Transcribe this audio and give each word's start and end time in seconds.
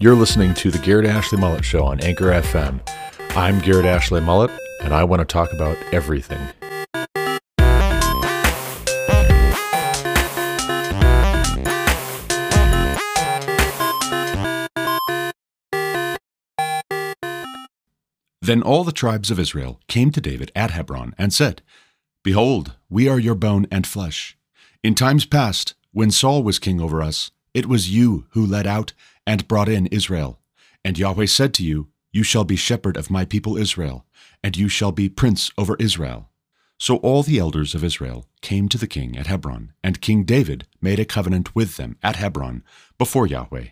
You're 0.00 0.14
listening 0.14 0.54
to 0.54 0.70
the 0.70 0.78
Garrett 0.78 1.06
Ashley 1.06 1.40
Mullet 1.40 1.64
Show 1.64 1.84
on 1.84 1.98
Anchor 1.98 2.26
FM. 2.26 2.80
I'm 3.30 3.58
Garrett 3.58 3.84
Ashley 3.84 4.20
Mullet, 4.20 4.52
and 4.80 4.94
I 4.94 5.02
want 5.02 5.18
to 5.18 5.24
talk 5.24 5.52
about 5.52 5.76
everything. 5.92 6.38
Then 18.40 18.62
all 18.62 18.84
the 18.84 18.92
tribes 18.92 19.32
of 19.32 19.40
Israel 19.40 19.80
came 19.88 20.12
to 20.12 20.20
David 20.20 20.52
at 20.54 20.70
Hebron 20.70 21.12
and 21.18 21.32
said, 21.32 21.60
Behold, 22.22 22.76
we 22.88 23.08
are 23.08 23.18
your 23.18 23.34
bone 23.34 23.66
and 23.72 23.84
flesh. 23.84 24.38
In 24.84 24.94
times 24.94 25.26
past, 25.26 25.74
when 25.90 26.12
Saul 26.12 26.44
was 26.44 26.60
king 26.60 26.80
over 26.80 27.02
us, 27.02 27.32
it 27.58 27.66
was 27.66 27.90
you 27.90 28.26
who 28.30 28.46
led 28.46 28.68
out 28.68 28.92
and 29.26 29.48
brought 29.48 29.68
in 29.68 29.88
Israel. 29.88 30.38
And 30.84 30.96
Yahweh 30.96 31.26
said 31.26 31.52
to 31.54 31.64
you, 31.64 31.88
You 32.12 32.22
shall 32.22 32.44
be 32.44 32.54
shepherd 32.54 32.96
of 32.96 33.10
my 33.10 33.24
people 33.24 33.56
Israel, 33.56 34.06
and 34.44 34.56
you 34.56 34.68
shall 34.68 34.92
be 34.92 35.08
prince 35.08 35.50
over 35.58 35.74
Israel. 35.80 36.30
So 36.78 36.98
all 36.98 37.24
the 37.24 37.40
elders 37.40 37.74
of 37.74 37.82
Israel 37.82 38.26
came 38.40 38.68
to 38.68 38.78
the 38.78 38.86
king 38.86 39.18
at 39.18 39.26
Hebron, 39.26 39.72
and 39.82 40.00
King 40.00 40.22
David 40.22 40.68
made 40.80 41.00
a 41.00 41.04
covenant 41.04 41.56
with 41.56 41.76
them 41.76 41.98
at 42.00 42.14
Hebron 42.14 42.62
before 42.96 43.26
Yahweh, 43.26 43.70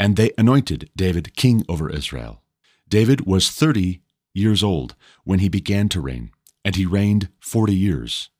and 0.00 0.16
they 0.16 0.32
anointed 0.36 0.90
David 0.96 1.36
king 1.36 1.64
over 1.68 1.88
Israel. 1.88 2.42
David 2.88 3.20
was 3.24 3.50
thirty 3.50 4.02
years 4.34 4.64
old 4.64 4.96
when 5.22 5.38
he 5.38 5.48
began 5.48 5.88
to 5.90 6.00
reign, 6.00 6.32
and 6.64 6.74
he 6.74 6.86
reigned 6.86 7.28
forty 7.38 7.76
years. 7.76 8.30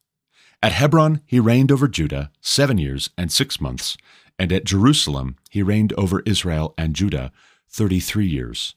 At 0.60 0.72
Hebron 0.72 1.20
he 1.24 1.38
reigned 1.38 1.70
over 1.70 1.86
Judah 1.86 2.32
seven 2.40 2.78
years 2.78 3.10
and 3.16 3.30
six 3.30 3.60
months, 3.60 3.96
and 4.38 4.52
at 4.52 4.65
Jerusalem 4.65 5.36
he 5.50 5.62
reigned 5.62 5.92
over 5.94 6.22
Israel 6.25 6.75
and 6.78 6.94
Judah 6.94 7.33
thirty 7.69 8.00
three 8.00 8.27
years. 8.27 8.75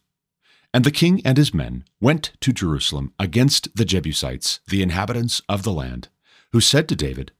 And 0.73 0.83
the 0.83 0.91
king 0.91 1.21
and 1.25 1.37
his 1.37 1.53
men 1.53 1.83
went 1.99 2.31
to 2.39 2.53
Jerusalem 2.53 3.13
against 3.19 3.75
the 3.75 3.85
Jebusites, 3.85 4.61
the 4.67 4.81
inhabitants 4.81 5.41
of 5.49 5.63
the 5.63 5.73
land, 5.73 6.07
who 6.53 6.61
said 6.61 6.87
to 6.89 6.95
David, 6.95 7.33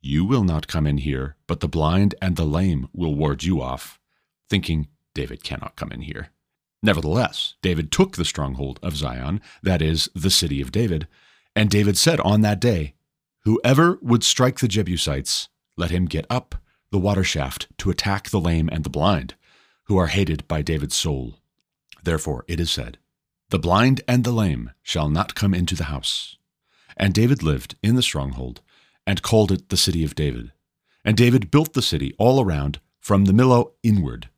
You 0.00 0.24
will 0.24 0.44
not 0.44 0.66
come 0.66 0.86
in 0.86 0.98
here, 0.98 1.36
but 1.46 1.60
the 1.60 1.68
blind 1.68 2.14
and 2.22 2.36
the 2.36 2.46
lame 2.46 2.88
will 2.94 3.14
ward 3.14 3.42
you 3.42 3.60
off, 3.60 4.00
thinking, 4.48 4.88
David 5.14 5.44
cannot 5.44 5.76
come 5.76 5.92
in 5.92 6.02
here. 6.02 6.28
Nevertheless, 6.82 7.54
David 7.60 7.92
took 7.92 8.16
the 8.16 8.24
stronghold 8.24 8.80
of 8.82 8.96
Zion, 8.96 9.42
that 9.62 9.82
is, 9.82 10.08
the 10.14 10.30
city 10.30 10.62
of 10.62 10.72
David, 10.72 11.06
and 11.54 11.68
David 11.68 11.98
said 11.98 12.20
on 12.20 12.40
that 12.40 12.60
day, 12.60 12.94
Whoever 13.44 13.98
would 14.00 14.24
strike 14.24 14.60
the 14.60 14.68
Jebusites, 14.68 15.48
let 15.76 15.90
him 15.90 16.06
get 16.06 16.26
up 16.30 16.54
the 16.90 16.98
water 16.98 17.24
shaft 17.24 17.68
to 17.78 17.90
attack 17.90 18.30
the 18.30 18.40
lame 18.40 18.68
and 18.70 18.84
the 18.84 18.90
blind, 18.90 19.34
who 19.84 19.96
are 19.96 20.08
hated 20.08 20.46
by 20.48 20.62
David's 20.62 20.94
soul. 20.94 21.34
Therefore 22.02 22.44
it 22.48 22.60
is 22.60 22.70
said, 22.70 22.98
The 23.50 23.58
blind 23.58 24.00
and 24.08 24.24
the 24.24 24.32
lame 24.32 24.72
shall 24.82 25.08
not 25.08 25.34
come 25.34 25.54
into 25.54 25.74
the 25.74 25.84
house. 25.84 26.36
And 26.96 27.14
David 27.14 27.42
lived 27.42 27.76
in 27.82 27.96
the 27.96 28.02
stronghold, 28.02 28.60
and 29.06 29.22
called 29.22 29.50
it 29.50 29.68
the 29.68 29.76
city 29.76 30.04
of 30.04 30.14
David. 30.14 30.52
And 31.04 31.16
David 31.16 31.50
built 31.50 31.72
the 31.72 31.82
city 31.82 32.14
all 32.18 32.40
around 32.42 32.80
from 32.98 33.24
the 33.24 33.32
Millo 33.32 33.72
inward. 33.82 34.28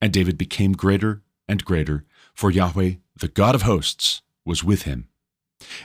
And 0.00 0.12
David 0.12 0.38
became 0.38 0.72
greater 0.72 1.22
and 1.48 1.64
greater, 1.64 2.04
for 2.34 2.50
Yahweh, 2.50 2.94
the 3.16 3.28
God 3.28 3.54
of 3.54 3.62
hosts, 3.62 4.22
was 4.44 4.64
with 4.64 4.82
him. 4.82 5.08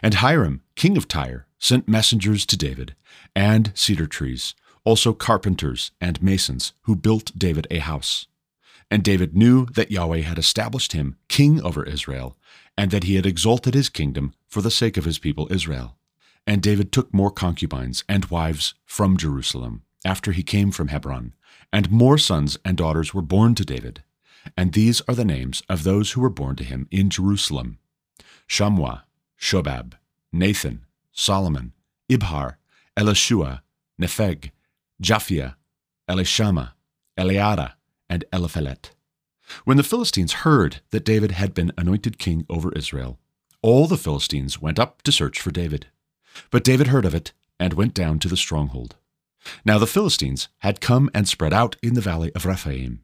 And 0.01 0.15
Hiram, 0.15 0.61
king 0.75 0.97
of 0.97 1.07
Tyre, 1.07 1.47
sent 1.59 1.87
messengers 1.87 2.45
to 2.45 2.57
David, 2.57 2.95
and 3.35 3.71
cedar 3.75 4.07
trees, 4.07 4.55
also 4.87 5.11
carpenters 5.11 5.91
and 5.99 6.23
masons, 6.23 6.71
who 6.83 6.95
built 6.95 7.37
David 7.37 7.67
a 7.69 7.79
house. 7.79 8.25
And 8.89 9.03
David 9.03 9.35
knew 9.35 9.65
that 9.65 9.91
Yahweh 9.91 10.21
had 10.21 10.37
established 10.39 10.93
him 10.93 11.17
king 11.27 11.61
over 11.61 11.83
Israel, 11.83 12.37
and 12.77 12.89
that 12.91 13.03
he 13.03 13.15
had 13.15 13.25
exalted 13.25 13.73
his 13.73 13.89
kingdom 13.89 14.33
for 14.47 14.61
the 14.61 14.71
sake 14.71 14.95
of 14.95 15.03
his 15.03 15.19
people 15.19 15.45
Israel. 15.51 15.97
And 16.49 16.61
David 16.61 16.93
took 16.93 17.13
more 17.13 17.31
concubines 17.31 18.05
and 18.07 18.31
wives 18.31 18.75
from 18.85 19.17
Jerusalem 19.17 19.81
after 20.05 20.31
he 20.31 20.41
came 20.41 20.71
from 20.71 20.87
Hebron, 20.87 21.33
and 21.73 21.91
more 21.91 22.17
sons 22.17 22.57
and 22.63 22.77
daughters 22.77 23.13
were 23.13 23.33
born 23.35 23.55
to 23.55 23.65
David. 23.65 24.03
And 24.55 24.71
these 24.71 25.01
are 25.09 25.15
the 25.15 25.25
names 25.25 25.61
of 25.67 25.83
those 25.83 26.13
who 26.13 26.21
were 26.21 26.29
born 26.29 26.55
to 26.55 26.63
him 26.63 26.87
in 26.91 27.09
Jerusalem 27.09 27.77
Shammua, 28.47 29.01
Shobab, 29.37 29.95
Nathan, 30.31 30.85
Solomon, 31.11 31.73
Ibhar, 32.09 32.55
Elishua, 32.95 33.59
Nepheg, 34.01 34.51
Japhia, 35.01 35.55
Elishama, 36.09 36.71
Eliada, 37.17 37.73
and 38.09 38.25
Eliphelet. 38.31 38.91
When 39.63 39.77
the 39.77 39.83
Philistines 39.83 40.43
heard 40.43 40.81
that 40.91 41.05
David 41.05 41.31
had 41.31 41.53
been 41.53 41.71
anointed 41.77 42.17
king 42.17 42.45
over 42.49 42.71
Israel, 42.73 43.19
all 43.61 43.87
the 43.87 43.97
Philistines 43.97 44.61
went 44.61 44.79
up 44.79 45.01
to 45.03 45.11
search 45.11 45.39
for 45.39 45.51
David. 45.51 45.87
But 46.51 46.63
David 46.63 46.87
heard 46.87 47.05
of 47.05 47.15
it 47.15 47.31
and 47.59 47.73
went 47.73 47.93
down 47.93 48.19
to 48.19 48.27
the 48.27 48.37
stronghold. 48.37 48.95
Now 49.63 49.77
the 49.77 49.87
Philistines 49.87 50.49
had 50.59 50.81
come 50.81 51.09
and 51.13 51.27
spread 51.27 51.53
out 51.53 51.75
in 51.81 51.93
the 51.93 52.01
valley 52.01 52.31
of 52.35 52.45
Rephaim. 52.45 53.03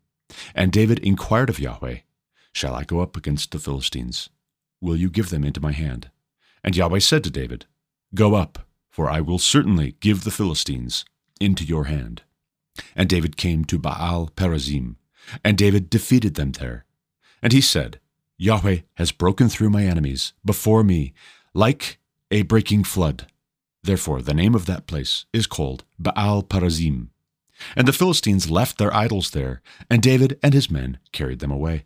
And 0.55 0.71
David 0.71 0.99
inquired 0.99 1.49
of 1.49 1.59
Yahweh, 1.59 1.99
Shall 2.53 2.75
I 2.75 2.83
go 2.83 2.99
up 2.99 3.17
against 3.17 3.51
the 3.51 3.59
Philistines? 3.59 4.29
Will 4.81 4.95
you 4.95 5.09
give 5.09 5.29
them 5.29 5.43
into 5.43 5.61
my 5.61 5.71
hand? 5.71 6.11
And 6.63 6.75
Yahweh 6.75 6.99
said 6.99 7.23
to 7.23 7.29
David, 7.29 7.65
Go 8.13 8.35
up, 8.35 8.67
for 8.91 9.09
I 9.09 9.21
will 9.21 9.39
certainly 9.39 9.95
give 9.99 10.23
the 10.23 10.31
Philistines 10.31 11.03
into 11.39 11.63
your 11.63 11.85
hand. 11.85 12.23
And 12.95 13.07
David 13.09 13.37
came 13.37 13.65
to 13.65 13.79
Baal 13.79 14.29
Perazim, 14.35 14.95
and 15.43 15.57
David 15.57 15.89
defeated 15.89 16.35
them 16.35 16.53
there. 16.53 16.85
And 17.41 17.53
he 17.53 17.61
said, 17.61 17.99
Yahweh 18.37 18.79
has 18.95 19.11
broken 19.11 19.49
through 19.49 19.69
my 19.69 19.85
enemies 19.85 20.33
before 20.43 20.83
me 20.83 21.13
like 21.53 21.99
a 22.31 22.41
breaking 22.41 22.83
flood. 22.83 23.27
Therefore, 23.83 24.21
the 24.21 24.33
name 24.33 24.55
of 24.55 24.65
that 24.65 24.87
place 24.87 25.25
is 25.33 25.45
called 25.45 25.83
Baal 25.99 26.41
Perazim. 26.41 27.09
And 27.75 27.87
the 27.87 27.93
Philistines 27.93 28.49
left 28.49 28.77
their 28.77 28.93
idols 28.93 29.31
there, 29.31 29.61
and 29.89 30.01
David 30.01 30.39
and 30.41 30.53
his 30.53 30.71
men 30.71 30.99
carried 31.11 31.39
them 31.39 31.51
away. 31.51 31.85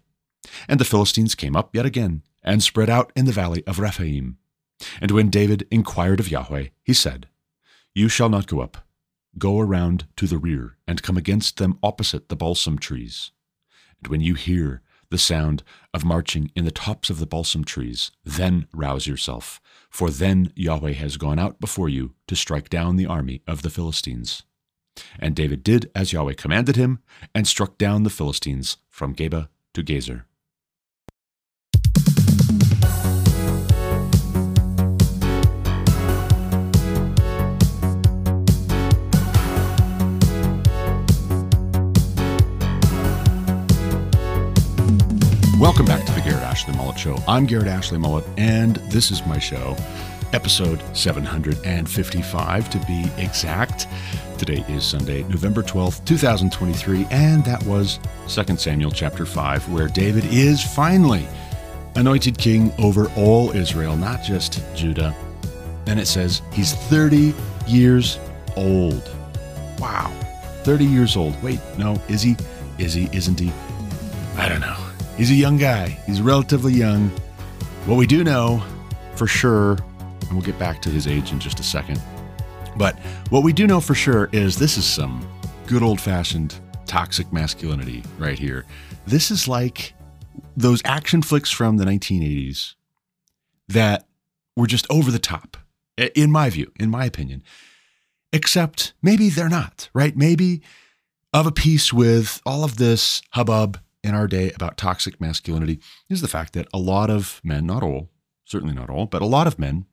And 0.68 0.80
the 0.80 0.86
Philistines 0.86 1.36
came 1.36 1.56
up 1.56 1.76
yet 1.76 1.86
again, 1.86 2.24
and 2.44 2.64
spread 2.64 2.90
out 2.90 3.12
in 3.16 3.26
the 3.26 3.32
valley 3.32 3.64
of 3.68 3.80
Rephaim. 3.80 4.38
And 5.02 5.12
when 5.12 5.30
David 5.30 5.68
inquired 5.70 6.20
of 6.20 6.32
Yahweh, 6.32 6.68
he 6.84 6.94
said, 6.94 7.28
You 7.94 8.08
shall 8.08 8.30
not 8.30 8.48
go 8.48 8.62
up. 8.62 8.87
Go 9.38 9.60
around 9.60 10.08
to 10.16 10.26
the 10.28 10.38
rear, 10.38 10.78
and 10.88 11.04
come 11.04 11.18
against 11.18 11.58
them 11.58 11.78
opposite 11.84 12.30
the 12.30 12.36
balsam 12.36 12.80
trees. 12.80 13.32
And 14.00 14.08
when 14.08 14.22
you 14.22 14.34
hear 14.34 14.82
the 15.10 15.18
sound 15.18 15.64
of 15.94 16.04
marching 16.04 16.52
in 16.56 16.66
the 16.66 16.72
tops 16.72 17.10
of 17.10 17.20
the 17.20 17.26
balsam 17.26 17.64
trees, 17.64 18.12
then 18.26 18.68
rouse 18.74 19.08
yourself, 19.08 19.62
for 19.90 20.10
then 20.10 20.52
Yahweh 20.56 20.94
has 20.94 21.18
gone 21.18 21.40
out 21.40 21.60
before 21.60 21.90
you 21.90 22.14
to 22.28 22.36
strike 22.36 22.70
down 22.70 22.96
the 22.96 23.06
army 23.06 23.42
of 23.48 23.62
the 23.62 23.70
Philistines. 23.70 24.44
And 25.20 25.36
David 25.36 25.64
did 25.64 25.92
as 25.94 26.12
Yahweh 26.12 26.34
commanded 26.34 26.76
him, 26.76 27.00
and 27.34 27.48
struck 27.48 27.78
down 27.78 28.04
the 28.04 28.10
Philistines 28.10 28.78
from 28.90 29.16
Geba 29.16 29.50
to 29.74 29.84
Gezer. 29.84 30.24
Welcome 45.68 45.86
back 45.86 46.06
to 46.06 46.14
the 46.14 46.22
Garrett 46.22 46.44
Ashley 46.44 46.74
Mullet 46.78 46.98
Show. 46.98 47.18
I'm 47.28 47.46
Garrett 47.46 47.68
Ashley 47.68 47.98
Mullet, 47.98 48.24
and 48.38 48.78
this 48.90 49.12
is 49.12 49.26
my 49.26 49.38
show, 49.38 49.76
episode 50.32 50.82
755 50.96 52.70
to 52.70 52.80
be 52.88 53.06
exact. 53.18 53.86
Today 54.38 54.64
is 54.70 54.86
Sunday, 54.86 55.24
November 55.24 55.62
12th, 55.62 56.06
2023, 56.06 57.06
and 57.12 57.44
that 57.44 57.62
was 57.66 58.00
2 58.30 58.56
Samuel 58.56 58.92
chapter 58.92 59.26
5, 59.26 59.70
where 59.74 59.90
David 59.90 60.24
is 60.28 60.64
finally 60.64 61.28
anointed 61.96 62.38
king 62.38 62.72
over 62.80 63.12
all 63.18 63.52
Israel, 63.52 63.98
not 63.98 64.24
just 64.24 64.64
Judah. 64.74 65.14
And 65.86 66.00
it 66.00 66.08
says 66.08 66.44
he's 66.54 66.76
30 66.76 67.36
years 67.68 68.20
old. 68.56 69.12
Wow. 69.80 70.14
30 70.64 70.86
years 70.86 71.18
old. 71.18 71.36
Wait, 71.44 71.60
no, 71.78 72.02
is 72.08 72.22
he? 72.22 72.38
Is 72.78 72.94
he? 72.94 73.10
Isn't 73.12 73.38
he? 73.38 73.52
I 74.38 74.48
don't 74.48 74.62
know. 74.62 74.87
He's 75.18 75.32
a 75.32 75.36
young 75.36 75.58
guy. 75.58 75.90
He's 76.06 76.22
relatively 76.22 76.74
young. 76.74 77.10
What 77.88 77.96
we 77.96 78.06
do 78.06 78.24
know 78.24 78.64
for 79.16 79.26
sure, 79.26 79.72
and 80.22 80.32
we'll 80.32 80.44
get 80.44 80.60
back 80.60 80.80
to 80.84 80.90
his 80.90 81.08
age 81.08 81.32
in 81.32 81.40
just 81.40 81.60
a 81.60 81.64
second, 81.64 82.00
but 82.78 82.98
what 83.32 83.44
we 83.44 83.52
do 83.52 83.66
know 83.66 83.80
for 83.80 83.96
sure 83.96 84.30
is 84.32 84.60
this 84.60 84.78
is 84.78 84.86
some 84.86 85.28
good 85.66 85.82
old 85.82 86.00
fashioned 86.00 86.60
toxic 86.86 87.34
masculinity 87.34 88.04
right 88.20 88.38
here. 88.38 88.64
This 89.08 89.32
is 89.32 89.48
like 89.48 89.96
those 90.56 90.84
action 90.86 91.24
flicks 91.24 91.50
from 91.50 91.78
the 91.78 91.86
1980s 91.86 92.76
that 93.70 94.08
were 94.56 94.68
just 94.68 94.86
over 94.92 95.10
the 95.10 95.18
top, 95.18 95.58
in 95.98 96.32
my 96.32 96.52
view, 96.52 96.72
in 96.80 96.92
my 96.92 97.06
opinion. 97.06 97.42
Except 98.32 98.94
maybe 99.02 99.30
they're 99.30 99.50
not, 99.50 99.90
right? 99.96 100.16
Maybe 100.16 100.62
of 101.34 101.48
a 101.48 101.52
piece 101.52 101.92
with 101.92 102.40
all 102.46 102.64
of 102.64 102.78
this 102.78 103.24
hubbub 103.32 103.80
in 104.08 104.16
our 104.16 104.28
day 104.28 104.52
about 104.52 104.78
toxic 104.78 105.20
masculinity 105.20 105.80
is 106.10 106.22
the 106.22 106.28
fact 106.30 106.54
that 106.54 106.68
a 106.74 106.78
lot 106.78 107.10
of 107.10 107.42
men, 107.44 107.66
not 107.66 107.84
all, 107.84 108.10
certainly 108.46 108.74
not 108.74 108.90
all, 108.90 109.06
but 109.06 109.22
a 109.22 109.26
lot 109.26 109.48
of 109.48 109.60
men 109.60 109.86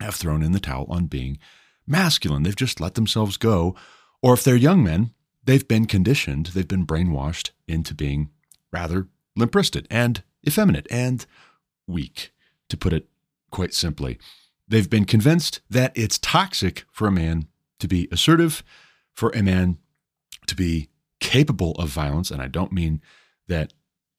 have 0.00 0.14
thrown 0.14 0.42
in 0.42 0.52
the 0.52 0.60
towel 0.60 0.86
on 0.88 1.06
being 1.06 1.38
masculine. 1.86 2.44
They've 2.44 2.54
just 2.54 2.80
let 2.80 2.94
themselves 2.94 3.36
go. 3.36 3.74
Or 4.22 4.34
if 4.34 4.44
they're 4.44 4.54
young 4.54 4.84
men, 4.84 5.12
they've 5.44 5.66
been 5.66 5.86
conditioned, 5.86 6.46
they've 6.46 6.68
been 6.68 6.86
brainwashed 6.86 7.50
into 7.66 7.94
being 7.94 8.30
rather 8.72 9.08
limp 9.36 9.54
wristed 9.54 9.88
and 9.90 10.22
effeminate 10.46 10.86
and 10.88 11.26
weak, 11.86 12.32
to 12.68 12.76
put 12.76 12.92
it 12.92 13.08
quite 13.50 13.74
simply. 13.74 14.18
They've 14.68 14.88
been 14.88 15.04
convinced 15.04 15.60
that 15.68 15.92
it's 15.96 16.18
toxic 16.18 16.84
for 16.92 17.08
a 17.08 17.12
man 17.12 17.48
to 17.80 17.88
be 17.88 18.08
assertive, 18.12 18.62
for 19.12 19.30
a 19.30 19.42
man 19.42 19.78
to 20.46 20.54
be 20.54 20.88
capable 21.18 21.72
of 21.72 21.88
violence. 21.88 22.30
And 22.30 22.40
I 22.40 22.46
don't 22.46 22.72
mean 22.72 23.02
that 23.48 23.72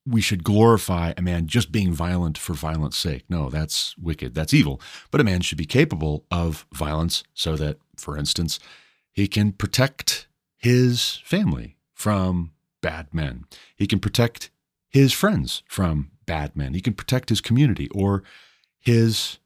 we 0.06 0.22
should 0.22 0.44
glorify 0.44 1.14
a 1.16 1.22
man 1.22 1.48
just 1.48 1.72
being 1.72 1.94
violent 1.94 2.38
for 2.38 2.54
violence 2.54 2.98
sake. 2.98 3.24
No, 3.30 3.50
that's 3.50 3.98
wicked. 3.98 4.36
That's 4.36 4.54
evil. 4.54 4.81
But 5.12 5.22
a 5.22 5.24
man 5.24 5.42
should 5.42 5.58
be 5.58 5.66
capable 5.66 6.25
of 6.30 6.66
violence 6.74 7.24
so 7.34 7.56
that, 7.56 7.78
for 7.98 8.18
instance, 8.18 8.60
he 9.12 9.28
can 9.28 9.54
protect 9.54 10.28
his 10.58 11.22
family 11.24 11.78
from 11.94 12.52
bad 12.81 13.14
men. 13.14 13.46
He 13.75 13.88
can 13.88 14.00
protect 14.00 14.50
his 14.90 15.14
friends 15.14 15.64
from 15.68 16.12
bad 16.25 16.56
men. 16.56 16.74
He 16.74 16.81
can 16.81 16.94
protect 16.94 17.30
his 17.30 17.42
community 17.42 17.90
or 17.90 18.24
his 18.80 19.40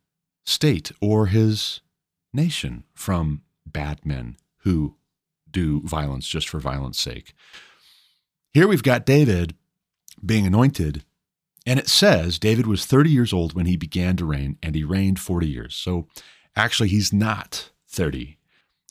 state 0.45 0.91
or 1.01 1.27
his 1.27 1.81
nation 2.33 2.83
from 2.95 3.41
bad 3.65 4.05
men 4.05 4.37
who 4.59 4.95
do 5.49 5.81
violence 5.81 6.27
just 6.27 6.49
for 6.49 6.59
violence 6.59 6.99
sake. 6.99 7.33
Here 8.53 8.67
we've 8.67 8.83
got 8.83 9.05
David 9.05 9.55
being 10.25 10.45
anointed, 10.45 11.03
and 11.65 11.79
it 11.79 11.89
says 11.89 12.39
David 12.39 12.65
was 12.67 12.85
30 12.85 13.09
years 13.09 13.33
old 13.33 13.53
when 13.53 13.65
he 13.65 13.77
began 13.77 14.15
to 14.17 14.25
reign, 14.25 14.57
and 14.63 14.75
he 14.75 14.83
reigned 14.83 15.19
40 15.19 15.47
years. 15.47 15.75
So 15.75 16.07
actually, 16.55 16.89
he's 16.89 17.11
not 17.11 17.71
30 17.89 18.37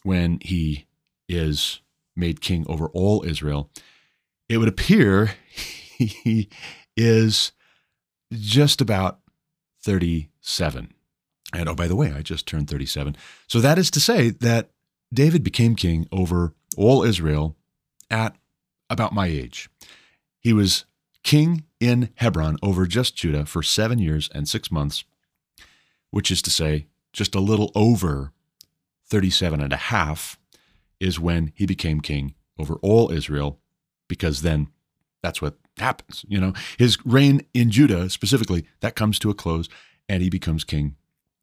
when 0.03 0.39
he 0.41 0.87
is 1.29 1.81
made 2.15 2.41
king 2.41 2.65
over 2.69 2.89
all 2.89 3.25
Israel. 3.25 3.71
It 4.49 4.59
would 4.59 4.69
appear 4.69 5.33
he 5.51 6.49
is 6.97 7.53
just 8.33 8.81
about 8.81 9.21
37. 9.83 10.93
And 11.53 11.69
oh, 11.69 11.75
by 11.75 11.87
the 11.87 11.97
way, 11.97 12.13
I 12.13 12.23
just 12.23 12.47
turned 12.47 12.69
37. 12.69 13.17
So 13.47 13.61
that 13.61 13.79
is 13.79 13.91
to 13.93 14.01
say 14.01 14.31
that 14.31 14.71
David 15.13 15.43
became 15.45 15.77
king 15.77 16.09
over 16.11 16.55
all 16.77 17.03
Israel 17.03 17.57
at 18.11 18.37
about 18.91 19.15
my 19.15 19.27
age. 19.27 19.69
He 20.41 20.53
was 20.53 20.85
king 21.27 21.65
in 21.81 22.11
Hebron 22.15 22.57
over 22.63 22.87
just 22.87 23.17
Judah 23.17 23.45
for 23.45 23.61
seven 23.61 23.99
years 23.99 24.31
and 24.33 24.49
six 24.49 24.71
months, 24.71 25.03
which 26.11 26.31
is 26.31 26.41
to 26.43 26.51
say, 26.51 26.87
just 27.13 27.35
a 27.35 27.41
little 27.41 27.73
over 27.75 28.33
37 29.09 29.61
and 29.61 29.73
a 29.73 29.77
half 29.77 30.39
is 31.01 31.19
when 31.19 31.53
he 31.57 31.67
became 31.67 32.01
king 32.01 32.35
over 32.61 32.75
all 32.77 33.11
Israel, 33.11 33.59
because 34.09 34.43
then 34.43 34.69
that's 35.21 35.43
what 35.43 35.57
happens. 35.79 36.25
You 36.29 36.41
know, 36.41 36.53
his 36.79 36.97
reign 37.05 37.45
in 37.53 37.73
Judah 37.73 38.09
specifically, 38.09 38.65
that 38.79 38.95
comes 38.95 39.19
to 39.19 39.31
a 39.31 39.35
close, 39.35 39.69
and 40.09 40.23
he 40.23 40.31
becomes 40.31 40.63
king 40.63 40.95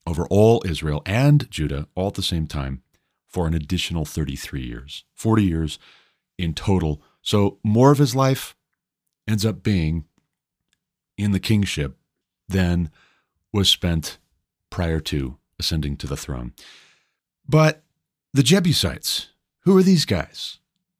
over 0.07 0.25
all 0.27 0.63
Israel 0.65 1.01
and 1.05 1.51
Judah 1.51 1.89
all 1.93 2.07
at 2.07 2.13
the 2.13 2.23
same 2.23 2.47
time 2.47 2.83
for 3.27 3.47
an 3.47 3.53
additional 3.53 4.05
33 4.05 4.63
years, 4.65 5.03
40 5.13 5.43
years 5.43 5.77
in 6.37 6.53
total. 6.53 7.01
So 7.21 7.59
more 7.65 7.91
of 7.91 7.97
his 7.97 8.15
life 8.15 8.55
ends 9.27 9.45
up 9.45 9.63
being 9.63 10.05
in 11.17 11.31
the 11.31 11.39
kingship 11.39 11.97
than 12.47 12.89
was 13.51 13.69
spent 13.69 14.17
prior 14.69 14.99
to 14.99 15.37
ascending 15.59 15.97
to 15.97 16.07
the 16.07 16.17
throne. 16.17 16.53
But 17.47 17.83
the 18.33 18.43
Jebusites, 18.43 19.29
who 19.61 19.77
are 19.77 19.83
these 19.83 20.05
guys? 20.05 20.59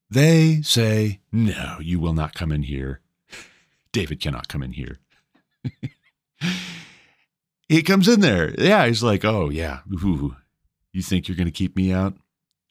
They 0.09 0.61
say, 0.61 1.19
No, 1.31 1.77
you 1.81 1.99
will 1.99 2.13
not 2.13 2.35
come 2.35 2.51
in 2.51 2.63
here. 2.63 3.01
David 3.91 4.19
cannot 4.19 4.47
come 4.47 4.61
in 4.61 4.73
here. 4.73 4.99
he 7.67 7.81
comes 7.81 8.07
in 8.07 8.19
there. 8.19 8.53
Yeah, 8.57 8.85
he's 8.85 9.01
like, 9.03 9.25
Oh, 9.25 9.49
yeah. 9.49 9.79
Ooh, 9.91 10.35
you 10.91 11.01
think 11.01 11.27
you're 11.27 11.37
going 11.37 11.47
to 11.47 11.51
keep 11.51 11.75
me 11.75 11.91
out? 11.91 12.13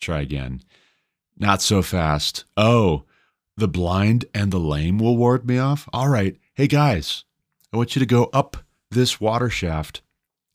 Try 0.01 0.21
again. 0.21 0.63
Not 1.37 1.63
so 1.63 1.83
fast. 1.83 2.45
Oh, 2.57 3.05
the 3.57 3.69
blind 3.69 4.25
and 4.35 4.51
the 4.53 4.61
lame 4.61 4.99
will 4.99 5.17
ward 5.17 5.47
me 5.47 5.59
off? 5.59 5.89
All 5.93 6.09
right. 6.09 6.37
Hey, 6.55 6.67
guys, 6.67 7.25
I 7.73 7.77
want 7.77 7.95
you 7.95 8.01
to 8.01 8.07
go 8.07 8.31
up 8.33 8.59
this 8.91 9.21
water 9.21 9.51
shaft 9.51 10.03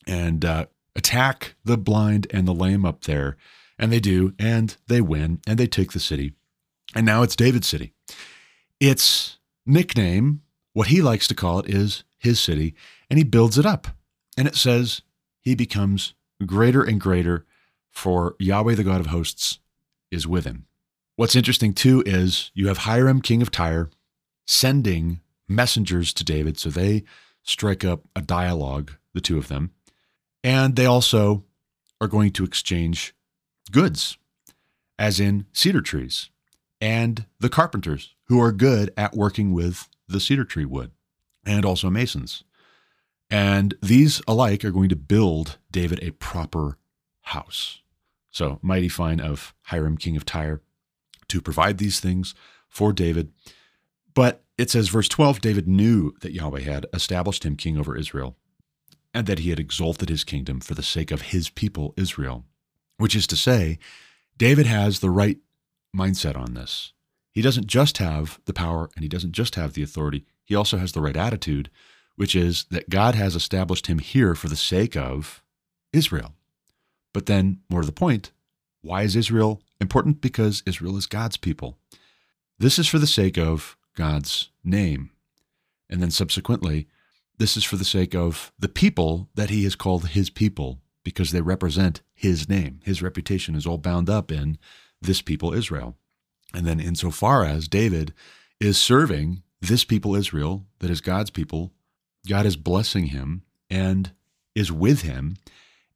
and 0.06 0.44
uh, 0.44 0.66
attack 0.96 1.54
the 1.64 1.76
blind 1.76 2.26
and 2.30 2.46
the 2.46 2.54
lame 2.54 2.84
up 2.84 3.04
there. 3.04 3.36
And 3.78 3.92
they 3.92 4.00
do, 4.00 4.34
and 4.38 4.76
they 4.88 5.00
win, 5.00 5.40
and 5.46 5.56
they 5.56 5.68
take 5.68 5.92
the 5.92 6.00
city. 6.00 6.32
And 6.94 7.06
now 7.06 7.22
it's 7.22 7.36
David's 7.36 7.68
city. 7.68 7.92
Its 8.80 9.38
nickname, 9.64 10.42
what 10.72 10.88
he 10.88 11.00
likes 11.00 11.28
to 11.28 11.34
call 11.34 11.60
it, 11.60 11.68
is 11.68 12.02
his 12.18 12.40
city, 12.40 12.74
and 13.08 13.18
he 13.18 13.24
builds 13.24 13.56
it 13.56 13.66
up. 13.66 13.88
And 14.36 14.48
it 14.48 14.56
says 14.56 15.02
he 15.40 15.54
becomes 15.54 16.14
greater 16.44 16.82
and 16.82 17.00
greater 17.00 17.46
for 17.90 18.36
Yahweh, 18.38 18.74
the 18.74 18.84
God 18.84 19.00
of 19.00 19.06
hosts, 19.06 19.58
is 20.10 20.26
with 20.26 20.44
him. 20.44 20.66
What's 21.18 21.34
interesting 21.34 21.72
too 21.72 22.04
is 22.06 22.52
you 22.54 22.68
have 22.68 22.78
Hiram, 22.78 23.20
king 23.20 23.42
of 23.42 23.50
Tyre, 23.50 23.90
sending 24.46 25.18
messengers 25.48 26.12
to 26.12 26.22
David. 26.22 26.60
So 26.60 26.70
they 26.70 27.02
strike 27.42 27.84
up 27.84 28.04
a 28.14 28.20
dialogue, 28.20 28.92
the 29.14 29.20
two 29.20 29.36
of 29.36 29.48
them. 29.48 29.72
And 30.44 30.76
they 30.76 30.86
also 30.86 31.42
are 32.00 32.06
going 32.06 32.30
to 32.34 32.44
exchange 32.44 33.16
goods, 33.72 34.16
as 34.96 35.18
in 35.18 35.46
cedar 35.52 35.80
trees, 35.80 36.30
and 36.80 37.26
the 37.40 37.48
carpenters 37.48 38.14
who 38.26 38.40
are 38.40 38.52
good 38.52 38.94
at 38.96 39.16
working 39.16 39.52
with 39.52 39.88
the 40.06 40.20
cedar 40.20 40.44
tree 40.44 40.66
wood, 40.66 40.92
and 41.44 41.64
also 41.64 41.90
masons. 41.90 42.44
And 43.28 43.74
these 43.82 44.22
alike 44.28 44.64
are 44.64 44.70
going 44.70 44.88
to 44.90 44.94
build 44.94 45.58
David 45.68 45.98
a 46.00 46.12
proper 46.12 46.78
house. 47.22 47.80
So, 48.30 48.60
mighty 48.62 48.88
fine 48.88 49.18
of 49.18 49.52
Hiram, 49.62 49.96
king 49.96 50.16
of 50.16 50.24
Tyre, 50.24 50.62
to 51.28 51.40
provide 51.40 51.78
these 51.78 52.00
things 52.00 52.34
for 52.68 52.92
David. 52.92 53.32
But 54.14 54.42
it 54.56 54.70
says, 54.70 54.88
verse 54.88 55.08
12 55.08 55.40
David 55.40 55.68
knew 55.68 56.14
that 56.20 56.32
Yahweh 56.32 56.60
had 56.60 56.86
established 56.92 57.44
him 57.44 57.56
king 57.56 57.78
over 57.78 57.96
Israel, 57.96 58.36
and 59.14 59.26
that 59.26 59.40
he 59.40 59.50
had 59.50 59.60
exalted 59.60 60.08
his 60.08 60.24
kingdom 60.24 60.60
for 60.60 60.74
the 60.74 60.82
sake 60.82 61.10
of 61.10 61.22
his 61.22 61.48
people, 61.48 61.94
Israel. 61.96 62.44
Which 62.96 63.14
is 63.14 63.28
to 63.28 63.36
say, 63.36 63.78
David 64.36 64.66
has 64.66 64.98
the 65.00 65.10
right 65.10 65.38
mindset 65.96 66.36
on 66.36 66.54
this. 66.54 66.92
He 67.30 67.42
doesn't 67.42 67.68
just 67.68 67.98
have 67.98 68.40
the 68.46 68.52
power 68.52 68.90
and 68.96 69.04
he 69.04 69.08
doesn't 69.08 69.32
just 69.32 69.54
have 69.54 69.74
the 69.74 69.82
authority, 69.82 70.24
he 70.44 70.54
also 70.54 70.78
has 70.78 70.92
the 70.92 71.00
right 71.00 71.16
attitude, 71.16 71.70
which 72.16 72.34
is 72.34 72.64
that 72.70 72.90
God 72.90 73.14
has 73.14 73.36
established 73.36 73.86
him 73.86 74.00
here 74.00 74.34
for 74.34 74.48
the 74.48 74.56
sake 74.56 74.96
of 74.96 75.42
Israel. 75.92 76.34
But 77.12 77.26
then, 77.26 77.60
more 77.70 77.82
to 77.82 77.86
the 77.86 77.92
point, 77.92 78.32
why 78.82 79.02
is 79.02 79.14
Israel 79.14 79.62
important? 79.80 80.20
Because 80.20 80.62
Israel 80.66 80.96
is 80.96 81.06
God's 81.06 81.36
people. 81.36 81.78
This 82.58 82.78
is 82.78 82.88
for 82.88 82.98
the 82.98 83.06
sake 83.06 83.38
of 83.38 83.76
God's 83.96 84.50
name. 84.64 85.10
And 85.88 86.02
then 86.02 86.10
subsequently, 86.10 86.88
this 87.38 87.56
is 87.56 87.64
for 87.64 87.76
the 87.76 87.84
sake 87.84 88.14
of 88.14 88.52
the 88.58 88.68
people 88.68 89.28
that 89.34 89.50
he 89.50 89.64
has 89.64 89.74
called 89.76 90.08
his 90.08 90.28
people 90.28 90.80
because 91.04 91.30
they 91.30 91.40
represent 91.40 92.02
his 92.14 92.48
name. 92.48 92.80
His 92.84 93.00
reputation 93.00 93.54
is 93.54 93.66
all 93.66 93.78
bound 93.78 94.10
up 94.10 94.32
in 94.32 94.58
this 95.00 95.22
people, 95.22 95.54
Israel. 95.54 95.96
And 96.52 96.66
then, 96.66 96.80
insofar 96.80 97.44
as 97.44 97.68
David 97.68 98.12
is 98.60 98.76
serving 98.78 99.42
this 99.60 99.84
people, 99.84 100.14
Israel, 100.14 100.66
that 100.80 100.90
is 100.90 101.00
God's 101.00 101.30
people, 101.30 101.72
God 102.28 102.46
is 102.46 102.56
blessing 102.56 103.06
him 103.06 103.42
and 103.70 104.12
is 104.54 104.72
with 104.72 105.02
him 105.02 105.36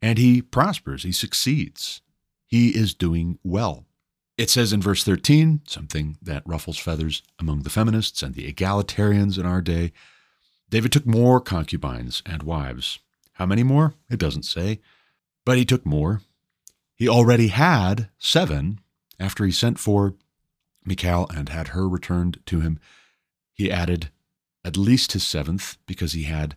and 0.03 0.19
he 0.19 0.43
prospers, 0.43 1.05
he 1.05 1.13
succeeds, 1.13 2.03
he 2.53 2.69
is 2.69 2.93
doing 2.93 3.39
well. 3.43 3.87
It 4.37 4.51
says 4.51 4.75
in 4.75 4.83
verse 4.83 5.05
13, 5.05 5.63
something 5.67 6.19
that 6.21 6.43
ruffles 6.45 6.77
feathers 6.77 7.23
among 7.39 7.63
the 7.63 7.71
feminists 7.71 8.23
and 8.23 8.35
the 8.35 8.53
egalitarians 8.53 9.39
in 9.39 9.47
our 9.47 9.63
day 9.63 9.93
David 10.69 10.93
took 10.93 11.07
more 11.07 11.41
concubines 11.41 12.23
and 12.27 12.43
wives. 12.43 12.99
How 13.35 13.47
many 13.47 13.63
more? 13.63 13.95
It 14.11 14.19
doesn't 14.19 14.45
say, 14.45 14.81
but 15.47 15.57
he 15.57 15.65
took 15.65 15.87
more. 15.87 16.21
He 16.95 17.09
already 17.09 17.49
had 17.49 18.11
seven 18.19 18.81
after 19.19 19.47
he 19.47 19.53
sent 19.53 19.79
for 19.79 20.15
Michal 20.85 21.27
and 21.35 21.49
had 21.49 21.69
her 21.69 21.89
returned 21.89 22.41
to 22.47 22.61
him. 22.61 22.79
He 23.55 23.71
added 23.73 24.11
at 24.63 24.77
least 24.77 25.13
his 25.13 25.27
seventh 25.27 25.79
because 25.87 26.13
he 26.13 26.25
had 26.25 26.57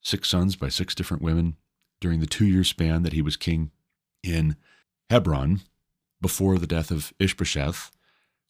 six 0.00 0.28
sons 0.28 0.56
by 0.56 0.68
six 0.68 0.92
different 0.94 1.22
women 1.22 1.56
during 2.00 2.18
the 2.18 2.26
two 2.26 2.46
year 2.46 2.64
span 2.64 3.04
that 3.04 3.12
he 3.12 3.22
was 3.22 3.36
king 3.36 3.70
in 4.24 4.56
Hebron 5.10 5.60
before 6.20 6.58
the 6.58 6.66
death 6.66 6.90
of 6.90 7.12
Ishbosheth, 7.18 7.90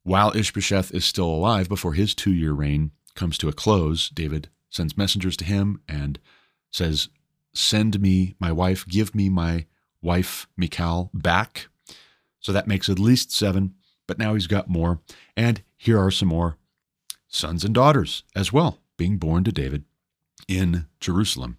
while 0.03 0.37
Ishbosheth 0.37 0.95
is 0.95 1.05
still 1.05 1.27
alive 1.27 1.69
before 1.69 1.95
his 1.95 2.15
two 2.15 2.33
year 2.33 2.53
reign 2.53 2.93
comes 3.15 3.37
to 3.39 3.49
a 3.49 3.53
close, 3.53 4.09
David 4.09 4.49
sends 4.71 4.97
messengers 4.97 5.37
to 5.39 5.45
him 5.45 5.81
and 5.89 6.19
says, 6.71 7.09
Send 7.55 8.01
me 8.01 8.37
my 8.39 8.53
wife, 8.53 8.87
give 8.87 9.15
me 9.15 9.29
my 9.29 9.67
wife, 10.03 10.47
Michal, 10.57 11.11
back. 11.13 11.69
So 12.39 12.53
that 12.53 12.69
makes 12.69 12.89
at 12.89 12.99
least 12.99 13.33
seven, 13.33 13.75
but 14.07 14.19
now 14.19 14.35
he's 14.35 14.47
got 14.47 14.69
more. 14.69 15.01
And 15.37 15.63
here 15.77 15.99
are 15.99 16.11
some 16.11 16.29
more 16.29 16.59
sons 17.27 17.65
and 17.65 17.75
daughters 17.75 18.23
as 18.35 18.53
well 18.53 18.79
being 18.97 19.19
born 19.19 19.45
to 19.45 19.53
David 19.53 19.85
in 20.49 20.87
Jerusalem. 21.01 21.59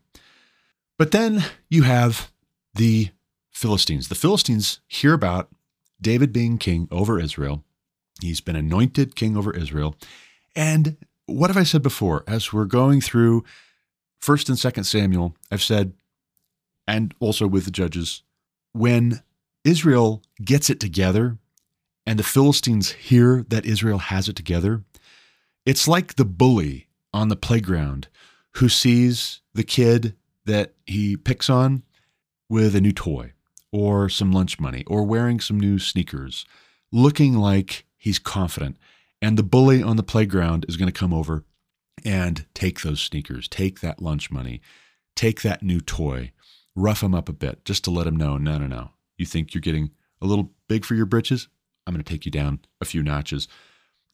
But 0.98 1.12
then 1.12 1.44
you 1.70 1.84
have 1.84 2.32
the 2.74 3.10
Philistines. 3.58 4.08
The 4.08 4.16
Philistines 4.16 4.82
hear 4.88 5.14
about 5.14 5.50
David 6.00 6.32
being 6.32 6.60
king 6.60 6.88
over 6.92 7.20
Israel. 7.20 7.64
He's 8.22 8.40
been 8.40 8.56
anointed 8.56 9.16
king 9.16 9.36
over 9.36 9.52
Israel. 9.52 9.96
And 10.56 10.98
what 11.26 11.50
have 11.50 11.58
I 11.58 11.64
said 11.64 11.82
before? 11.82 12.24
As 12.28 12.54
we're 12.54 12.66
going 12.66 13.02
through 13.02 13.44
1st 14.22 14.50
and 14.50 14.58
2nd 14.58 14.86
Samuel, 14.86 15.36
I've 15.52 15.64
said, 15.64 15.94
and 16.88 17.16
also 17.20 17.48
with 17.48 17.66
the 17.66 17.72
judges, 17.72 18.22
when 18.74 19.24
Israel 19.64 20.22
gets 20.44 20.70
it 20.70 20.80
together 20.80 21.40
and 22.06 22.20
the 22.20 22.24
Philistines 22.24 22.92
hear 22.92 23.44
that 23.50 23.66
Israel 23.66 23.98
has 23.98 24.30
it 24.30 24.36
together, 24.36 24.84
it's 25.66 25.88
like 25.88 26.14
the 26.14 26.26
bully 26.26 26.90
on 27.12 27.30
the 27.30 27.36
playground 27.36 28.08
who 28.58 28.70
sees 28.70 29.42
the 29.56 29.64
kid 29.64 30.16
that 30.46 30.74
he 30.86 31.18
picks 31.18 31.50
on 31.50 31.82
with 32.50 32.76
a 32.76 32.82
new 32.82 32.94
toy 32.94 33.34
or 33.72 34.10
some 34.10 34.32
lunch 34.32 34.60
money 34.60 34.84
or 34.88 35.04
wearing 35.04 35.40
some 35.40 35.60
new 35.60 35.80
sneakers, 35.80 36.46
looking 36.92 37.34
like 37.34 37.86
he's 37.98 38.20
confident. 38.20 38.78
And 39.22 39.38
the 39.38 39.44
bully 39.44 39.82
on 39.82 39.98
the 39.98 40.04
playground 40.04 40.66
is 40.68 40.78
going 40.78 40.92
to 40.92 41.00
come 41.00 41.14
over 41.14 41.44
and 42.06 42.46
take 42.54 42.82
those 42.82 43.02
sneakers, 43.02 43.48
take 43.48 43.82
that 43.82 44.02
lunch 44.02 44.32
money, 44.32 44.62
take 45.16 45.42
that 45.42 45.64
new 45.64 45.82
toy, 45.82 46.32
rough 46.76 47.02
him 47.02 47.16
up 47.16 47.28
a 47.28 47.34
bit 47.34 47.66
just 47.66 47.84
to 47.84 47.92
let 47.92 48.08
him 48.08 48.16
know 48.16 48.38
no, 48.38 48.58
no, 48.58 48.68
no. 48.68 48.92
You 49.18 49.26
think 49.26 49.54
you're 49.54 49.62
getting 49.62 49.92
a 50.22 50.28
little 50.28 50.52
big 50.68 50.86
for 50.86 50.96
your 50.96 51.08
britches? 51.08 51.48
I'm 51.86 51.94
going 51.94 52.04
to 52.04 52.10
take 52.10 52.26
you 52.26 52.32
down 52.32 52.60
a 52.80 52.86
few 52.86 53.02
notches. 53.02 53.48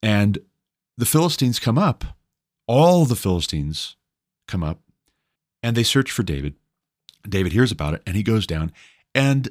And 0.02 0.40
the 0.98 1.06
Philistines 1.06 1.60
come 1.60 1.78
up. 1.78 2.06
All 2.68 3.06
the 3.06 3.16
Philistines 3.16 3.98
come 4.48 4.64
up 4.64 4.80
and 5.62 5.76
they 5.76 5.84
search 5.84 6.12
for 6.12 6.24
David. 6.24 6.56
David 7.28 7.52
hears 7.52 7.72
about 7.72 7.94
it 7.94 8.04
and 8.06 8.16
he 8.16 8.24
goes 8.24 8.48
down. 8.48 8.72
And 9.16 9.50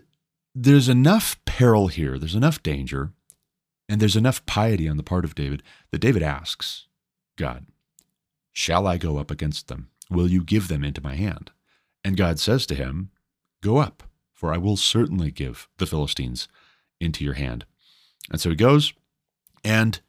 there's 0.54 0.88
enough 0.88 1.42
peril 1.44 1.88
here, 1.88 2.18
there's 2.18 2.34
enough 2.34 2.62
danger, 2.62 3.12
and 3.88 4.00
there's 4.00 4.16
enough 4.16 4.44
piety 4.46 4.88
on 4.88 4.96
the 4.96 5.02
part 5.02 5.24
of 5.24 5.34
David 5.34 5.62
that 5.90 6.00
David 6.00 6.22
asks 6.22 6.86
God, 7.36 7.66
Shall 8.52 8.86
I 8.86 8.98
go 8.98 9.18
up 9.18 9.30
against 9.30 9.68
them? 9.68 9.88
Will 10.10 10.28
you 10.28 10.42
give 10.42 10.68
them 10.68 10.84
into 10.84 11.02
my 11.02 11.14
hand? 11.14 11.50
And 12.04 12.16
God 12.16 12.38
says 12.38 12.66
to 12.66 12.74
him, 12.74 13.10
Go 13.62 13.78
up, 13.78 14.02
for 14.32 14.52
I 14.52 14.58
will 14.58 14.76
certainly 14.76 15.30
give 15.30 15.68
the 15.78 15.86
Philistines 15.86 16.48
into 17.00 17.24
your 17.24 17.34
hand. 17.34 17.64
And 18.30 18.40
so 18.40 18.50
he 18.50 18.56
goes, 18.56 18.92
and 19.64 20.00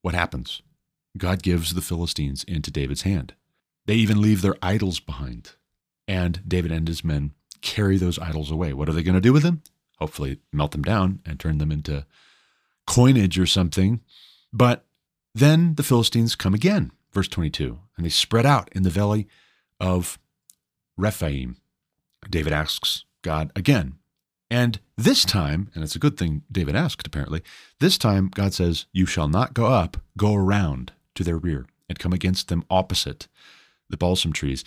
what 0.00 0.14
happens? 0.14 0.62
God 1.16 1.42
gives 1.42 1.74
the 1.74 1.82
Philistines 1.82 2.44
into 2.44 2.70
David's 2.70 3.02
hand. 3.02 3.34
They 3.86 3.94
even 3.94 4.20
leave 4.20 4.42
their 4.42 4.56
idols 4.62 5.00
behind. 5.00 5.52
And 6.08 6.42
David 6.46 6.72
and 6.72 6.88
his 6.88 7.04
men 7.04 7.32
carry 7.62 7.96
those 7.96 8.18
idols 8.18 8.50
away. 8.50 8.72
What 8.72 8.88
are 8.88 8.92
they 8.92 9.02
going 9.02 9.14
to 9.14 9.20
do 9.20 9.32
with 9.32 9.42
them? 9.42 9.62
Hopefully, 9.98 10.38
melt 10.52 10.72
them 10.72 10.82
down 10.82 11.20
and 11.24 11.38
turn 11.38 11.58
them 11.58 11.72
into 11.72 12.06
coinage 12.86 13.38
or 13.38 13.46
something. 13.46 14.00
But 14.52 14.84
then 15.34 15.76
the 15.76 15.82
Philistines 15.82 16.34
come 16.34 16.54
again, 16.54 16.92
verse 17.12 17.28
22, 17.28 17.78
and 17.96 18.04
they 18.04 18.10
spread 18.10 18.44
out 18.44 18.68
in 18.72 18.82
the 18.82 18.90
valley 18.90 19.28
of 19.80 20.18
Rephaim. 20.96 21.56
David 22.28 22.52
asks 22.52 23.04
God 23.22 23.50
again. 23.56 23.94
And 24.50 24.80
this 24.98 25.24
time, 25.24 25.70
and 25.74 25.82
it's 25.82 25.96
a 25.96 26.00
good 26.00 26.18
thing 26.18 26.42
David 26.52 26.76
asked 26.76 27.06
apparently, 27.06 27.42
this 27.80 27.96
time 27.96 28.30
God 28.34 28.52
says, 28.52 28.86
You 28.92 29.06
shall 29.06 29.28
not 29.28 29.54
go 29.54 29.66
up, 29.66 29.96
go 30.18 30.34
around 30.34 30.92
to 31.14 31.24
their 31.24 31.38
rear 31.38 31.66
and 31.88 31.98
come 31.98 32.12
against 32.12 32.48
them 32.48 32.64
opposite 32.68 33.28
the 33.88 33.96
balsam 33.96 34.32
trees. 34.32 34.64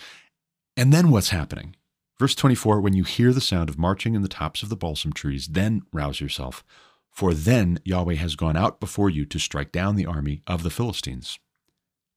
And 0.76 0.92
then 0.92 1.10
what's 1.10 1.28
happening? 1.28 1.75
Verse 2.18 2.34
24 2.34 2.80
When 2.80 2.94
you 2.94 3.04
hear 3.04 3.32
the 3.32 3.40
sound 3.40 3.68
of 3.68 3.78
marching 3.78 4.14
in 4.14 4.22
the 4.22 4.28
tops 4.28 4.62
of 4.62 4.68
the 4.68 4.76
balsam 4.76 5.12
trees, 5.12 5.48
then 5.48 5.82
rouse 5.92 6.20
yourself, 6.20 6.64
for 7.10 7.34
then 7.34 7.78
Yahweh 7.84 8.14
has 8.14 8.36
gone 8.36 8.56
out 8.56 8.80
before 8.80 9.10
you 9.10 9.24
to 9.26 9.38
strike 9.38 9.72
down 9.72 9.96
the 9.96 10.06
army 10.06 10.42
of 10.46 10.62
the 10.62 10.70
Philistines. 10.70 11.38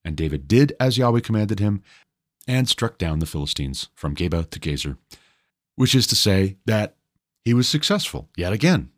And 0.04 0.16
David 0.16 0.48
did 0.48 0.74
as 0.80 0.98
Yahweh 0.98 1.22
commanded 1.22 1.60
him, 1.60 1.84
and 2.48 2.68
struck 2.68 2.98
down 2.98 3.20
the 3.20 3.28
Philistines 3.28 3.90
from 3.94 4.16
Geba 4.16 4.50
to 4.50 4.60
Gezer, 4.60 4.98
which 5.76 5.94
is 5.94 6.08
to 6.08 6.16
say 6.16 6.58
that 6.66 6.96
he 7.46 7.54
was 7.54 7.70
successful 7.70 8.30
yet 8.36 8.54
again. 8.54 8.90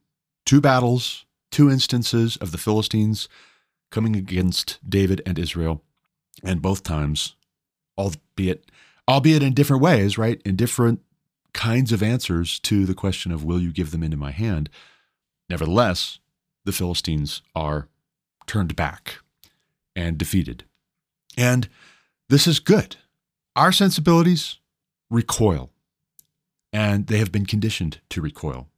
Two 0.45 0.61
battles, 0.61 1.25
two 1.51 1.69
instances 1.69 2.37
of 2.37 2.51
the 2.51 2.57
Philistines 2.57 3.27
coming 3.91 4.15
against 4.15 4.79
David 4.87 5.21
and 5.25 5.37
Israel, 5.37 5.83
and 6.43 6.61
both 6.61 6.81
times, 6.81 7.35
albeit 7.97 8.70
albeit 9.11 9.43
in 9.43 9.53
different 9.53 9.81
ways, 9.81 10.17
right? 10.17 10.41
In 10.45 10.55
different 10.55 11.01
kinds 11.53 11.91
of 11.91 12.01
answers 12.01 12.59
to 12.59 12.85
the 12.85 12.93
question 12.93 13.31
of 13.31 13.43
will 13.43 13.59
you 13.59 13.71
give 13.71 13.91
them 13.91 14.03
into 14.03 14.15
my 14.15 14.31
hand? 14.31 14.69
Nevertheless, 15.49 16.19
the 16.63 16.71
Philistines 16.71 17.41
are 17.53 17.89
turned 18.47 18.75
back 18.75 19.15
and 19.97 20.17
defeated. 20.17 20.63
And 21.37 21.67
this 22.29 22.47
is 22.47 22.59
good. 22.59 22.95
Our 23.53 23.73
sensibilities 23.73 24.59
recoil, 25.09 25.71
and 26.71 27.07
they 27.07 27.17
have 27.17 27.33
been 27.33 27.45
conditioned 27.45 27.99
to 28.11 28.21
recoil 28.21 28.69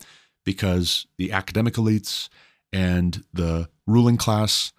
because 0.44 1.06
the 1.18 1.32
academic 1.32 1.76
elites 1.76 2.30
and 2.72 3.24
the 3.32 3.70
ruling 3.86 4.18
class 4.18 4.74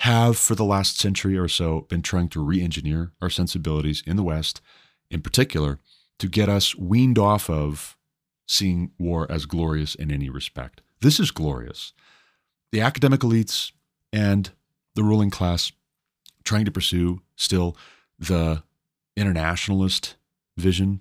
have, 0.00 0.36
for 0.36 0.54
the 0.54 0.64
last 0.64 0.98
century 0.98 1.36
or 1.36 1.48
so, 1.48 1.82
been 1.82 2.02
trying 2.02 2.28
to 2.28 2.44
re 2.44 2.62
engineer 2.62 3.12
our 3.20 3.30
sensibilities 3.30 4.02
in 4.06 4.16
the 4.16 4.22
West, 4.22 4.60
in 5.10 5.20
particular, 5.20 5.78
to 6.18 6.28
get 6.28 6.48
us 6.48 6.76
weaned 6.76 7.18
off 7.18 7.50
of 7.50 7.96
seeing 8.46 8.90
war 8.98 9.30
as 9.30 9.46
glorious 9.46 9.94
in 9.94 10.10
any 10.10 10.30
respect. 10.30 10.80
This 11.00 11.20
is 11.20 11.30
glorious. 11.30 11.92
The 12.72 12.80
academic 12.80 13.20
elites 13.20 13.72
and 14.12 14.50
the 14.94 15.04
ruling 15.04 15.30
class 15.30 15.72
trying 16.44 16.64
to 16.64 16.70
pursue 16.70 17.20
still 17.36 17.76
the 18.18 18.62
internationalist 19.16 20.16
vision 20.56 21.00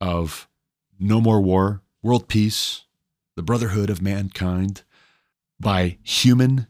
of 0.00 0.48
no 0.98 1.20
more 1.20 1.40
war, 1.40 1.82
world 2.02 2.28
peace, 2.28 2.84
the 3.36 3.42
brotherhood 3.42 3.90
of 3.90 4.02
mankind 4.02 4.82
by 5.58 5.98
human 6.02 6.66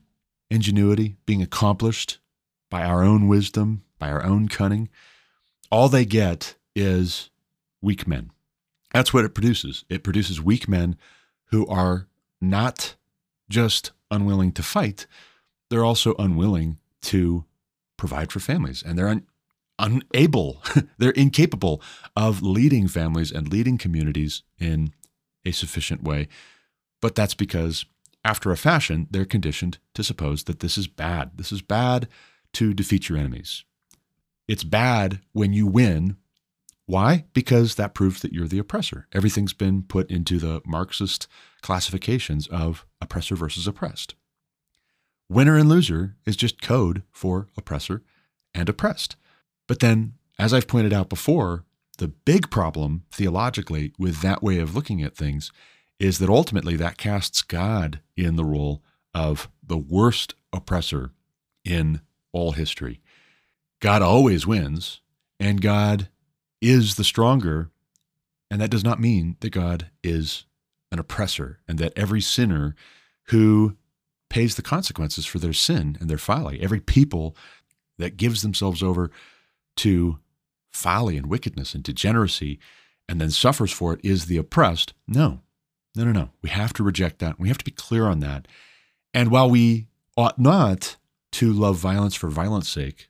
ingenuity 0.50 1.16
being 1.26 1.42
accomplished 1.42 2.18
by 2.70 2.82
our 2.84 3.02
own 3.02 3.28
wisdom, 3.28 3.82
by 3.98 4.10
our 4.10 4.24
own 4.24 4.48
cunning, 4.48 4.88
all 5.70 5.88
they 5.88 6.04
get 6.04 6.56
is 6.74 7.30
weak 7.80 8.06
men. 8.06 8.30
That's 8.92 9.14
what 9.14 9.24
it 9.24 9.34
produces. 9.34 9.84
It 9.88 10.02
produces 10.02 10.40
weak 10.40 10.68
men 10.68 10.96
who 11.46 11.66
are 11.66 12.08
not 12.40 12.96
just 13.48 13.92
unwilling 14.10 14.52
to 14.52 14.62
fight, 14.62 15.06
they're 15.68 15.84
also 15.84 16.14
unwilling 16.18 16.78
to 17.02 17.44
provide 17.96 18.32
for 18.32 18.40
families. 18.40 18.82
And 18.84 18.98
they're 18.98 19.08
un- 19.08 19.26
unable, 19.78 20.62
they're 20.98 21.10
incapable 21.10 21.82
of 22.16 22.42
leading 22.42 22.88
families 22.88 23.30
and 23.30 23.52
leading 23.52 23.78
communities 23.78 24.42
in 24.58 24.92
a 25.44 25.52
sufficient 25.52 26.02
way. 26.02 26.28
But 27.00 27.14
that's 27.14 27.34
because 27.34 27.84
after 28.24 28.50
a 28.50 28.56
fashion, 28.56 29.06
they're 29.10 29.24
conditioned 29.24 29.78
to 29.94 30.04
suppose 30.04 30.44
that 30.44 30.60
this 30.60 30.76
is 30.76 30.86
bad. 30.86 31.32
This 31.36 31.52
is 31.52 31.62
bad 31.62 32.08
to 32.54 32.74
defeat 32.74 33.08
your 33.08 33.18
enemies. 33.18 33.64
It's 34.46 34.64
bad 34.64 35.20
when 35.32 35.52
you 35.52 35.66
win. 35.66 36.16
Why? 36.86 37.24
Because 37.32 37.76
that 37.76 37.94
proves 37.94 38.20
that 38.20 38.32
you're 38.32 38.48
the 38.48 38.58
oppressor. 38.58 39.06
Everything's 39.12 39.52
been 39.52 39.82
put 39.82 40.10
into 40.10 40.38
the 40.38 40.60
Marxist 40.66 41.28
classifications 41.62 42.46
of 42.48 42.84
oppressor 43.00 43.36
versus 43.36 43.66
oppressed. 43.66 44.14
Winner 45.28 45.56
and 45.56 45.68
loser 45.68 46.16
is 46.26 46.34
just 46.34 46.60
code 46.60 47.04
for 47.12 47.46
oppressor 47.56 48.02
and 48.52 48.68
oppressed. 48.68 49.14
But 49.68 49.78
then, 49.78 50.14
as 50.38 50.52
I've 50.52 50.66
pointed 50.66 50.92
out 50.92 51.08
before, 51.08 51.64
the 51.98 52.08
big 52.08 52.50
problem 52.50 53.04
theologically 53.12 53.92
with 53.98 54.20
that 54.22 54.42
way 54.42 54.58
of 54.58 54.74
looking 54.74 55.02
at 55.02 55.16
things 55.16 55.52
is 56.00 56.18
that 56.18 56.30
ultimately 56.30 56.74
that 56.76 56.96
casts 56.96 57.42
God 57.42 58.00
in 58.16 58.36
the 58.36 58.44
role 58.44 58.82
of 59.14 59.48
the 59.62 59.76
worst 59.76 60.34
oppressor 60.52 61.12
in 61.64 62.00
all 62.32 62.52
history. 62.52 63.00
God 63.80 64.02
always 64.02 64.46
wins, 64.46 65.02
and 65.38 65.60
God 65.60 66.08
is 66.60 66.96
the 66.96 67.04
stronger. 67.04 67.70
And 68.50 68.60
that 68.60 68.70
does 68.70 68.82
not 68.82 68.98
mean 68.98 69.36
that 69.40 69.50
God 69.50 69.90
is 70.02 70.46
an 70.90 70.98
oppressor 70.98 71.60
and 71.68 71.78
that 71.78 71.92
every 71.96 72.20
sinner 72.20 72.74
who 73.24 73.76
pays 74.28 74.56
the 74.56 74.62
consequences 74.62 75.26
for 75.26 75.38
their 75.38 75.52
sin 75.52 75.96
and 76.00 76.08
their 76.10 76.18
folly, 76.18 76.60
every 76.60 76.80
people 76.80 77.36
that 77.98 78.16
gives 78.16 78.42
themselves 78.42 78.82
over 78.82 79.10
to 79.76 80.18
folly 80.72 81.16
and 81.16 81.26
wickedness 81.26 81.74
and 81.74 81.84
degeneracy 81.84 82.58
and 83.08 83.20
then 83.20 83.30
suffers 83.30 83.72
for 83.72 83.92
it 83.92 84.00
is 84.02 84.26
the 84.26 84.36
oppressed. 84.36 84.94
No, 85.06 85.40
no, 85.96 86.04
no, 86.04 86.12
no. 86.12 86.30
We 86.42 86.50
have 86.50 86.72
to 86.74 86.82
reject 86.82 87.18
that. 87.18 87.38
We 87.38 87.48
have 87.48 87.58
to 87.58 87.64
be 87.64 87.70
clear 87.70 88.06
on 88.06 88.20
that. 88.20 88.46
And 89.12 89.30
while 89.30 89.50
we 89.50 89.88
ought 90.16 90.38
not 90.38 90.96
to 91.32 91.52
love 91.52 91.76
violence 91.76 92.14
for 92.14 92.28
violence 92.28 92.68
sake, 92.68 93.08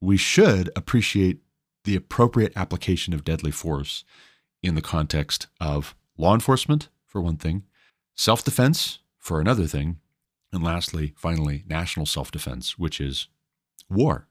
we 0.00 0.16
should 0.16 0.70
appreciate 0.74 1.40
the 1.84 1.96
appropriate 1.96 2.52
application 2.56 3.12
of 3.12 3.24
deadly 3.24 3.50
force 3.50 4.04
in 4.62 4.74
the 4.74 4.82
context 4.82 5.48
of 5.60 5.94
law 6.16 6.34
enforcement, 6.34 6.88
for 7.06 7.20
one 7.20 7.36
thing, 7.36 7.64
self 8.14 8.44
defense, 8.44 9.00
for 9.18 9.40
another 9.40 9.66
thing, 9.66 9.98
and 10.52 10.62
lastly, 10.62 11.12
finally, 11.16 11.64
national 11.66 12.06
self 12.06 12.30
defense, 12.30 12.78
which 12.78 13.00
is 13.00 13.28
war. 13.90 14.28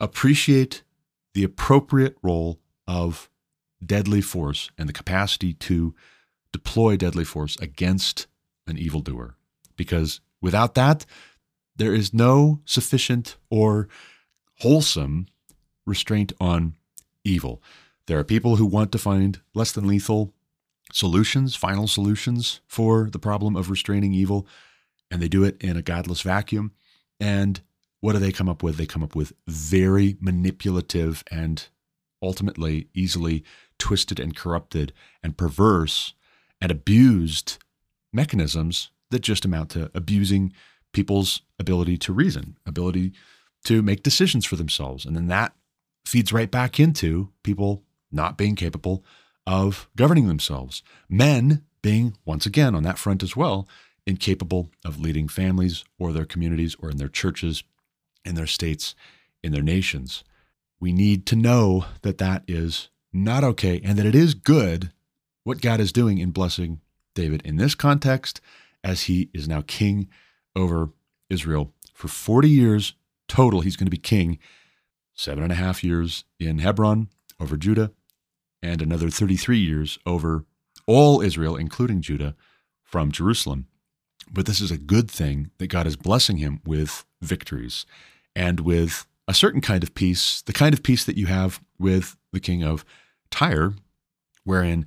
Appreciate 0.00 0.82
the 1.34 1.44
appropriate 1.44 2.16
role 2.22 2.60
of 2.86 3.28
deadly 3.84 4.20
force 4.20 4.70
and 4.78 4.88
the 4.88 4.92
capacity 4.92 5.52
to 5.52 5.94
deploy 6.54 6.96
deadly 6.96 7.24
force 7.24 7.56
against 7.56 8.28
an 8.68 8.78
evildoer. 8.78 9.34
Because 9.76 10.20
without 10.40 10.76
that, 10.76 11.04
there 11.74 11.92
is 11.92 12.14
no 12.14 12.60
sufficient 12.64 13.36
or 13.50 13.88
wholesome 14.60 15.26
restraint 15.84 16.32
on 16.38 16.76
evil. 17.24 17.60
There 18.06 18.20
are 18.20 18.24
people 18.24 18.54
who 18.54 18.66
want 18.66 18.92
to 18.92 18.98
find 18.98 19.40
less 19.52 19.72
than 19.72 19.88
lethal 19.88 20.32
solutions, 20.92 21.56
final 21.56 21.88
solutions 21.88 22.60
for 22.68 23.10
the 23.10 23.18
problem 23.18 23.56
of 23.56 23.68
restraining 23.68 24.14
evil, 24.14 24.46
and 25.10 25.20
they 25.20 25.26
do 25.26 25.42
it 25.42 25.60
in 25.60 25.76
a 25.76 25.82
godless 25.82 26.20
vacuum. 26.20 26.70
And 27.18 27.60
what 27.98 28.12
do 28.12 28.20
they 28.20 28.30
come 28.30 28.48
up 28.48 28.62
with? 28.62 28.76
They 28.76 28.86
come 28.86 29.02
up 29.02 29.16
with 29.16 29.32
very 29.48 30.16
manipulative 30.20 31.24
and 31.32 31.66
ultimately 32.22 32.86
easily 32.94 33.42
twisted 33.76 34.20
and 34.20 34.36
corrupted 34.36 34.92
and 35.20 35.36
perverse 35.36 36.14
abused 36.70 37.58
mechanisms 38.12 38.90
that 39.10 39.20
just 39.20 39.44
amount 39.44 39.70
to 39.70 39.90
abusing 39.94 40.52
people's 40.92 41.42
ability 41.58 41.98
to 41.98 42.12
reason, 42.12 42.56
ability 42.66 43.12
to 43.64 43.82
make 43.82 44.02
decisions 44.02 44.44
for 44.44 44.56
themselves. 44.56 45.04
And 45.04 45.16
then 45.16 45.26
that 45.28 45.54
feeds 46.04 46.32
right 46.32 46.50
back 46.50 46.78
into 46.78 47.30
people 47.42 47.82
not 48.12 48.38
being 48.38 48.54
capable 48.54 49.04
of 49.46 49.88
governing 49.96 50.28
themselves. 50.28 50.82
Men 51.08 51.64
being, 51.82 52.16
once 52.24 52.46
again, 52.46 52.74
on 52.74 52.82
that 52.84 52.98
front 52.98 53.22
as 53.22 53.36
well, 53.36 53.68
incapable 54.06 54.70
of 54.84 55.00
leading 55.00 55.28
families 55.28 55.84
or 55.98 56.12
their 56.12 56.24
communities 56.24 56.76
or 56.80 56.90
in 56.90 56.96
their 56.96 57.08
churches, 57.08 57.64
in 58.24 58.34
their 58.34 58.46
states, 58.46 58.94
in 59.42 59.52
their 59.52 59.62
nations. 59.62 60.24
We 60.80 60.92
need 60.92 61.26
to 61.26 61.36
know 61.36 61.86
that 62.02 62.18
that 62.18 62.44
is 62.46 62.88
not 63.12 63.44
okay 63.44 63.80
and 63.84 63.98
that 63.98 64.06
it 64.06 64.14
is 64.14 64.34
good 64.34 64.92
what 65.44 65.60
God 65.60 65.80
is 65.80 65.92
doing 65.92 66.18
in 66.18 66.30
blessing 66.30 66.80
David 67.14 67.42
in 67.44 67.56
this 67.56 67.74
context 67.74 68.40
as 68.82 69.02
he 69.02 69.30
is 69.32 69.46
now 69.46 69.62
king 69.66 70.08
over 70.56 70.90
Israel 71.30 71.72
for 71.92 72.08
40 72.08 72.48
years 72.48 72.94
total. 73.28 73.60
He's 73.60 73.76
going 73.76 73.86
to 73.86 73.90
be 73.90 73.96
king, 73.96 74.38
seven 75.14 75.42
and 75.42 75.52
a 75.52 75.56
half 75.56 75.84
years 75.84 76.24
in 76.40 76.58
Hebron 76.58 77.08
over 77.40 77.56
Judah, 77.56 77.92
and 78.62 78.82
another 78.82 79.10
33 79.10 79.58
years 79.58 79.98
over 80.04 80.44
all 80.86 81.20
Israel, 81.20 81.56
including 81.56 82.02
Judah, 82.02 82.34
from 82.82 83.12
Jerusalem. 83.12 83.66
But 84.30 84.46
this 84.46 84.60
is 84.60 84.70
a 84.70 84.78
good 84.78 85.10
thing 85.10 85.50
that 85.58 85.68
God 85.68 85.86
is 85.86 85.96
blessing 85.96 86.38
him 86.38 86.60
with 86.64 87.04
victories 87.20 87.86
and 88.34 88.60
with 88.60 89.06
a 89.26 89.34
certain 89.34 89.60
kind 89.60 89.82
of 89.82 89.94
peace, 89.94 90.42
the 90.42 90.52
kind 90.52 90.74
of 90.74 90.82
peace 90.82 91.04
that 91.04 91.16
you 91.16 91.26
have 91.26 91.60
with 91.78 92.16
the 92.32 92.40
king 92.40 92.62
of 92.62 92.84
Tyre, 93.30 93.74
wherein 94.44 94.86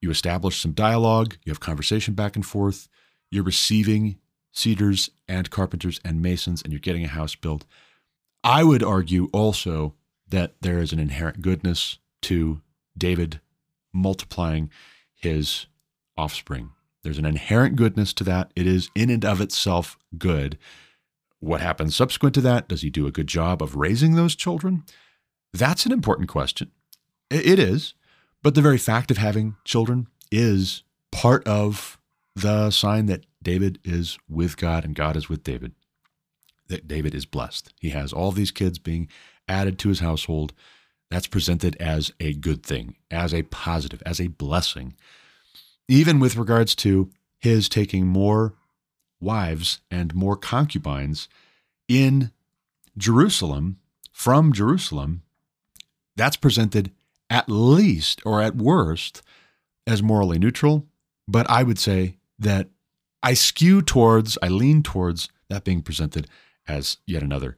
you 0.00 0.10
establish 0.10 0.60
some 0.60 0.72
dialogue, 0.72 1.36
you 1.44 1.50
have 1.50 1.60
conversation 1.60 2.14
back 2.14 2.36
and 2.36 2.44
forth, 2.44 2.88
you're 3.30 3.44
receiving 3.44 4.18
cedars 4.52 5.10
and 5.28 5.50
carpenters 5.50 6.00
and 6.04 6.22
masons, 6.22 6.62
and 6.62 6.72
you're 6.72 6.80
getting 6.80 7.04
a 7.04 7.08
house 7.08 7.34
built. 7.34 7.64
I 8.42 8.64
would 8.64 8.82
argue 8.82 9.28
also 9.32 9.94
that 10.28 10.54
there 10.60 10.78
is 10.78 10.92
an 10.92 10.98
inherent 10.98 11.42
goodness 11.42 11.98
to 12.22 12.60
David 12.96 13.40
multiplying 13.92 14.70
his 15.14 15.66
offspring. 16.16 16.70
There's 17.02 17.18
an 17.18 17.26
inherent 17.26 17.76
goodness 17.76 18.12
to 18.14 18.24
that. 18.24 18.52
It 18.54 18.66
is 18.66 18.90
in 18.94 19.10
and 19.10 19.24
of 19.24 19.40
itself 19.40 19.98
good. 20.18 20.58
What 21.38 21.60
happens 21.60 21.96
subsequent 21.96 22.34
to 22.34 22.40
that? 22.42 22.68
Does 22.68 22.82
he 22.82 22.90
do 22.90 23.06
a 23.06 23.12
good 23.12 23.26
job 23.26 23.62
of 23.62 23.76
raising 23.76 24.14
those 24.14 24.34
children? 24.34 24.84
That's 25.52 25.86
an 25.86 25.92
important 25.92 26.28
question. 26.28 26.70
It 27.30 27.58
is. 27.58 27.94
But 28.42 28.54
the 28.54 28.62
very 28.62 28.78
fact 28.78 29.10
of 29.10 29.18
having 29.18 29.56
children 29.64 30.06
is 30.30 30.82
part 31.12 31.46
of 31.46 31.98
the 32.34 32.70
sign 32.70 33.06
that 33.06 33.26
David 33.42 33.78
is 33.84 34.18
with 34.28 34.56
God 34.56 34.84
and 34.84 34.94
God 34.94 35.16
is 35.16 35.28
with 35.28 35.42
David. 35.42 35.72
That 36.68 36.88
David 36.88 37.14
is 37.14 37.26
blessed. 37.26 37.72
He 37.80 37.90
has 37.90 38.12
all 38.12 38.32
these 38.32 38.50
kids 38.50 38.78
being 38.78 39.08
added 39.48 39.78
to 39.80 39.88
his 39.88 40.00
household. 40.00 40.52
That's 41.10 41.26
presented 41.26 41.76
as 41.76 42.12
a 42.20 42.32
good 42.32 42.64
thing, 42.64 42.96
as 43.10 43.34
a 43.34 43.42
positive, 43.42 44.02
as 44.06 44.20
a 44.20 44.28
blessing. 44.28 44.94
Even 45.88 46.20
with 46.20 46.36
regards 46.36 46.74
to 46.76 47.10
his 47.38 47.68
taking 47.68 48.06
more 48.06 48.54
wives 49.20 49.80
and 49.90 50.14
more 50.14 50.36
concubines 50.36 51.28
in 51.88 52.30
Jerusalem, 52.96 53.78
from 54.12 54.52
Jerusalem, 54.52 55.22
that's 56.16 56.36
presented 56.36 56.92
at 57.30 57.48
least 57.48 58.20
or 58.26 58.42
at 58.42 58.56
worst 58.56 59.22
as 59.86 60.02
morally 60.02 60.38
neutral. 60.38 60.86
But 61.26 61.48
I 61.48 61.62
would 61.62 61.78
say 61.78 62.16
that 62.38 62.68
I 63.22 63.34
skew 63.34 63.80
towards, 63.80 64.36
I 64.42 64.48
lean 64.48 64.82
towards 64.82 65.28
that 65.48 65.64
being 65.64 65.82
presented 65.82 66.26
as 66.66 66.98
yet 67.06 67.22
another 67.22 67.56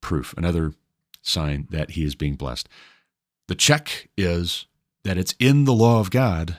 proof, 0.00 0.34
another 0.36 0.74
sign 1.22 1.66
that 1.70 1.92
he 1.92 2.04
is 2.04 2.14
being 2.14 2.36
blessed. 2.36 2.68
The 3.48 3.54
check 3.54 4.08
is 4.16 4.66
that 5.04 5.18
it's 5.18 5.34
in 5.38 5.64
the 5.64 5.72
law 5.72 6.00
of 6.00 6.10
God 6.10 6.58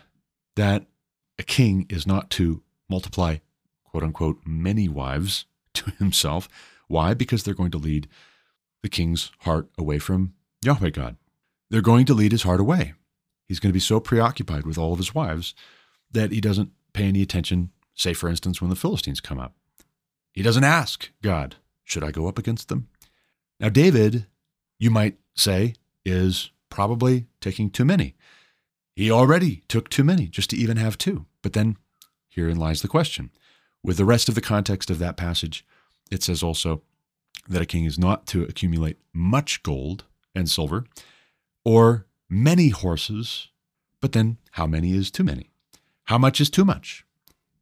that 0.55 0.85
a 1.37 1.43
king 1.43 1.85
is 1.89 2.07
not 2.07 2.29
to 2.31 2.63
multiply, 2.89 3.37
quote 3.83 4.03
unquote, 4.03 4.39
many 4.45 4.87
wives 4.87 5.45
to 5.73 5.91
himself. 5.91 6.47
Why? 6.87 7.13
Because 7.13 7.43
they're 7.43 7.53
going 7.53 7.71
to 7.71 7.77
lead 7.77 8.07
the 8.81 8.89
king's 8.89 9.31
heart 9.39 9.69
away 9.77 9.99
from 9.99 10.33
Yahweh 10.63 10.91
God. 10.91 11.17
They're 11.69 11.81
going 11.81 12.05
to 12.05 12.13
lead 12.13 12.31
his 12.31 12.43
heart 12.43 12.59
away. 12.59 12.93
He's 13.47 13.59
going 13.59 13.69
to 13.69 13.73
be 13.73 13.79
so 13.79 13.99
preoccupied 13.99 14.65
with 14.65 14.77
all 14.77 14.93
of 14.93 14.99
his 14.99 15.13
wives 15.13 15.53
that 16.11 16.31
he 16.31 16.41
doesn't 16.41 16.71
pay 16.93 17.05
any 17.05 17.21
attention, 17.21 17.71
say, 17.93 18.13
for 18.13 18.29
instance, 18.29 18.61
when 18.61 18.69
the 18.69 18.75
Philistines 18.75 19.19
come 19.19 19.39
up. 19.39 19.53
He 20.31 20.41
doesn't 20.41 20.63
ask 20.63 21.09
God, 21.21 21.55
should 21.83 22.03
I 22.03 22.11
go 22.11 22.27
up 22.27 22.37
against 22.37 22.69
them? 22.69 22.87
Now, 23.59 23.69
David, 23.69 24.25
you 24.79 24.89
might 24.89 25.17
say, 25.35 25.75
is 26.03 26.51
probably 26.69 27.27
taking 27.39 27.69
too 27.69 27.85
many. 27.85 28.15
He 28.95 29.11
already 29.11 29.63
took 29.67 29.89
too 29.89 30.03
many 30.03 30.27
just 30.27 30.49
to 30.51 30.57
even 30.57 30.77
have 30.77 30.97
two. 30.97 31.25
But 31.41 31.53
then 31.53 31.77
herein 32.29 32.57
lies 32.57 32.81
the 32.81 32.87
question. 32.87 33.31
With 33.83 33.97
the 33.97 34.05
rest 34.05 34.29
of 34.29 34.35
the 34.35 34.41
context 34.41 34.89
of 34.89 34.99
that 34.99 35.17
passage, 35.17 35.65
it 36.11 36.23
says 36.23 36.41
also 36.41 36.81
that 37.47 37.61
a 37.61 37.65
king 37.65 37.85
is 37.85 37.99
not 37.99 38.25
to 38.27 38.43
accumulate 38.43 38.97
much 39.13 39.63
gold 39.63 40.05
and 40.33 40.49
silver, 40.49 40.85
or 41.65 42.05
many 42.29 42.69
horses, 42.69 43.49
but 43.99 44.13
then 44.13 44.37
how 44.51 44.67
many 44.67 44.93
is 44.93 45.11
too 45.11 45.23
many? 45.23 45.49
How 46.05 46.17
much 46.17 46.39
is 46.39 46.49
too 46.49 46.63
much? 46.63 47.05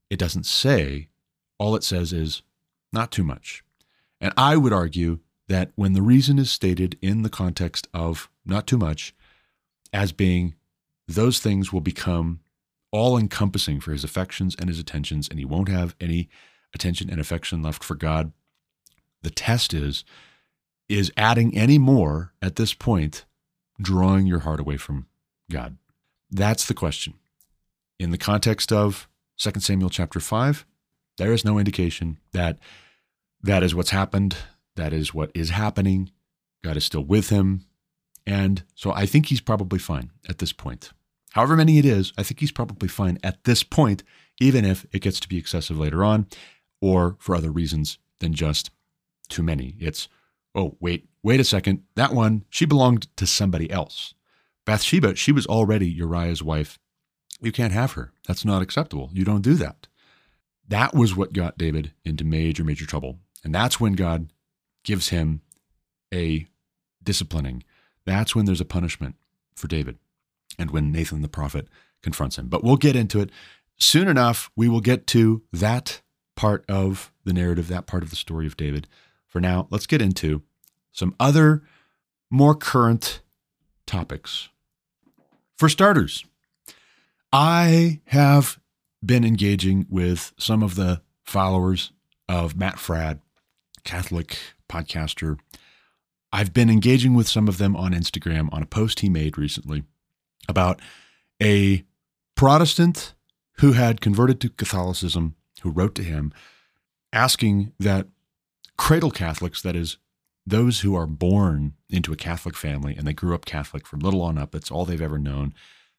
It 0.09 0.19
doesn't 0.19 0.45
say. 0.45 1.07
All 1.57 1.75
it 1.75 1.83
says 1.83 2.11
is 2.11 2.41
not 2.91 3.11
too 3.11 3.23
much. 3.23 3.63
And 4.19 4.33
I 4.37 4.57
would 4.57 4.73
argue 4.73 5.19
that 5.47 5.71
when 5.75 5.93
the 5.93 6.01
reason 6.01 6.37
is 6.37 6.51
stated 6.51 6.97
in 7.01 7.21
the 7.21 7.29
context 7.29 7.87
of 7.93 8.29
not 8.45 8.67
too 8.67 8.77
much, 8.77 9.15
as 9.93 10.11
being 10.11 10.55
those 11.07 11.39
things 11.39 11.71
will 11.71 11.81
become 11.81 12.41
all 12.91 13.17
encompassing 13.17 13.79
for 13.79 13.91
his 13.91 14.03
affections 14.03 14.55
and 14.59 14.69
his 14.69 14.79
attentions, 14.79 15.27
and 15.27 15.39
he 15.39 15.45
won't 15.45 15.69
have 15.69 15.95
any 15.99 16.29
attention 16.73 17.09
and 17.09 17.19
affection 17.19 17.61
left 17.61 17.83
for 17.83 17.95
God. 17.95 18.31
The 19.21 19.29
test 19.29 19.73
is 19.73 20.03
is 20.89 21.11
adding 21.15 21.55
any 21.57 21.77
more 21.77 22.33
at 22.41 22.57
this 22.57 22.73
point 22.73 23.25
drawing 23.83 24.25
your 24.25 24.39
heart 24.39 24.59
away 24.59 24.77
from 24.77 25.07
God? 25.51 25.77
That's 26.31 26.65
the 26.65 26.73
question. 26.73 27.13
In 27.99 28.11
the 28.11 28.17
context 28.17 28.71
of 28.71 29.07
2 29.37 29.59
Samuel 29.59 29.89
chapter 29.89 30.19
5, 30.19 30.65
there 31.17 31.31
is 31.31 31.45
no 31.45 31.59
indication 31.59 32.17
that 32.31 32.57
that 33.41 33.61
is 33.61 33.75
what's 33.75 33.91
happened. 33.91 34.37
That 34.75 34.93
is 34.93 35.13
what 35.13 35.31
is 35.35 35.51
happening. 35.51 36.11
God 36.63 36.77
is 36.77 36.85
still 36.85 37.03
with 37.03 37.29
him. 37.29 37.65
And 38.25 38.63
so 38.73 38.91
I 38.91 39.05
think 39.05 39.27
he's 39.27 39.41
probably 39.41 39.79
fine 39.79 40.11
at 40.27 40.39
this 40.39 40.53
point. 40.53 40.91
However 41.31 41.55
many 41.55 41.77
it 41.77 41.85
is, 41.85 42.13
I 42.17 42.23
think 42.23 42.39
he's 42.39 42.51
probably 42.51 42.87
fine 42.87 43.17
at 43.23 43.43
this 43.43 43.63
point, 43.63 44.03
even 44.39 44.65
if 44.65 44.85
it 44.91 45.01
gets 45.01 45.19
to 45.19 45.27
be 45.27 45.37
excessive 45.37 45.77
later 45.77 46.03
on 46.03 46.27
or 46.81 47.17
for 47.19 47.35
other 47.35 47.51
reasons 47.51 47.97
than 48.19 48.33
just 48.33 48.71
too 49.29 49.43
many. 49.43 49.75
It's 49.79 50.07
oh, 50.55 50.77
wait, 50.79 51.07
wait 51.21 51.39
a 51.39 51.43
second. 51.43 51.83
That 51.95 52.13
one, 52.13 52.45
she 52.49 52.65
belonged 52.65 53.07
to 53.17 53.27
somebody 53.27 53.69
else. 53.71 54.13
Bathsheba, 54.65 55.15
she 55.15 55.31
was 55.31 55.45
already 55.45 55.87
Uriah's 55.87 56.43
wife. 56.43 56.79
You 57.41 57.51
can't 57.51 57.73
have 57.73 57.93
her. 57.93 58.11
That's 58.27 58.45
not 58.45 58.61
acceptable. 58.61 59.09
You 59.13 59.25
don't 59.25 59.41
do 59.41 59.55
that. 59.55 59.87
That 60.67 60.93
was 60.93 61.15
what 61.15 61.33
got 61.33 61.57
David 61.57 61.93
into 62.05 62.23
major, 62.23 62.63
major 62.63 62.85
trouble. 62.85 63.19
And 63.43 63.53
that's 63.53 63.79
when 63.79 63.93
God 63.93 64.31
gives 64.83 65.09
him 65.09 65.41
a 66.13 66.47
disciplining. 67.03 67.63
That's 68.05 68.35
when 68.35 68.45
there's 68.45 68.61
a 68.61 68.65
punishment 68.65 69.15
for 69.55 69.67
David 69.67 69.97
and 70.57 70.71
when 70.71 70.91
Nathan 70.91 71.21
the 71.21 71.27
prophet 71.27 71.67
confronts 72.01 72.37
him. 72.37 72.47
But 72.47 72.63
we'll 72.63 72.77
get 72.77 72.95
into 72.95 73.19
it. 73.19 73.29
Soon 73.77 74.07
enough, 74.07 74.49
we 74.55 74.69
will 74.69 74.81
get 74.81 75.07
to 75.07 75.41
that 75.51 76.01
part 76.35 76.63
of 76.69 77.11
the 77.25 77.33
narrative, 77.33 77.67
that 77.67 77.87
part 77.87 78.03
of 78.03 78.09
the 78.09 78.15
story 78.15 78.45
of 78.45 78.55
David. 78.55 78.87
For 79.33 79.41
now, 79.41 79.65
let's 79.71 79.87
get 79.87 79.99
into 79.99 80.43
some 80.91 81.15
other 81.19 81.63
more 82.29 82.53
current 82.53 83.21
topics. 83.87 84.49
For 85.57 85.69
starters, 85.69 86.23
I 87.31 88.01
have 88.05 88.59
been 89.03 89.25
engaging 89.25 89.87
with 89.89 90.33
some 90.37 90.61
of 90.61 90.75
the 90.75 91.01
followers 91.23 91.91
of 92.29 92.55
Matt 92.55 92.75
Fradd, 92.75 93.21
Catholic 93.83 94.37
podcaster. 94.69 95.39
I've 96.31 96.53
been 96.53 96.69
engaging 96.69 97.15
with 97.15 97.27
some 97.27 97.47
of 97.47 97.57
them 97.57 97.75
on 97.75 97.91
Instagram 97.91 98.53
on 98.53 98.61
a 98.61 98.67
post 98.67 98.99
he 98.99 99.09
made 99.09 99.39
recently 99.39 99.81
about 100.47 100.79
a 101.41 101.83
Protestant 102.35 103.15
who 103.53 103.71
had 103.71 103.99
converted 103.99 104.39
to 104.41 104.49
Catholicism, 104.49 105.33
who 105.63 105.71
wrote 105.71 105.95
to 105.95 106.03
him 106.03 106.31
asking 107.11 107.71
that 107.79 108.07
cradle 108.77 109.11
Catholics, 109.11 109.61
that 109.61 109.75
is, 109.75 109.97
those 110.45 110.81
who 110.81 110.93
are 110.93 111.07
born 111.07 111.73
into 111.89 112.11
a 112.11 112.17
Catholic 112.17 112.55
family 112.55 112.95
and 112.95 113.07
they 113.07 113.13
grew 113.13 113.33
up 113.33 113.45
Catholic 113.45 113.87
from 113.87 113.99
little 113.99 114.21
on 114.21 114.37
up, 114.37 114.53
it's 114.53 114.69
all 114.69 114.85
they've 114.85 115.01
ever 115.01 115.19
known, 115.19 115.53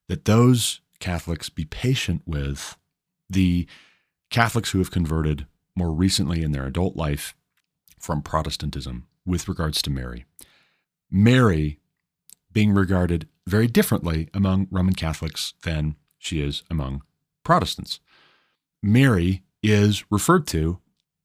that 0.08 0.26
those 0.26 0.80
Catholics 1.00 1.48
be 1.48 1.64
patient 1.64 2.22
with 2.26 2.76
the 3.30 3.66
Catholics 4.30 4.70
who 4.70 4.78
have 4.78 4.90
converted 4.90 5.46
more 5.74 5.92
recently 5.92 6.42
in 6.42 6.52
their 6.52 6.66
adult 6.66 6.94
life 6.96 7.34
from 7.98 8.22
Protestantism 8.22 9.06
with 9.24 9.48
regards 9.48 9.80
to 9.82 9.90
Mary. 9.90 10.26
Mary 11.10 11.78
being 12.52 12.72
regarded 12.72 13.28
very 13.46 13.66
differently 13.66 14.28
among 14.34 14.68
Roman 14.70 14.94
Catholics 14.94 15.54
than 15.62 15.96
she 16.18 16.40
is 16.40 16.62
among 16.70 17.02
Protestants. 17.42 18.00
Mary 18.82 19.42
is 19.62 20.04
referred 20.10 20.46
to 20.48 20.78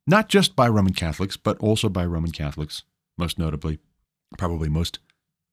not 0.10 0.28
just 0.28 0.56
by 0.56 0.68
Roman 0.68 0.94
Catholics, 0.94 1.38
but 1.38 1.58
also 1.60 1.88
by 1.88 2.04
Roman 2.04 2.32
Catholics, 2.32 2.84
most 3.18 3.38
notably, 3.38 3.78
probably 4.38 4.68
most 4.68 5.00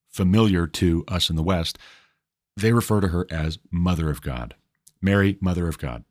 familiar 0.08 0.66
to 0.66 1.04
us 1.08 1.28
in 1.28 1.36
the 1.36 1.42
West. 1.42 1.78
They 2.56 2.72
refer 2.72 3.02
to 3.02 3.08
her 3.08 3.26
as 3.30 3.58
Mother 3.70 4.08
of 4.08 4.22
God, 4.22 4.54
Mary, 5.02 5.36
Mother 5.40 5.68
of 5.68 5.78
God. 5.78 6.04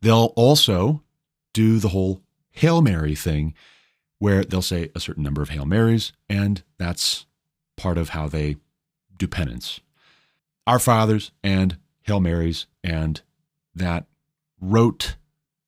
They'll 0.00 0.32
also 0.36 1.02
do 1.52 1.78
the 1.78 1.88
whole 1.88 2.22
Hail 2.52 2.80
Mary 2.82 3.16
thing 3.16 3.52
where 4.18 4.44
they'll 4.44 4.62
say 4.62 4.90
a 4.94 5.00
certain 5.00 5.24
number 5.24 5.42
of 5.42 5.48
Hail 5.48 5.66
Marys, 5.66 6.12
and 6.28 6.62
that's 6.78 7.26
part 7.76 7.98
of 7.98 8.10
how 8.10 8.28
they 8.28 8.56
do 9.18 9.26
penance. 9.26 9.80
Our 10.66 10.78
Fathers 10.78 11.32
and 11.42 11.78
Hail 12.02 12.20
Marys 12.20 12.66
and 12.84 13.20
that 13.74 14.06
rote 14.60 15.16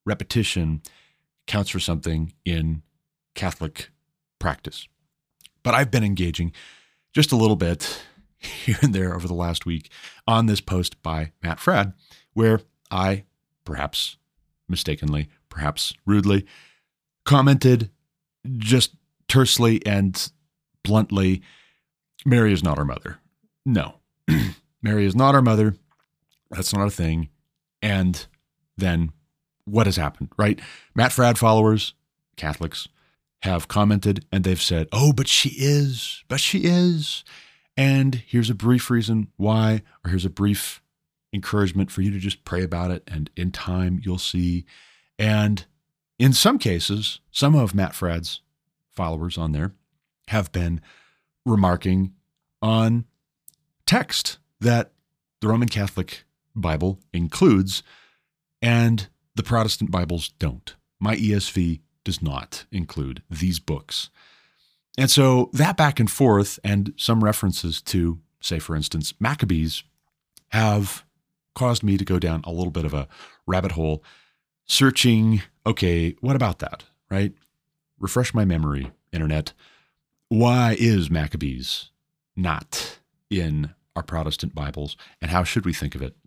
repetition 0.05 0.81
counts 1.49 1.71
for 1.71 1.79
something 1.79 2.31
in 2.45 2.83
Catholic 3.35 3.89
practice. 4.37 4.87
But 5.63 5.73
I've 5.73 5.91
been 5.91 6.03
engaging 6.03 6.53
just 7.11 7.31
a 7.31 7.35
little 7.35 7.55
bit 7.57 8.03
here 8.37 8.77
and 8.81 8.93
there 8.93 9.13
over 9.13 9.27
the 9.27 9.33
last 9.33 9.65
week 9.65 9.91
on 10.27 10.45
this 10.45 10.61
post 10.61 11.01
by 11.03 11.33
Matt 11.43 11.57
Fradd, 11.57 11.93
where 12.33 12.61
I, 12.89 13.23
perhaps 13.65 14.17
mistakenly, 14.69 15.27
perhaps 15.49 15.93
rudely, 16.05 16.45
commented 17.25 17.89
just 18.57 18.95
tersely 19.27 19.85
and 19.85 20.31
bluntly 20.83 21.41
Mary 22.25 22.53
is 22.53 22.63
not 22.63 22.77
our 22.77 22.85
mother. 22.85 23.17
No, 23.65 23.95
Mary 24.81 25.05
is 25.05 25.15
not 25.15 25.33
our 25.33 25.41
mother. 25.41 25.75
That's 26.51 26.73
not 26.73 26.87
a 26.87 26.91
thing. 26.91 27.29
And 27.81 28.25
then 28.77 29.11
what 29.71 29.87
has 29.87 29.95
happened, 29.95 30.29
right? 30.37 30.59
Matt 30.95 31.11
Fradd 31.11 31.37
followers, 31.37 31.93
Catholics, 32.35 32.87
have 33.43 33.67
commented 33.67 34.25
and 34.31 34.43
they've 34.43 34.61
said, 34.61 34.87
oh, 34.91 35.13
but 35.13 35.27
she 35.27 35.49
is, 35.57 36.23
but 36.27 36.39
she 36.39 36.59
is. 36.63 37.23
And 37.77 38.15
here's 38.27 38.49
a 38.49 38.55
brief 38.55 38.89
reason 38.89 39.29
why, 39.37 39.83
or 40.03 40.09
here's 40.09 40.25
a 40.25 40.29
brief 40.29 40.81
encouragement 41.31 41.91
for 41.91 42.01
you 42.01 42.11
to 42.11 42.19
just 42.19 42.43
pray 42.43 42.63
about 42.63 42.91
it. 42.91 43.03
And 43.07 43.29
in 43.37 43.51
time, 43.51 44.01
you'll 44.03 44.17
see. 44.17 44.65
And 45.17 45.65
in 46.17 46.33
some 46.33 46.59
cases, 46.59 47.21
some 47.31 47.55
of 47.55 47.73
Matt 47.73 47.93
Fradd's 47.93 48.41
followers 48.89 49.37
on 49.37 49.53
there 49.53 49.71
have 50.27 50.51
been 50.51 50.81
remarking 51.45 52.13
on 52.61 53.05
text 53.85 54.37
that 54.59 54.91
the 55.39 55.47
Roman 55.47 55.69
Catholic 55.69 56.25
Bible 56.53 56.99
includes 57.13 57.81
and 58.61 59.07
the 59.39 59.43
Protestant 59.43 59.89
Bibles 59.89 60.33
don't. 60.37 60.75
My 60.99 61.15
ESV 61.15 61.79
does 62.03 62.21
not 62.21 62.65
include 62.73 63.23
these 63.29 63.57
books. 63.57 64.09
And 64.97 65.09
so 65.09 65.49
that 65.53 65.77
back 65.77 65.97
and 65.97 66.11
forth 66.11 66.59
and 66.61 66.93
some 66.97 67.23
references 67.23 67.81
to, 67.83 68.19
say, 68.41 68.59
for 68.59 68.75
instance, 68.75 69.13
Maccabees 69.17 69.83
have 70.49 71.05
caused 71.55 71.83
me 71.83 71.97
to 71.97 72.03
go 72.03 72.19
down 72.19 72.41
a 72.43 72.51
little 72.51 72.69
bit 72.69 72.83
of 72.83 72.93
a 72.93 73.07
rabbit 73.47 73.71
hole 73.71 74.03
searching, 74.65 75.41
okay, 75.65 76.17
what 76.19 76.35
about 76.35 76.59
that, 76.59 76.83
right? 77.09 77.31
Refresh 77.97 78.33
my 78.33 78.43
memory, 78.43 78.91
internet. 79.13 79.53
Why 80.27 80.75
is 80.77 81.09
Maccabees 81.09 81.91
not 82.35 82.99
in 83.29 83.73
our 83.95 84.03
Protestant 84.03 84.53
Bibles, 84.53 84.97
and 85.21 85.31
how 85.31 85.45
should 85.45 85.65
we 85.65 85.71
think 85.71 85.95
of 85.95 86.01
it? 86.01 86.17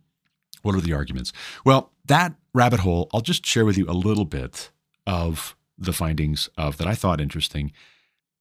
What 0.63 0.75
are 0.75 0.81
the 0.81 0.93
arguments? 0.93 1.33
Well, 1.65 1.93
that 2.07 2.35
rabbit 2.55 2.81
hole, 2.81 3.09
I'll 3.13 3.21
just 3.21 3.45
share 3.45 3.65
with 3.65 3.77
you 3.77 3.89
a 3.89 3.93
little 3.93 4.25
bit 4.25 4.71
of 5.07 5.57
the 5.79 5.93
findings 5.93 6.49
of 6.57 6.79
that 6.79 6.87
I 6.87 6.95
thought 6.95 7.21
interesting 7.21 7.73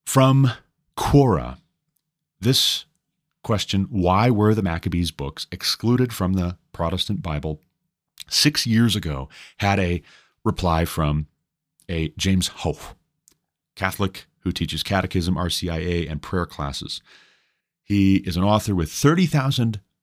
from 0.05 0.51
Quora. 0.97 1.57
This 2.39 2.85
question, 3.43 3.87
why 3.89 4.29
were 4.29 4.53
the 4.53 4.61
Maccabees 4.61 5.11
books 5.11 5.47
excluded 5.51 6.13
from 6.13 6.33
the 6.33 6.57
Protestant 6.71 7.21
Bible 7.21 7.61
six 8.29 8.65
years 8.65 8.95
ago, 8.95 9.29
had 9.57 9.79
a 9.79 10.01
reply 10.43 10.85
from 10.85 11.27
a 11.89 12.09
James 12.17 12.47
Hope, 12.47 12.81
Catholic 13.75 14.25
who 14.39 14.51
teaches 14.51 14.83
catechism, 14.83 15.35
RCIA, 15.35 16.09
and 16.09 16.21
prayer 16.21 16.45
classes. 16.45 17.01
He 17.83 18.17
is 18.17 18.37
an 18.37 18.43
author 18.43 18.73
with 18.73 18.91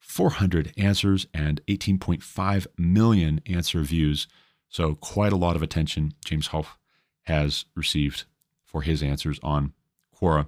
30,400 0.08 0.72
answers 0.76 1.26
and 1.34 1.60
18.5 1.68 2.66
million 2.78 3.40
answer 3.46 3.80
views. 3.82 4.26
So, 4.68 4.94
quite 4.94 5.32
a 5.32 5.36
lot 5.36 5.56
of 5.56 5.62
attention 5.62 6.14
James 6.24 6.48
Hoff 6.48 6.78
has 7.24 7.66
received 7.74 8.24
for 8.64 8.82
his 8.82 9.02
answers 9.02 9.38
on 9.42 9.72
Quora. 10.18 10.46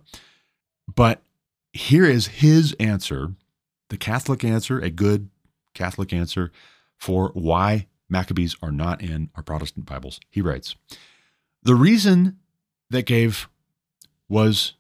But 0.92 1.23
here 1.73 2.05
is 2.05 2.27
his 2.27 2.75
answer, 2.81 3.35
the 3.88 3.96
Catholic 3.96 4.44
answer, 4.44 4.79
a 4.79 4.90
good 4.90 5.31
Catholic 5.75 6.12
answer 6.12 6.51
for 6.96 7.31
why 7.35 7.87
Maccabees 8.09 8.57
are 8.62 8.73
not 8.73 9.01
in 9.03 9.31
our 9.37 9.42
Protestant 9.42 9.87
Bibles. 9.87 10.20
He 10.31 10.40
writes 10.40 10.75
The 11.62 11.75
reason 11.75 12.38
that 12.90 13.07
gave 13.07 13.49
was 14.29 14.75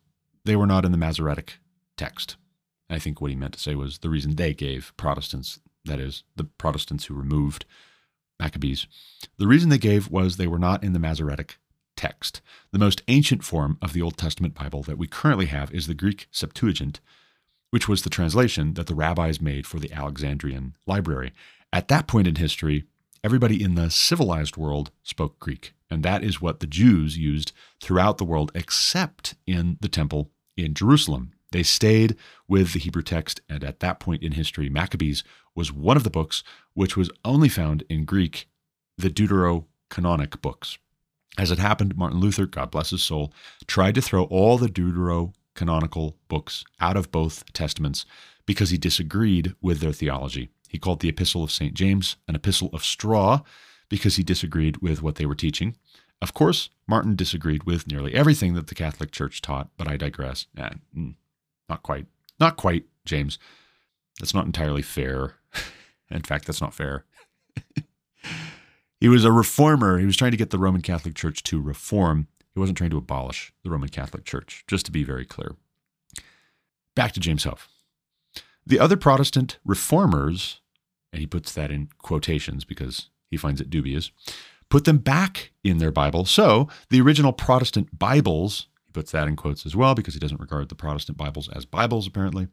they 0.44 0.56
were 0.56 0.66
not 0.66 0.84
in 0.84 0.92
the 0.92 0.98
Masoretic 0.98 1.58
text. 1.96 2.36
I 2.90 2.98
think 2.98 3.20
what 3.20 3.30
he 3.30 3.36
meant 3.36 3.54
to 3.54 3.60
say 3.60 3.74
was 3.74 3.98
the 3.98 4.10
reason 4.10 4.34
they 4.34 4.52
gave 4.52 4.92
Protestants, 4.96 5.60
that 5.84 6.00
is, 6.00 6.24
the 6.36 6.44
Protestants 6.44 7.06
who 7.06 7.14
removed 7.14 7.64
Maccabees, 8.38 8.86
the 9.38 9.46
reason 9.46 9.68
they 9.68 9.78
gave 9.78 10.10
was 10.10 10.36
they 10.36 10.46
were 10.46 10.58
not 10.58 10.82
in 10.82 10.92
the 10.92 10.98
Masoretic 10.98 11.58
text. 11.96 12.40
The 12.72 12.78
most 12.78 13.02
ancient 13.08 13.44
form 13.44 13.78
of 13.82 13.92
the 13.92 14.02
Old 14.02 14.16
Testament 14.16 14.54
Bible 14.54 14.82
that 14.84 14.98
we 14.98 15.06
currently 15.06 15.46
have 15.46 15.72
is 15.72 15.86
the 15.86 15.94
Greek 15.94 16.26
Septuagint, 16.30 17.00
which 17.70 17.88
was 17.88 18.02
the 18.02 18.10
translation 18.10 18.74
that 18.74 18.86
the 18.86 18.94
rabbis 18.94 19.40
made 19.40 19.66
for 19.66 19.78
the 19.78 19.92
Alexandrian 19.92 20.74
library. 20.86 21.32
At 21.72 21.88
that 21.88 22.06
point 22.06 22.26
in 22.26 22.36
history, 22.36 22.84
everybody 23.22 23.62
in 23.62 23.74
the 23.74 23.90
civilized 23.90 24.56
world 24.56 24.90
spoke 25.02 25.38
Greek, 25.38 25.74
and 25.90 26.02
that 26.02 26.24
is 26.24 26.40
what 26.40 26.60
the 26.60 26.66
Jews 26.66 27.18
used 27.18 27.52
throughout 27.80 28.18
the 28.18 28.24
world 28.24 28.50
except 28.54 29.34
in 29.46 29.76
the 29.80 29.88
temple 29.88 30.30
in 30.56 30.74
Jerusalem. 30.74 31.32
They 31.52 31.62
stayed 31.62 32.16
with 32.46 32.72
the 32.72 32.78
Hebrew 32.78 33.02
text, 33.02 33.40
and 33.48 33.64
at 33.64 33.80
that 33.80 34.00
point 34.00 34.22
in 34.22 34.32
history, 34.32 34.68
Maccabees 34.68 35.24
was 35.54 35.72
one 35.72 35.96
of 35.96 36.04
the 36.04 36.10
books 36.10 36.44
which 36.74 36.96
was 36.96 37.10
only 37.24 37.48
found 37.48 37.82
in 37.88 38.04
Greek, 38.04 38.48
the 38.96 39.10
Deuterocanonic 39.10 40.40
books. 40.40 40.78
As 41.38 41.50
it 41.50 41.58
happened, 41.58 41.96
Martin 41.96 42.20
Luther, 42.20 42.46
God 42.46 42.70
bless 42.70 42.90
his 42.90 43.02
soul, 43.02 43.32
tried 43.66 43.94
to 43.94 44.02
throw 44.02 44.24
all 44.24 44.58
the 44.58 44.68
deuterocanonical 44.68 46.14
books 46.28 46.64
out 46.80 46.96
of 46.96 47.10
both 47.10 47.50
testaments 47.52 48.04
because 48.46 48.70
he 48.70 48.78
disagreed 48.78 49.54
with 49.60 49.80
their 49.80 49.92
theology. 49.92 50.50
He 50.68 50.78
called 50.78 51.00
the 51.00 51.08
Epistle 51.08 51.42
of 51.42 51.50
St. 51.50 51.74
James 51.74 52.16
an 52.28 52.36
epistle 52.36 52.70
of 52.72 52.84
straw 52.84 53.40
because 53.88 54.16
he 54.16 54.22
disagreed 54.22 54.78
with 54.78 55.02
what 55.02 55.16
they 55.16 55.26
were 55.26 55.34
teaching. 55.34 55.76
Of 56.22 56.34
course, 56.34 56.70
Martin 56.86 57.16
disagreed 57.16 57.64
with 57.64 57.86
nearly 57.86 58.14
everything 58.14 58.54
that 58.54 58.66
the 58.66 58.74
Catholic 58.74 59.10
Church 59.10 59.40
taught, 59.40 59.70
but 59.76 59.88
I 59.88 59.96
digress. 59.96 60.46
Eh, 60.56 60.70
mm, 60.96 61.14
not 61.70 61.82
quite. 61.82 62.06
Not 62.38 62.56
quite, 62.56 62.84
James. 63.06 63.38
That's 64.18 64.34
not 64.34 64.46
entirely 64.46 64.82
fair. 64.82 65.36
In 66.10 66.22
fact, 66.22 66.46
that's 66.46 66.60
not 66.60 66.74
fair. 66.74 67.04
he 69.00 69.08
was 69.08 69.24
a 69.24 69.32
reformer. 69.32 69.98
He 69.98 70.06
was 70.06 70.16
trying 70.16 70.32
to 70.32 70.36
get 70.36 70.50
the 70.50 70.58
Roman 70.58 70.82
Catholic 70.82 71.14
Church 71.14 71.42
to 71.44 71.60
reform. 71.60 72.26
He 72.52 72.60
wasn't 72.60 72.76
trying 72.76 72.90
to 72.90 72.98
abolish 72.98 73.52
the 73.62 73.70
Roman 73.70 73.88
Catholic 73.88 74.24
Church, 74.24 74.64
just 74.66 74.84
to 74.86 74.92
be 74.92 75.04
very 75.04 75.24
clear. 75.24 75.56
Back 76.94 77.12
to 77.12 77.20
James 77.20 77.44
Hove. 77.44 77.68
The 78.66 78.78
other 78.78 78.96
Protestant 78.96 79.58
reformers, 79.64 80.60
and 81.12 81.20
he 81.20 81.26
puts 81.26 81.52
that 81.52 81.70
in 81.70 81.88
quotations 81.98 82.64
because 82.64 83.08
he 83.30 83.36
finds 83.36 83.60
it 83.60 83.70
dubious, 83.70 84.10
put 84.68 84.84
them 84.84 84.98
back 84.98 85.52
in 85.62 85.78
their 85.78 85.92
Bible. 85.92 86.24
So 86.24 86.68
the 86.90 87.00
original 87.00 87.32
Protestant 87.32 87.98
Bibles, 87.98 88.66
he 88.90 88.92
puts 88.92 89.12
that 89.12 89.28
in 89.28 89.36
quotes 89.36 89.64
as 89.64 89.76
well 89.76 89.94
because 89.94 90.14
he 90.14 90.20
doesn't 90.20 90.40
regard 90.40 90.68
the 90.68 90.74
Protestant 90.74 91.16
Bibles 91.16 91.48
as 91.50 91.64
Bibles, 91.64 92.08
apparently, 92.08 92.48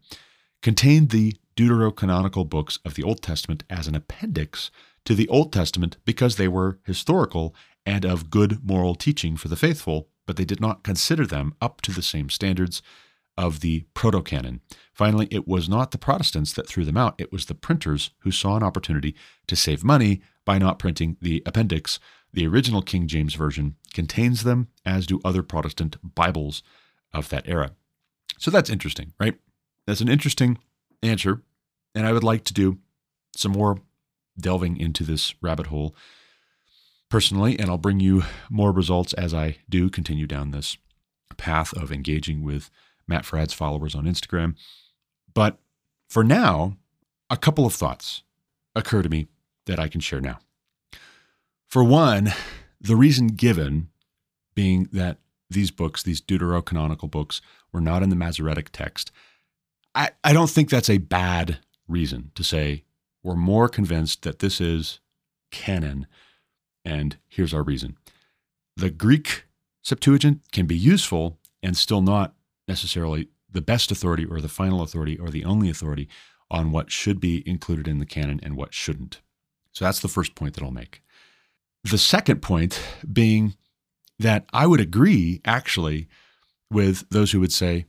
contained 0.61 1.09
the 1.09 1.35
deuterocanonical 1.55 2.47
books 2.47 2.77
of 2.85 2.93
the 2.93 3.01
Old 3.01 3.23
Testament 3.23 3.63
as 3.71 3.87
an 3.87 3.95
appendix 3.95 4.69
to 5.05 5.15
the 5.15 5.27
Old 5.29 5.51
Testament 5.51 5.97
because 6.05 6.35
they 6.35 6.47
were 6.47 6.77
historical 6.85 7.55
and 7.87 8.05
of 8.05 8.29
good 8.29 8.63
moral 8.63 8.93
teaching 8.93 9.35
for 9.35 9.47
the 9.47 9.55
faithful, 9.55 10.09
but 10.27 10.37
they 10.37 10.45
did 10.45 10.61
not 10.61 10.83
consider 10.83 11.25
them 11.25 11.55
up 11.59 11.81
to 11.81 11.91
the 11.91 12.03
same 12.03 12.29
standards 12.29 12.83
of 13.35 13.61
the 13.61 13.85
proto-canon. 13.95 14.61
Finally, 14.93 15.27
it 15.31 15.47
was 15.47 15.67
not 15.67 15.89
the 15.89 15.97
Protestants 15.97 16.53
that 16.53 16.67
threw 16.67 16.85
them 16.85 16.97
out, 16.97 17.15
it 17.17 17.31
was 17.31 17.47
the 17.47 17.55
printers 17.55 18.11
who 18.19 18.31
saw 18.31 18.55
an 18.55 18.63
opportunity 18.63 19.15
to 19.47 19.55
save 19.55 19.83
money 19.83 20.21
by 20.45 20.59
not 20.59 20.77
printing 20.77 21.17
the 21.19 21.41
appendix. 21.47 21.99
The 22.33 22.47
original 22.47 22.81
King 22.81 23.07
James 23.07 23.33
Version 23.33 23.75
contains 23.93 24.43
them, 24.43 24.67
as 24.85 25.07
do 25.07 25.19
other 25.23 25.43
Protestant 25.43 25.97
Bibles 26.15 26.61
of 27.13 27.29
that 27.29 27.47
era. 27.47 27.71
So 28.37 28.51
that's 28.51 28.69
interesting, 28.69 29.13
right? 29.19 29.39
That's 29.85 30.01
an 30.01 30.09
interesting 30.09 30.59
answer. 31.01 31.41
And 31.95 32.05
I 32.05 32.13
would 32.13 32.23
like 32.23 32.43
to 32.45 32.53
do 32.53 32.77
some 33.35 33.53
more 33.53 33.79
delving 34.39 34.77
into 34.77 35.03
this 35.03 35.33
rabbit 35.41 35.67
hole 35.67 35.95
personally, 37.09 37.57
and 37.57 37.69
I'll 37.69 37.77
bring 37.77 37.99
you 37.99 38.23
more 38.49 38.71
results 38.71 39.13
as 39.13 39.33
I 39.33 39.57
do 39.69 39.89
continue 39.89 40.27
down 40.27 40.51
this 40.51 40.77
path 41.37 41.73
of 41.73 41.91
engaging 41.91 42.43
with 42.43 42.69
Matt 43.07 43.25
Fradd's 43.25 43.53
followers 43.53 43.95
on 43.95 44.05
Instagram. 44.05 44.55
But 45.33 45.57
for 46.09 46.23
now, 46.23 46.77
a 47.29 47.37
couple 47.37 47.65
of 47.65 47.73
thoughts 47.73 48.23
occur 48.75 49.01
to 49.01 49.09
me 49.09 49.27
that 49.65 49.79
I 49.79 49.87
can 49.87 50.01
share 50.01 50.21
now. 50.21 50.39
For 51.67 51.83
one, 51.83 52.33
the 52.79 52.95
reason 52.95 53.27
given 53.27 53.89
being 54.55 54.89
that 54.93 55.17
these 55.49 55.71
books, 55.71 56.01
these 56.01 56.21
deuterocanonical 56.21 57.11
books, 57.11 57.41
were 57.71 57.81
not 57.81 58.03
in 58.03 58.09
the 58.09 58.15
Masoretic 58.15 58.69
text. 58.71 59.11
I, 59.93 60.11
I 60.23 60.33
don't 60.33 60.49
think 60.49 60.69
that's 60.69 60.89
a 60.89 60.97
bad 60.97 61.59
reason 61.87 62.31
to 62.35 62.43
say 62.43 62.83
we're 63.23 63.35
more 63.35 63.67
convinced 63.67 64.23
that 64.23 64.39
this 64.39 64.61
is 64.61 64.99
canon, 65.51 66.07
and 66.85 67.17
here's 67.27 67.53
our 67.53 67.63
reason. 67.63 67.97
The 68.75 68.89
Greek 68.89 69.45
Septuagint 69.83 70.41
can 70.51 70.67
be 70.67 70.77
useful 70.77 71.37
and 71.63 71.75
still 71.75 72.01
not 72.01 72.33
necessarily 72.67 73.29
the 73.51 73.61
best 73.61 73.91
authority 73.91 74.25
or 74.25 74.39
the 74.39 74.49
final 74.49 74.81
authority 74.81 75.17
or 75.17 75.29
the 75.29 75.45
only 75.45 75.69
authority 75.69 76.07
on 76.49 76.71
what 76.71 76.91
should 76.91 77.19
be 77.19 77.43
included 77.47 77.87
in 77.87 77.99
the 77.99 78.05
canon 78.05 78.39
and 78.43 78.55
what 78.55 78.73
shouldn't. 78.73 79.21
So 79.71 79.85
that's 79.85 79.99
the 79.99 80.07
first 80.07 80.35
point 80.35 80.53
that 80.55 80.63
I'll 80.63 80.71
make. 80.71 81.01
The 81.89 81.97
second 81.97 82.41
point 82.41 82.81
being 83.11 83.55
that 84.19 84.45
I 84.51 84.67
would 84.67 84.81
agree 84.81 85.41
actually 85.45 86.09
with 86.69 87.07
those 87.09 87.31
who 87.31 87.39
would 87.39 87.53
say 87.53 87.85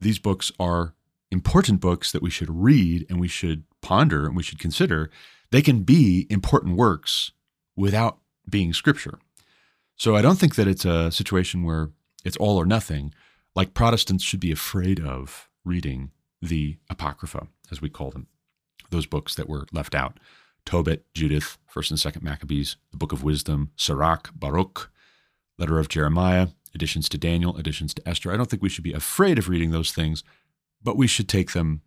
these 0.00 0.18
books 0.18 0.52
are 0.60 0.94
important 1.30 1.80
books 1.80 2.12
that 2.12 2.20
we 2.20 2.28
should 2.28 2.50
read 2.50 3.06
and 3.08 3.18
we 3.18 3.28
should 3.28 3.64
ponder 3.80 4.26
and 4.26 4.36
we 4.36 4.42
should 4.42 4.58
consider. 4.58 5.10
They 5.50 5.62
can 5.62 5.82
be 5.82 6.26
important 6.28 6.76
works 6.76 7.32
without 7.74 8.18
being 8.50 8.74
scripture. 8.74 9.18
So 9.96 10.14
I 10.14 10.20
don't 10.20 10.38
think 10.38 10.56
that 10.56 10.68
it's 10.68 10.84
a 10.84 11.10
situation 11.10 11.62
where 11.62 11.90
it's 12.26 12.36
all 12.36 12.58
or 12.58 12.66
nothing, 12.66 13.14
like 13.54 13.72
Protestants 13.72 14.24
should 14.24 14.40
be 14.40 14.52
afraid 14.52 15.00
of 15.00 15.48
reading 15.64 16.10
the 16.42 16.76
Apocrypha, 16.90 17.48
as 17.70 17.80
we 17.80 17.88
call 17.88 18.10
them, 18.10 18.26
those 18.90 19.06
books 19.06 19.34
that 19.36 19.48
were 19.48 19.66
left 19.72 19.94
out. 19.94 20.18
Tobit, 20.68 21.06
Judith, 21.14 21.56
First 21.66 21.90
and 21.90 21.98
Second 21.98 22.22
Maccabees, 22.22 22.76
the 22.90 22.98
Book 22.98 23.10
of 23.10 23.24
Wisdom, 23.24 23.70
Sirach, 23.74 24.30
Baruch, 24.34 24.92
Letter 25.56 25.78
of 25.78 25.88
Jeremiah, 25.88 26.48
additions 26.74 27.08
to 27.08 27.16
Daniel, 27.16 27.56
additions 27.56 27.94
to 27.94 28.06
Esther. 28.06 28.30
I 28.30 28.36
don't 28.36 28.50
think 28.50 28.62
we 28.62 28.68
should 28.68 28.84
be 28.84 28.92
afraid 28.92 29.38
of 29.38 29.48
reading 29.48 29.70
those 29.70 29.92
things, 29.92 30.22
but 30.82 30.98
we 30.98 31.06
should 31.06 31.26
take 31.26 31.52
them 31.52 31.80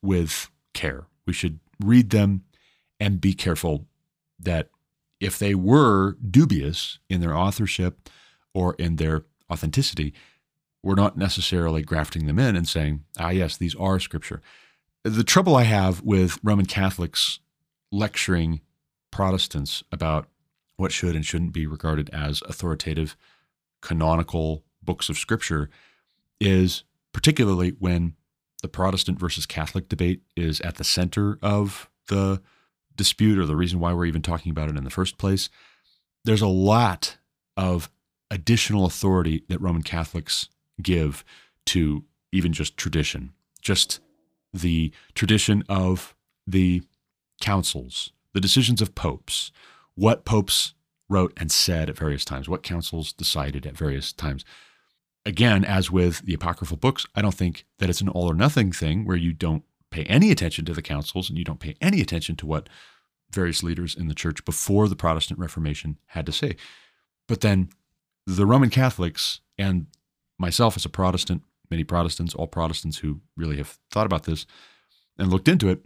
with 0.00 0.50
care. 0.72 1.04
We 1.26 1.34
should 1.34 1.60
read 1.78 2.08
them 2.08 2.44
and 2.98 3.20
be 3.20 3.34
careful 3.34 3.88
that 4.38 4.70
if 5.20 5.38
they 5.38 5.54
were 5.54 6.14
dubious 6.14 7.00
in 7.10 7.20
their 7.20 7.36
authorship 7.36 8.08
or 8.54 8.72
in 8.78 8.96
their 8.96 9.26
authenticity, 9.52 10.14
we're 10.82 10.94
not 10.94 11.18
necessarily 11.18 11.82
grafting 11.82 12.24
them 12.24 12.38
in 12.38 12.56
and 12.56 12.66
saying, 12.66 13.04
ah, 13.18 13.28
yes, 13.28 13.58
these 13.58 13.74
are 13.74 14.00
scripture. 14.00 14.40
The 15.02 15.24
trouble 15.24 15.56
I 15.56 15.64
have 15.64 16.00
with 16.00 16.38
Roman 16.42 16.64
Catholics 16.64 17.40
lecturing 17.94 18.60
Protestants 19.10 19.84
about 19.92 20.26
what 20.76 20.90
should 20.90 21.14
and 21.14 21.24
shouldn't 21.24 21.52
be 21.52 21.66
regarded 21.66 22.10
as 22.10 22.42
authoritative, 22.48 23.16
canonical 23.80 24.64
books 24.82 25.08
of 25.08 25.16
Scripture 25.16 25.70
is 26.40 26.82
particularly 27.12 27.70
when 27.78 28.14
the 28.62 28.68
Protestant 28.68 29.18
versus 29.20 29.46
Catholic 29.46 29.88
debate 29.88 30.22
is 30.36 30.60
at 30.62 30.76
the 30.76 30.84
center 30.84 31.38
of 31.42 31.88
the 32.08 32.42
dispute 32.96 33.38
or 33.38 33.46
the 33.46 33.56
reason 33.56 33.78
why 33.78 33.92
we're 33.92 34.06
even 34.06 34.22
talking 34.22 34.50
about 34.50 34.68
it 34.68 34.76
in 34.76 34.84
the 34.84 34.90
first 34.90 35.16
place. 35.16 35.48
There's 36.24 36.42
a 36.42 36.48
lot 36.48 37.18
of 37.56 37.90
additional 38.30 38.84
authority 38.84 39.44
that 39.48 39.60
Roman 39.60 39.82
Catholics 39.82 40.48
give 40.82 41.24
to 41.66 42.04
even 42.32 42.52
just 42.52 42.76
tradition, 42.76 43.32
just 43.62 44.00
the 44.52 44.92
tradition 45.14 45.62
of 45.68 46.14
the 46.46 46.82
councils, 47.44 48.10
the 48.32 48.40
decisions 48.40 48.80
of 48.80 48.94
popes, 48.94 49.52
what 49.96 50.24
popes 50.24 50.72
wrote 51.10 51.34
and 51.36 51.52
said 51.52 51.90
at 51.90 51.98
various 51.98 52.24
times, 52.24 52.48
what 52.48 52.62
councils 52.62 53.12
decided 53.12 53.66
at 53.66 53.76
various 53.76 54.14
times. 54.14 54.46
Again, 55.26 55.62
as 55.62 55.90
with 55.90 56.20
the 56.20 56.32
apocryphal 56.32 56.78
books, 56.78 57.04
I 57.14 57.20
don't 57.20 57.34
think 57.34 57.66
that 57.80 57.90
it's 57.90 58.00
an 58.00 58.08
all 58.08 58.30
or 58.30 58.34
nothing 58.34 58.72
thing 58.72 59.04
where 59.04 59.18
you 59.18 59.34
don't 59.34 59.62
pay 59.90 60.04
any 60.04 60.30
attention 60.30 60.64
to 60.64 60.72
the 60.72 60.80
councils 60.80 61.28
and 61.28 61.38
you 61.38 61.44
don't 61.44 61.60
pay 61.60 61.76
any 61.82 62.00
attention 62.00 62.34
to 62.36 62.46
what 62.46 62.70
various 63.30 63.62
leaders 63.62 63.94
in 63.94 64.08
the 64.08 64.14
church 64.14 64.42
before 64.46 64.88
the 64.88 64.96
Protestant 64.96 65.38
Reformation 65.38 65.98
had 66.06 66.24
to 66.24 66.32
say. 66.32 66.56
But 67.28 67.42
then 67.42 67.68
the 68.26 68.46
Roman 68.46 68.70
Catholics 68.70 69.40
and 69.58 69.86
myself 70.38 70.76
as 70.76 70.86
a 70.86 70.88
Protestant, 70.88 71.42
many 71.70 71.84
Protestants, 71.84 72.34
all 72.34 72.46
Protestants 72.46 72.98
who 72.98 73.20
really 73.36 73.58
have 73.58 73.78
thought 73.90 74.06
about 74.06 74.24
this 74.24 74.46
and 75.18 75.30
looked 75.30 75.48
into 75.48 75.68
it, 75.68 75.84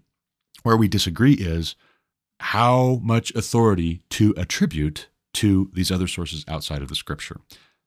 where 0.62 0.76
we 0.76 0.88
disagree 0.88 1.34
is 1.34 1.74
how 2.40 3.00
much 3.02 3.34
authority 3.34 4.02
to 4.10 4.34
attribute 4.36 5.08
to 5.34 5.70
these 5.72 5.90
other 5.90 6.06
sources 6.06 6.44
outside 6.48 6.82
of 6.82 6.88
the 6.88 6.94
scripture. 6.94 7.40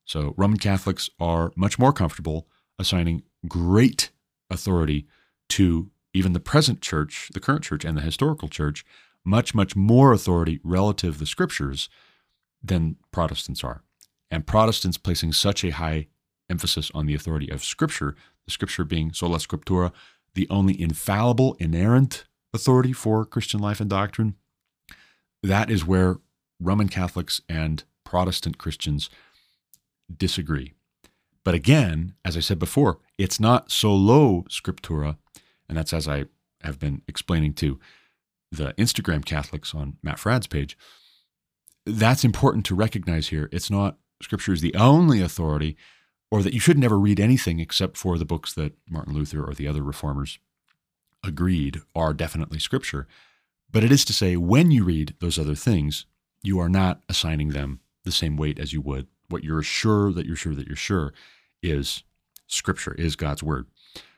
So 0.06 0.34
Roman 0.38 0.58
Catholics 0.58 1.10
are 1.20 1.52
much 1.56 1.80
more 1.80 1.94
comfortable 1.94 2.48
assigning 2.78 3.24
great 3.48 4.12
authority 4.50 5.08
to 5.50 5.90
even 6.14 6.34
the 6.34 6.40
present 6.40 6.82
church, 6.82 7.30
the 7.34 7.40
current 7.40 7.64
church, 7.64 7.86
and 7.86 7.98
the 7.98 8.02
historical 8.02 8.50
church, 8.50 8.84
much, 9.24 9.56
much 9.56 9.76
more 9.76 10.12
authority 10.12 10.60
relative 10.64 11.14
to 11.14 11.20
the 11.20 11.26
scriptures 11.26 11.90
than 12.64 12.98
Protestants 13.12 13.64
are. 13.64 13.84
And 14.30 14.48
Protestants 14.48 14.98
placing 14.98 15.34
such 15.34 15.64
a 15.64 15.72
high 15.72 16.08
emphasis 16.50 16.92
on 16.94 17.06
the 17.06 17.16
authority 17.16 17.50
of 17.50 17.64
scripture, 17.64 18.16
the 18.46 18.52
scripture 18.52 18.84
being 18.84 19.14
sola 19.14 19.38
scriptura, 19.38 19.92
the 20.34 20.48
only 20.50 20.80
infallible, 20.80 21.56
inerrant 21.60 22.26
authority 22.54 22.94
for 22.94 23.26
Christian 23.26 23.60
life 23.60 23.80
and 23.80 23.90
doctrine, 23.90 24.36
that 25.44 25.70
is 25.70 25.86
where 25.86 26.18
Roman 26.60 26.90
Catholics 26.90 27.42
and 27.50 27.84
Protestant 28.04 28.58
Christians 28.58 29.10
disagree. 30.16 30.74
But 31.44 31.56
again, 31.56 32.14
as 32.24 32.38
I 32.38 32.42
said 32.42 32.60
before, 32.60 33.00
it's 33.18 33.40
not 33.40 33.72
solo 33.72 34.44
scriptura, 34.50 35.18
and 35.68 35.78
that's 35.78 35.94
as 35.94 36.08
I 36.08 36.26
have 36.62 36.78
been 36.78 37.02
explaining 37.08 37.54
to 37.54 37.80
the 38.52 38.74
Instagram 38.74 39.26
Catholics 39.26 39.74
on 39.74 39.98
Matt 40.04 40.20
Fradd's 40.20 40.48
page. 40.48 40.78
That's 41.86 42.24
important 42.24 42.66
to 42.68 42.76
recognize 42.76 43.30
here. 43.30 43.50
It's 43.52 43.72
not 43.72 43.98
Scripture 44.22 44.54
is 44.54 44.62
the 44.62 44.76
only 44.76 45.22
authority, 45.22 45.76
or 46.30 46.44
that 46.44 46.54
you 46.54 46.60
should 46.60 46.78
never 46.78 47.00
read 47.00 47.20
anything 47.20 47.60
except 47.60 47.98
for 47.98 48.18
the 48.18 48.26
books 48.26 48.54
that 48.54 48.74
Martin 48.90 49.14
Luther 49.14 49.44
or 49.44 49.54
the 49.54 49.68
other 49.68 49.82
reformers 49.82 50.40
agreed 51.24 51.82
are 51.96 52.14
definitely 52.14 52.60
Scripture. 52.60 53.08
But 53.72 53.84
it 53.84 53.92
is 53.92 54.04
to 54.06 54.14
say, 54.14 54.36
when 54.36 54.72
you 54.72 54.84
read 54.84 55.16
those 55.20 55.40
other 55.40 55.56
things, 55.56 56.06
you 56.44 56.60
are 56.60 56.70
not 56.70 57.02
assigning 57.08 57.50
them 57.50 57.80
the 58.04 58.12
same 58.12 58.36
weight 58.36 58.60
as 58.60 58.74
you 58.74 58.82
would 58.82 59.08
what 59.32 59.44
you're 59.44 59.64
sure 59.64 60.12
that 60.12 60.26
you're 60.26 60.36
sure 60.36 60.54
that 60.54 60.68
you're 60.68 60.76
sure 60.76 61.14
is 61.64 62.04
Scripture, 62.48 62.94
is 62.96 63.16
God's 63.16 63.42
Word. 63.42 63.68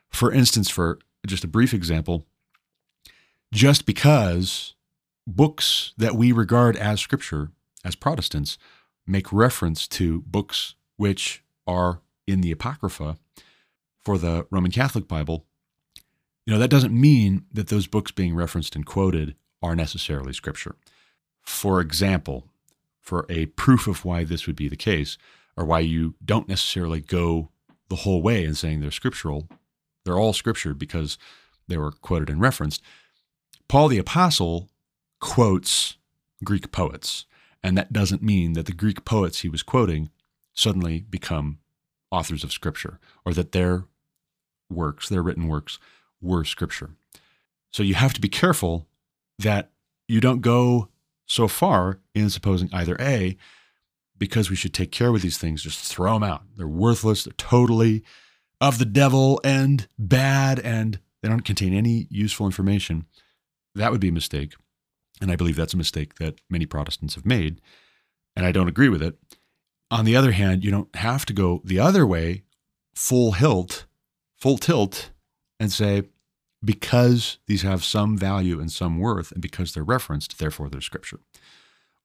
For 0.09 0.31
instance, 0.31 0.69
for 0.69 0.99
just 1.25 1.43
a 1.43 1.47
brief 1.47 1.73
example, 1.73 2.25
just 3.53 3.85
because 3.85 4.73
books 5.27 5.93
that 5.97 6.15
we 6.15 6.31
regard 6.31 6.75
as 6.75 6.99
Scripture, 6.99 7.51
as 7.85 7.95
Protestants, 7.95 8.57
make 9.05 9.31
reference 9.31 9.87
to 9.89 10.21
books 10.21 10.75
which 10.97 11.43
are 11.67 12.01
in 12.25 12.41
the 12.41 12.51
Apocrypha 12.51 13.17
for 14.03 14.17
the 14.17 14.47
Roman 14.49 14.71
Catholic 14.71 15.07
Bible, 15.07 15.45
you 16.45 16.53
know, 16.53 16.59
that 16.59 16.69
doesn't 16.69 16.93
mean 16.93 17.45
that 17.51 17.67
those 17.67 17.87
books 17.87 18.11
being 18.11 18.35
referenced 18.35 18.75
and 18.75 18.85
quoted 18.85 19.35
are 19.61 19.75
necessarily 19.75 20.33
Scripture. 20.33 20.75
For 21.41 21.79
example, 21.79 22.47
for 22.99 23.25
a 23.29 23.47
proof 23.47 23.87
of 23.87 24.05
why 24.05 24.23
this 24.23 24.47
would 24.47 24.55
be 24.55 24.69
the 24.69 24.75
case, 24.75 25.17
or 25.55 25.65
why 25.65 25.79
you 25.79 26.15
don't 26.23 26.47
necessarily 26.47 26.99
go 27.01 27.49
the 27.89 27.97
whole 27.97 28.21
way 28.21 28.43
in 28.43 28.55
saying 28.55 28.79
they're 28.79 28.91
scriptural, 28.91 29.47
they're 30.03 30.17
all 30.17 30.33
scripture 30.33 30.73
because 30.73 31.17
they 31.67 31.77
were 31.77 31.91
quoted 31.91 32.29
and 32.29 32.41
referenced. 32.41 32.81
Paul 33.67 33.87
the 33.87 33.97
Apostle 33.97 34.69
quotes 35.19 35.97
Greek 36.43 36.71
poets. 36.71 37.25
And 37.63 37.77
that 37.77 37.93
doesn't 37.93 38.21
mean 38.21 38.53
that 38.53 38.65
the 38.65 38.73
Greek 38.73 39.05
poets 39.05 39.39
he 39.39 39.49
was 39.49 39.63
quoting 39.63 40.09
suddenly 40.53 41.01
become 41.01 41.59
authors 42.11 42.43
of 42.43 42.51
Scripture 42.51 42.99
or 43.25 43.33
that 43.33 43.53
their 43.53 43.85
works, 44.69 45.07
their 45.07 45.23
written 45.23 45.47
works, 45.47 45.79
were 46.23 46.43
Scripture. 46.43 46.91
So 47.71 47.83
you 47.83 47.95
have 47.95 48.13
to 48.13 48.21
be 48.21 48.29
careful 48.29 48.87
that 49.39 49.71
you 50.07 50.21
don't 50.21 50.41
go 50.41 50.89
so 51.25 51.47
far 51.47 51.99
in 52.15 52.29
supposing 52.29 52.69
either 52.73 52.97
A, 52.99 53.37
because 54.17 54.49
we 54.49 54.55
should 54.55 54.73
take 54.73 54.91
care 54.91 55.11
with 55.11 55.21
these 55.21 55.37
things, 55.37 55.63
just 55.63 55.83
throw 55.91 56.13
them 56.13 56.23
out. 56.23 56.43
They're 56.55 56.67
worthless, 56.67 57.23
they're 57.23 57.33
totally 57.33 58.03
of 58.61 58.79
the 58.79 58.85
devil 58.85 59.41
and 59.43 59.87
bad, 59.99 60.59
and 60.59 60.99
they 61.21 61.29
don't 61.29 61.43
contain 61.43 61.73
any 61.73 62.07
useful 62.09 62.45
information. 62.45 63.05
That 63.75 63.91
would 63.91 63.99
be 63.99 64.09
a 64.09 64.13
mistake. 64.13 64.53
And 65.19 65.31
I 65.31 65.35
believe 65.35 65.55
that's 65.55 65.73
a 65.73 65.77
mistake 65.77 66.15
that 66.15 66.39
many 66.49 66.65
Protestants 66.65 67.15
have 67.15 67.25
made. 67.25 67.59
And 68.35 68.45
I 68.45 68.51
don't 68.51 68.69
agree 68.69 68.89
with 68.89 69.01
it. 69.01 69.17
On 69.91 70.05
the 70.05 70.15
other 70.15 70.31
hand, 70.31 70.63
you 70.63 70.71
don't 70.71 70.95
have 70.95 71.25
to 71.25 71.33
go 71.33 71.61
the 71.63 71.79
other 71.79 72.07
way, 72.07 72.43
full 72.95 73.33
hilt, 73.33 73.85
full 74.37 74.57
tilt, 74.57 75.11
and 75.59 75.71
say, 75.71 76.03
because 76.63 77.37
these 77.47 77.63
have 77.63 77.83
some 77.83 78.17
value 78.17 78.59
and 78.59 78.71
some 78.71 78.99
worth, 78.99 79.31
and 79.31 79.41
because 79.41 79.73
they're 79.73 79.83
referenced, 79.83 80.37
therefore 80.39 80.69
they're 80.69 80.81
scripture. 80.81 81.19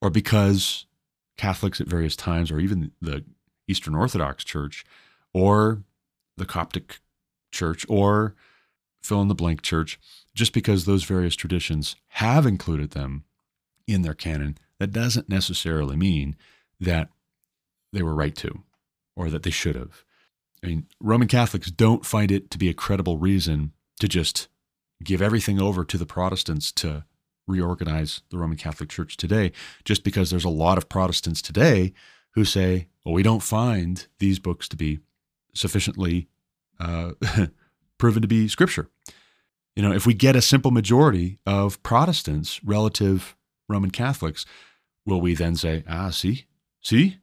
Or 0.01 0.11
because 0.11 0.87
Catholics 1.37 1.81
at 1.81 1.87
various 1.87 2.17
times, 2.17 2.51
or 2.51 2.59
even 2.59 2.91
the 3.01 3.25
Eastern 3.67 3.95
Orthodox 3.95 4.45
Church, 4.45 4.85
or 5.33 5.83
the 6.37 6.47
Coptic 6.47 7.01
Church, 7.53 7.87
or 7.89 8.35
fill 9.01 9.23
in 9.23 9.29
the 9.29 9.35
blank 9.35 9.63
church, 9.63 9.99
just 10.35 10.53
because 10.53 10.85
those 10.85 11.05
various 11.05 11.37
traditions 11.37 11.97
have 12.09 12.47
included 12.47 12.91
them 12.91 13.25
in 13.87 14.03
their 14.03 14.15
canon, 14.15 14.59
that 14.79 14.93
doesn't 14.93 15.29
necessarily 15.29 15.97
mean 15.97 16.37
that 16.81 17.09
they 17.93 18.03
were 18.03 18.15
right 18.15 18.37
to 18.37 18.63
or 19.17 19.31
that 19.31 19.43
they 19.43 19.51
should 19.51 19.77
have. 19.77 20.05
I 20.63 20.67
mean, 20.67 20.87
Roman 21.01 21.29
Catholics 21.29 21.71
don't 21.71 22.05
find 22.05 22.31
it 22.31 22.51
to 22.51 22.59
be 22.59 22.69
a 22.69 22.75
credible 22.75 23.19
reason 23.19 23.73
to 23.99 24.09
just 24.09 24.49
give 25.03 25.23
everything 25.23 25.61
over 25.61 25.85
to 25.85 25.99
the 25.99 26.07
Protestants 26.07 26.73
to 26.73 27.05
reorganize 27.47 28.23
the 28.31 28.39
Roman 28.39 28.57
Catholic 28.57 28.89
Church 28.89 29.17
today, 29.17 29.53
just 29.85 30.05
because 30.05 30.31
there's 30.31 30.45
a 30.45 30.51
lot 30.51 30.79
of 30.79 30.89
Protestants 30.89 31.41
today 31.41 31.93
who 32.33 32.45
say, 32.45 32.89
well, 33.05 33.15
we 33.15 33.23
don't 33.23 33.43
find 33.43 34.07
these 34.19 34.39
books 34.39 34.69
to 34.69 34.77
be 34.77 35.01
sufficiently 35.55 36.29
uh, 36.79 37.13
proven 37.99 38.23
to 38.23 38.29
be 38.29 38.49
scripture. 38.49 38.89
You 39.75 39.83
know, 39.83 39.93
if 39.93 40.07
we 40.07 40.15
get 40.15 40.37
a 40.37 40.43
simple 40.43 40.71
majority 40.71 41.39
of 41.47 41.83
Protestants 41.83 42.63
relative 42.65 43.37
Roman 43.69 43.91
Catholics, 43.91 44.45
will 45.07 45.21
we 45.21 45.35
then 45.35 45.57
say, 45.57 45.85
ah, 45.89 46.11
see, 46.11 46.47
see, 46.83 47.19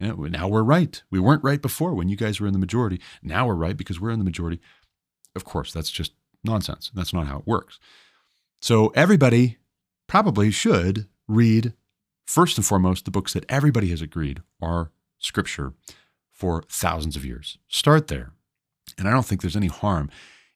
yeah, 0.00 0.12
now 0.16 0.46
we're 0.46 0.62
right. 0.62 1.02
We 1.10 1.20
weren't 1.20 1.42
right 1.42 1.60
before 1.60 1.94
when 1.94 2.08
you 2.08 2.16
guys 2.16 2.38
were 2.38 2.46
in 2.46 2.52
the 2.52 2.58
majority. 2.58 3.00
Now 3.22 3.46
we're 3.46 3.54
right 3.54 3.76
because 3.76 4.00
we're 4.00 4.10
in 4.10 4.18
the 4.18 4.24
majority. 4.24 4.60
Of 5.36 5.44
course, 5.44 5.72
that's 5.72 5.90
just 5.90 6.12
nonsense. 6.42 6.90
That's 6.94 7.12
not 7.12 7.26
how 7.26 7.38
it 7.38 7.46
works. 7.46 7.78
So 8.60 8.88
everybody 8.88 9.58
probably 10.06 10.50
should 10.50 11.06
read, 11.28 11.72
first 12.26 12.56
and 12.56 12.66
foremost, 12.66 13.04
the 13.04 13.10
books 13.10 13.32
that 13.34 13.44
everybody 13.48 13.90
has 13.90 14.02
agreed 14.02 14.42
are 14.60 14.90
scripture 15.18 15.74
for 16.32 16.64
thousands 16.68 17.16
of 17.16 17.24
years. 17.24 17.58
Start 17.68 18.08
there. 18.08 18.32
And 18.98 19.08
I 19.08 19.10
don't 19.10 19.26
think 19.26 19.40
there's 19.40 19.56
any 19.56 19.66
harm. 19.66 20.10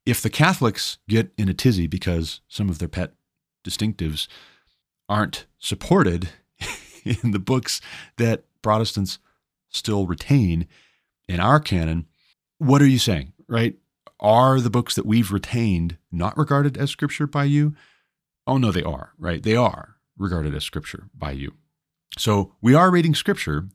If 0.06 0.22
the 0.22 0.30
Catholics 0.30 0.98
get 1.08 1.30
in 1.36 1.48
a 1.48 1.54
tizzy 1.54 1.86
because 1.86 2.40
some 2.48 2.68
of 2.68 2.78
their 2.78 2.88
pet 2.88 3.12
distinctives 3.64 4.28
aren't 5.08 5.46
supported 5.58 6.30
in 7.04 7.32
the 7.32 7.38
books 7.38 7.80
that 8.16 8.44
Protestants 8.62 9.18
still 9.68 10.06
retain 10.06 10.66
in 11.28 11.40
our 11.40 11.60
canon, 11.60 12.06
what 12.58 12.82
are 12.82 12.86
you 12.86 12.98
saying, 12.98 13.32
right? 13.48 13.76
Are 14.20 14.60
the 14.60 14.70
books 14.70 14.94
that 14.94 15.06
we've 15.06 15.32
retained 15.32 15.96
not 16.12 16.36
regarded 16.36 16.76
as 16.76 16.90
scripture 16.90 17.26
by 17.26 17.44
you? 17.44 17.74
Oh, 18.46 18.58
no, 18.58 18.70
they 18.70 18.82
are, 18.82 19.12
right? 19.18 19.42
They 19.42 19.56
are 19.56 19.96
regarded 20.18 20.54
as 20.54 20.64
scripture 20.64 21.08
by 21.14 21.32
you. 21.32 21.54
So 22.18 22.52
we 22.60 22.74
are 22.74 22.90
reading 22.90 23.14
scripture, 23.14 23.68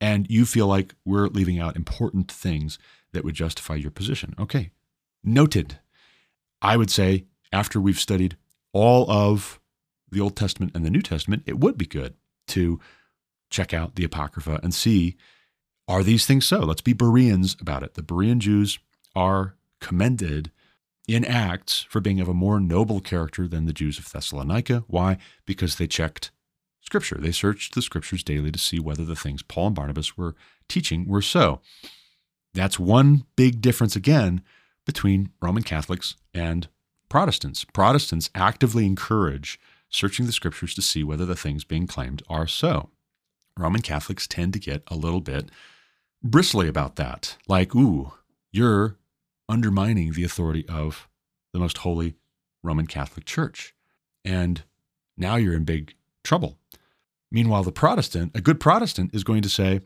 and 0.00 0.26
you 0.30 0.46
feel 0.46 0.66
like 0.66 0.94
we're 1.04 1.26
leaving 1.26 1.58
out 1.58 1.76
important 1.76 2.32
things 2.32 2.78
that 3.12 3.24
would 3.24 3.34
justify 3.34 3.74
your 3.74 3.90
position. 3.90 4.34
Okay, 4.38 4.70
noted. 5.22 5.78
I 6.62 6.76
would 6.76 6.90
say 6.90 7.26
after 7.52 7.80
we've 7.80 7.98
studied 7.98 8.36
all 8.72 9.10
of 9.10 9.60
the 10.10 10.20
Old 10.20 10.36
Testament 10.36 10.72
and 10.74 10.84
the 10.84 10.90
New 10.90 11.02
Testament, 11.02 11.42
it 11.46 11.58
would 11.58 11.76
be 11.76 11.86
good 11.86 12.14
to 12.48 12.80
check 13.50 13.74
out 13.74 13.96
the 13.96 14.04
Apocrypha 14.04 14.60
and 14.62 14.72
see 14.72 15.16
are 15.88 16.04
these 16.04 16.24
things 16.24 16.46
so? 16.46 16.60
Let's 16.60 16.82
be 16.82 16.92
Bereans 16.92 17.56
about 17.60 17.82
it. 17.82 17.94
The 17.94 18.02
Berean 18.02 18.38
Jews 18.38 18.78
are 19.16 19.56
commended 19.80 20.50
in 21.08 21.24
Acts 21.24 21.86
for 21.88 22.00
being 22.00 22.20
of 22.20 22.28
a 22.28 22.34
more 22.34 22.60
noble 22.60 23.00
character 23.00 23.48
than 23.48 23.66
the 23.66 23.72
Jews 23.72 23.98
of 23.98 24.10
Thessalonica. 24.10 24.84
Why? 24.86 25.18
Because 25.46 25.76
they 25.76 25.86
checked 25.86 26.30
Scripture. 26.80 27.18
They 27.18 27.32
searched 27.32 27.74
the 27.74 27.82
Scriptures 27.82 28.22
daily 28.22 28.52
to 28.52 28.58
see 28.58 28.78
whether 28.78 29.04
the 29.04 29.16
things 29.16 29.42
Paul 29.42 29.68
and 29.68 29.76
Barnabas 29.76 30.16
were 30.16 30.34
teaching 30.68 31.06
were 31.06 31.22
so. 31.22 31.60
That's 32.54 32.78
one 32.78 33.24
big 33.36 33.60
difference, 33.60 33.96
again, 33.96 34.42
between 34.86 35.30
Roman 35.40 35.62
Catholics 35.62 36.16
and 36.34 36.68
Protestants. 37.08 37.64
Protestants 37.64 38.30
actively 38.34 38.86
encourage 38.86 39.58
searching 39.88 40.26
the 40.26 40.32
Scriptures 40.32 40.74
to 40.74 40.82
see 40.82 41.02
whether 41.02 41.26
the 41.26 41.36
things 41.36 41.64
being 41.64 41.86
claimed 41.86 42.22
are 42.28 42.46
so. 42.46 42.90
Roman 43.56 43.82
Catholics 43.82 44.26
tend 44.26 44.52
to 44.52 44.58
get 44.58 44.82
a 44.88 44.96
little 44.96 45.20
bit 45.20 45.50
bristly 46.22 46.68
about 46.68 46.96
that. 46.96 47.36
Like, 47.48 47.74
ooh, 47.74 48.12
you're 48.52 48.96
undermining 49.50 50.12
the 50.12 50.24
authority 50.24 50.64
of 50.68 51.08
the 51.52 51.58
most 51.58 51.78
holy 51.78 52.14
Roman 52.62 52.86
Catholic 52.86 53.26
Church. 53.26 53.74
And 54.24 54.62
now 55.16 55.36
you're 55.36 55.54
in 55.54 55.64
big 55.64 55.94
trouble. 56.22 56.58
Meanwhile, 57.30 57.64
the 57.64 57.72
Protestant, 57.72 58.32
a 58.34 58.40
good 58.40 58.60
Protestant, 58.60 59.14
is 59.14 59.24
going 59.24 59.42
to 59.42 59.48
say, 59.48 59.80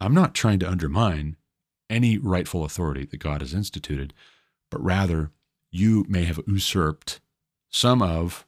I'm 0.00 0.14
not 0.14 0.34
trying 0.34 0.58
to 0.60 0.68
undermine 0.68 1.36
any 1.88 2.18
rightful 2.18 2.64
authority 2.64 3.04
that 3.04 3.18
God 3.18 3.40
has 3.40 3.54
instituted, 3.54 4.14
but 4.70 4.82
rather 4.82 5.30
you 5.70 6.04
may 6.08 6.24
have 6.24 6.40
usurped 6.46 7.20
some 7.68 8.02
of 8.02 8.46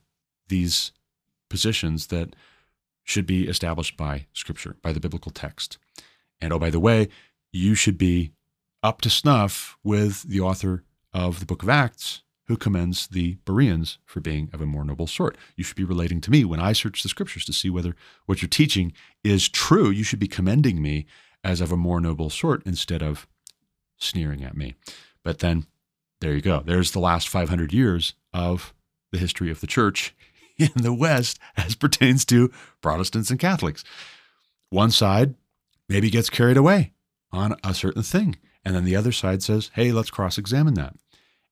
these 0.48 0.92
positions 1.48 2.08
that 2.08 2.34
should 3.02 3.26
be 3.26 3.48
established 3.48 3.96
by 3.96 4.26
Scripture, 4.32 4.76
by 4.82 4.92
the 4.92 5.00
biblical 5.00 5.30
text. 5.30 5.78
And 6.40 6.52
oh, 6.52 6.58
by 6.58 6.70
the 6.70 6.80
way, 6.80 7.08
you 7.52 7.74
should 7.74 7.96
be 7.98 8.32
up 8.84 9.00
to 9.00 9.08
snuff 9.08 9.78
with 9.82 10.22
the 10.24 10.40
author 10.40 10.84
of 11.14 11.40
the 11.40 11.46
book 11.46 11.62
of 11.62 11.70
Acts, 11.70 12.22
who 12.48 12.56
commends 12.56 13.06
the 13.06 13.38
Bereans 13.46 13.96
for 14.04 14.20
being 14.20 14.50
of 14.52 14.60
a 14.60 14.66
more 14.66 14.84
noble 14.84 15.06
sort. 15.06 15.38
You 15.56 15.64
should 15.64 15.76
be 15.76 15.84
relating 15.84 16.20
to 16.20 16.30
me 16.30 16.44
when 16.44 16.60
I 16.60 16.74
search 16.74 17.02
the 17.02 17.08
scriptures 17.08 17.46
to 17.46 17.52
see 17.54 17.70
whether 17.70 17.96
what 18.26 18.42
you're 18.42 18.48
teaching 18.50 18.92
is 19.24 19.48
true. 19.48 19.88
You 19.88 20.04
should 20.04 20.18
be 20.18 20.28
commending 20.28 20.82
me 20.82 21.06
as 21.42 21.62
of 21.62 21.72
a 21.72 21.78
more 21.78 21.98
noble 21.98 22.28
sort 22.28 22.62
instead 22.66 23.02
of 23.02 23.26
sneering 23.96 24.44
at 24.44 24.54
me. 24.54 24.74
But 25.22 25.38
then 25.38 25.66
there 26.20 26.34
you 26.34 26.42
go. 26.42 26.60
There's 26.60 26.90
the 26.90 27.00
last 27.00 27.26
500 27.26 27.72
years 27.72 28.12
of 28.34 28.74
the 29.12 29.18
history 29.18 29.50
of 29.50 29.62
the 29.62 29.66
church 29.66 30.14
in 30.58 30.72
the 30.76 30.92
West 30.92 31.38
as 31.56 31.74
pertains 31.74 32.26
to 32.26 32.52
Protestants 32.82 33.30
and 33.30 33.40
Catholics. 33.40 33.82
One 34.68 34.90
side 34.90 35.36
maybe 35.88 36.10
gets 36.10 36.28
carried 36.28 36.58
away 36.58 36.92
on 37.32 37.56
a 37.64 37.72
certain 37.72 38.02
thing. 38.02 38.36
And 38.64 38.74
then 38.74 38.84
the 38.84 38.96
other 38.96 39.12
side 39.12 39.42
says, 39.42 39.70
hey, 39.74 39.92
let's 39.92 40.10
cross 40.10 40.38
examine 40.38 40.74
that. 40.74 40.94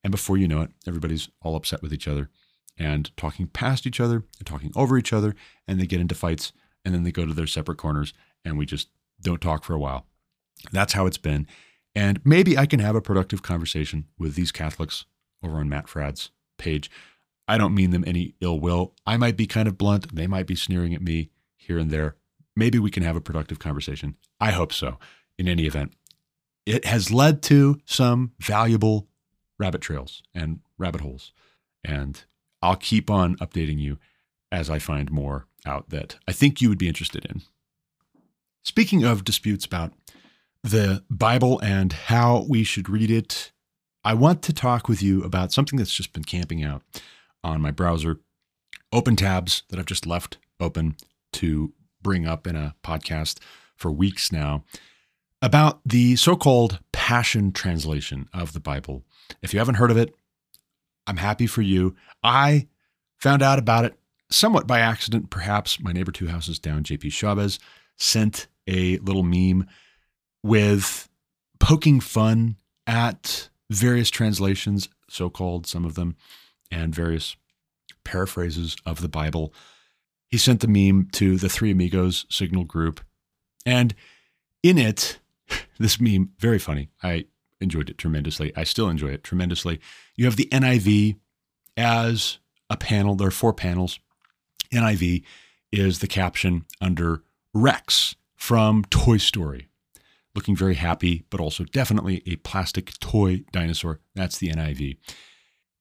And 0.03 0.11
before 0.11 0.37
you 0.37 0.49
know 0.49 0.63
it, 0.63 0.71
everybody's 0.87 1.29
all 1.43 1.57
upset 1.57 1.83
with 1.83 1.93
each 1.93 2.09
other 2.09 2.31
and 2.79 3.15
talking 3.17 3.47
past 3.47 3.87
each 3.87 4.01
other 4.01 4.25
and 4.39 4.47
talking 4.47 4.73
over 4.75 4.97
each 4.97 5.13
other. 5.13 5.35
And 5.69 5.81
they 5.81 5.87
get 5.87 6.01
into 6.01 6.15
fights 6.15 6.53
and 6.85 6.95
then 6.95 7.03
they 7.03 7.13
go 7.13 7.27
to 7.27 7.35
their 7.35 7.47
separate 7.47 7.79
corners 7.79 8.13
and 8.45 8.59
we 8.59 8.67
just 8.67 8.89
don't 9.21 9.41
talk 9.41 9.65
for 9.65 9.75
a 9.75 9.79
while. 9.79 10.07
That's 10.73 10.95
how 10.95 11.07
it's 11.07 11.19
been. 11.19 11.47
And 11.95 12.21
maybe 12.25 12.57
I 12.57 12.67
can 12.67 12.81
have 12.81 12.97
a 12.97 13.03
productive 13.03 13.43
conversation 13.43 14.07
with 14.19 14.35
these 14.35 14.53
Catholics 14.53 15.05
over 15.45 15.57
on 15.57 15.69
Matt 15.69 15.89
Fradd's 15.89 16.31
page. 16.59 16.91
I 17.47 17.59
don't 17.59 17.75
mean 17.75 17.91
them 17.91 18.05
any 18.07 18.35
ill 18.41 18.59
will. 18.59 18.95
I 19.07 19.17
might 19.17 19.37
be 19.37 19.47
kind 19.47 19.69
of 19.69 19.77
blunt. 19.77 20.15
They 20.15 20.27
might 20.27 20.47
be 20.47 20.55
sneering 20.55 20.95
at 20.95 21.03
me 21.03 21.31
here 21.57 21.79
and 21.79 21.91
there. 21.91 22.17
Maybe 22.57 22.79
we 22.79 22.91
can 22.91 23.03
have 23.03 23.17
a 23.17 23.21
productive 23.21 23.59
conversation. 23.59 24.17
I 24.41 24.53
hope 24.53 24.73
so. 24.73 24.99
In 25.39 25.49
any 25.49 25.67
event, 25.67 25.95
it 26.67 26.85
has 26.85 27.11
led 27.11 27.43
to 27.43 27.81
some 27.85 28.33
valuable 28.39 29.09
rabbit 29.59 29.81
trails 29.81 30.23
and 30.35 30.61
rabbit 30.79 31.01
holes. 31.01 31.33
And 31.85 32.23
I'll 32.61 32.77
keep 32.77 33.11
on 33.11 33.37
updating 33.37 33.79
you 33.79 33.99
as 34.51 34.71
I 34.71 34.79
find 34.79 35.11
more 35.11 35.47
out 35.67 35.91
that 35.91 36.17
I 36.29 36.33
think 36.33 36.61
you 36.61 36.69
would 36.69 36.79
be 36.79 36.89
interested 36.89 37.25
in. 37.25 37.43
Speaking 38.63 39.05
of 39.05 39.25
disputes 39.25 39.65
about 39.65 39.93
the 40.63 41.03
Bible 41.11 41.59
and 41.61 41.93
how 41.93 42.47
we 42.49 42.63
should 42.63 42.89
read 42.89 43.11
it, 43.11 43.51
I 44.05 44.15
want 44.15 44.43
to 44.43 44.53
talk 44.53 44.89
with 44.89 45.03
you 45.03 45.23
about 45.25 45.53
something 45.53 45.79
that's 45.79 45.95
just 45.95 46.13
been 46.13 46.25
camping 46.25 46.63
out 46.63 46.83
on 47.43 47.61
my 47.61 47.71
browser. 47.71 48.21
Open 48.93 49.17
tabs 49.17 49.63
that 49.69 49.79
I've 49.79 49.87
just 49.87 50.07
left 50.07 50.39
open 50.61 50.97
to 51.35 51.73
bring 52.03 52.27
up 52.27 52.47
in 52.47 52.57
a 52.57 52.75
podcast 52.85 53.39
for 53.77 53.91
weeks 53.91 54.31
now 54.31 54.65
about 55.43 55.81
the 55.85 56.17
so 56.17 56.37
called 56.37 56.79
Passion 56.93 57.53
Translation 57.53 58.29
of 58.33 58.53
the 58.53 58.61
Bible. 58.61 59.05
If 59.43 59.53
you 59.53 59.59
haven't 59.59 59.75
heard 59.75 59.91
of 59.91 59.97
it, 59.97 60.15
I'm 61.07 61.17
happy 61.17 61.49
for 61.49 61.63
you. 61.63 61.97
I 62.23 62.69
found 63.19 63.43
out 63.43 63.59
about 63.59 63.85
it 63.85 63.99
somewhat 64.31 64.67
by 64.67 64.79
accident, 64.79 65.31
perhaps. 65.31 65.81
My 65.81 65.93
neighbor 65.93 66.13
two 66.13 66.29
houses 66.29 66.61
down, 66.61 66.85
JP 66.85 67.13
Chavez, 67.13 67.59
sent 67.99 68.47
a 68.69 68.99
little 68.99 69.25
meme 69.25 69.67
with 70.45 71.09
poking 71.59 72.01
fun 72.01 72.57
at 72.87 73.49
various 73.69 74.11
translations, 74.11 74.89
so 75.09 75.29
called, 75.29 75.67
some 75.67 75.85
of 75.85 75.97
them, 75.97 76.17
and 76.71 76.95
various 76.95 77.37
paraphrases 78.05 78.77
of 78.87 79.01
the 79.01 79.09
Bible. 79.09 79.53
He 80.29 80.39
sent 80.39 80.61
the 80.61 80.69
meme 80.69 81.09
to 81.13 81.37
the 81.37 81.49
Three 81.49 81.73
Amigos 81.73 82.27
Signal 82.31 82.65
group. 82.65 83.01
And 83.67 83.95
in 84.63 84.79
it, 84.79 85.19
this 85.79 86.01
meme, 86.01 86.33
very 86.39 86.59
funny. 86.59 86.91
I 87.03 87.27
enjoyed 87.61 87.89
it 87.89 87.99
tremendously. 87.99 88.53
I 88.57 88.65
still 88.65 88.89
enjoy 88.89 89.09
it 89.09 89.25
tremendously. 89.25 89.81
You 90.17 90.25
have 90.27 90.37
the 90.37 90.49
NIV 90.51 91.17
as 91.77 92.39
a 92.69 92.77
panel. 92.77 93.15
There 93.15 93.29
are 93.29 93.33
four 93.33 93.53
panels. 93.53 93.99
NIV 94.73 95.23
is 95.71 96.01
the 96.01 96.07
caption 96.07 96.65
under 96.81 97.23
Rex 97.55 98.17
from 98.35 98.85
Toy 98.85 99.19
Story. 99.19 99.69
Looking 100.35 100.57
very 100.57 100.75
happy, 100.75 101.25
but 101.31 101.41
also 101.41 101.65
definitely 101.65 102.23
a 102.27 102.37
plastic 102.37 102.99
toy 103.01 103.45
dinosaur. 103.53 104.01
That's 104.15 104.39
the 104.39 104.49
NIV. 104.49 104.97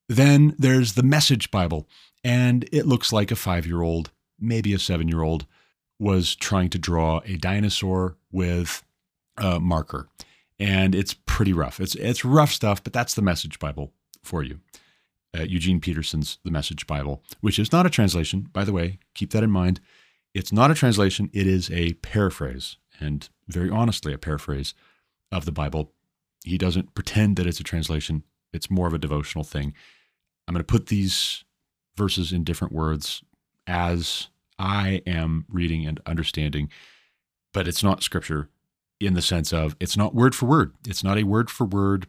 Then 0.09 0.55
there's 0.57 0.93
the 0.93 1.03
Message 1.03 1.51
Bible, 1.51 1.88
and 2.24 2.68
it 2.74 2.86
looks 2.86 3.14
like 3.14 3.32
a 3.32 3.38
five 3.38 3.66
year 3.66 3.82
old, 3.82 4.12
maybe 4.38 4.74
a 4.74 4.80
seven 4.80 5.07
year 5.07 5.22
old, 5.22 5.45
was 5.99 6.36
trying 6.36 6.70
to 6.72 6.78
draw 6.78 7.22
a 7.26 7.38
dinosaur 7.38 8.18
with 8.30 8.84
a 9.38 9.60
marker. 9.60 10.08
And 10.60 10.94
it's 10.94 11.14
pretty 11.14 11.54
rough. 11.54 11.80
It's, 11.80 11.96
it's 11.96 12.24
rough 12.24 12.52
stuff, 12.52 12.84
but 12.84 12.94
that's 12.94 13.16
the 13.16 13.22
Message 13.22 13.60
Bible 13.60 13.92
for 14.24 14.44
you. 14.44 14.60
Uh, 15.36 15.44
Eugene 15.44 15.80
Peterson's 15.80 16.40
The 16.44 16.52
Message 16.52 16.86
Bible, 16.86 17.24
which 17.40 17.58
is 17.58 17.72
not 17.72 17.86
a 17.86 17.90
translation, 17.90 18.50
by 18.52 18.64
the 18.64 18.74
way, 18.74 19.00
keep 19.16 19.32
that 19.32 19.44
in 19.44 19.52
mind. 19.52 19.80
It's 20.34 20.52
not 20.52 20.72
a 20.72 20.76
translation, 20.76 21.30
it 21.34 21.48
is 21.48 21.72
a 21.72 21.94
paraphrase, 21.94 22.78
and 23.00 23.28
very 23.48 23.70
honestly, 23.70 24.14
a 24.14 24.18
paraphrase 24.18 24.74
of 25.32 25.46
the 25.46 25.52
Bible. 25.52 25.94
He 26.44 26.58
doesn't 26.58 26.94
pretend 26.94 27.38
that 27.38 27.48
it's 27.48 27.60
a 27.60 27.64
translation, 27.64 28.24
it's 28.54 28.70
more 28.70 28.88
of 28.88 28.94
a 28.94 29.00
devotional 29.00 29.44
thing. 29.44 29.74
I'm 30.48 30.54
going 30.54 30.64
to 30.64 30.66
put 30.66 30.88
these 30.88 31.44
verses 31.96 32.32
in 32.32 32.44
different 32.44 32.74
words 32.74 33.24
as 33.68 34.28
I 34.60 35.02
am 35.08 35.46
reading 35.50 35.86
and 35.86 36.02
understanding, 36.06 36.70
but 37.54 37.68
it's 37.68 37.84
not 37.84 38.04
scripture 38.04 38.50
in 39.02 39.14
the 39.14 39.22
sense 39.22 39.52
of 39.52 39.76
it's 39.80 39.97
not 39.97 40.16
word 40.16 40.36
for 40.36 40.45
word. 40.45 40.74
It's 40.88 41.04
not 41.04 41.18
a 41.18 41.24
word 41.24 41.49
for 41.49 41.66
word 41.66 42.08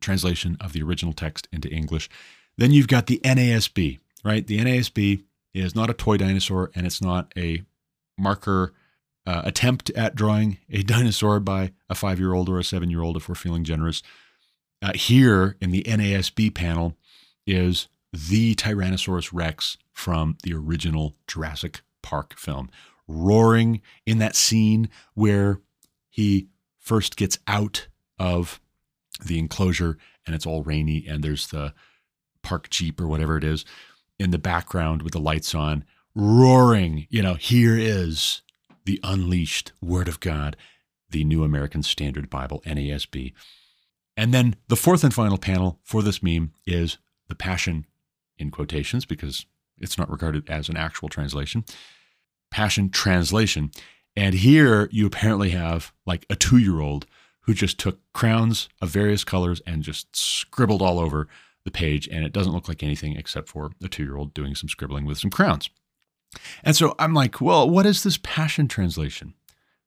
translation 0.00 0.56
of 0.60 0.72
the 0.72 0.82
original 0.82 1.12
text 1.12 1.48
into 1.52 1.68
English. 1.68 2.08
Then 2.56 2.70
you've 2.70 2.88
got 2.88 3.06
the 3.06 3.20
NASB, 3.24 3.98
right? 4.24 4.46
The 4.46 4.58
NASB 4.58 5.24
is 5.52 5.74
not 5.74 5.90
a 5.90 5.94
toy 5.94 6.16
dinosaur 6.16 6.70
and 6.74 6.86
it's 6.86 7.02
not 7.02 7.32
a 7.36 7.62
marker 8.18 8.72
uh, 9.26 9.42
attempt 9.44 9.90
at 9.90 10.14
drawing 10.14 10.58
a 10.70 10.82
dinosaur 10.84 11.40
by 11.40 11.72
a 11.88 11.94
five 11.94 12.18
year 12.18 12.34
old 12.34 12.48
or 12.48 12.58
a 12.58 12.64
seven 12.64 12.90
year 12.90 13.02
old 13.02 13.16
if 13.16 13.28
we're 13.28 13.34
feeling 13.34 13.64
generous. 13.64 14.02
Uh, 14.82 14.92
here 14.94 15.56
in 15.60 15.70
the 15.70 15.82
NASB 15.84 16.54
panel 16.54 16.96
is 17.46 17.88
the 18.12 18.54
Tyrannosaurus 18.54 19.30
Rex 19.32 19.78
from 19.92 20.36
the 20.42 20.52
original 20.52 21.16
Jurassic 21.26 21.80
Park 22.02 22.36
film, 22.38 22.70
roaring 23.08 23.80
in 24.04 24.18
that 24.18 24.36
scene 24.36 24.88
where 25.14 25.60
he 26.14 26.46
first 26.78 27.16
gets 27.16 27.40
out 27.48 27.88
of 28.20 28.60
the 29.26 29.36
enclosure 29.36 29.98
and 30.24 30.32
it's 30.32 30.46
all 30.46 30.62
rainy 30.62 31.04
and 31.08 31.24
there's 31.24 31.48
the 31.48 31.74
park 32.40 32.70
jeep 32.70 33.00
or 33.00 33.08
whatever 33.08 33.36
it 33.36 33.42
is 33.42 33.64
in 34.20 34.30
the 34.30 34.38
background 34.38 35.02
with 35.02 35.12
the 35.12 35.18
lights 35.18 35.56
on, 35.56 35.84
roaring, 36.14 37.08
you 37.10 37.20
know, 37.20 37.34
here 37.34 37.76
is 37.76 38.42
the 38.84 39.00
unleashed 39.02 39.72
Word 39.82 40.06
of 40.06 40.20
God, 40.20 40.56
the 41.10 41.24
New 41.24 41.42
American 41.42 41.82
Standard 41.82 42.30
Bible, 42.30 42.62
NASB. 42.64 43.32
And 44.16 44.32
then 44.32 44.54
the 44.68 44.76
fourth 44.76 45.02
and 45.02 45.12
final 45.12 45.36
panel 45.36 45.80
for 45.82 46.00
this 46.00 46.22
meme 46.22 46.52
is 46.64 46.98
the 47.26 47.34
Passion, 47.34 47.86
in 48.38 48.52
quotations, 48.52 49.04
because 49.04 49.46
it's 49.78 49.98
not 49.98 50.08
regarded 50.08 50.48
as 50.48 50.68
an 50.68 50.76
actual 50.76 51.08
translation, 51.08 51.64
Passion 52.52 52.88
Translation. 52.88 53.72
And 54.16 54.34
here 54.34 54.88
you 54.92 55.06
apparently 55.06 55.50
have 55.50 55.92
like 56.06 56.26
a 56.30 56.36
two 56.36 56.58
year 56.58 56.80
old 56.80 57.06
who 57.42 57.54
just 57.54 57.78
took 57.78 58.00
crowns 58.12 58.68
of 58.80 58.88
various 58.88 59.24
colors 59.24 59.60
and 59.66 59.82
just 59.82 60.14
scribbled 60.16 60.80
all 60.82 60.98
over 60.98 61.28
the 61.64 61.70
page, 61.70 62.08
and 62.08 62.24
it 62.24 62.32
doesn't 62.32 62.52
look 62.52 62.68
like 62.68 62.82
anything 62.82 63.16
except 63.16 63.48
for 63.48 63.70
a 63.82 63.88
two 63.88 64.04
year 64.04 64.16
old 64.16 64.34
doing 64.34 64.54
some 64.54 64.68
scribbling 64.68 65.04
with 65.04 65.18
some 65.18 65.30
crowns. 65.30 65.70
And 66.62 66.76
so 66.76 66.94
I'm 66.98 67.14
like, 67.14 67.40
well, 67.40 67.68
what 67.68 67.86
is 67.86 68.02
this 68.02 68.18
Passion 68.22 68.68
Translation? 68.68 69.34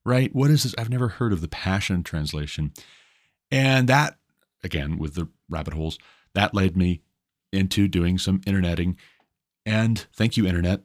Right? 0.05 0.33
What 0.33 0.49
is 0.49 0.63
this? 0.63 0.75
I've 0.77 0.89
never 0.89 1.09
heard 1.09 1.33
of 1.33 1.41
the 1.41 1.47
Passion 1.47 2.03
Translation. 2.03 2.71
And 3.51 3.87
that, 3.89 4.17
again, 4.63 4.97
with 4.97 5.15
the 5.15 5.27
rabbit 5.49 5.73
holes, 5.73 5.97
that 6.33 6.53
led 6.53 6.77
me 6.77 7.01
into 7.51 7.87
doing 7.87 8.17
some 8.17 8.41
interneting. 8.45 8.97
And 9.65 10.05
thank 10.13 10.37
you, 10.37 10.47
Internet. 10.47 10.81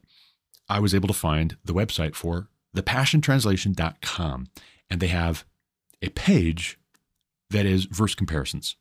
I 0.69 0.81
was 0.81 0.95
able 0.95 1.09
to 1.09 1.15
find 1.15 1.57
the 1.65 1.75
website 1.75 2.15
for 2.15 2.49
thepassiontranslation.com. 2.77 4.47
And 4.91 5.01
they 5.01 5.09
have 5.09 5.45
a 6.03 6.09
page 6.11 6.79
that 7.51 7.67
is 7.67 7.85
verse 7.85 8.15
comparisons. 8.15 8.77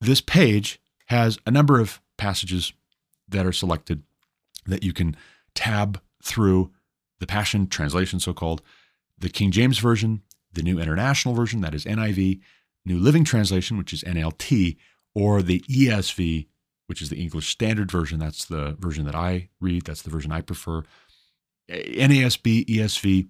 This 0.00 0.20
page 0.20 0.80
has 1.06 1.38
a 1.46 1.50
number 1.50 1.80
of 1.80 2.00
passages 2.16 2.72
that 3.28 3.46
are 3.46 3.52
selected 3.52 4.02
that 4.66 4.82
you 4.82 4.92
can 4.92 5.16
tab 5.54 6.00
through 6.22 6.70
the 7.18 7.26
Passion 7.26 7.66
Translation, 7.66 8.20
so 8.20 8.32
called, 8.32 8.62
the 9.18 9.28
King 9.28 9.50
James 9.50 9.78
Version, 9.78 10.22
the 10.52 10.62
New 10.62 10.78
International 10.78 11.34
Version, 11.34 11.60
that 11.60 11.74
is 11.74 11.84
NIV, 11.84 12.40
New 12.84 12.98
Living 12.98 13.24
Translation, 13.24 13.76
which 13.76 13.92
is 13.92 14.02
NLT, 14.04 14.76
or 15.14 15.42
the 15.42 15.60
ESV, 15.60 16.46
which 16.86 17.02
is 17.02 17.10
the 17.10 17.16
English 17.16 17.48
Standard 17.48 17.90
Version. 17.90 18.18
That's 18.18 18.44
the 18.44 18.76
version 18.80 19.04
that 19.04 19.14
I 19.14 19.50
read, 19.60 19.84
that's 19.84 20.02
the 20.02 20.10
version 20.10 20.32
I 20.32 20.40
prefer. 20.40 20.82
NASB, 21.70 22.66
ESV, 22.66 23.28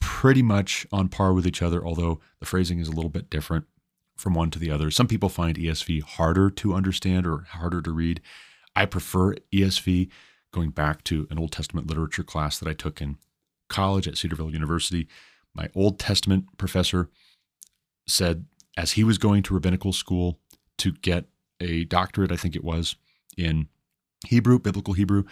pretty 0.00 0.42
much 0.42 0.86
on 0.92 1.08
par 1.08 1.32
with 1.32 1.46
each 1.46 1.62
other, 1.62 1.84
although 1.84 2.20
the 2.40 2.46
phrasing 2.46 2.78
is 2.78 2.88
a 2.88 2.92
little 2.92 3.10
bit 3.10 3.30
different 3.30 3.66
from 4.16 4.34
one 4.34 4.50
to 4.50 4.58
the 4.58 4.70
other. 4.70 4.90
Some 4.90 5.08
people 5.08 5.28
find 5.28 5.56
ESV 5.56 6.02
harder 6.02 6.50
to 6.50 6.74
understand 6.74 7.26
or 7.26 7.46
harder 7.50 7.80
to 7.82 7.90
read. 7.90 8.20
I 8.76 8.86
prefer 8.86 9.34
ESV, 9.52 10.10
going 10.52 10.70
back 10.70 11.02
to 11.04 11.26
an 11.30 11.38
Old 11.38 11.50
Testament 11.50 11.86
literature 11.86 12.22
class 12.22 12.58
that 12.58 12.68
I 12.68 12.74
took 12.74 13.00
in 13.00 13.16
college 13.68 14.06
at 14.06 14.18
Cedarville 14.18 14.52
University. 14.52 15.08
My 15.54 15.68
Old 15.74 15.98
Testament 15.98 16.46
professor 16.58 17.08
said, 18.06 18.44
as 18.76 18.92
he 18.92 19.04
was 19.04 19.18
going 19.18 19.42
to 19.44 19.54
rabbinical 19.54 19.92
school 19.92 20.38
to 20.78 20.92
get 20.92 21.24
a 21.60 21.84
doctorate, 21.84 22.32
I 22.32 22.36
think 22.36 22.54
it 22.54 22.64
was, 22.64 22.96
in 23.36 23.68
Hebrew, 24.26 24.58
biblical 24.58 24.94
Hebrew, 24.94 25.24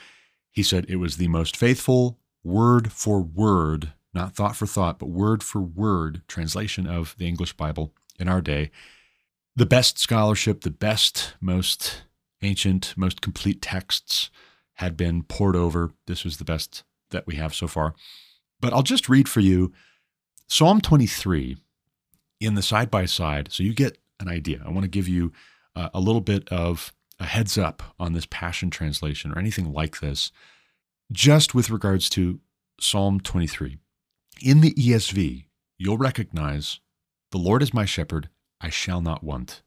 he 0.51 0.63
said 0.63 0.87
it 0.89 0.97
was 0.97 1.17
the 1.17 1.29
most 1.29 1.57
faithful 1.57 2.19
word 2.43 2.93
for 2.93 3.21
word 3.21 3.93
not 4.13 4.35
thought 4.35 4.57
for 4.57 4.67
thought, 4.67 4.99
but 4.99 5.09
word 5.09 5.43
for 5.43 5.61
word 5.61 6.23
translation 6.27 6.87
of 6.87 7.15
the 7.19 7.29
English 7.29 7.53
Bible 7.57 7.93
in 8.19 8.29
our 8.29 8.41
day. 8.41 8.71
The 9.57 9.67
best 9.67 9.99
scholarship, 9.99 10.63
the 10.63 10.71
best, 10.71 11.35
most 11.41 12.03
ancient, 12.43 12.95
most 12.97 13.21
complete 13.21 13.63
texts 13.63 14.31
had 14.75 14.97
been 14.97 15.23
pored 15.23 15.57
over. 15.57 15.93
This 16.07 16.25
was 16.25 16.39
the 16.39 16.45
best 16.45 16.83
that 17.11 17.27
we 17.27 17.37
have 17.37 17.55
so 17.55 17.67
far. 17.67 17.95
But 18.61 18.73
I'll 18.73 18.83
just 18.83 19.09
read 19.09 19.29
for 19.29 19.41
you 19.41 19.73
Psalm 20.49 20.81
23 20.81 21.57
in 22.41 22.55
the 22.55 22.63
side 22.63 22.91
by 22.91 23.05
side 23.05 23.53
so 23.53 23.63
you 23.63 23.75
get 23.75 23.99
an 24.19 24.29
idea. 24.29 24.63
I 24.65 24.71
want 24.71 24.83
to 24.83 24.89
give 24.89 25.09
you 25.09 25.33
uh, 25.77 25.91
a 25.95 26.01
little 26.01 26.21
bit 26.21 26.49
of 26.49 26.93
a 27.21 27.27
heads 27.27 27.59
up 27.59 27.83
on 28.01 28.15
this 28.15 28.27
Passion 28.27 28.71
Translation 28.71 29.31
or 29.31 29.39
anything 29.39 29.73
like 29.73 30.01
this, 30.01 30.33
just 31.13 31.55
with 31.55 31.71
regards 31.71 32.09
to 32.11 32.41
Psalm 32.81 33.21
23. 33.21 33.77
In 34.43 34.63
the 34.63 34.73
ESV, 34.73 35.45
you'll 35.79 35.99
recognize 35.99 36.81
the 37.31 37.39
Lord 37.39 37.63
is 37.63 37.75
my 37.75 37.85
shepherd, 37.85 38.31
I 38.61 38.71
shall 38.71 39.03
not 39.03 39.23
want. 39.23 39.63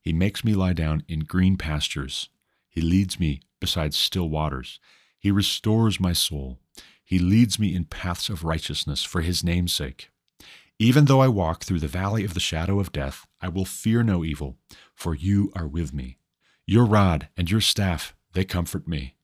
He 0.00 0.12
makes 0.12 0.44
me 0.44 0.54
lie 0.54 0.74
down 0.74 1.02
in 1.08 1.20
green 1.20 1.56
pastures. 1.56 2.28
He 2.68 2.82
leads 2.82 3.18
me 3.18 3.40
beside 3.58 3.94
still 3.94 4.28
waters. 4.28 4.78
He 5.18 5.30
restores 5.30 5.98
my 5.98 6.12
soul. 6.12 6.58
He 7.02 7.18
leads 7.18 7.58
me 7.58 7.74
in 7.74 7.86
paths 7.86 8.28
of 8.28 8.44
righteousness 8.44 9.02
for 9.02 9.22
his 9.22 9.42
name's 9.42 9.72
sake. 9.72 10.10
Even 10.78 11.06
though 11.06 11.20
I 11.20 11.28
walk 11.28 11.64
through 11.64 11.80
the 11.80 11.88
valley 11.88 12.24
of 12.24 12.34
the 12.34 12.40
shadow 12.40 12.78
of 12.78 12.92
death, 12.92 13.26
I 13.40 13.48
will 13.48 13.64
fear 13.64 14.02
no 14.02 14.24
evil, 14.24 14.56
for 14.94 15.14
you 15.14 15.50
are 15.56 15.66
with 15.66 15.92
me. 15.92 16.18
Your 16.70 16.84
rod 16.84 17.28
and 17.34 17.50
your 17.50 17.62
staff, 17.62 18.14
they 18.34 18.44
comfort 18.44 18.86
me. 18.86 19.14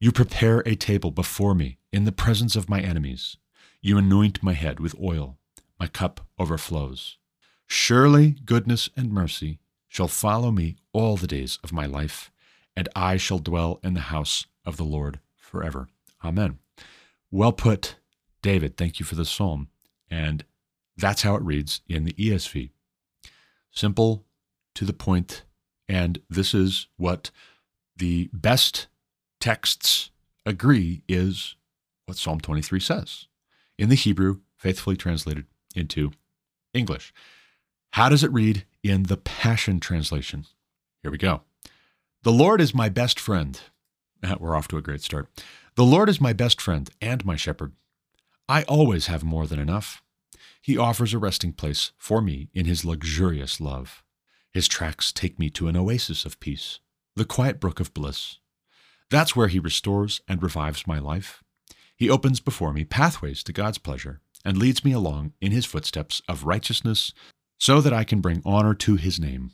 You 0.00 0.10
prepare 0.10 0.64
a 0.66 0.74
table 0.74 1.12
before 1.12 1.54
me 1.54 1.78
in 1.92 2.04
the 2.04 2.10
presence 2.10 2.56
of 2.56 2.68
my 2.68 2.80
enemies. 2.80 3.36
You 3.80 3.96
anoint 3.96 4.42
my 4.42 4.54
head 4.54 4.80
with 4.80 5.00
oil. 5.00 5.38
My 5.78 5.86
cup 5.86 6.26
overflows. 6.36 7.16
Surely 7.64 8.30
goodness 8.44 8.90
and 8.96 9.12
mercy 9.12 9.60
shall 9.86 10.08
follow 10.08 10.50
me 10.50 10.78
all 10.92 11.16
the 11.16 11.28
days 11.28 11.60
of 11.62 11.72
my 11.72 11.86
life, 11.86 12.32
and 12.74 12.88
I 12.96 13.18
shall 13.18 13.38
dwell 13.38 13.78
in 13.84 13.94
the 13.94 14.10
house 14.10 14.46
of 14.66 14.76
the 14.76 14.82
Lord 14.82 15.20
forever. 15.36 15.86
Amen. 16.24 16.58
Well 17.30 17.52
put, 17.52 17.94
David. 18.42 18.76
Thank 18.76 18.98
you 18.98 19.06
for 19.06 19.14
the 19.14 19.24
psalm. 19.24 19.68
And 20.10 20.44
that's 20.96 21.22
how 21.22 21.36
it 21.36 21.42
reads 21.42 21.82
in 21.88 22.02
the 22.02 22.14
ESV. 22.14 22.70
Simple, 23.70 24.24
to 24.74 24.84
the 24.84 24.92
point, 24.92 25.44
and 25.90 26.20
this 26.30 26.54
is 26.54 26.86
what 26.98 27.32
the 27.96 28.30
best 28.32 28.86
texts 29.40 30.10
agree 30.46 31.02
is 31.08 31.56
what 32.06 32.16
Psalm 32.16 32.38
23 32.40 32.78
says 32.78 33.26
in 33.76 33.88
the 33.88 33.96
Hebrew, 33.96 34.38
faithfully 34.56 34.96
translated 34.96 35.46
into 35.74 36.12
English. 36.72 37.12
How 37.94 38.08
does 38.08 38.22
it 38.22 38.32
read 38.32 38.64
in 38.84 39.04
the 39.04 39.16
Passion 39.16 39.80
Translation? 39.80 40.46
Here 41.02 41.10
we 41.10 41.18
go. 41.18 41.40
The 42.22 42.30
Lord 42.30 42.60
is 42.60 42.72
my 42.72 42.88
best 42.88 43.18
friend. 43.18 43.60
We're 44.38 44.54
off 44.54 44.68
to 44.68 44.76
a 44.76 44.82
great 44.82 45.02
start. 45.02 45.28
The 45.74 45.82
Lord 45.82 46.08
is 46.08 46.20
my 46.20 46.32
best 46.32 46.60
friend 46.60 46.88
and 47.00 47.24
my 47.24 47.34
shepherd. 47.34 47.72
I 48.48 48.62
always 48.62 49.08
have 49.08 49.24
more 49.24 49.48
than 49.48 49.58
enough. 49.58 50.04
He 50.62 50.78
offers 50.78 51.12
a 51.12 51.18
resting 51.18 51.52
place 51.52 51.90
for 51.98 52.22
me 52.22 52.48
in 52.54 52.66
his 52.66 52.84
luxurious 52.84 53.60
love. 53.60 54.04
His 54.52 54.68
tracks 54.68 55.12
take 55.12 55.38
me 55.38 55.50
to 55.50 55.68
an 55.68 55.76
oasis 55.76 56.24
of 56.24 56.40
peace, 56.40 56.80
the 57.14 57.24
quiet 57.24 57.60
brook 57.60 57.80
of 57.80 57.94
bliss. 57.94 58.38
That's 59.10 59.34
where 59.36 59.48
he 59.48 59.58
restores 59.58 60.20
and 60.28 60.42
revives 60.42 60.86
my 60.86 60.98
life. 60.98 61.42
He 61.96 62.10
opens 62.10 62.40
before 62.40 62.72
me 62.72 62.84
pathways 62.84 63.42
to 63.44 63.52
God's 63.52 63.78
pleasure 63.78 64.20
and 64.44 64.56
leads 64.56 64.84
me 64.84 64.92
along 64.92 65.32
in 65.40 65.52
his 65.52 65.66
footsteps 65.66 66.22
of 66.28 66.44
righteousness 66.44 67.12
so 67.58 67.80
that 67.80 67.92
I 67.92 68.04
can 68.04 68.20
bring 68.20 68.42
honor 68.44 68.74
to 68.74 68.96
his 68.96 69.20
name. 69.20 69.52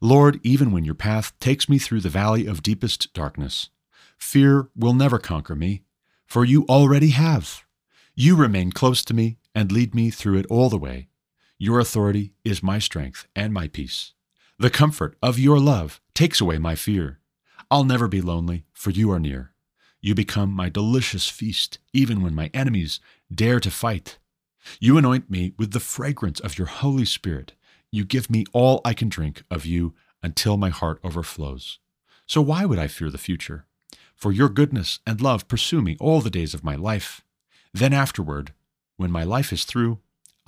Lord, 0.00 0.40
even 0.42 0.72
when 0.72 0.84
your 0.84 0.94
path 0.94 1.38
takes 1.38 1.68
me 1.68 1.78
through 1.78 2.00
the 2.00 2.08
valley 2.08 2.46
of 2.46 2.62
deepest 2.62 3.12
darkness, 3.14 3.70
fear 4.18 4.68
will 4.74 4.92
never 4.92 5.18
conquer 5.18 5.54
me, 5.54 5.82
for 6.26 6.44
you 6.44 6.66
already 6.68 7.10
have. 7.10 7.64
You 8.14 8.36
remain 8.36 8.72
close 8.72 9.04
to 9.04 9.14
me 9.14 9.38
and 9.54 9.72
lead 9.72 9.94
me 9.94 10.10
through 10.10 10.38
it 10.38 10.46
all 10.50 10.68
the 10.68 10.78
way. 10.78 11.08
Your 11.62 11.78
authority 11.78 12.32
is 12.42 12.62
my 12.62 12.78
strength 12.78 13.28
and 13.36 13.52
my 13.52 13.68
peace. 13.68 14.14
The 14.58 14.70
comfort 14.70 15.18
of 15.22 15.38
your 15.38 15.60
love 15.60 16.00
takes 16.14 16.40
away 16.40 16.56
my 16.56 16.74
fear. 16.74 17.18
I'll 17.70 17.84
never 17.84 18.08
be 18.08 18.22
lonely, 18.22 18.64
for 18.72 18.88
you 18.88 19.10
are 19.10 19.20
near. 19.20 19.52
You 20.00 20.14
become 20.14 20.50
my 20.50 20.70
delicious 20.70 21.28
feast, 21.28 21.78
even 21.92 22.22
when 22.22 22.34
my 22.34 22.50
enemies 22.54 22.98
dare 23.30 23.60
to 23.60 23.70
fight. 23.70 24.16
You 24.80 24.96
anoint 24.96 25.30
me 25.30 25.52
with 25.58 25.72
the 25.72 25.80
fragrance 25.80 26.40
of 26.40 26.56
your 26.56 26.66
Holy 26.66 27.04
Spirit. 27.04 27.52
You 27.92 28.06
give 28.06 28.30
me 28.30 28.46
all 28.54 28.80
I 28.82 28.94
can 28.94 29.10
drink 29.10 29.42
of 29.50 29.66
you 29.66 29.92
until 30.22 30.56
my 30.56 30.70
heart 30.70 30.98
overflows. 31.04 31.78
So 32.26 32.40
why 32.40 32.64
would 32.64 32.78
I 32.78 32.86
fear 32.86 33.10
the 33.10 33.18
future? 33.18 33.66
For 34.14 34.32
your 34.32 34.48
goodness 34.48 35.00
and 35.06 35.20
love 35.20 35.46
pursue 35.46 35.82
me 35.82 35.98
all 36.00 36.22
the 36.22 36.30
days 36.30 36.54
of 36.54 36.64
my 36.64 36.74
life. 36.74 37.22
Then 37.74 37.92
afterward, 37.92 38.54
when 38.96 39.10
my 39.10 39.24
life 39.24 39.52
is 39.52 39.64
through, 39.64 39.98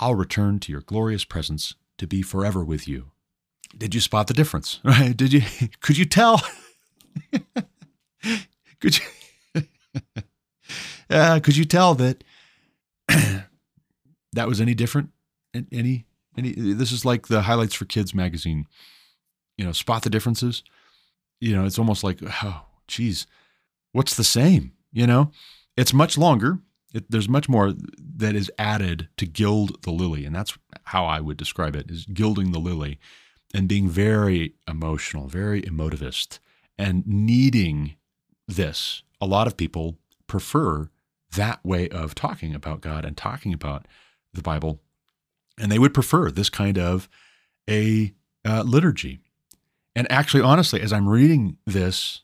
I'll 0.03 0.17
return 0.17 0.59
to 0.59 0.73
your 0.73 0.81
glorious 0.81 1.25
presence 1.25 1.77
to 1.97 2.09
be 2.09 2.23
forever 2.23 2.65
with 2.65 2.89
you. 2.89 3.13
Did 3.79 3.95
you 3.95 4.01
spot 4.01 4.27
the 4.27 4.35
difference? 4.35 4.81
Right? 4.85 5.17
Did 5.17 5.33
you 5.33 5.43
could 5.81 5.97
you 5.97 6.05
tell? 6.05 6.43
could 8.81 8.99
you 8.99 9.63
uh, 11.09 11.39
could 11.39 11.57
you 11.57 11.65
tell 11.65 11.95
that 11.95 12.25
that 14.33 14.49
was 14.49 14.61
any 14.61 14.75
different? 14.75 15.11
Any 15.55 16.07
any 16.37 16.53
this 16.53 16.91
is 16.91 17.05
like 17.05 17.29
the 17.29 17.43
highlights 17.43 17.75
for 17.75 17.85
kids 17.85 18.13
magazine. 18.13 18.67
You 19.57 19.65
know, 19.65 19.73
spot 19.73 20.03
the 20.03 20.11
differences. 20.11 20.65
You 21.41 21.55
know, 21.55 21.65
it's 21.65 21.79
almost 21.79 22.03
like 22.03 22.19
oh, 22.43 22.63
geez, 22.89 23.29
what's 23.93 24.17
the 24.17 24.25
same? 24.25 24.73
You 24.93 25.07
know, 25.07 25.31
it's 25.77 25.95
much 25.95 26.19
longer. 26.19 26.59
It, 26.95 27.11
there's 27.11 27.29
much 27.29 27.49
more 27.49 27.73
that 28.17 28.35
is 28.35 28.51
added 28.59 29.09
to 29.17 29.27
gild 29.27 29.83
the 29.83 29.91
lily, 29.91 30.25
and 30.25 30.35
that's 30.35 30.57
how 30.85 31.05
I 31.05 31.21
would 31.21 31.37
describe 31.37 31.77
it: 31.77 31.91
is 31.91 32.07
gilding 32.07 32.53
the 32.53 32.59
lily, 32.59 32.99
and 33.55 33.69
being 33.69 33.89
very 33.89 34.55
emotional, 34.69 35.29
very 35.29 35.63
emotivist, 35.63 36.39
and 36.79 37.07
needing 37.07 37.97
this. 38.47 39.03
A 39.21 39.27
lot 39.27 39.47
of 39.47 39.57
people 39.57 39.99
prefer 40.27 40.91
that 41.35 41.65
way 41.65 41.89
of 41.89 42.15
talking 42.15 42.55
about 42.55 42.81
God 42.81 43.05
and 43.05 43.17
talking 43.17 43.55
about 43.55 43.87
the 44.35 44.43
Bible, 44.43 44.81
and 45.59 45.71
they 45.71 45.79
would 45.79 45.95
prefer 45.95 46.31
this 46.31 46.51
kind 46.51 46.79
of 46.79 47.09
a 47.69 48.13
uh, 48.45 48.63
liturgy. 48.63 49.21
And 49.95 50.11
actually, 50.11 50.43
honestly, 50.43 50.81
as 50.81 50.93
I'm 50.93 51.09
reading 51.09 51.59
this 51.67 52.23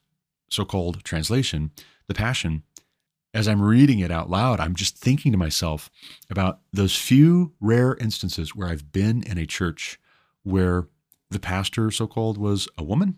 so 0.51 0.65
called 0.65 1.05
translation, 1.05 1.71
the 2.07 2.15
Passion, 2.15 2.63
as 3.39 3.47
I'm 3.47 3.63
reading 3.63 4.01
it 4.01 4.11
out 4.11 4.29
loud, 4.29 4.59
I'm 4.59 4.75
just 4.75 4.99
thinking 4.99 5.31
to 5.31 5.39
myself 5.39 5.89
about 6.29 6.59
those 6.73 6.97
few 6.97 7.53
rare 7.61 7.97
instances 8.01 8.53
where 8.53 8.67
I've 8.67 8.91
been 8.91 9.23
in 9.23 9.39
a 9.39 9.47
church 9.47 10.01
where 10.43 10.89
the 11.31 11.39
pastor, 11.39 11.93
so 11.93 12.09
called, 12.09 12.37
was 12.37 12.67
a 12.77 12.83
woman 12.83 13.17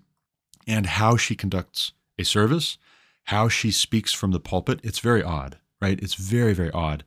and 0.66 0.84
how 0.84 1.16
she 1.16 1.34
conducts 1.34 1.92
a 2.18 2.24
service, 2.24 2.76
how 3.24 3.48
she 3.48 3.70
speaks 3.70 4.12
from 4.12 4.32
the 4.32 4.40
pulpit. 4.40 4.80
It's 4.82 4.98
very 4.98 5.22
odd, 5.22 5.56
right? 5.80 5.98
It's 6.02 6.16
very, 6.16 6.52
very 6.52 6.70
odd. 6.72 7.02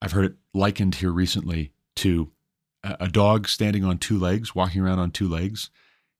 I've 0.00 0.12
heard 0.12 0.26
it 0.26 0.36
likened 0.54 0.94
here 0.94 1.10
recently 1.10 1.72
to 1.96 2.30
a 2.84 3.08
dog 3.08 3.48
standing 3.48 3.84
on 3.84 3.98
two 3.98 4.16
legs, 4.16 4.54
walking 4.54 4.80
around 4.80 5.00
on 5.00 5.10
two 5.10 5.26
legs. 5.26 5.70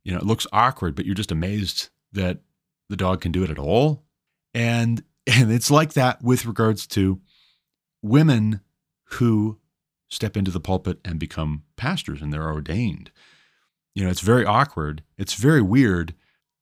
You 0.02 0.10
know, 0.10 0.18
it 0.18 0.26
looks 0.26 0.48
awkward, 0.52 0.96
but 0.96 1.06
you're 1.06 1.14
just 1.14 1.30
amazed 1.30 1.90
that 2.12 2.40
the 2.88 2.96
dog 2.96 3.20
can 3.20 3.30
do 3.30 3.44
it 3.44 3.50
at 3.50 3.58
all. 3.60 4.02
And 4.52 5.04
and 5.28 5.52
it's 5.52 5.70
like 5.70 5.92
that 5.92 6.22
with 6.22 6.46
regards 6.46 6.86
to 6.88 7.20
women 8.02 8.60
who 9.12 9.58
step 10.08 10.36
into 10.36 10.50
the 10.50 10.60
pulpit 10.60 10.98
and 11.04 11.18
become 11.18 11.64
pastors 11.76 12.22
and 12.22 12.32
they're 12.32 12.50
ordained. 12.50 13.10
You 13.94 14.04
know, 14.04 14.10
it's 14.10 14.20
very 14.20 14.44
awkward, 14.44 15.02
it's 15.18 15.34
very 15.34 15.60
weird, 15.60 16.14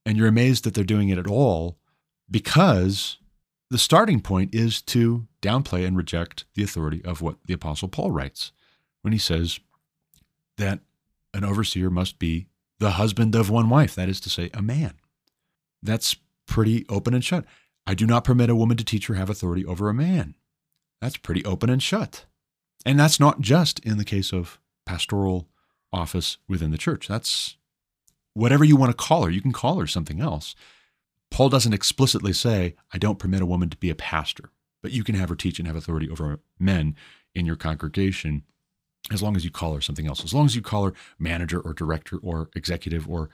and 0.04 0.16
you're 0.16 0.28
amazed 0.28 0.64
that 0.64 0.74
they're 0.74 0.84
doing 0.84 1.10
it 1.10 1.18
at 1.18 1.26
all 1.26 1.78
because 2.30 3.18
the 3.70 3.78
starting 3.78 4.20
point 4.20 4.54
is 4.54 4.80
to 4.82 5.26
downplay 5.42 5.86
and 5.86 5.96
reject 5.96 6.44
the 6.54 6.62
authority 6.62 7.04
of 7.04 7.20
what 7.20 7.36
the 7.44 7.54
Apostle 7.54 7.88
Paul 7.88 8.10
writes 8.10 8.52
when 9.02 9.12
he 9.12 9.18
says 9.18 9.60
that 10.56 10.80
an 11.34 11.44
overseer 11.44 11.90
must 11.90 12.18
be 12.18 12.48
the 12.78 12.92
husband 12.92 13.34
of 13.34 13.50
one 13.50 13.68
wife, 13.68 13.94
that 13.94 14.08
is 14.08 14.20
to 14.20 14.30
say, 14.30 14.50
a 14.54 14.62
man. 14.62 14.94
That's 15.82 16.16
pretty 16.46 16.86
open 16.88 17.14
and 17.14 17.24
shut. 17.24 17.44
I 17.86 17.94
do 17.94 18.06
not 18.06 18.24
permit 18.24 18.50
a 18.50 18.56
woman 18.56 18.76
to 18.76 18.84
teach 18.84 19.08
or 19.08 19.14
have 19.14 19.30
authority 19.30 19.64
over 19.64 19.88
a 19.88 19.94
man. 19.94 20.34
That's 21.00 21.16
pretty 21.16 21.44
open 21.44 21.70
and 21.70 21.82
shut. 21.82 22.24
And 22.84 22.98
that's 22.98 23.20
not 23.20 23.40
just 23.40 23.78
in 23.80 23.98
the 23.98 24.04
case 24.04 24.32
of 24.32 24.60
pastoral 24.84 25.48
office 25.92 26.38
within 26.48 26.70
the 26.70 26.78
church. 26.78 27.08
That's 27.08 27.56
whatever 28.34 28.64
you 28.64 28.76
want 28.76 28.90
to 28.90 28.96
call 28.96 29.24
her. 29.24 29.30
You 29.30 29.40
can 29.40 29.52
call 29.52 29.78
her 29.78 29.86
something 29.86 30.20
else. 30.20 30.54
Paul 31.30 31.48
doesn't 31.48 31.72
explicitly 31.72 32.32
say, 32.32 32.76
I 32.92 32.98
don't 32.98 33.18
permit 33.18 33.42
a 33.42 33.46
woman 33.46 33.68
to 33.70 33.76
be 33.76 33.90
a 33.90 33.94
pastor, 33.94 34.50
but 34.82 34.92
you 34.92 35.02
can 35.02 35.14
have 35.14 35.28
her 35.28 35.34
teach 35.34 35.58
and 35.58 35.66
have 35.66 35.76
authority 35.76 36.08
over 36.08 36.38
men 36.58 36.96
in 37.34 37.46
your 37.46 37.56
congregation 37.56 38.44
as 39.10 39.22
long 39.22 39.36
as 39.36 39.44
you 39.44 39.50
call 39.50 39.74
her 39.74 39.80
something 39.80 40.06
else. 40.06 40.24
As 40.24 40.34
long 40.34 40.46
as 40.46 40.56
you 40.56 40.62
call 40.62 40.84
her 40.84 40.92
manager 41.18 41.60
or 41.60 41.72
director 41.72 42.18
or 42.22 42.50
executive 42.54 43.08
or 43.08 43.30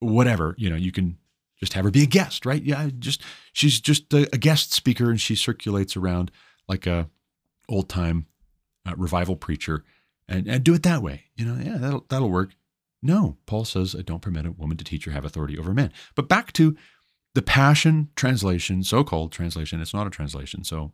whatever, 0.00 0.54
you 0.58 0.68
know, 0.68 0.76
you 0.76 0.92
can 0.92 1.18
just 1.58 1.72
have 1.72 1.84
her 1.84 1.90
be 1.90 2.02
a 2.02 2.06
guest, 2.06 2.46
right? 2.46 2.62
Yeah, 2.62 2.88
just 2.98 3.22
she's 3.52 3.80
just 3.80 4.12
a, 4.12 4.28
a 4.32 4.38
guest 4.38 4.72
speaker 4.72 5.10
and 5.10 5.20
she 5.20 5.34
circulates 5.34 5.96
around 5.96 6.30
like 6.68 6.86
a 6.86 7.08
old 7.68 7.88
time 7.88 8.26
uh, 8.86 8.94
revival 8.96 9.36
preacher 9.36 9.84
and, 10.28 10.46
and 10.46 10.64
do 10.64 10.74
it 10.74 10.82
that 10.82 11.02
way. 11.02 11.24
You 11.36 11.44
know, 11.44 11.62
yeah, 11.62 11.78
that'll, 11.78 12.04
that'll 12.08 12.30
work. 12.30 12.50
No, 13.02 13.36
Paul 13.46 13.64
says, 13.64 13.94
I 13.94 14.02
don't 14.02 14.22
permit 14.22 14.46
a 14.46 14.52
woman 14.52 14.76
to 14.78 14.84
teach 14.84 15.06
or 15.06 15.12
have 15.12 15.24
authority 15.24 15.58
over 15.58 15.72
men. 15.72 15.92
But 16.14 16.28
back 16.28 16.52
to 16.54 16.76
the 17.34 17.42
Passion 17.42 18.08
translation, 18.16 18.82
so 18.82 19.04
called 19.04 19.32
translation, 19.32 19.80
it's 19.80 19.94
not 19.94 20.06
a 20.06 20.10
translation. 20.10 20.64
So 20.64 20.92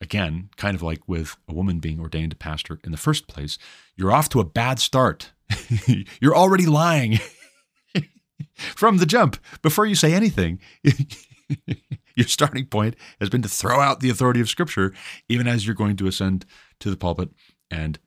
again, 0.00 0.48
kind 0.56 0.74
of 0.74 0.82
like 0.82 1.06
with 1.06 1.36
a 1.48 1.54
woman 1.54 1.78
being 1.78 2.00
ordained 2.00 2.32
a 2.32 2.36
pastor 2.36 2.80
in 2.84 2.90
the 2.90 2.98
first 2.98 3.28
place, 3.28 3.58
you're 3.96 4.12
off 4.12 4.28
to 4.30 4.40
a 4.40 4.44
bad 4.44 4.78
start. 4.78 5.32
you're 6.20 6.36
already 6.36 6.66
lying 6.66 7.20
from 8.56 8.98
the 8.98 9.06
jump 9.06 9.36
before 9.62 9.86
you 9.86 9.94
say 9.94 10.12
anything. 10.12 10.60
Your 12.16 12.26
starting 12.26 12.66
point 12.66 12.96
has 13.20 13.30
been 13.30 13.42
to 13.42 13.48
throw 13.48 13.80
out 13.80 14.00
the 14.00 14.10
authority 14.10 14.40
of 14.40 14.48
Scripture, 14.48 14.92
even 15.28 15.46
as 15.46 15.66
you're 15.66 15.74
going 15.74 15.96
to 15.96 16.06
ascend 16.06 16.44
to 16.80 16.90
the 16.90 16.96
pulpit 16.96 17.30
and 17.70 17.98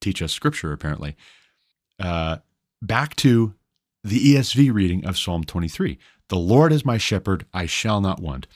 teach 0.00 0.20
us 0.20 0.32
Scripture, 0.32 0.72
apparently. 0.72 1.16
Uh, 1.98 2.38
back 2.80 3.14
to 3.16 3.54
the 4.02 4.34
ESV 4.34 4.72
reading 4.72 5.06
of 5.06 5.16
Psalm 5.16 5.44
23 5.44 5.98
The 6.28 6.36
Lord 6.36 6.72
is 6.72 6.84
my 6.84 6.98
shepherd, 6.98 7.46
I 7.54 7.66
shall 7.66 8.00
not 8.00 8.20
want. 8.20 8.46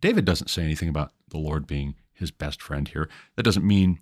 David 0.00 0.24
doesn't 0.24 0.48
say 0.48 0.62
anything 0.62 0.88
about 0.88 1.12
the 1.28 1.38
Lord 1.38 1.66
being 1.66 1.94
his 2.12 2.30
best 2.30 2.62
friend 2.62 2.88
here. 2.88 3.08
That 3.36 3.42
doesn't 3.42 3.66
mean 3.66 4.00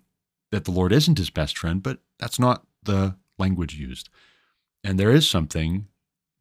that 0.51 0.65
the 0.65 0.71
Lord 0.71 0.91
isn't 0.91 1.17
his 1.17 1.29
best 1.29 1.57
friend, 1.57 1.83
but 1.83 1.99
that's 2.17 2.39
not 2.39 2.65
the 2.83 3.15
language 3.37 3.75
used. 3.75 4.09
And 4.83 4.99
there 4.99 5.11
is 5.11 5.29
something 5.29 5.87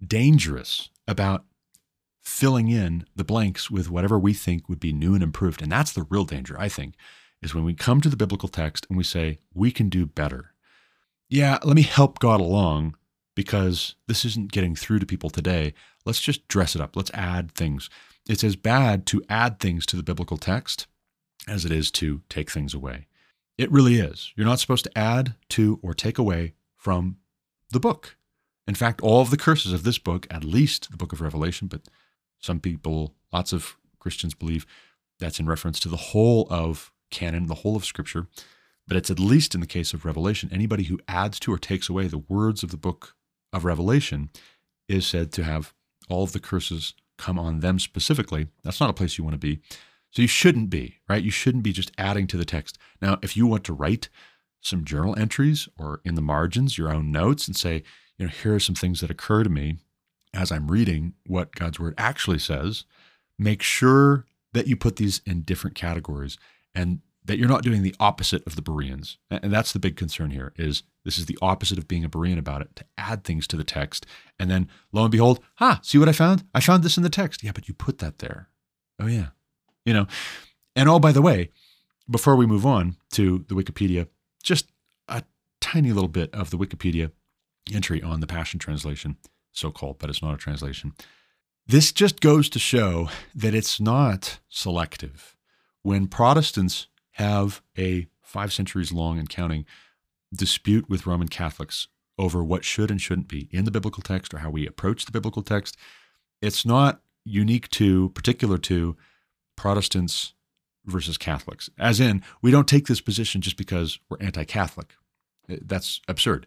dangerous 0.04 0.90
about 1.06 1.44
filling 2.22 2.68
in 2.68 3.06
the 3.16 3.24
blanks 3.24 3.70
with 3.70 3.90
whatever 3.90 4.18
we 4.18 4.34
think 4.34 4.68
would 4.68 4.80
be 4.80 4.92
new 4.92 5.14
and 5.14 5.22
improved. 5.22 5.62
And 5.62 5.72
that's 5.72 5.92
the 5.92 6.06
real 6.10 6.24
danger, 6.24 6.56
I 6.58 6.68
think, 6.68 6.94
is 7.40 7.54
when 7.54 7.64
we 7.64 7.74
come 7.74 8.00
to 8.02 8.08
the 8.08 8.16
biblical 8.16 8.48
text 8.48 8.86
and 8.88 8.98
we 8.98 9.04
say, 9.04 9.38
we 9.54 9.70
can 9.70 9.88
do 9.88 10.04
better. 10.06 10.52
Yeah, 11.30 11.58
let 11.64 11.76
me 11.76 11.82
help 11.82 12.18
God 12.18 12.40
along 12.40 12.96
because 13.34 13.94
this 14.08 14.24
isn't 14.24 14.52
getting 14.52 14.74
through 14.74 14.98
to 14.98 15.06
people 15.06 15.30
today. 15.30 15.72
Let's 16.04 16.20
just 16.20 16.48
dress 16.48 16.74
it 16.74 16.80
up. 16.80 16.96
Let's 16.96 17.10
add 17.12 17.52
things. 17.52 17.88
It's 18.28 18.44
as 18.44 18.56
bad 18.56 19.06
to 19.06 19.22
add 19.28 19.58
things 19.58 19.86
to 19.86 19.96
the 19.96 20.02
biblical 20.02 20.36
text 20.36 20.86
as 21.46 21.64
it 21.64 21.72
is 21.72 21.90
to 21.92 22.20
take 22.28 22.50
things 22.50 22.74
away. 22.74 23.06
It 23.56 23.72
really 23.72 23.98
is. 23.98 24.32
You're 24.36 24.46
not 24.46 24.60
supposed 24.60 24.84
to 24.84 24.98
add 24.98 25.34
to 25.50 25.78
or 25.82 25.94
take 25.94 26.18
away 26.18 26.54
from 26.76 27.16
the 27.70 27.80
book. 27.80 28.17
In 28.68 28.74
fact, 28.74 29.00
all 29.00 29.22
of 29.22 29.30
the 29.30 29.38
curses 29.38 29.72
of 29.72 29.82
this 29.82 29.98
book, 29.98 30.26
at 30.30 30.44
least 30.44 30.90
the 30.90 30.98
book 30.98 31.14
of 31.14 31.22
Revelation, 31.22 31.68
but 31.68 31.80
some 32.38 32.60
people, 32.60 33.14
lots 33.32 33.54
of 33.54 33.76
Christians 33.98 34.34
believe 34.34 34.66
that's 35.18 35.40
in 35.40 35.46
reference 35.46 35.80
to 35.80 35.88
the 35.88 35.96
whole 35.96 36.46
of 36.50 36.92
canon, 37.10 37.46
the 37.46 37.54
whole 37.56 37.76
of 37.76 37.86
Scripture. 37.86 38.26
But 38.86 38.98
it's 38.98 39.10
at 39.10 39.18
least 39.18 39.54
in 39.54 39.60
the 39.60 39.66
case 39.66 39.94
of 39.94 40.04
Revelation, 40.04 40.50
anybody 40.52 40.84
who 40.84 41.00
adds 41.08 41.40
to 41.40 41.52
or 41.52 41.58
takes 41.58 41.88
away 41.88 42.06
the 42.06 42.24
words 42.28 42.62
of 42.62 42.70
the 42.70 42.76
book 42.76 43.14
of 43.54 43.64
Revelation 43.64 44.28
is 44.86 45.06
said 45.06 45.32
to 45.32 45.44
have 45.44 45.72
all 46.10 46.22
of 46.22 46.32
the 46.32 46.40
curses 46.40 46.92
come 47.16 47.38
on 47.38 47.60
them 47.60 47.78
specifically. 47.78 48.48
That's 48.64 48.80
not 48.80 48.90
a 48.90 48.94
place 48.94 49.16
you 49.16 49.24
want 49.24 49.34
to 49.34 49.38
be. 49.38 49.60
So 50.10 50.22
you 50.22 50.28
shouldn't 50.28 50.68
be, 50.68 50.96
right? 51.08 51.22
You 51.22 51.30
shouldn't 51.30 51.64
be 51.64 51.72
just 51.72 51.92
adding 51.98 52.26
to 52.28 52.36
the 52.36 52.44
text. 52.44 52.78
Now, 53.00 53.18
if 53.22 53.36
you 53.36 53.46
want 53.46 53.64
to 53.64 53.72
write 53.72 54.10
some 54.60 54.84
journal 54.84 55.18
entries 55.18 55.68
or 55.78 56.00
in 56.04 56.14
the 56.14 56.22
margins 56.22 56.76
your 56.76 56.92
own 56.92 57.10
notes 57.10 57.46
and 57.46 57.56
say, 57.56 57.82
you 58.18 58.26
know, 58.26 58.32
here 58.32 58.54
are 58.54 58.60
some 58.60 58.74
things 58.74 59.00
that 59.00 59.10
occur 59.10 59.44
to 59.44 59.50
me 59.50 59.76
as 60.34 60.52
I'm 60.52 60.70
reading 60.70 61.14
what 61.26 61.54
God's 61.54 61.80
word 61.80 61.94
actually 61.96 62.38
says, 62.38 62.84
make 63.38 63.62
sure 63.62 64.26
that 64.52 64.66
you 64.66 64.76
put 64.76 64.96
these 64.96 65.20
in 65.24 65.42
different 65.42 65.76
categories 65.76 66.36
and 66.74 67.00
that 67.24 67.38
you're 67.38 67.48
not 67.48 67.62
doing 67.62 67.82
the 67.82 67.94
opposite 68.00 68.44
of 68.46 68.56
the 68.56 68.62
Bereans. 68.62 69.18
And 69.30 69.52
that's 69.52 69.72
the 69.72 69.78
big 69.78 69.96
concern 69.96 70.30
here 70.30 70.52
is 70.56 70.82
this 71.04 71.18
is 71.18 71.26
the 71.26 71.38
opposite 71.42 71.78
of 71.78 71.86
being 71.86 72.04
a 72.04 72.08
Berean 72.08 72.38
about 72.38 72.62
it, 72.62 72.74
to 72.76 72.84
add 72.96 73.24
things 73.24 73.46
to 73.48 73.56
the 73.56 73.64
text. 73.64 74.06
And 74.38 74.50
then 74.50 74.68
lo 74.92 75.02
and 75.02 75.12
behold, 75.12 75.40
ha, 75.56 75.80
see 75.82 75.98
what 75.98 76.08
I 76.08 76.12
found? 76.12 76.44
I 76.54 76.60
found 76.60 76.82
this 76.82 76.96
in 76.96 77.02
the 77.02 77.10
text. 77.10 77.42
Yeah, 77.42 77.52
but 77.54 77.68
you 77.68 77.74
put 77.74 77.98
that 77.98 78.18
there. 78.18 78.48
Oh 78.98 79.06
yeah. 79.06 79.28
You 79.84 79.92
know. 79.94 80.06
And 80.74 80.88
oh, 80.88 80.98
by 80.98 81.12
the 81.12 81.22
way, 81.22 81.50
before 82.10 82.36
we 82.36 82.46
move 82.46 82.64
on 82.64 82.96
to 83.12 83.44
the 83.48 83.54
Wikipedia, 83.54 84.08
just 84.42 84.70
a 85.08 85.22
tiny 85.60 85.92
little 85.92 86.08
bit 86.08 86.32
of 86.34 86.50
the 86.50 86.58
Wikipedia 86.58 87.10
entry 87.74 88.02
on 88.02 88.20
the 88.20 88.26
Passion 88.26 88.58
Translation, 88.58 89.16
so 89.52 89.70
called, 89.70 89.98
but 89.98 90.10
it's 90.10 90.22
not 90.22 90.34
a 90.34 90.38
translation. 90.38 90.92
This 91.66 91.92
just 91.92 92.20
goes 92.20 92.48
to 92.50 92.58
show 92.58 93.10
that 93.34 93.54
it's 93.54 93.78
not 93.78 94.38
selective. 94.48 95.36
When 95.82 96.06
Protestants 96.06 96.86
have 97.12 97.62
a 97.76 98.06
five 98.22 98.52
centuries 98.52 98.92
long 98.92 99.18
and 99.18 99.28
counting 99.28 99.66
dispute 100.34 100.88
with 100.88 101.06
Roman 101.06 101.28
Catholics 101.28 101.88
over 102.18 102.42
what 102.42 102.64
should 102.64 102.90
and 102.90 103.00
shouldn't 103.00 103.28
be 103.28 103.48
in 103.50 103.64
the 103.64 103.70
biblical 103.70 104.02
text 104.02 104.34
or 104.34 104.38
how 104.38 104.50
we 104.50 104.66
approach 104.66 105.04
the 105.04 105.12
biblical 105.12 105.42
text, 105.42 105.76
it's 106.40 106.64
not 106.64 107.00
unique 107.24 107.68
to, 107.70 108.10
particular 108.10 108.58
to 108.58 108.96
Protestants 109.56 110.34
versus 110.84 111.18
Catholics. 111.18 111.68
As 111.78 112.00
in, 112.00 112.22
we 112.42 112.50
don't 112.50 112.68
take 112.68 112.86
this 112.86 113.00
position 113.00 113.40
just 113.40 113.56
because 113.56 113.98
we're 114.08 114.18
anti 114.20 114.44
Catholic. 114.44 114.94
That's 115.48 116.00
absurd. 116.08 116.46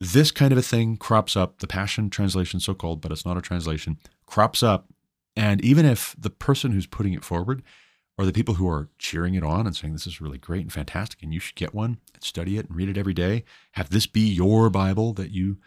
This 0.00 0.30
kind 0.30 0.52
of 0.52 0.58
a 0.58 0.62
thing 0.62 0.96
crops 0.96 1.36
up, 1.36 1.58
the 1.58 1.66
Passion 1.66 2.10
Translation, 2.10 2.60
so 2.60 2.74
called, 2.74 3.00
but 3.00 3.12
it's 3.12 3.24
not 3.24 3.36
a 3.36 3.42
translation, 3.42 3.98
crops 4.26 4.62
up. 4.62 4.88
And 5.36 5.64
even 5.64 5.86
if 5.86 6.14
the 6.18 6.30
person 6.30 6.72
who's 6.72 6.86
putting 6.86 7.12
it 7.12 7.24
forward 7.24 7.62
or 8.16 8.24
the 8.24 8.32
people 8.32 8.54
who 8.54 8.68
are 8.68 8.88
cheering 8.98 9.34
it 9.34 9.42
on 9.42 9.66
and 9.66 9.74
saying 9.74 9.92
this 9.92 10.06
is 10.06 10.20
really 10.20 10.38
great 10.38 10.62
and 10.62 10.72
fantastic 10.72 11.22
and 11.22 11.32
you 11.32 11.40
should 11.40 11.56
get 11.56 11.74
one 11.74 11.98
and 12.12 12.22
study 12.22 12.58
it 12.58 12.68
and 12.68 12.76
read 12.76 12.88
it 12.88 12.98
every 12.98 13.14
day, 13.14 13.44
have 13.72 13.90
this 13.90 14.06
be 14.06 14.20
your 14.20 14.70
Bible 14.70 15.12
that 15.14 15.30
you 15.30 15.58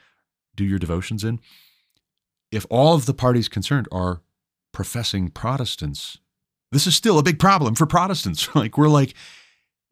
do 0.56 0.64
your 0.64 0.80
devotions 0.80 1.24
in. 1.24 1.40
If 2.52 2.66
all 2.70 2.96
of 2.96 3.06
the 3.06 3.14
parties 3.14 3.50
concerned 3.50 3.88
are 3.92 4.22
professing 4.72 5.30
Protestants, 5.30 6.20
this 6.72 6.88
is 6.88 6.96
still 6.96 7.20
a 7.20 7.24
big 7.24 7.40
problem 7.40 7.76
for 7.76 7.86
Protestants. 7.86 8.48
like 8.56 8.78
we're 8.78 8.88
like, 8.88 9.14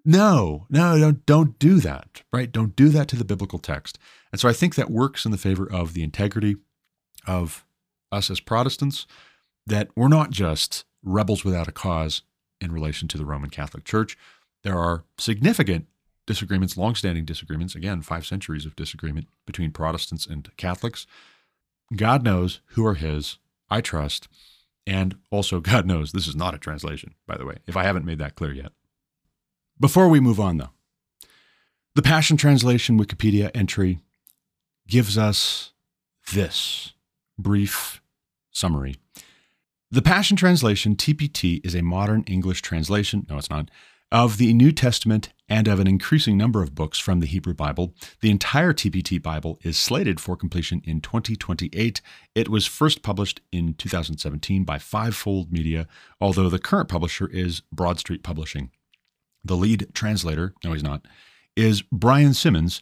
no, 0.05 0.67
no, 0.69 0.97
don't 0.99 1.25
don't 1.25 1.59
do 1.59 1.79
that, 1.79 2.21
right? 2.31 2.51
Don't 2.51 2.75
do 2.75 2.89
that 2.89 3.07
to 3.09 3.15
the 3.15 3.25
biblical 3.25 3.59
text. 3.59 3.97
And 4.31 4.39
so 4.39 4.47
I 4.47 4.53
think 4.53 4.75
that 4.75 4.91
works 4.91 5.25
in 5.25 5.31
the 5.31 5.37
favor 5.37 5.69
of 5.69 5.93
the 5.93 6.03
integrity 6.03 6.57
of 7.27 7.65
us 8.11 8.29
as 8.29 8.39
Protestants, 8.39 9.07
that 9.65 9.89
we're 9.95 10.07
not 10.07 10.29
just 10.29 10.85
rebels 11.03 11.43
without 11.43 11.67
a 11.67 11.71
cause 11.71 12.21
in 12.61 12.71
relation 12.71 13.07
to 13.09 13.17
the 13.17 13.25
Roman 13.25 13.49
Catholic 13.49 13.83
Church. 13.83 14.17
There 14.63 14.77
are 14.77 15.03
significant 15.17 15.87
disagreements, 16.25 16.77
longstanding 16.77 17.25
disagreements, 17.25 17.75
again, 17.75 18.01
five 18.01 18.25
centuries 18.25 18.65
of 18.65 18.75
disagreement 18.75 19.27
between 19.45 19.71
Protestants 19.71 20.25
and 20.25 20.49
Catholics. 20.57 21.05
God 21.95 22.23
knows 22.23 22.61
who 22.69 22.85
are 22.85 22.95
his. 22.95 23.37
I 23.69 23.81
trust. 23.81 24.27
And 24.87 25.17
also, 25.31 25.59
God 25.61 25.85
knows 25.85 26.11
this 26.11 26.27
is 26.27 26.35
not 26.35 26.53
a 26.53 26.59
translation, 26.59 27.15
by 27.27 27.37
the 27.37 27.45
way, 27.45 27.57
if 27.67 27.77
I 27.77 27.83
haven't 27.83 28.05
made 28.05 28.19
that 28.19 28.35
clear 28.35 28.53
yet. 28.53 28.71
Before 29.79 30.07
we 30.07 30.19
move 30.19 30.39
on, 30.39 30.57
though, 30.57 30.69
the 31.95 32.01
Passion 32.01 32.37
Translation 32.37 32.99
Wikipedia 32.99 33.51
entry 33.53 33.99
gives 34.87 35.17
us 35.17 35.71
this 36.33 36.93
brief 37.37 38.01
summary 38.51 38.95
the 39.91 40.01
Passion 40.01 40.35
Translation, 40.35 40.95
TPT, 40.95 41.65
is 41.65 41.73
a 41.73 41.81
modern 41.81 42.23
English 42.23 42.61
translation, 42.61 43.25
no, 43.29 43.37
it's 43.37 43.49
not, 43.49 43.71
of 44.11 44.37
the 44.37 44.51
New 44.53 44.73
Testament 44.73 45.29
and 45.47 45.69
of 45.69 45.79
an 45.79 45.87
increasing 45.87 46.37
number 46.37 46.61
of 46.61 46.75
books 46.75 46.99
from 46.99 47.21
the 47.21 47.27
Hebrew 47.27 47.53
Bible. 47.53 47.93
The 48.19 48.29
entire 48.29 48.73
TPT 48.73 49.21
Bible 49.21 49.57
is 49.63 49.77
slated 49.77 50.19
for 50.19 50.35
completion 50.35 50.81
in 50.83 51.01
2028. 51.01 52.01
It 52.33 52.49
was 52.49 52.65
first 52.65 53.03
published 53.03 53.41
in 53.51 53.75
2017 53.75 54.63
by 54.65 54.79
Fivefold 54.79 55.51
Media, 55.51 55.87
although 56.19 56.49
the 56.49 56.59
current 56.59 56.89
publisher 56.89 57.27
is 57.27 57.61
Broad 57.71 57.99
Street 57.99 58.21
Publishing. 58.21 58.71
The 59.45 59.55
lead 59.55 59.87
translator, 59.93 60.53
no, 60.63 60.73
he's 60.73 60.83
not, 60.83 61.05
is 61.55 61.81
Brian 61.83 62.33
Simmons. 62.33 62.81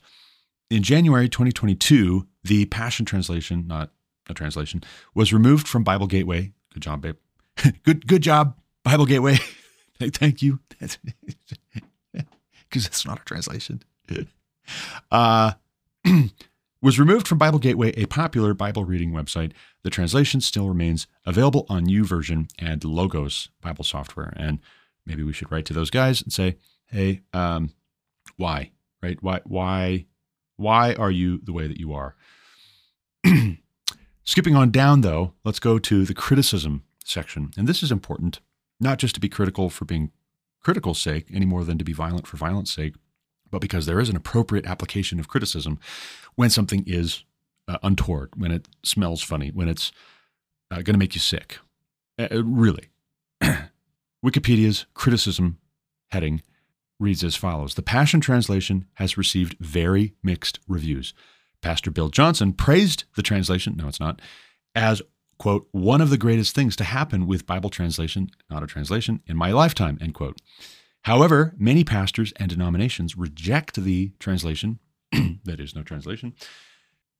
In 0.70 0.82
January 0.82 1.30
2022, 1.30 2.26
the 2.43 2.66
Passion 2.66 3.05
Translation, 3.05 3.68
not 3.68 3.91
a 4.28 4.34
translation, 4.34 4.82
was 5.14 5.32
removed 5.32 5.68
from 5.68 5.84
Bible 5.84 6.07
Gateway 6.07 6.53
Good 6.74 6.84
job, 6.84 7.01
babe. 7.01 7.18
good 7.84 8.07
good 8.07 8.24
job, 8.24 8.57
Bible 8.84 9.05
Gateway. 9.05 9.38
Thank 9.99 10.41
you. 10.41 10.59
Because 10.80 10.97
it's 12.74 13.05
not 13.05 13.22
a 13.22 13.24
translation. 13.26 13.84
uh, 15.11 15.53
was 16.82 16.99
removed 16.99 17.28
from 17.28 17.38
Bible 17.38 17.59
Gateway, 17.59 17.93
a 17.95 18.07
popular 18.07 18.55
Bible 18.55 18.86
reading 18.86 19.11
website. 19.11 19.51
The 19.84 19.91
translation 19.91 20.41
still 20.41 20.68
remains 20.68 21.05
available 21.26 21.66
on 21.70 21.86
Version 22.03 22.47
and 22.57 22.84
Logos 22.84 23.49
Bible 23.61 23.84
software. 23.84 24.34
And 24.36 24.59
maybe 25.05 25.23
we 25.23 25.33
should 25.33 25.51
write 25.51 25.65
to 25.65 25.73
those 25.73 25.89
guys 25.89 26.21
and 26.21 26.31
say, 26.31 26.57
hey, 26.87 27.21
um, 27.33 27.71
Why? 28.37 28.71
Right? 29.01 29.21
Why? 29.21 29.41
Why? 29.43 30.05
Why 30.55 30.93
are 30.93 31.11
you 31.11 31.39
the 31.43 31.53
way 31.53 31.67
that 31.67 31.79
you 31.79 31.93
are? 31.93 32.15
Skipping 34.23 34.55
on 34.55 34.71
down, 34.71 35.01
though, 35.01 35.33
let's 35.43 35.59
go 35.59 35.77
to 35.79 36.05
the 36.05 36.13
criticism 36.13 36.83
section. 37.03 37.51
And 37.57 37.67
this 37.67 37.83
is 37.83 37.91
important, 37.91 38.39
not 38.79 38.97
just 38.97 39.15
to 39.15 39.21
be 39.21 39.29
critical 39.29 39.69
for 39.69 39.85
being 39.85 40.11
critical's 40.61 40.99
sake 40.99 41.27
any 41.33 41.45
more 41.45 41.65
than 41.65 41.77
to 41.77 41.83
be 41.83 41.93
violent 41.93 42.25
for 42.25 42.37
violence 42.37 42.71
sake, 42.71 42.95
but 43.51 43.59
because 43.59 43.85
there 43.85 43.99
is 43.99 44.09
an 44.09 44.15
appropriate 44.15 44.65
application 44.65 45.19
of 45.19 45.27
criticism 45.27 45.79
when 46.35 46.49
something 46.49 46.83
is 46.87 47.25
uh, 47.67 47.77
untoward, 47.83 48.31
when 48.35 48.51
it 48.51 48.67
smells 48.83 49.21
funny, 49.21 49.49
when 49.49 49.67
it's 49.67 49.91
uh, 50.71 50.77
going 50.77 50.93
to 50.93 50.97
make 50.97 51.15
you 51.15 51.21
sick. 51.21 51.59
Uh, 52.17 52.27
uh 52.31 52.43
really. 52.43 52.89
Wikipedia's 54.24 54.86
criticism 54.93 55.57
heading 56.11 56.41
reads 56.99 57.24
as 57.24 57.36
follows 57.36 57.76
The 57.76 57.82
Passion 57.82 58.21
Translation 58.21 58.86
has 58.95 59.17
received 59.17 59.57
very 59.59 60.15
mixed 60.24 60.59
reviews. 60.67 61.13
Pastor 61.61 61.91
Bill 61.91 62.09
Johnson 62.09 62.53
praised 62.53 63.05
the 63.15 63.21
translation, 63.21 63.76
no, 63.78 63.88
it's 63.88 63.99
not, 63.99 64.21
as, 64.76 65.01
quote, 65.38 65.67
one 65.71 66.01
of 66.01 66.09
the 66.09 66.17
greatest 66.17 66.55
things 66.55 66.76
to 66.78 66.84
happen 66.84 67.28
with 67.28 67.45
Bible 67.45 67.69
translation, 67.69 68.30
not 68.49 68.63
a 68.63 68.67
translation, 68.67 69.21
in 69.28 69.38
my 69.38 69.51
lifetime, 69.51 69.97
end 70.01 70.13
quote. 70.13 70.38
However, 71.03 71.53
many 71.57 71.84
pastors 71.84 72.34
and 72.38 72.49
denominations 72.49 73.17
reject 73.17 73.84
the 73.84 74.13
translation, 74.19 74.80
that 75.43 75.59
is 75.59 75.76
no 75.76 75.84
translation. 75.84 76.34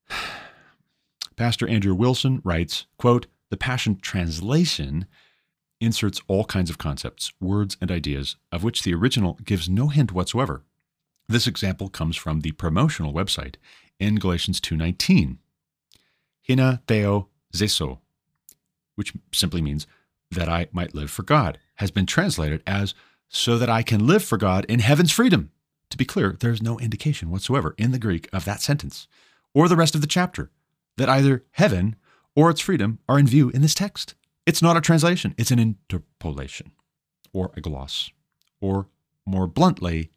Pastor 1.36 1.68
Andrew 1.68 1.96
Wilson 1.96 2.42
writes, 2.44 2.86
quote, 2.98 3.28
the 3.50 3.58
Passion 3.58 3.98
Translation 4.02 5.06
inserts 5.84 6.22
all 6.28 6.46
kinds 6.46 6.70
of 6.70 6.78
concepts, 6.78 7.34
words, 7.40 7.78
and 7.82 7.92
ideas, 7.92 8.36
of 8.52 8.64
which 8.64 8.84
the 8.84 8.94
original 8.94 9.38
gives 9.44 9.70
no 9.70 9.88
hint 9.88 10.12
whatsoever. 10.12 10.64
This 11.28 11.48
example 11.48 11.90
comes 11.90 12.16
from 12.16 12.42
the 12.42 12.52
promotional 12.52 13.14
website 13.14 13.56
in 14.00 14.16
Galatians 14.16 14.60
2.19. 14.60 15.38
Hina 16.48 16.82
theo 16.88 17.30
zeso, 17.54 18.00
which 18.96 19.14
simply 19.32 19.62
means 19.62 19.88
that 20.30 20.50
I 20.50 20.68
might 20.72 20.96
live 20.96 21.12
for 21.12 21.24
God, 21.24 21.60
has 21.76 21.92
been 21.92 22.06
translated 22.06 22.62
as 22.68 22.94
so 23.30 23.58
that 23.58 23.70
I 23.70 23.82
can 23.84 24.06
live 24.06 24.24
for 24.24 24.38
God 24.38 24.66
in 24.66 24.80
heaven's 24.80 25.12
freedom. 25.12 25.52
To 25.90 25.98
be 25.98 26.06
clear, 26.06 26.38
there 26.40 26.52
is 26.52 26.62
no 26.62 26.80
indication 26.80 27.30
whatsoever 27.30 27.76
in 27.78 27.92
the 27.92 28.00
Greek 28.00 28.28
of 28.34 28.46
that 28.46 28.62
sentence 28.62 29.08
or 29.54 29.68
the 29.68 29.76
rest 29.76 29.96
of 29.96 30.02
the 30.02 30.08
chapter 30.08 30.50
that 30.98 31.10
either 31.10 31.44
heaven 31.52 31.96
or 32.36 32.50
its 32.50 32.62
freedom 32.62 33.00
are 33.08 33.20
in 33.20 33.28
view 33.28 33.50
in 33.50 33.62
this 33.62 33.76
text. 33.76 34.16
It's 34.46 34.62
not 34.62 34.78
a 34.78 34.82
translation, 34.82 35.34
it's 35.38 35.52
an 35.52 35.60
interpolation 35.60 36.72
or 37.32 37.52
a 37.56 37.62
gloss, 37.62 38.12
or 38.60 38.88
more 39.26 39.48
bluntly, 39.48 40.12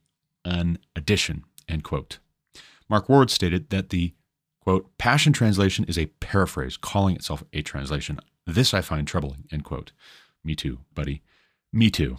an 0.45 0.79
addition, 0.95 1.45
end 1.69 1.85
quote. 1.85 2.19
Mark 2.89 3.09
Ward 3.09 3.31
stated 3.31 3.71
that 3.71 3.91
the 3.91 4.15
quote, 4.61 4.97
Passion 4.99 5.33
Translation 5.33 5.85
is 5.85 5.97
a 5.97 6.07
paraphrase 6.07 6.77
calling 6.77 7.15
itself 7.15 7.45
a 7.53 7.63
translation. 7.63 8.19
This 8.47 8.75
I 8.75 8.81
find 8.81 9.07
troubling, 9.07 9.45
end 9.53 9.65
quote. 9.65 9.93
Me 10.45 10.55
too, 10.55 10.81
buddy. 10.95 11.23
Me 11.73 11.91
too. 11.91 12.19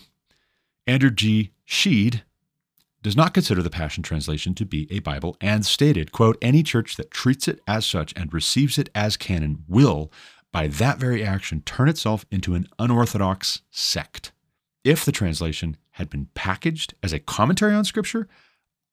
Andrew 0.85 1.09
G. 1.09 1.51
Shead 1.65 2.23
does 3.03 3.15
not 3.15 3.33
consider 3.33 3.61
the 3.61 3.69
Passion 3.69 4.03
Translation 4.03 4.53
to 4.55 4.65
be 4.65 4.87
a 4.91 4.99
Bible 4.99 5.37
and 5.39 5.65
stated, 5.65 6.11
quote, 6.11 6.37
any 6.41 6.63
church 6.63 6.95
that 6.95 7.11
treats 7.11 7.47
it 7.47 7.59
as 7.67 7.85
such 7.85 8.13
and 8.15 8.33
receives 8.33 8.77
it 8.77 8.89
as 8.95 9.17
canon 9.17 9.63
will, 9.67 10.11
by 10.51 10.67
that 10.67 10.97
very 10.97 11.23
action, 11.23 11.61
turn 11.61 11.89
itself 11.89 12.25
into 12.31 12.55
an 12.55 12.67
unorthodox 12.79 13.61
sect. 13.69 14.31
If 14.83 15.03
the 15.03 15.11
translation 15.11 15.77
had 15.91 16.09
been 16.09 16.29
packaged 16.33 16.93
as 17.03 17.13
a 17.13 17.19
commentary 17.19 17.73
on 17.73 17.83
Scripture, 17.83 18.27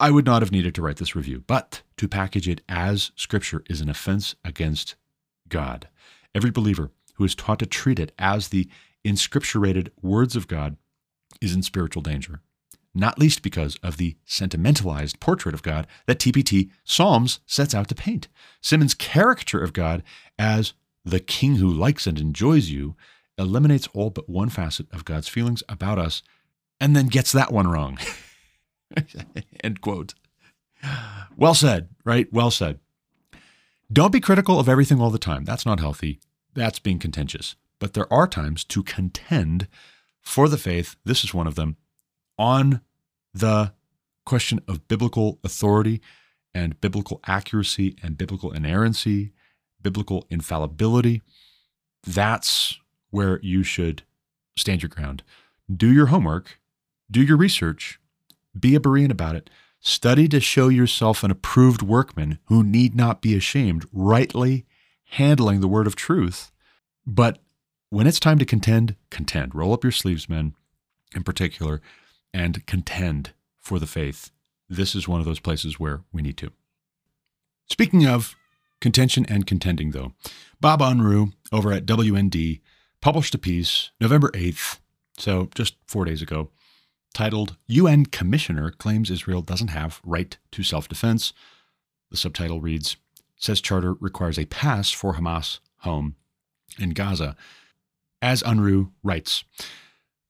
I 0.00 0.11
would 0.11 0.26
not 0.26 0.42
have 0.42 0.50
needed 0.52 0.74
to 0.74 0.82
write 0.82 0.96
this 0.96 1.14
review. 1.14 1.44
But 1.46 1.82
to 1.98 2.09
package 2.09 2.48
it 2.48 2.62
as 2.68 3.12
Scripture 3.14 3.62
is 3.70 3.80
an 3.80 3.88
offense 3.88 4.34
against 4.44 4.96
God. 5.48 5.88
Every 6.34 6.50
believer 6.50 6.90
who 7.14 7.24
is 7.24 7.34
taught 7.34 7.61
to 7.61 7.66
treat 7.66 8.00
it 8.00 8.12
as 8.18 8.48
the 8.48 8.68
inscripturated 9.05 9.90
words 10.02 10.34
of 10.34 10.48
God 10.48 10.76
is 11.40 11.55
in 11.55 11.62
spiritual 11.62 12.02
danger, 12.02 12.40
not 12.94 13.18
least 13.18 13.42
because 13.42 13.76
of 13.82 13.96
the 13.96 14.16
sentimentalized 14.24 15.20
portrait 15.20 15.55
of 15.55 15.62
God 15.62 15.86
that 16.07 16.18
TPT 16.18 16.70
Psalms 16.84 17.40
sets 17.46 17.74
out 17.74 17.88
to 17.88 17.94
paint. 17.94 18.28
Simmons' 18.61 18.94
caricature 18.94 19.62
of 19.62 19.72
God 19.72 20.02
as 20.38 20.72
the 21.05 21.20
king 21.20 21.57
who 21.57 21.68
likes 21.68 22.07
and 22.07 22.18
enjoys 22.18 22.70
you 22.70 22.96
eliminates 23.36 23.88
all 23.92 24.11
but 24.11 24.28
one 24.28 24.48
facet 24.48 24.86
of 24.92 25.05
God's 25.05 25.28
feelings 25.28 25.62
about 25.68 25.98
us 25.98 26.22
and 26.80 26.94
then 26.94 27.07
gets 27.07 27.32
that 27.32 27.52
one 27.52 27.66
wrong. 27.66 27.98
End 29.64 29.80
quote. 29.80 30.14
Well 31.36 31.55
said, 31.55 31.88
right? 32.05 32.32
Well 32.32 32.50
said. 32.50 32.78
Don't 33.92 34.12
be 34.12 34.20
critical 34.20 34.59
of 34.59 34.68
everything 34.68 35.00
all 35.00 35.11
the 35.11 35.18
time. 35.18 35.44
That's 35.44 35.66
not 35.66 35.80
healthy. 35.80 36.20
That's 36.55 36.78
being 36.78 36.98
contentious. 36.98 37.57
But 37.78 37.94
there 37.94 38.12
are 38.12 38.26
times 38.26 38.64
to 38.64 38.82
contend 38.82 39.68
for 40.20 40.48
the 40.48 40.59
faith. 40.59 40.96
This 41.05 41.24
is 41.24 41.34
one 41.34 41.46
of 41.46 41.55
them 41.55 41.76
on 42.38 42.80
the 43.32 43.72
question 44.24 44.61
of 44.66 44.88
biblical 44.88 45.38
authority 45.44 46.00
and 46.55 46.80
biblical 46.80 47.20
accuracy 47.26 47.96
and 48.02 48.16
biblical 48.16 48.52
inerrancy 48.52 49.32
biblical 49.85 50.26
infallibility, 50.28 51.22
that's 52.05 52.80
where 53.11 53.39
you 53.43 53.62
should 53.62 54.03
stand 54.57 54.82
your 54.82 54.89
ground. 54.89 55.22
Do 55.74 55.93
your 55.93 56.07
homework, 56.07 56.59
do 57.09 57.22
your 57.22 57.37
research, 57.37 58.01
be 58.59 58.74
a 58.74 58.80
Berean 58.80 59.12
about 59.12 59.37
it. 59.37 59.49
Study 59.78 60.26
to 60.28 60.41
show 60.41 60.68
yourself 60.68 61.22
an 61.22 61.30
approved 61.30 61.82
workman 61.82 62.39
who 62.47 62.64
need 62.64 62.97
not 62.97 63.20
be 63.20 63.37
ashamed, 63.37 63.87
rightly 63.93 64.64
handling 65.11 65.61
the 65.61 65.68
word 65.68 65.87
of 65.87 65.95
truth. 65.95 66.51
But 67.07 67.39
when 67.91 68.07
it's 68.07 68.18
time 68.18 68.39
to 68.39 68.47
contend, 68.47 68.97
contend. 69.11 69.55
Roll 69.55 69.74
up 69.74 69.85
your 69.85 69.93
sleeves, 69.93 70.28
men, 70.28 70.55
in 71.14 71.22
particular, 71.22 71.80
and 72.32 72.64
contend 72.66 73.32
for 73.61 73.78
the 73.78 73.87
faith. 73.87 74.30
This 74.68 74.95
is 74.95 75.07
one 75.07 75.20
of 75.20 75.26
those 75.26 75.39
places 75.39 75.78
where 75.78 76.03
we 76.12 76.22
need 76.22 76.39
to. 76.39 76.51
Speaking 77.68 78.07
of 78.07 78.37
Contention 78.81 79.25
and 79.29 79.47
contending, 79.47 79.93
though. 79.93 80.12
Bob 80.61 80.81
Unruh 80.81 81.33
over 81.53 81.72
at 81.72 81.87
WND 81.87 82.61
published 83.01 83.35
a 83.35 83.39
piece 83.39 83.91
November 84.01 84.31
8th, 84.31 84.79
so 85.18 85.49
just 85.55 85.77
four 85.87 86.05
days 86.05 86.22
ago, 86.22 86.51
titled 87.12 87.57
UN 87.66 88.07
Commissioner 88.07 88.70
Claims 88.70 89.11
Israel 89.11 89.43
Doesn't 89.43 89.68
Have 89.68 90.01
Right 90.05 90.37
to 90.53 90.62
Self 90.62 90.89
Defense. 90.89 91.33
The 92.11 92.16
subtitle 92.16 92.61
reads 92.61 92.97
Says 93.37 93.61
Charter 93.61 93.95
Requires 93.95 94.39
a 94.39 94.47
Pass 94.47 94.91
for 94.91 95.14
Hamas 95.14 95.61
Home 95.79 96.16
in 96.79 96.91
Gaza. 96.91 97.37
As 98.22 98.43
Unruh 98.43 98.91
writes, 99.03 99.45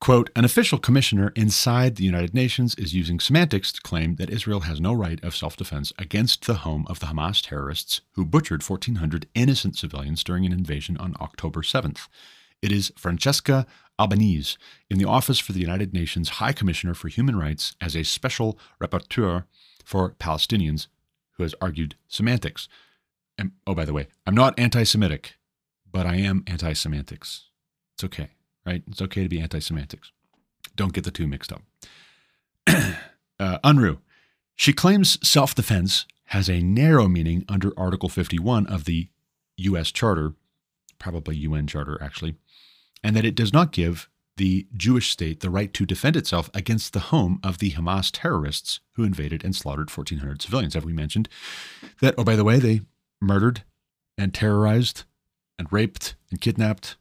Quote, 0.01 0.28
an 0.36 0.45
official 0.45 0.78
commissioner 0.78 1.32
inside 1.34 1.97
the 1.97 2.05
United 2.05 2.34
Nations 2.34 2.74
is 2.74 2.95
using 2.95 3.18
semantics 3.18 3.72
to 3.72 3.80
claim 3.80 4.16
that 4.16 4.28
Israel 4.28 4.61
has 4.61 4.80
no 4.80 4.92
right 4.92 5.22
of 5.24 5.34
self 5.34 5.57
defense 5.57 5.95
against 5.99 6.47
the 6.47 6.57
home 6.57 6.84
of 6.88 7.01
the 7.01 7.07
Hamas 7.07 7.42
terrorists 7.42 8.03
who 8.12 8.26
butchered 8.26 8.62
1,400 8.62 9.26
innocent 9.34 9.78
civilians 9.78 10.22
during 10.22 10.45
an 10.45 10.53
invasion 10.53 10.99
on 10.99 11.16
October 11.20 11.62
7th. 11.62 12.09
It 12.61 12.70
is 12.70 12.92
Francesca 12.97 13.66
Albanese 13.99 14.59
in 14.90 14.99
the 14.99 15.09
Office 15.09 15.38
for 15.38 15.53
the 15.53 15.61
United 15.61 15.95
Nations 15.95 16.28
High 16.28 16.53
Commissioner 16.53 16.92
for 16.92 17.09
Human 17.09 17.38
Rights 17.38 17.74
as 17.80 17.97
a 17.97 18.03
special 18.03 18.59
rapporteur 18.82 19.45
for 19.84 20.11
Palestinians 20.18 20.88
who 21.36 21.45
has 21.45 21.55
argued 21.62 21.95
semantics. 22.09 22.68
And, 23.38 23.53
oh, 23.66 23.74
by 23.74 23.86
the 23.86 23.95
way, 23.95 24.09
I'm 24.26 24.34
not 24.34 24.59
anti 24.59 24.84
Semitic, 24.84 25.36
but 25.90 26.05
I 26.05 26.16
am 26.16 26.45
anti 26.47 26.74
semantics. 26.74 27.49
It's 27.95 28.05
okay 28.05 28.30
right? 28.66 28.82
It's 28.86 29.02
okay 29.02 29.22
to 29.22 29.28
be 29.28 29.40
anti 29.40 29.58
semantics. 29.58 30.12
Don't 30.76 30.92
get 30.92 31.04
the 31.04 31.10
two 31.10 31.26
mixed 31.26 31.52
up. 31.52 31.62
uh, 32.66 33.58
Unruh. 33.64 33.98
She 34.56 34.72
claims 34.72 35.18
self 35.26 35.54
defense 35.54 36.06
has 36.26 36.48
a 36.48 36.62
narrow 36.62 37.06
meaning 37.08 37.44
under 37.48 37.72
Article 37.76 38.08
51 38.08 38.66
of 38.66 38.84
the 38.84 39.08
U.S. 39.58 39.92
Charter, 39.92 40.34
probably 40.98 41.36
UN 41.36 41.66
Charter 41.66 41.98
actually, 42.02 42.36
and 43.02 43.14
that 43.14 43.24
it 43.24 43.34
does 43.34 43.52
not 43.52 43.72
give 43.72 44.08
the 44.36 44.66
Jewish 44.76 45.10
state 45.10 45.40
the 45.40 45.50
right 45.50 45.72
to 45.74 45.86
defend 45.86 46.16
itself 46.16 46.50
against 46.54 46.92
the 46.92 47.00
home 47.00 47.38
of 47.44 47.58
the 47.58 47.72
Hamas 47.72 48.10
terrorists 48.12 48.80
who 48.94 49.04
invaded 49.04 49.44
and 49.44 49.54
slaughtered 49.54 49.90
1,400 49.90 50.42
civilians. 50.42 50.74
Have 50.74 50.84
we 50.84 50.92
mentioned 50.92 51.28
that? 52.00 52.14
Oh, 52.18 52.24
by 52.24 52.34
the 52.34 52.42
way, 52.42 52.58
they 52.58 52.80
murdered 53.20 53.62
and 54.18 54.34
terrorized 54.34 55.04
and 55.58 55.72
raped 55.72 56.16
and 56.30 56.40
kidnapped 56.40 56.96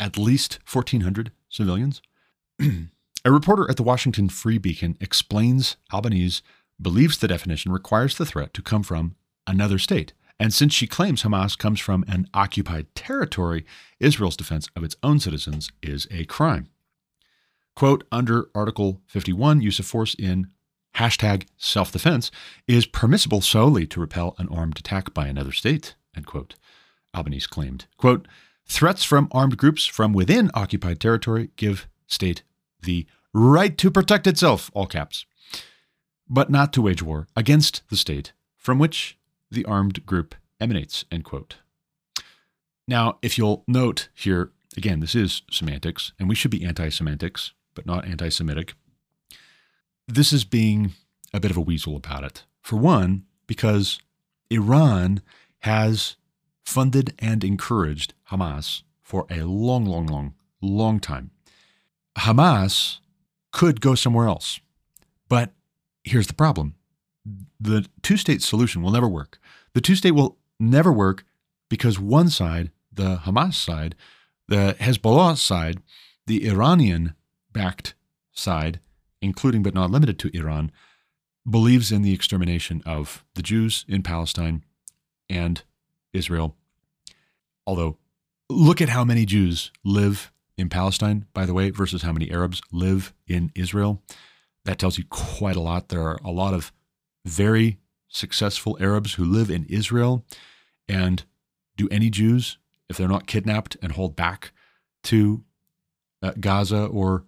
at 0.00 0.18
least 0.18 0.58
1,400 0.70 1.32
civilians. 1.48 2.02
a 2.60 3.30
reporter 3.32 3.68
at 3.70 3.76
the 3.76 3.82
Washington 3.82 4.28
Free 4.28 4.58
Beacon 4.58 4.96
explains 5.00 5.76
Albanese 5.92 6.42
believes 6.80 7.18
the 7.18 7.28
definition 7.28 7.72
requires 7.72 8.16
the 8.16 8.26
threat 8.26 8.54
to 8.54 8.62
come 8.62 8.82
from 8.82 9.16
another 9.46 9.78
state. 9.78 10.12
And 10.40 10.54
since 10.54 10.72
she 10.72 10.86
claims 10.86 11.22
Hamas 11.22 11.58
comes 11.58 11.80
from 11.80 12.04
an 12.06 12.28
occupied 12.32 12.94
territory, 12.94 13.66
Israel's 13.98 14.36
defense 14.36 14.68
of 14.76 14.84
its 14.84 14.96
own 15.02 15.18
citizens 15.18 15.70
is 15.82 16.06
a 16.10 16.24
crime. 16.26 16.68
Quote, 17.74 18.04
under 18.12 18.48
Article 18.54 19.00
51, 19.06 19.60
use 19.60 19.78
of 19.78 19.86
force 19.86 20.14
in 20.14 20.48
hashtag 20.96 21.46
self 21.56 21.92
defense 21.92 22.30
is 22.66 22.86
permissible 22.86 23.40
solely 23.40 23.86
to 23.86 24.00
repel 24.00 24.34
an 24.38 24.48
armed 24.48 24.78
attack 24.78 25.12
by 25.14 25.26
another 25.26 25.52
state, 25.52 25.94
end 26.16 26.26
quote. 26.26 26.54
Albanese 27.16 27.46
claimed. 27.48 27.86
Quote, 27.96 28.28
threats 28.68 29.04
from 29.04 29.28
armed 29.32 29.56
groups 29.56 29.86
from 29.86 30.12
within 30.12 30.50
occupied 30.54 31.00
territory 31.00 31.50
give 31.56 31.88
state 32.06 32.42
the 32.82 33.06
right 33.32 33.76
to 33.78 33.90
protect 33.90 34.26
itself, 34.26 34.70
all 34.74 34.86
caps, 34.86 35.26
but 36.28 36.50
not 36.50 36.72
to 36.72 36.82
wage 36.82 37.02
war 37.02 37.26
against 37.34 37.82
the 37.88 37.96
state 37.96 38.32
from 38.56 38.78
which 38.78 39.18
the 39.50 39.64
armed 39.64 40.04
group 40.04 40.34
emanates, 40.60 41.04
end 41.10 41.24
quote. 41.24 41.56
Now, 42.86 43.18
if 43.22 43.36
you'll 43.36 43.64
note 43.66 44.08
here, 44.14 44.50
again, 44.76 45.00
this 45.00 45.14
is 45.14 45.42
semantics, 45.50 46.12
and 46.18 46.28
we 46.28 46.34
should 46.34 46.50
be 46.50 46.64
anti 46.64 46.88
semantics, 46.88 47.52
but 47.74 47.86
not 47.86 48.06
anti 48.06 48.28
Semitic. 48.28 48.74
This 50.06 50.32
is 50.32 50.44
being 50.44 50.92
a 51.34 51.40
bit 51.40 51.50
of 51.50 51.56
a 51.56 51.62
weasel 51.62 51.96
about 51.96 52.24
it. 52.24 52.44
For 52.62 52.76
one, 52.76 53.24
because 53.46 53.98
Iran 54.50 55.20
has 55.60 56.16
funded 56.68 57.14
and 57.18 57.42
encouraged 57.42 58.12
Hamas 58.30 58.82
for 59.02 59.26
a 59.30 59.42
long, 59.42 59.86
long, 59.86 60.06
long, 60.06 60.34
long 60.60 61.00
time. 61.00 61.30
Hamas 62.16 62.98
could 63.52 63.80
go 63.80 63.94
somewhere 63.94 64.28
else. 64.28 64.60
But 65.28 65.52
here's 66.04 66.26
the 66.26 66.34
problem 66.34 66.74
the 67.58 67.86
two 68.02 68.16
state 68.16 68.42
solution 68.42 68.82
will 68.82 68.90
never 68.90 69.08
work. 69.08 69.38
The 69.72 69.80
two 69.80 69.94
state 69.94 70.12
will 70.12 70.36
never 70.60 70.92
work 70.92 71.24
because 71.68 71.98
one 71.98 72.28
side, 72.28 72.70
the 72.92 73.16
Hamas 73.24 73.54
side, 73.54 73.94
the 74.46 74.76
Hezbollah 74.78 75.36
side, 75.38 75.78
the 76.26 76.46
Iranian 76.46 77.14
backed 77.52 77.94
side, 78.32 78.80
including 79.22 79.62
but 79.62 79.74
not 79.74 79.90
limited 79.90 80.18
to 80.20 80.36
Iran, 80.36 80.70
believes 81.48 81.90
in 81.90 82.02
the 82.02 82.12
extermination 82.12 82.82
of 82.84 83.24
the 83.34 83.42
Jews 83.42 83.84
in 83.88 84.02
Palestine 84.02 84.64
and 85.30 85.62
Israel. 86.12 86.57
Although, 87.68 87.98
look 88.48 88.80
at 88.80 88.88
how 88.88 89.04
many 89.04 89.26
Jews 89.26 89.70
live 89.84 90.32
in 90.56 90.70
Palestine, 90.70 91.26
by 91.34 91.44
the 91.44 91.52
way, 91.52 91.68
versus 91.68 92.00
how 92.00 92.12
many 92.12 92.30
Arabs 92.30 92.62
live 92.72 93.12
in 93.26 93.52
Israel. 93.54 94.02
That 94.64 94.78
tells 94.78 94.96
you 94.96 95.04
quite 95.10 95.54
a 95.54 95.60
lot. 95.60 95.90
There 95.90 96.00
are 96.00 96.18
a 96.24 96.30
lot 96.30 96.54
of 96.54 96.72
very 97.26 97.76
successful 98.08 98.78
Arabs 98.80 99.14
who 99.14 99.24
live 99.24 99.50
in 99.50 99.66
Israel. 99.66 100.24
And 100.88 101.24
do 101.76 101.88
any 101.90 102.08
Jews, 102.08 102.56
if 102.88 102.96
they're 102.96 103.06
not 103.06 103.26
kidnapped 103.26 103.76
and 103.82 103.92
hauled 103.92 104.16
back 104.16 104.52
to 105.02 105.44
uh, 106.22 106.32
Gaza 106.40 106.86
or 106.86 107.24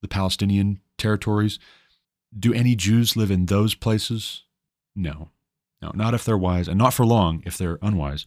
the 0.00 0.08
Palestinian 0.08 0.80
territories, 0.96 1.58
do 2.36 2.54
any 2.54 2.74
Jews 2.74 3.14
live 3.14 3.30
in 3.30 3.44
those 3.44 3.74
places? 3.74 4.44
No. 4.96 5.28
No, 5.82 5.92
not 5.94 6.14
if 6.14 6.24
they're 6.24 6.38
wise, 6.38 6.66
and 6.66 6.78
not 6.78 6.94
for 6.94 7.04
long 7.04 7.42
if 7.44 7.58
they're 7.58 7.78
unwise. 7.82 8.24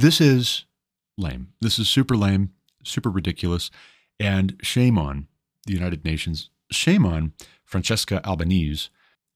This 0.00 0.18
is 0.18 0.64
lame. 1.18 1.52
This 1.60 1.78
is 1.78 1.88
super 1.88 2.16
lame 2.16 2.52
super 2.84 3.10
ridiculous. 3.10 3.70
And 4.18 4.56
shame 4.62 4.98
on 4.98 5.26
the 5.66 5.74
United 5.74 6.04
Nations, 6.04 6.48
shame 6.70 7.04
on 7.04 7.34
Francesca 7.64 8.26
Albanese 8.26 8.88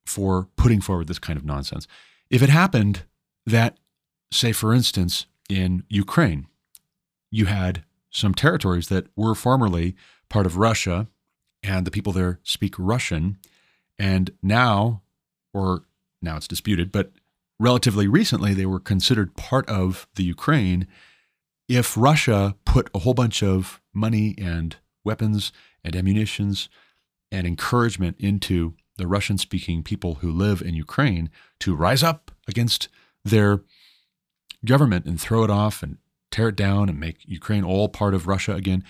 for 0.07 0.49
putting 0.57 0.81
forward 0.81 1.07
this 1.07 1.19
kind 1.19 1.39
of 1.39 1.45
nonsense. 1.45 1.87
If 2.31 2.43
it 2.43 2.49
happened 2.49 3.03
that, 3.45 3.77
say, 4.31 4.53
for 4.53 4.73
instance, 4.73 5.27
in 5.51 5.85
Ukraine, 5.91 6.47
you 7.31 7.45
had 7.45 7.85
some 8.11 8.35
territories 8.35 8.89
that 8.89 9.07
were 9.17 9.35
formerly 9.35 9.97
part 10.31 10.47
of 10.47 10.57
Russia, 10.57 11.09
and 11.63 11.87
the 11.87 11.91
people 11.91 12.15
there 12.15 12.41
speak 12.43 12.75
Russian, 12.79 13.37
and 13.99 14.31
now, 14.43 15.03
or 15.53 15.85
now 16.23 16.37
it's 16.37 16.49
disputed, 16.49 16.91
but 16.91 17.13
relatively 17.59 18.09
recently, 18.09 18.55
they 18.55 18.67
were 18.67 18.81
considered 18.81 19.37
part 19.37 19.69
of 19.69 20.07
the 20.15 20.25
Ukraine. 20.25 20.87
If 21.69 21.97
Russia 21.97 22.57
put 22.65 22.91
a 22.95 23.01
whole 23.01 23.15
bunch 23.15 23.43
of 23.43 23.81
money 23.93 24.35
and 24.39 24.77
weapons 25.05 25.53
and 25.83 25.95
ammunitions 25.95 26.69
and 27.31 27.47
encouragement 27.47 28.17
into 28.19 28.75
the 28.97 29.07
Russian 29.07 29.39
speaking 29.39 29.83
people 29.83 30.17
who 30.17 30.31
live 30.31 30.63
in 30.63 30.75
Ukraine 30.75 31.31
to 31.61 31.75
rise 31.75 32.03
up 32.03 32.31
against 32.47 32.89
their 33.25 33.63
government 34.65 35.07
and 35.07 35.21
throw 35.21 35.45
it 35.45 35.51
off 35.51 35.83
and 35.83 35.99
tear 36.31 36.49
it 36.49 36.57
down 36.57 36.89
and 36.89 36.99
make 36.99 37.19
Ukraine 37.27 37.65
all 37.65 37.89
part 37.89 38.15
of 38.15 38.27
Russia 38.27 38.55
again, 38.55 38.85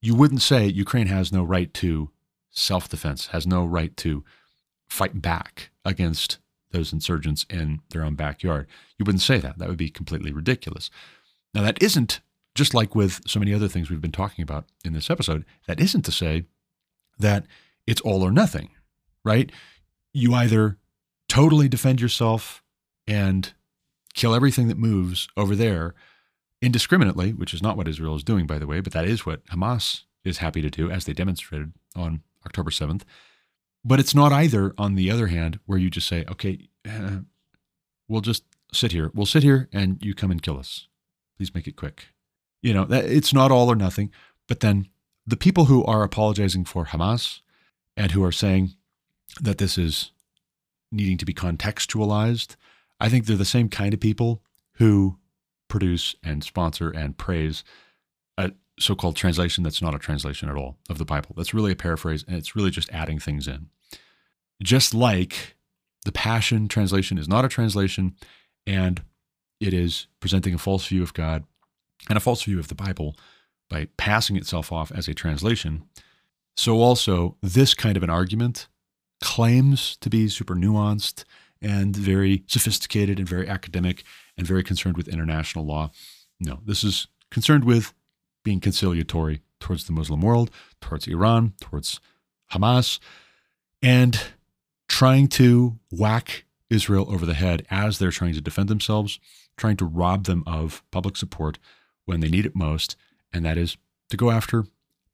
you 0.00 0.14
wouldn't 0.14 0.42
say 0.42 0.66
Ukraine 0.66 1.06
has 1.06 1.32
no 1.32 1.42
right 1.42 1.72
to 1.74 2.10
self 2.50 2.88
defense, 2.88 3.28
has 3.28 3.46
no 3.46 3.64
right 3.64 3.96
to 3.98 4.24
fight 4.88 5.22
back 5.22 5.70
against 5.84 6.38
those 6.72 6.92
insurgents 6.92 7.46
in 7.48 7.80
their 7.90 8.04
own 8.04 8.14
backyard. 8.14 8.66
You 8.98 9.04
wouldn't 9.04 9.22
say 9.22 9.38
that. 9.38 9.58
That 9.58 9.68
would 9.68 9.78
be 9.78 9.90
completely 9.90 10.32
ridiculous. 10.32 10.90
Now, 11.54 11.62
that 11.62 11.82
isn't, 11.82 12.20
just 12.54 12.74
like 12.74 12.94
with 12.94 13.20
so 13.26 13.38
many 13.38 13.54
other 13.54 13.68
things 13.68 13.88
we've 13.88 14.00
been 14.00 14.12
talking 14.12 14.42
about 14.42 14.66
in 14.84 14.92
this 14.92 15.10
episode, 15.10 15.44
that 15.66 15.80
isn't 15.80 16.02
to 16.02 16.12
say 16.12 16.44
that 17.18 17.46
it's 17.86 18.00
all 18.00 18.22
or 18.22 18.30
nothing, 18.30 18.70
right? 19.24 19.50
You 20.12 20.34
either 20.34 20.78
totally 21.28 21.68
defend 21.68 22.00
yourself 22.00 22.62
and 23.06 23.52
kill 24.14 24.34
everything 24.34 24.68
that 24.68 24.78
moves 24.78 25.28
over 25.36 25.56
there 25.56 25.94
indiscriminately, 26.60 27.32
which 27.32 27.54
is 27.54 27.62
not 27.62 27.76
what 27.76 27.88
Israel 27.88 28.14
is 28.14 28.22
doing, 28.22 28.46
by 28.46 28.58
the 28.58 28.66
way, 28.66 28.80
but 28.80 28.92
that 28.92 29.06
is 29.06 29.26
what 29.26 29.44
Hamas 29.46 30.02
is 30.24 30.38
happy 30.38 30.62
to 30.62 30.70
do, 30.70 30.90
as 30.90 31.04
they 31.04 31.12
demonstrated 31.12 31.72
on 31.96 32.22
October 32.46 32.70
7th. 32.70 33.02
But 33.84 33.98
it's 33.98 34.14
not 34.14 34.32
either, 34.32 34.74
on 34.78 34.94
the 34.94 35.10
other 35.10 35.26
hand, 35.26 35.58
where 35.66 35.78
you 35.78 35.90
just 35.90 36.06
say, 36.06 36.24
okay, 36.30 36.68
uh, 36.88 37.20
we'll 38.08 38.20
just 38.20 38.44
sit 38.72 38.92
here. 38.92 39.10
We'll 39.14 39.26
sit 39.26 39.42
here 39.42 39.68
and 39.72 39.98
you 40.02 40.14
come 40.14 40.30
and 40.30 40.42
kill 40.42 40.58
us. 40.58 40.86
Please 41.36 41.54
make 41.54 41.66
it 41.66 41.76
quick. 41.76 42.06
You 42.62 42.74
know, 42.74 42.86
it's 42.90 43.34
not 43.34 43.50
all 43.50 43.68
or 43.70 43.74
nothing. 43.74 44.12
But 44.48 44.60
then 44.60 44.88
the 45.26 45.36
people 45.36 45.64
who 45.64 45.84
are 45.84 46.02
apologizing 46.02 46.64
for 46.64 46.86
Hamas 46.86 47.40
and 47.96 48.12
who 48.12 48.22
are 48.24 48.32
saying 48.32 48.74
that 49.40 49.58
this 49.58 49.76
is 49.76 50.12
needing 50.92 51.18
to 51.18 51.24
be 51.24 51.34
contextualized, 51.34 52.56
I 53.00 53.08
think 53.08 53.26
they're 53.26 53.36
the 53.36 53.44
same 53.44 53.68
kind 53.68 53.94
of 53.94 54.00
people 54.00 54.42
who 54.74 55.18
produce 55.68 56.14
and 56.22 56.44
sponsor 56.44 56.90
and 56.90 57.16
praise 57.16 57.64
a 58.36 58.52
so 58.82 58.94
called 58.94 59.16
translation 59.16 59.64
that's 59.64 59.82
not 59.82 59.94
a 59.94 59.98
translation 59.98 60.48
at 60.48 60.56
all 60.56 60.76
of 60.88 60.98
the 60.98 61.04
Bible. 61.04 61.34
That's 61.36 61.54
really 61.54 61.72
a 61.72 61.76
paraphrase 61.76 62.24
and 62.26 62.36
it's 62.36 62.56
really 62.56 62.70
just 62.70 62.90
adding 62.92 63.18
things 63.18 63.46
in. 63.46 63.68
Just 64.62 64.94
like 64.94 65.56
the 66.04 66.12
Passion 66.12 66.68
translation 66.68 67.18
is 67.18 67.28
not 67.28 67.44
a 67.44 67.48
translation 67.48 68.14
and 68.66 69.02
it 69.60 69.72
is 69.72 70.06
presenting 70.20 70.54
a 70.54 70.58
false 70.58 70.86
view 70.86 71.02
of 71.02 71.14
God 71.14 71.44
and 72.08 72.16
a 72.16 72.20
false 72.20 72.42
view 72.42 72.58
of 72.58 72.68
the 72.68 72.74
Bible 72.74 73.16
by 73.70 73.88
passing 73.96 74.36
itself 74.36 74.72
off 74.72 74.90
as 74.92 75.08
a 75.08 75.14
translation. 75.14 75.84
So, 76.56 76.80
also, 76.80 77.36
this 77.40 77.72
kind 77.72 77.96
of 77.96 78.02
an 78.02 78.10
argument 78.10 78.68
claims 79.22 79.96
to 79.98 80.10
be 80.10 80.28
super 80.28 80.54
nuanced 80.54 81.24
and 81.62 81.96
very 81.96 82.42
sophisticated 82.48 83.18
and 83.18 83.28
very 83.28 83.48
academic 83.48 84.02
and 84.36 84.46
very 84.46 84.62
concerned 84.62 84.96
with 84.96 85.08
international 85.08 85.64
law. 85.64 85.90
No, 86.40 86.58
this 86.66 86.82
is 86.82 87.06
concerned 87.30 87.64
with 87.64 87.94
being 88.42 88.60
conciliatory 88.60 89.42
towards 89.60 89.84
the 89.84 89.92
Muslim 89.92 90.20
world, 90.20 90.50
towards 90.80 91.06
Iran, 91.06 91.54
towards 91.60 92.00
Hamas, 92.52 92.98
and 93.82 94.20
trying 94.88 95.28
to 95.28 95.78
whack 95.90 96.44
Israel 96.68 97.06
over 97.08 97.26
the 97.26 97.34
head 97.34 97.66
as 97.70 97.98
they're 97.98 98.10
trying 98.10 98.34
to 98.34 98.40
defend 98.40 98.68
themselves 98.68 99.18
trying 99.56 99.76
to 99.76 99.84
rob 99.84 100.24
them 100.24 100.42
of 100.46 100.82
public 100.90 101.16
support 101.16 101.58
when 102.04 102.20
they 102.20 102.28
need 102.28 102.46
it 102.46 102.56
most, 102.56 102.96
and 103.32 103.44
that 103.44 103.58
is 103.58 103.76
to 104.10 104.16
go 104.16 104.30
after 104.30 104.64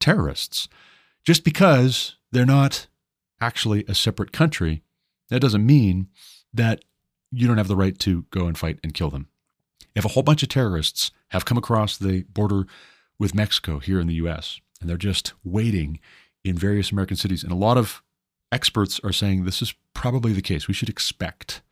terrorists. 0.01 0.69
Just 1.25 1.45
because 1.45 2.17
they're 2.33 2.47
not 2.47 2.87
actually 3.41 3.85
a 3.87 3.95
separate 3.95 4.33
country, 4.33 4.83
that 5.29 5.41
doesn't 5.41 5.67
mean 5.67 6.09
that 6.53 6.83
you 7.31 7.47
don't 7.47 7.59
have 7.59 7.69
the 7.69 7.77
right 7.77 7.99
to 7.99 8.25
go 8.31 8.47
and 8.47 8.57
fight 8.57 8.79
and 8.83 8.95
kill 8.95 9.11
them. 9.11 9.29
If 9.95 10.05
a 10.05 10.09
whole 10.09 10.23
bunch 10.23 10.43
of 10.43 10.49
terrorists 10.49 11.11
have 11.31 11.45
come 11.45 11.59
across 11.59 11.99
the 11.99 12.23
border 12.23 12.67
with 13.19 13.35
Mexico 13.35 13.79
here 13.79 14.01
in 14.01 14.07
the 14.07 14.15
US, 14.15 14.61
and 14.81 14.89
they're 14.89 14.97
just 14.97 15.33
waiting 15.45 16.01
in 16.45 16.57
various 16.57 16.93
American 16.93 17.17
cities, 17.17 17.43
and 17.43 17.53
a 17.53 17.57
lot 17.57 17.77
of 17.77 18.03
experts 18.53 19.01
are 19.05 19.13
saying 19.13 19.45
this 19.45 19.63
is 19.63 19.75
probably 19.95 20.33
the 20.33 20.43
case. 20.43 20.69
We 20.69 20.75
should 20.75 20.89
expect 20.89 21.63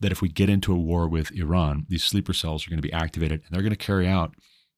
that 0.00 0.12
if 0.12 0.20
we 0.20 0.28
get 0.28 0.50
into 0.50 0.72
a 0.72 0.78
war 0.78 1.08
with 1.08 1.32
Iran, 1.32 1.86
these 1.88 2.04
sleeper 2.04 2.32
cells 2.32 2.66
are 2.66 2.70
going 2.70 2.80
to 2.80 2.86
be 2.86 2.92
activated 2.92 3.42
and 3.44 3.50
they're 3.50 3.62
going 3.62 3.70
to 3.70 3.76
carry 3.76 4.08
out 4.08 4.34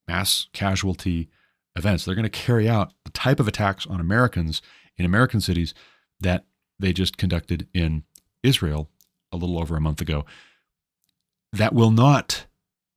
mass 0.06 0.48
casualty 0.52 1.28
events. 1.76 2.04
They're 2.04 2.14
going 2.14 2.24
to 2.24 2.30
carry 2.30 2.68
out 2.68 2.92
the 3.04 3.10
type 3.10 3.40
of 3.40 3.48
attacks 3.48 3.86
on 3.86 4.00
Americans 4.00 4.60
in 4.96 5.06
American 5.06 5.40
cities 5.40 5.74
that 6.20 6.44
they 6.78 6.92
just 6.92 7.16
conducted 7.16 7.68
in 7.72 8.04
Israel 8.42 8.90
a 9.32 9.36
little 9.36 9.58
over 9.58 9.76
a 9.76 9.80
month 9.80 10.00
ago. 10.00 10.24
That 11.52 11.72
will 11.72 11.90
not 11.90 12.46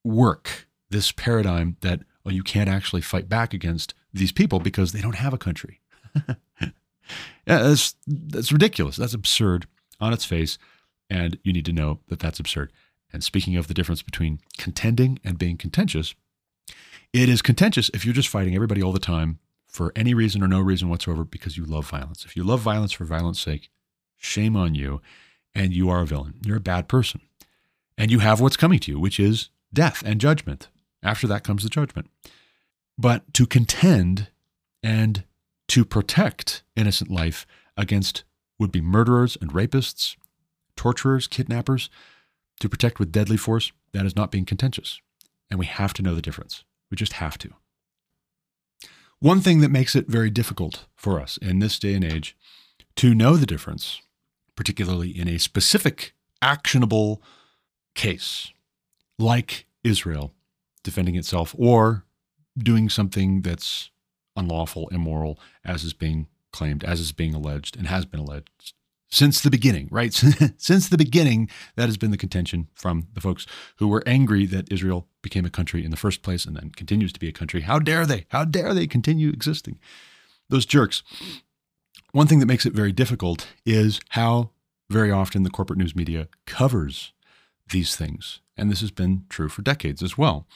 work. 0.03 0.67
This 0.89 1.11
paradigm 1.11 1.77
that 1.81 2.01
well, 2.27 2.35
you 2.35 2.43
can't 2.43 2.67
actually 2.67 3.01
fight 3.01 3.29
back 3.29 3.53
against 3.53 3.93
these 4.13 4.33
people 4.33 4.59
because 4.59 4.91
they 4.91 4.99
don't 4.99 5.15
have 5.15 5.33
a 5.33 5.37
country. 5.37 5.79
yeah, 6.27 6.67
that's, 7.45 7.95
that's 8.05 8.51
ridiculous. 8.51 8.97
That's 8.97 9.13
absurd 9.13 9.65
on 10.01 10.11
its 10.11 10.25
face. 10.25 10.57
And 11.09 11.39
you 11.43 11.53
need 11.53 11.63
to 11.67 11.71
know 11.71 12.01
that 12.09 12.19
that's 12.19 12.37
absurd. 12.37 12.73
And 13.13 13.23
speaking 13.23 13.55
of 13.55 13.69
the 13.69 13.73
difference 13.73 14.01
between 14.01 14.41
contending 14.57 15.19
and 15.23 15.39
being 15.39 15.55
contentious, 15.55 16.15
it 17.13 17.29
is 17.29 17.41
contentious 17.41 17.89
if 17.93 18.03
you're 18.03 18.13
just 18.13 18.27
fighting 18.27 18.55
everybody 18.55 18.83
all 18.83 18.91
the 18.91 18.99
time 18.99 19.39
for 19.65 19.93
any 19.95 20.13
reason 20.13 20.43
or 20.43 20.49
no 20.49 20.59
reason 20.59 20.89
whatsoever 20.89 21.23
because 21.23 21.55
you 21.55 21.63
love 21.63 21.89
violence. 21.89 22.25
If 22.25 22.35
you 22.35 22.43
love 22.43 22.59
violence 22.59 22.91
for 22.91 23.05
violence 23.05 23.39
sake, 23.39 23.69
shame 24.17 24.57
on 24.57 24.75
you. 24.75 24.99
And 25.55 25.73
you 25.73 25.89
are 25.89 26.01
a 26.01 26.05
villain. 26.05 26.33
You're 26.43 26.57
a 26.57 26.59
bad 26.59 26.89
person. 26.89 27.21
And 27.97 28.11
you 28.11 28.19
have 28.19 28.41
what's 28.41 28.57
coming 28.57 28.79
to 28.79 28.91
you, 28.91 28.99
which 28.99 29.17
is 29.17 29.47
death 29.71 30.03
and 30.05 30.19
judgment. 30.19 30.67
After 31.03 31.27
that 31.27 31.43
comes 31.43 31.63
the 31.63 31.69
judgment. 31.69 32.09
But 32.97 33.33
to 33.35 33.45
contend 33.45 34.29
and 34.81 35.23
to 35.69 35.85
protect 35.85 36.63
innocent 36.75 37.11
life 37.11 37.45
against 37.75 38.23
would 38.59 38.71
be 38.71 38.81
murderers 38.81 39.37
and 39.39 39.51
rapists, 39.51 40.15
torturers, 40.75 41.27
kidnappers, 41.27 41.89
to 42.59 42.69
protect 42.69 42.99
with 42.99 43.11
deadly 43.11 43.37
force, 43.37 43.71
that 43.93 44.05
is 44.05 44.15
not 44.15 44.31
being 44.31 44.45
contentious. 44.45 44.99
And 45.49 45.59
we 45.59 45.65
have 45.65 45.93
to 45.93 46.01
know 46.01 46.15
the 46.15 46.21
difference. 46.21 46.63
We 46.89 46.97
just 46.97 47.13
have 47.13 47.37
to. 47.39 47.53
One 49.19 49.41
thing 49.41 49.61
that 49.61 49.69
makes 49.69 49.95
it 49.95 50.07
very 50.07 50.29
difficult 50.29 50.85
for 50.95 51.19
us 51.19 51.37
in 51.37 51.59
this 51.59 51.79
day 51.79 51.93
and 51.93 52.03
age 52.03 52.35
to 52.97 53.15
know 53.15 53.35
the 53.35 53.45
difference, 53.45 54.01
particularly 54.55 55.09
in 55.09 55.27
a 55.27 55.39
specific 55.39 56.13
actionable 56.41 57.21
case 57.95 58.51
like 59.17 59.65
Israel 59.83 60.33
defending 60.87 61.15
itself 61.15 61.53
or 61.57 62.05
doing 62.57 62.87
something 62.87 63.41
that's 63.41 63.91
unlawful, 64.37 64.87
immoral, 64.87 65.37
as 65.65 65.83
is 65.83 65.93
being 65.93 66.27
claimed, 66.53 66.83
as 66.85 67.01
is 67.01 67.11
being 67.11 67.33
alleged, 67.33 67.75
and 67.75 67.87
has 67.87 68.05
been 68.05 68.21
alleged 68.21 68.73
since 69.09 69.41
the 69.41 69.49
beginning, 69.49 69.89
right? 69.91 70.13
since 70.57 70.87
the 70.87 70.97
beginning, 70.97 71.49
that 71.75 71.87
has 71.87 71.97
been 71.97 72.11
the 72.11 72.17
contention 72.17 72.69
from 72.73 73.07
the 73.13 73.21
folks 73.21 73.45
who 73.77 73.89
were 73.89 74.03
angry 74.05 74.45
that 74.45 74.71
Israel 74.71 75.07
became 75.21 75.45
a 75.45 75.49
country 75.49 75.83
in 75.83 75.91
the 75.91 75.97
first 75.97 76.21
place 76.21 76.45
and 76.45 76.55
then 76.55 76.71
continues 76.71 77.11
to 77.11 77.19
be 77.19 77.27
a 77.27 77.33
country. 77.33 77.61
How 77.61 77.79
dare 77.79 78.05
they? 78.05 78.25
How 78.29 78.45
dare 78.45 78.73
they 78.73 78.87
continue 78.87 79.29
existing? 79.29 79.77
Those 80.49 80.65
jerks. 80.65 81.03
One 82.13 82.27
thing 82.27 82.39
that 82.39 82.45
makes 82.45 82.65
it 82.65 82.73
very 82.73 82.93
difficult 82.93 83.47
is 83.65 83.99
how 84.09 84.51
very 84.89 85.11
often 85.11 85.43
the 85.43 85.49
corporate 85.49 85.79
news 85.79 85.95
media 85.95 86.29
covers 86.45 87.11
these 87.69 87.95
things. 87.95 88.39
And 88.55 88.71
this 88.71 88.81
has 88.81 88.91
been 88.91 89.25
true 89.29 89.49
for 89.49 89.61
decades 89.61 90.01
as 90.01 90.17
well. 90.17 90.47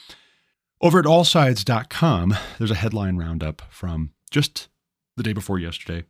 Over 0.83 0.97
at 0.97 1.05
allsides.com, 1.05 2.35
there's 2.57 2.71
a 2.71 2.75
headline 2.75 3.15
roundup 3.15 3.61
from 3.69 4.13
just 4.31 4.67
the 5.15 5.21
day 5.21 5.31
before 5.31 5.59
yesterday 5.59 6.05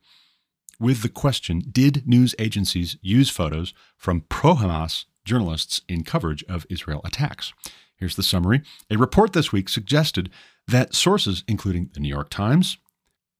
with 0.80 1.02
the 1.02 1.10
question 1.10 1.62
Did 1.70 2.08
news 2.08 2.34
agencies 2.40 2.96
use 3.02 3.30
photos 3.30 3.74
from 3.98 4.22
pro 4.30 4.56
Hamas 4.56 5.04
journalists 5.26 5.82
in 5.90 6.06
coverage 6.06 6.46
of 6.46 6.66
Israel 6.70 7.02
attacks? 7.04 7.52
Here's 7.98 8.16
the 8.16 8.24
summary. 8.24 8.62
A 8.90 8.98
report 8.98 9.34
this 9.34 9.52
week 9.52 9.68
suggested 9.68 10.30
that 10.70 10.96
sources, 10.96 11.44
including 11.50 11.90
the 11.94 12.00
New 12.00 12.08
York 12.08 12.30
Times, 12.30 12.78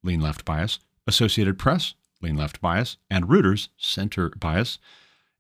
lean 0.04 0.20
left 0.20 0.44
bias, 0.44 0.80
Associated 1.08 1.58
Press, 1.58 1.94
lean 2.22 2.36
left 2.36 2.60
bias, 2.60 2.98
and 3.10 3.30
Reuters, 3.30 3.70
center 3.78 4.32
bias, 4.32 4.80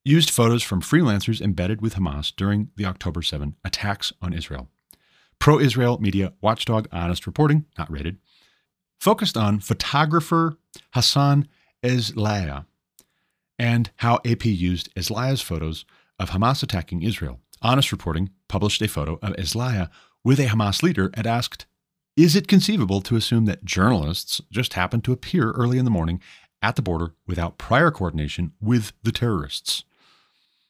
used 0.05 0.29
photos 0.29 0.63
from 0.63 0.81
freelancers 0.81 1.41
embedded 1.41 1.81
with 1.81 1.95
Hamas 1.95 2.33
during 2.33 2.69
the 2.77 2.85
October 2.85 3.21
7 3.21 3.57
attacks 3.65 4.13
on 4.21 4.31
Israel. 4.31 4.69
Pro 5.41 5.59
Israel 5.59 5.97
media 5.99 6.33
watchdog 6.39 6.87
Honest 6.91 7.25
Reporting, 7.25 7.65
not 7.75 7.91
rated, 7.91 8.19
focused 8.99 9.35
on 9.35 9.59
photographer 9.59 10.55
Hassan 10.93 11.47
Eslaiah 11.83 12.67
and 13.57 13.89
how 13.97 14.19
AP 14.23 14.45
used 14.45 14.93
Eslaiah's 14.93 15.41
photos 15.41 15.83
of 16.19 16.29
Hamas 16.29 16.61
attacking 16.61 17.01
Israel. 17.01 17.39
Honest 17.63 17.91
Reporting 17.91 18.29
published 18.47 18.83
a 18.83 18.87
photo 18.87 19.17
of 19.23 19.33
Eslaiah 19.33 19.89
with 20.23 20.39
a 20.39 20.45
Hamas 20.45 20.83
leader 20.83 21.09
and 21.15 21.25
asked, 21.25 21.65
Is 22.15 22.35
it 22.35 22.47
conceivable 22.47 23.01
to 23.01 23.15
assume 23.15 23.45
that 23.45 23.65
journalists 23.65 24.41
just 24.51 24.75
happened 24.75 25.03
to 25.05 25.11
appear 25.11 25.49
early 25.53 25.79
in 25.79 25.85
the 25.85 25.91
morning 25.91 26.21
at 26.61 26.75
the 26.75 26.83
border 26.83 27.15
without 27.25 27.57
prior 27.57 27.89
coordination 27.89 28.51
with 28.61 28.93
the 29.01 29.11
terrorists? 29.11 29.85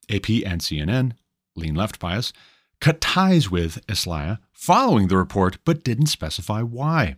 AP 0.10 0.30
and 0.30 0.62
CNN, 0.62 1.12
lean 1.58 1.76
left 1.76 2.00
bias, 2.00 2.32
cut 2.82 3.00
ties 3.00 3.50
with 3.50 3.86
Eslaiah 3.88 4.40
following 4.52 5.08
the 5.08 5.18
report 5.18 5.60
but 5.64 5.84
didn't 5.84 6.08
specify 6.08 6.62
why. 6.62 7.16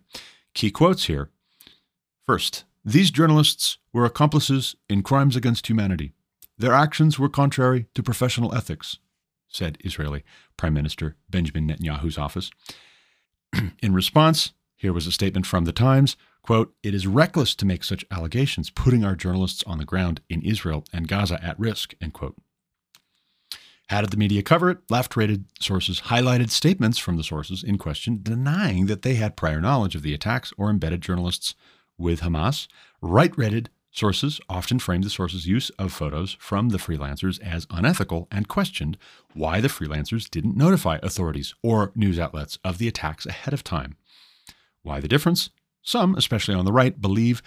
Key 0.54 0.70
quotes 0.70 1.06
here. 1.06 1.32
First, 2.26 2.66
these 2.86 3.10
journalists 3.10 3.80
were 3.92 4.06
accomplices 4.06 4.76
in 4.88 5.02
crimes 5.02 5.36
against 5.36 5.68
humanity. 5.68 6.14
Their 6.58 6.74
actions 6.74 7.18
were 7.18 7.30
contrary 7.30 7.88
to 7.96 8.04
professional 8.04 8.54
ethics, 8.54 9.00
said 9.48 9.78
Israeli 9.84 10.24
Prime 10.58 10.74
Minister 10.74 11.16
Benjamin 11.30 11.68
Netanyahu's 11.68 12.18
office. 12.18 12.52
in 13.82 13.94
response, 13.94 14.54
here 14.76 14.94
was 14.94 15.08
a 15.08 15.12
statement 15.12 15.46
from 15.46 15.66
the 15.66 15.72
Times 15.72 16.16
quote, 16.44 16.74
It 16.84 16.94
is 16.94 17.08
reckless 17.08 17.56
to 17.56 17.66
make 17.66 17.84
such 17.84 18.06
allegations, 18.12 18.70
putting 18.70 19.04
our 19.04 19.16
journalists 19.16 19.64
on 19.66 19.78
the 19.78 19.86
ground 19.86 20.22
in 20.30 20.42
Israel 20.42 20.84
and 20.94 21.08
Gaza 21.08 21.44
at 21.44 21.60
risk, 21.60 21.96
end 22.02 22.14
quote. 22.14 22.36
How 23.90 24.02
did 24.02 24.12
the 24.12 24.18
media 24.18 24.42
cover 24.42 24.70
it? 24.70 24.80
Left 24.90 25.16
rated 25.16 25.46
sources 25.60 26.02
highlighted 26.02 26.50
statements 26.50 26.98
from 26.98 27.18
the 27.18 27.24
sources 27.24 27.64
in 27.64 27.78
question 27.78 28.20
denying 28.24 28.86
that 28.88 29.02
they 29.02 29.16
had 29.16 29.36
prior 29.36 29.62
knowledge 29.62 29.96
of 29.96 30.02
the 30.02 30.14
attacks 30.14 30.54
or 30.58 30.70
embedded 30.70 31.02
journalists 31.02 31.54
with 31.98 32.22
Hamas. 32.22 32.68
Right 33.02 33.38
rated 33.38 33.70
sources 33.92 34.42
often 34.50 34.80
framed 34.80 35.04
the 35.04 35.10
source's 35.10 35.46
use 35.46 35.70
of 35.72 35.94
photos 35.94 36.36
from 36.40 36.70
the 36.70 36.80
freelancers 36.80 37.40
as 37.42 37.68
unethical 37.70 38.28
and 38.32 38.48
questioned 38.48 38.98
why 39.34 39.62
the 39.62 39.68
freelancers 39.68 40.30
didn't 40.30 40.58
notify 40.58 40.98
authorities 41.04 41.54
or 41.62 41.92
news 41.94 42.18
outlets 42.18 42.58
of 42.64 42.80
the 42.80 42.88
attacks 42.88 43.26
ahead 43.26 43.54
of 43.54 43.64
time. 43.64 43.96
Why 44.82 45.00
the 45.00 45.08
difference? 45.08 45.50
Some, 45.84 46.16
especially 46.16 46.56
on 46.56 46.66
the 46.66 46.74
right, 46.74 47.00
believe 47.00 47.44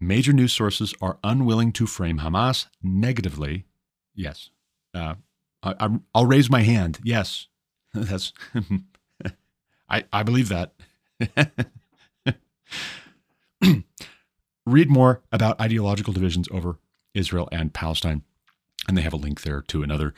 major 0.00 0.32
news 0.32 0.52
sources 0.52 0.94
are 1.02 1.18
unwilling 1.22 1.72
to 1.72 1.86
frame 1.86 2.20
Hamas 2.20 2.66
negatively. 2.82 3.66
Yes. 4.14 4.50
Uh, 4.94 5.16
I, 5.62 5.98
will 6.14 6.26
raise 6.26 6.50
my 6.50 6.62
hand. 6.62 6.98
Yes. 7.04 7.46
That's. 7.94 8.32
I, 9.88 10.04
I 10.12 10.22
believe 10.22 10.48
that. 10.48 10.72
read 14.66 14.88
more 14.88 15.20
about 15.32 15.60
ideological 15.60 16.12
divisions 16.12 16.48
over 16.52 16.78
Israel 17.14 17.48
and 17.50 17.74
Palestine. 17.74 18.22
And 18.88 18.96
they 18.96 19.02
have 19.02 19.12
a 19.12 19.16
link 19.16 19.42
there 19.42 19.62
to 19.62 19.82
another 19.82 20.14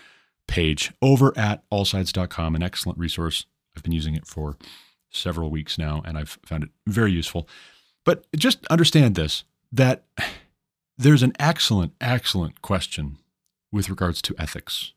page 0.47 0.93
over 1.01 1.33
at 1.37 1.69
allsides.com, 1.71 2.55
an 2.55 2.63
excellent 2.63 2.99
resource. 2.99 3.47
I've 3.77 3.83
been 3.83 3.93
using 3.93 4.15
it 4.15 4.27
for 4.27 4.57
several 5.11 5.51
weeks 5.51 5.79
now, 5.79 6.03
and 6.05 6.19
I've 6.19 6.39
found 6.45 6.65
it 6.65 6.71
very 6.87 7.13
useful. 7.13 7.49
But 8.05 8.27
just 8.37 8.67
understand 8.67 9.15
this 9.15 9.45
that 9.73 10.05
there's 10.99 11.23
an 11.23 11.33
excellent, 11.39 11.95
excellent 12.01 12.61
question 12.63 13.19
with 13.73 13.89
regards 13.89 14.21
to 14.23 14.35
ethics 14.39 14.93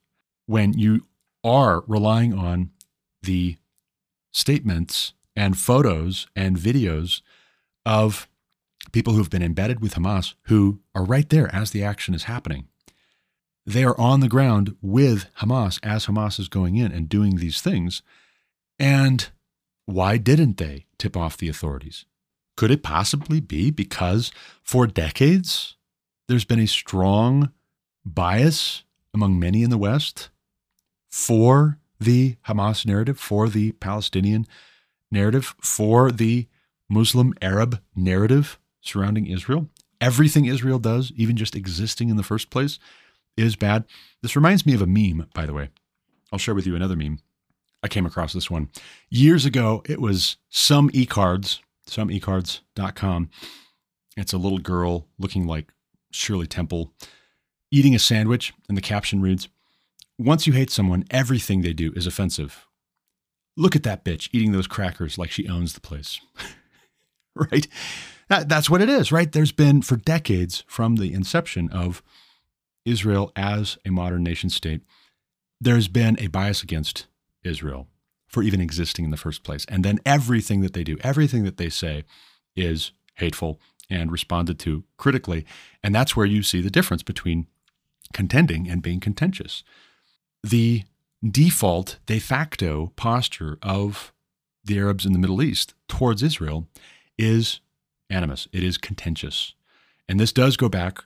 when 0.46 0.74
you 0.74 1.06
are 1.44 1.84
relying 1.88 2.34
on 2.34 2.72
the 3.22 3.58
statements 4.32 5.14
and 5.36 5.58
photos 5.58 6.28
and 6.36 6.58
videos 6.58 7.22
of 7.86 8.28
people 8.92 9.14
who've 9.14 9.30
been 9.30 9.44
embedded 9.44 9.82
with 9.82 9.96
Hamas 9.96 10.36
who 10.44 10.80
are 10.94 11.04
right 11.04 11.30
there 11.30 11.54
as 11.54 11.72
the 11.72 11.84
action 11.84 12.14
is 12.14 12.24
happening. 12.24 12.68
They 13.66 13.84
are 13.84 14.00
on 14.00 14.20
the 14.20 14.30
ground 14.30 14.76
with 14.82 15.28
Hamas 15.40 15.80
as 15.84 16.06
Hamas 16.06 16.40
is 16.40 16.48
going 16.48 16.76
in 16.76 16.92
and 16.92 17.10
doing 17.10 17.38
these 17.38 17.62
things. 17.62 18.04
And 18.78 19.28
why 19.86 20.18
didn't 20.18 20.58
they 20.58 20.86
tip 20.98 21.18
off 21.18 21.38
the 21.38 21.50
authorities? 21.50 22.06
Could 22.58 22.72
it 22.72 22.84
possibly 22.84 23.40
be 23.40 23.72
because 23.72 24.32
for 24.64 24.88
decades 24.88 25.76
there's 26.28 26.46
been 26.46 26.60
a 26.60 26.68
strong 26.68 27.52
bias 28.06 28.84
among 29.14 29.40
many 29.40 29.64
in 29.64 29.70
the 29.70 29.78
West 29.78 30.30
for 31.16 31.80
the 31.98 32.36
Hamas 32.46 32.86
narrative, 32.86 33.18
for 33.18 33.48
the 33.48 33.72
Palestinian 33.72 34.46
narrative, 35.10 35.56
for 35.62 36.12
the 36.12 36.46
Muslim 36.90 37.34
Arab 37.42 37.82
narrative 37.96 38.60
surrounding 38.82 39.26
Israel. 39.26 39.70
Everything 40.02 40.44
Israel 40.44 40.78
does, 40.78 41.14
even 41.16 41.38
just 41.38 41.56
existing 41.56 42.10
in 42.10 42.18
the 42.18 42.22
first 42.22 42.50
place, 42.50 42.80
is 43.38 43.56
bad. 43.56 43.86
This 44.22 44.36
reminds 44.36 44.66
me 44.66 44.74
of 44.74 44.82
a 44.82 44.86
meme, 44.86 45.30
by 45.34 45.46
the 45.46 45.54
way. 45.54 45.70
I'll 46.34 46.38
share 46.38 46.54
with 46.54 46.68
you 46.68 46.76
another 46.76 46.98
meme. 46.98 47.20
I 47.82 47.88
came 47.88 48.06
across 48.06 48.34
this 48.34 48.52
one 48.52 48.68
years 49.10 49.46
ago. 49.46 49.84
It 49.86 50.02
was 50.02 50.36
some 50.50 50.90
ecards, 50.90 51.60
someecards.com. 51.88 53.30
It's 54.18 54.34
a 54.34 54.38
little 54.38 54.60
girl 54.60 55.08
looking 55.18 55.48
like 55.48 55.72
Shirley 56.12 56.48
Temple 56.48 56.92
eating 57.72 57.96
a 57.96 58.00
sandwich, 58.00 58.54
and 58.68 58.78
the 58.78 58.82
caption 58.82 59.22
reads 59.22 59.48
Once 60.18 60.48
you 60.48 60.54
hate 60.54 60.70
someone, 60.70 61.04
everything 61.12 61.62
they 61.62 61.74
do 61.74 61.92
is 61.96 62.08
offensive. 62.08 62.66
Look 63.58 63.76
at 63.76 63.84
that 63.84 64.04
bitch 64.04 64.30
eating 64.32 64.52
those 64.52 64.68
crackers 64.68 65.18
like 65.18 65.32
she 65.32 65.48
owns 65.48 65.74
the 65.74 65.82
place. 65.82 66.20
right? 67.36 67.68
That, 68.30 68.50
that's 68.50 68.70
what 68.70 68.82
it 68.82 68.90
is, 68.90 69.12
right? 69.12 69.32
There's 69.32 69.52
been 69.52 69.82
for 69.82 69.98
decades 69.98 70.64
from 70.68 70.96
the 70.96 71.14
inception 71.14 71.70
of 71.70 72.02
Israel 72.86 73.32
as 73.36 73.78
a 73.86 73.90
modern 73.90 74.24
nation 74.24 74.50
state, 74.50 74.82
there's 75.60 75.88
been 75.88 76.18
a 76.20 76.28
bias 76.28 76.62
against 76.62 77.08
Israel 77.44 77.88
for 78.28 78.44
even 78.44 78.62
existing 78.62 79.06
in 79.06 79.12
the 79.12 79.18
first 79.18 79.44
place. 79.44 79.66
And 79.68 79.84
then 79.84 80.00
everything 80.06 80.62
that 80.62 80.74
they 80.74 80.84
do, 80.84 80.98
everything 81.02 81.44
that 81.44 81.58
they 81.58 81.70
say 81.70 82.04
is 82.56 82.92
hateful 83.16 83.60
and 83.90 84.12
responded 84.12 84.60
to 84.60 84.84
critically. 84.98 85.46
And 85.84 85.94
that's 85.94 86.16
where 86.16 86.26
you 86.26 86.44
see 86.44 86.62
the 86.62 86.70
difference 86.70 87.04
between 87.04 87.48
contending 88.14 88.70
and 88.70 88.82
being 88.82 89.00
contentious. 89.00 89.64
The 90.46 90.84
default 91.28 91.98
de 92.06 92.20
facto 92.20 92.92
posture 92.96 93.58
of 93.64 94.14
the 94.64 94.78
Arabs 94.78 95.04
in 95.04 95.12
the 95.12 95.18
Middle 95.18 95.42
East 95.42 95.74
towards 95.88 96.22
Israel 96.22 96.68
is 97.18 97.62
animus, 98.12 98.48
it 98.54 98.62
is 98.62 98.78
contentious. 98.78 99.56
And 100.08 100.20
this 100.20 100.32
does 100.32 100.56
go 100.56 100.70
back 100.70 101.00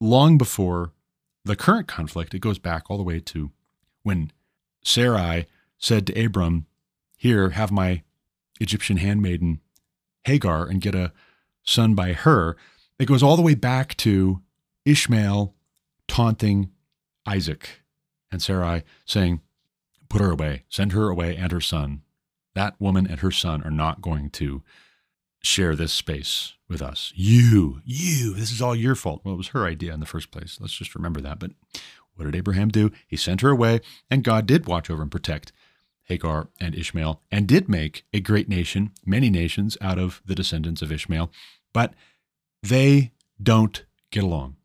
long 0.00 0.38
before 0.38 0.92
the 1.44 1.54
current 1.54 1.86
conflict. 1.86 2.32
It 2.32 2.38
goes 2.38 2.58
back 2.58 2.84
all 2.88 2.96
the 2.96 3.02
way 3.02 3.20
to 3.20 3.50
when 4.04 4.32
Sarai 4.82 5.46
said 5.76 6.06
to 6.06 6.24
Abram, 6.24 6.64
Here, 7.18 7.50
have 7.50 7.70
my 7.70 8.04
Egyptian 8.58 8.96
handmaiden 8.96 9.60
Hagar 10.24 10.66
and 10.66 10.80
get 10.80 10.94
a 10.94 11.12
son 11.62 11.94
by 11.94 12.14
her. 12.14 12.56
It 12.98 13.04
goes 13.04 13.22
all 13.22 13.36
the 13.36 13.42
way 13.42 13.54
back 13.54 13.98
to 13.98 14.40
Ishmael 14.86 15.54
taunting 16.06 16.70
Isaac 17.26 17.82
and 18.30 18.42
Sarai, 18.42 18.82
saying, 19.04 19.40
Put 20.08 20.20
her 20.20 20.30
away, 20.30 20.64
send 20.68 20.92
her 20.92 21.08
away 21.08 21.36
and 21.36 21.52
her 21.52 21.60
son. 21.60 22.02
That 22.54 22.80
woman 22.80 23.06
and 23.06 23.20
her 23.20 23.30
son 23.30 23.62
are 23.62 23.70
not 23.70 24.00
going 24.00 24.30
to 24.30 24.62
share 25.42 25.76
this 25.76 25.92
space 25.92 26.54
with 26.68 26.82
us. 26.82 27.12
You, 27.14 27.80
you, 27.84 28.34
this 28.34 28.50
is 28.50 28.62
all 28.62 28.74
your 28.74 28.94
fault. 28.94 29.20
Well, 29.22 29.34
it 29.34 29.38
was 29.38 29.48
her 29.48 29.66
idea 29.66 29.92
in 29.92 30.00
the 30.00 30.06
first 30.06 30.30
place. 30.30 30.58
Let's 30.60 30.72
just 30.72 30.94
remember 30.94 31.20
that. 31.20 31.38
But 31.38 31.52
what 32.14 32.24
did 32.24 32.34
Abraham 32.34 32.68
do? 32.68 32.90
He 33.06 33.16
sent 33.16 33.42
her 33.42 33.50
away, 33.50 33.80
and 34.10 34.24
God 34.24 34.46
did 34.46 34.66
watch 34.66 34.90
over 34.90 35.02
and 35.02 35.10
protect 35.10 35.52
Hagar 36.04 36.48
and 36.58 36.74
Ishmael, 36.74 37.20
and 37.30 37.46
did 37.46 37.68
make 37.68 38.04
a 38.12 38.20
great 38.20 38.48
nation, 38.48 38.92
many 39.04 39.30
nations 39.30 39.76
out 39.80 39.98
of 39.98 40.22
the 40.24 40.34
descendants 40.34 40.82
of 40.82 40.90
Ishmael. 40.90 41.30
But 41.72 41.94
they 42.62 43.12
don't 43.40 43.84
get 44.10 44.24
along. 44.24 44.56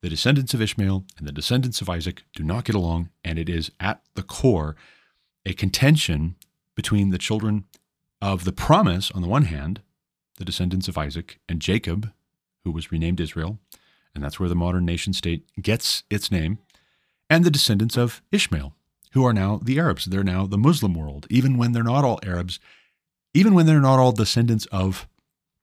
The 0.00 0.08
descendants 0.08 0.54
of 0.54 0.62
Ishmael 0.62 1.04
and 1.16 1.26
the 1.26 1.32
descendants 1.32 1.80
of 1.80 1.90
Isaac 1.90 2.22
do 2.34 2.44
not 2.44 2.64
get 2.64 2.76
along, 2.76 3.10
and 3.24 3.38
it 3.38 3.48
is 3.48 3.72
at 3.80 4.00
the 4.14 4.22
core 4.22 4.76
a 5.44 5.52
contention 5.52 6.36
between 6.76 7.10
the 7.10 7.18
children 7.18 7.64
of 8.22 8.44
the 8.44 8.52
promise 8.52 9.10
on 9.10 9.22
the 9.22 9.28
one 9.28 9.44
hand, 9.44 9.80
the 10.36 10.44
descendants 10.44 10.86
of 10.86 10.96
Isaac, 10.96 11.40
and 11.48 11.60
Jacob, 11.60 12.12
who 12.62 12.70
was 12.70 12.92
renamed 12.92 13.20
Israel, 13.20 13.58
and 14.14 14.22
that's 14.22 14.38
where 14.38 14.48
the 14.48 14.54
modern 14.54 14.84
nation 14.84 15.12
state 15.12 15.44
gets 15.60 16.04
its 16.10 16.30
name, 16.30 16.58
and 17.28 17.44
the 17.44 17.50
descendants 17.50 17.96
of 17.96 18.22
Ishmael, 18.30 18.74
who 19.12 19.24
are 19.24 19.32
now 19.32 19.60
the 19.62 19.80
Arabs. 19.80 20.04
They're 20.04 20.22
now 20.22 20.46
the 20.46 20.58
Muslim 20.58 20.94
world, 20.94 21.26
even 21.28 21.58
when 21.58 21.72
they're 21.72 21.82
not 21.82 22.04
all 22.04 22.20
Arabs, 22.24 22.60
even 23.34 23.52
when 23.52 23.66
they're 23.66 23.80
not 23.80 23.98
all 23.98 24.12
descendants 24.12 24.66
of 24.66 25.08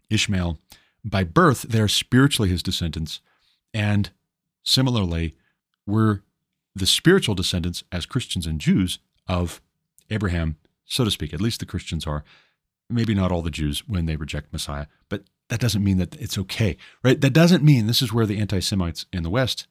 Ishmael 0.09 0.59
by 1.05 1.23
birth, 1.23 1.63
they're 1.63 1.87
spiritually 1.87 2.49
his 2.49 2.63
descendants. 2.63 3.21
And 3.73 4.09
similarly, 4.65 5.35
we're 5.85 6.21
the 6.75 6.85
spiritual 6.85 7.35
descendants 7.35 7.83
as 7.91 8.05
Christians 8.05 8.45
and 8.45 8.59
Jews 8.59 8.99
of 9.27 9.61
Abraham, 10.09 10.57
so 10.83 11.05
to 11.05 11.11
speak. 11.11 11.33
At 11.33 11.41
least 11.41 11.59
the 11.59 11.65
Christians 11.65 12.05
are. 12.05 12.23
Maybe 12.87 13.15
not 13.15 13.31
all 13.31 13.41
the 13.41 13.49
Jews 13.49 13.87
when 13.87 14.05
they 14.05 14.15
reject 14.15 14.53
Messiah, 14.53 14.85
but 15.09 15.23
that 15.49 15.59
doesn't 15.59 15.83
mean 15.83 15.97
that 15.97 16.15
it's 16.17 16.37
okay, 16.37 16.77
right? 17.03 17.19
That 17.19 17.33
doesn't 17.33 17.63
mean 17.63 17.87
this 17.87 18.01
is 18.01 18.13
where 18.13 18.27
the 18.27 18.37
anti 18.37 18.59
Semites 18.59 19.07
in 19.11 19.23
the 19.23 19.29
West 19.31 19.65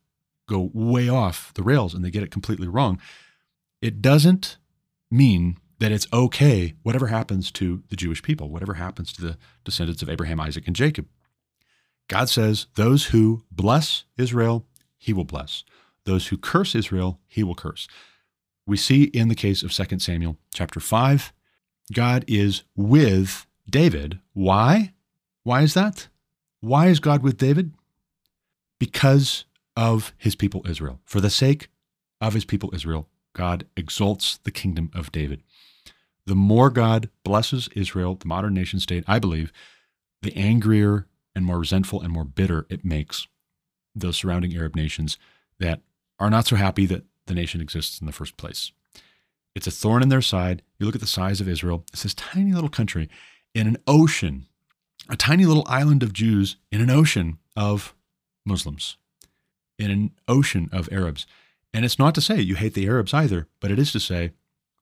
go 0.48 0.70
way 0.72 1.08
off 1.08 1.52
the 1.54 1.62
rails 1.62 1.94
and 1.94 2.04
they 2.04 2.10
get 2.10 2.22
it 2.22 2.30
completely 2.30 2.66
wrong. 2.66 3.00
It 3.80 4.02
doesn't 4.02 4.58
mean 5.10 5.58
that 5.78 5.92
it's 5.92 6.06
okay, 6.12 6.74
whatever 6.82 7.08
happens 7.08 7.50
to 7.52 7.82
the 7.88 7.96
Jewish 7.96 8.22
people, 8.22 8.48
whatever 8.48 8.74
happens 8.74 9.12
to 9.12 9.22
the 9.22 9.36
descendants 9.64 10.02
of 10.02 10.08
Abraham, 10.08 10.40
Isaac, 10.40 10.66
and 10.66 10.76
Jacob. 10.76 11.06
God 12.08 12.28
says, 12.28 12.66
Those 12.74 13.06
who 13.06 13.44
bless 13.50 14.04
Israel, 14.16 14.66
he 15.04 15.12
will 15.12 15.24
bless. 15.24 15.64
Those 16.04 16.28
who 16.28 16.38
curse 16.38 16.74
Israel, 16.74 17.20
he 17.26 17.44
will 17.44 17.54
curse. 17.54 17.86
We 18.66 18.78
see 18.78 19.04
in 19.04 19.28
the 19.28 19.34
case 19.34 19.62
of 19.62 19.70
2 19.70 19.98
Samuel 19.98 20.38
chapter 20.54 20.80
5, 20.80 21.30
God 21.92 22.24
is 22.26 22.62
with 22.74 23.46
David. 23.68 24.18
Why? 24.32 24.94
Why 25.42 25.60
is 25.60 25.74
that? 25.74 26.08
Why 26.60 26.86
is 26.86 27.00
God 27.00 27.22
with 27.22 27.36
David? 27.36 27.74
Because 28.78 29.44
of 29.76 30.14
his 30.16 30.34
people 30.34 30.64
Israel. 30.66 31.00
For 31.04 31.20
the 31.20 31.28
sake 31.28 31.68
of 32.22 32.32
his 32.32 32.46
people 32.46 32.70
Israel, 32.72 33.06
God 33.34 33.66
exalts 33.76 34.38
the 34.38 34.50
kingdom 34.50 34.90
of 34.94 35.12
David. 35.12 35.42
The 36.24 36.34
more 36.34 36.70
God 36.70 37.10
blesses 37.24 37.68
Israel, 37.76 38.14
the 38.14 38.28
modern 38.28 38.54
nation 38.54 38.80
state, 38.80 39.04
I 39.06 39.18
believe, 39.18 39.52
the 40.22 40.34
angrier 40.34 41.06
and 41.34 41.44
more 41.44 41.58
resentful 41.58 42.00
and 42.00 42.10
more 42.10 42.24
bitter 42.24 42.64
it 42.70 42.86
makes 42.86 43.26
those 43.94 44.16
surrounding 44.16 44.54
Arab 44.54 44.74
nations 44.74 45.18
that 45.58 45.80
are 46.18 46.30
not 46.30 46.46
so 46.46 46.56
happy 46.56 46.86
that 46.86 47.04
the 47.26 47.34
nation 47.34 47.60
exists 47.60 48.00
in 48.00 48.06
the 48.06 48.12
first 48.12 48.36
place. 48.36 48.72
It's 49.54 49.66
a 49.66 49.70
thorn 49.70 50.02
in 50.02 50.08
their 50.08 50.22
side. 50.22 50.62
You 50.78 50.86
look 50.86 50.94
at 50.94 51.00
the 51.00 51.06
size 51.06 51.40
of 51.40 51.48
Israel, 51.48 51.84
it's 51.92 52.02
this 52.02 52.14
tiny 52.14 52.52
little 52.52 52.68
country 52.68 53.08
in 53.54 53.66
an 53.66 53.76
ocean, 53.86 54.46
a 55.08 55.16
tiny 55.16 55.46
little 55.46 55.64
island 55.66 56.02
of 56.02 56.12
Jews 56.12 56.56
in 56.72 56.80
an 56.80 56.90
ocean 56.90 57.38
of 57.56 57.94
Muslims, 58.44 58.96
in 59.78 59.90
an 59.90 60.10
ocean 60.26 60.68
of 60.72 60.88
Arabs. 60.92 61.26
And 61.72 61.84
it's 61.84 61.98
not 61.98 62.14
to 62.16 62.20
say 62.20 62.40
you 62.40 62.56
hate 62.56 62.74
the 62.74 62.86
Arabs 62.86 63.14
either, 63.14 63.48
but 63.60 63.70
it 63.70 63.78
is 63.78 63.92
to 63.92 64.00
say 64.00 64.32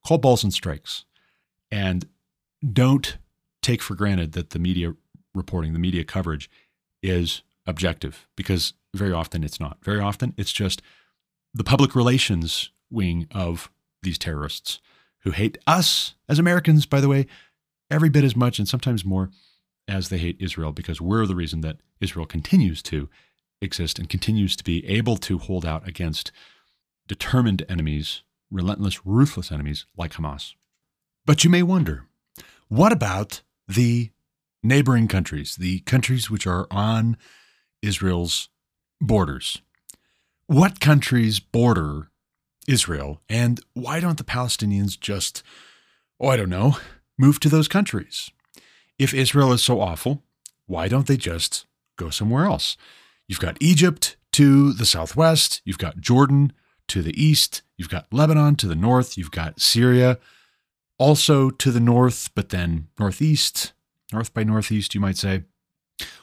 call 0.06 0.18
balls 0.18 0.42
and 0.42 0.52
strikes. 0.52 1.04
And 1.70 2.06
don't 2.72 3.18
take 3.60 3.82
for 3.82 3.94
granted 3.94 4.32
that 4.32 4.50
the 4.50 4.58
media 4.58 4.94
reporting, 5.34 5.72
the 5.72 5.78
media 5.78 6.04
coverage 6.04 6.50
is 7.02 7.42
objective 7.66 8.26
because 8.36 8.74
very 8.94 9.12
often 9.12 9.44
it's 9.44 9.60
not. 9.60 9.78
Very 9.82 10.00
often 10.00 10.34
it's 10.36 10.52
just 10.52 10.82
the 11.54 11.64
public 11.64 11.94
relations 11.94 12.70
wing 12.90 13.26
of 13.30 13.70
these 14.02 14.18
terrorists 14.18 14.80
who 15.20 15.30
hate 15.30 15.58
us 15.66 16.14
as 16.28 16.38
Americans, 16.38 16.86
by 16.86 17.00
the 17.00 17.08
way, 17.08 17.26
every 17.90 18.08
bit 18.08 18.24
as 18.24 18.36
much 18.36 18.58
and 18.58 18.68
sometimes 18.68 19.04
more 19.04 19.30
as 19.88 20.08
they 20.08 20.18
hate 20.18 20.36
Israel 20.40 20.72
because 20.72 21.00
we're 21.00 21.26
the 21.26 21.34
reason 21.34 21.60
that 21.60 21.78
Israel 22.00 22.26
continues 22.26 22.82
to 22.82 23.08
exist 23.60 23.98
and 23.98 24.08
continues 24.08 24.56
to 24.56 24.64
be 24.64 24.86
able 24.86 25.16
to 25.16 25.38
hold 25.38 25.64
out 25.64 25.86
against 25.86 26.32
determined 27.06 27.64
enemies, 27.68 28.22
relentless, 28.50 29.06
ruthless 29.06 29.52
enemies 29.52 29.86
like 29.96 30.12
Hamas. 30.14 30.54
But 31.24 31.44
you 31.44 31.50
may 31.50 31.62
wonder 31.62 32.06
what 32.68 32.92
about 32.92 33.42
the 33.68 34.10
neighboring 34.62 35.08
countries, 35.08 35.56
the 35.56 35.80
countries 35.80 36.30
which 36.30 36.46
are 36.46 36.66
on 36.70 37.16
Israel's 37.80 38.48
borders. 39.06 39.60
What 40.46 40.80
countries 40.80 41.40
border 41.40 42.08
Israel, 42.68 43.20
and 43.28 43.60
why 43.74 44.00
don't 44.00 44.18
the 44.18 44.24
Palestinians 44.24 44.98
just, 44.98 45.42
oh, 46.20 46.28
I 46.28 46.36
don't 46.36 46.48
know, 46.48 46.76
move 47.18 47.40
to 47.40 47.48
those 47.48 47.68
countries? 47.68 48.30
If 48.98 49.12
Israel 49.12 49.52
is 49.52 49.62
so 49.62 49.80
awful, 49.80 50.22
why 50.66 50.88
don't 50.88 51.06
they 51.06 51.16
just 51.16 51.66
go 51.96 52.10
somewhere 52.10 52.44
else? 52.44 52.76
You've 53.26 53.40
got 53.40 53.56
Egypt 53.60 54.16
to 54.32 54.72
the 54.72 54.86
southwest, 54.86 55.60
you've 55.64 55.78
got 55.78 56.00
Jordan 56.00 56.52
to 56.88 57.02
the 57.02 57.20
east, 57.22 57.62
you've 57.76 57.88
got 57.88 58.12
Lebanon 58.12 58.56
to 58.56 58.66
the 58.66 58.74
north, 58.74 59.18
you've 59.18 59.30
got 59.30 59.60
Syria 59.60 60.18
also 60.98 61.50
to 61.50 61.72
the 61.72 61.80
north, 61.80 62.30
but 62.34 62.50
then 62.50 62.86
northeast, 62.98 63.72
north 64.12 64.32
by 64.32 64.44
northeast, 64.44 64.94
you 64.94 65.00
might 65.00 65.16
say. 65.16 65.42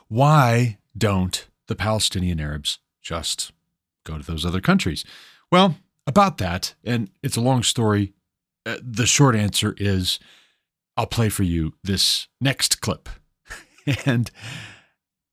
Why 0.07 0.77
don't 0.97 1.48
the 1.69 1.75
Palestinian 1.75 2.39
Arabs 2.41 2.79
just 3.01 3.53
go 4.03 4.17
to 4.17 4.25
those 4.25 4.45
other 4.45 4.59
countries? 4.59 5.05
Well, 5.51 5.75
about 6.05 6.39
that, 6.39 6.73
and 6.83 7.09
it's 7.23 7.37
a 7.37 7.41
long 7.41 7.63
story. 7.63 8.13
Uh, 8.65 8.77
the 8.83 9.05
short 9.05 9.35
answer 9.35 9.75
is 9.77 10.19
I'll 10.97 11.07
play 11.07 11.29
for 11.29 11.43
you 11.43 11.73
this 11.83 12.27
next 12.41 12.81
clip. 12.81 13.07
and 14.05 14.29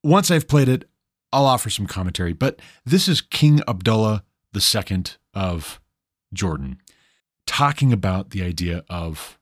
once 0.04 0.30
I've 0.30 0.46
played 0.46 0.68
it, 0.68 0.88
I'll 1.32 1.46
offer 1.46 1.70
some 1.70 1.86
commentary. 1.86 2.32
But 2.32 2.60
this 2.84 3.08
is 3.08 3.20
King 3.20 3.60
Abdullah 3.66 4.22
II 4.54 5.04
of 5.34 5.80
Jordan 6.32 6.78
talking 7.46 7.92
about 7.92 8.30
the 8.30 8.42
idea 8.42 8.84
of 8.88 9.38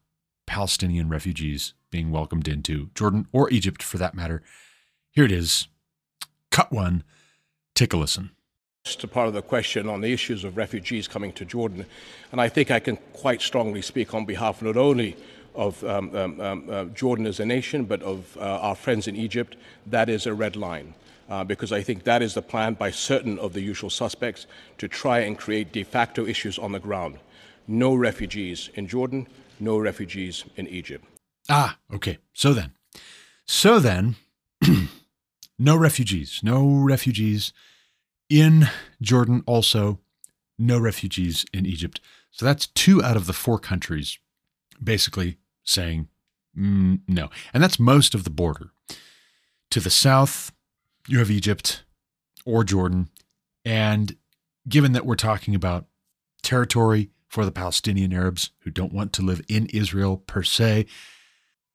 Palestinian 0.47 1.09
refugees 1.09 1.75
being 1.91 2.11
welcomed 2.11 2.49
into 2.49 2.91
Jordan 2.95 3.27
or 3.33 3.51
Egypt 3.51 3.83
for 3.83 3.99
that 3.99 4.15
matter. 4.15 4.43
Here 5.11 5.25
it 5.25 5.33
is. 5.33 5.69
Cut 6.55 6.71
one. 6.71 7.03
Take 7.75 7.93
a 7.95 7.97
listen. 7.97 8.31
To 8.85 9.09
part 9.09 9.27
of 9.27 9.35
the 9.35 9.43
question 9.43 9.89
on 9.89 10.03
the 10.03 10.13
issues 10.13 10.45
of 10.45 10.57
refugees 10.57 11.09
coming 11.09 11.33
to 11.33 11.45
Jordan, 11.45 11.85
and 12.31 12.41
I 12.41 12.49
think 12.49 12.71
I 12.71 12.79
can 12.79 12.97
quite 13.13 13.43
strongly 13.43 13.83
speak 13.83 14.15
on 14.15 14.25
behalf 14.25 14.63
not 14.63 14.77
only 14.77 15.17
of 15.57 15.83
um, 15.83 16.15
um, 16.15 16.41
um, 16.41 16.71
uh, 16.71 16.85
Jordan 16.85 17.27
as 17.27 17.41
a 17.41 17.45
nation, 17.45 17.87
but 17.87 18.01
of 18.05 18.37
uh, 18.37 18.43
our 18.43 18.77
friends 18.77 19.09
in 19.09 19.17
Egypt, 19.17 19.57
that 19.89 20.09
is 20.09 20.27
a 20.27 20.33
red 20.33 20.55
line. 20.55 20.95
Uh, 21.29 21.43
because 21.43 21.73
I 21.73 21.83
think 21.83 22.05
that 22.05 22.23
is 22.23 22.35
the 22.35 22.43
plan 22.43 22.75
by 22.75 22.93
certain 22.93 23.37
of 23.41 23.53
the 23.53 23.61
usual 23.61 23.91
suspects 23.91 24.47
to 24.79 24.87
try 24.87 25.19
and 25.21 25.37
create 25.37 25.73
de 25.73 25.83
facto 25.83 26.25
issues 26.25 26.57
on 26.57 26.71
the 26.71 26.79
ground. 26.79 27.19
No 27.67 27.97
refugees 27.97 28.71
in 28.75 28.87
Jordan, 28.87 29.27
no 29.59 29.77
refugees 29.77 30.45
in 30.55 30.69
Egypt. 30.69 31.05
Ah, 31.49 31.79
okay. 31.93 32.19
So 32.33 32.53
then, 32.53 32.75
so 33.45 33.81
then, 33.81 34.15
no 35.59 35.77
refugees, 35.77 36.41
no 36.43 36.67
refugees 36.67 37.53
in 38.29 38.69
Jordan, 39.01 39.43
also 39.47 40.01
no 40.59 40.79
refugees 40.79 41.45
in 41.53 41.67
Egypt. 41.67 42.01
So 42.31 42.45
that's 42.45 42.67
two 42.69 43.03
out 43.03 43.17
of 43.17 43.27
the 43.27 43.33
four 43.33 43.59
countries 43.59 44.19
basically 44.83 45.39
saying 45.63 46.09
mm, 46.57 47.01
no. 47.07 47.31
And 47.53 47.63
that's 47.63 47.79
most 47.79 48.15
of 48.15 48.25
the 48.25 48.31
border. 48.31 48.71
To 49.71 49.81
the 49.81 49.91
south, 49.91 50.53
you 51.09 51.19
have 51.19 51.31
Egypt 51.31 51.85
or 52.45 52.65
Jordan. 52.65 53.09
And 53.65 54.17
given 54.69 54.93
that 54.93 55.07
we're 55.07 55.17
talking 55.17 55.55
about 55.55 55.87
territory 56.43 57.11
for 57.29 57.45
the 57.45 57.53
Palestinian 57.53 58.13
Arabs 58.13 58.51
who 58.61 58.71
don't 58.71 58.93
want 58.93 59.13
to 59.15 59.23
live 59.23 59.43
in 59.49 59.67
Israel 59.67 60.19
per 60.19 60.43
se, 60.43 60.87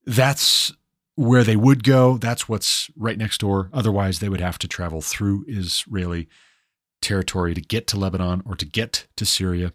that's 0.06 0.72
where 1.20 1.44
they 1.44 1.58
would 1.58 1.84
go. 1.84 2.18
That's 2.18 2.48
what's 2.48 2.90
right 2.96 3.18
next 3.18 3.40
door. 3.40 3.70
Otherwise, 3.74 4.20
they 4.20 4.30
would 4.30 4.40
have 4.40 4.58
to 4.60 4.70
travel 4.70 5.02
through 5.02 5.44
Israeli 5.50 6.30
territory 7.02 7.54
to 7.54 7.60
get 7.60 7.88
to 7.88 8.00
Lebanon 8.00 8.42
or 8.46 8.56
to 8.56 8.66
get 8.66 9.06
to 9.18 9.26
Syria. 9.26 9.74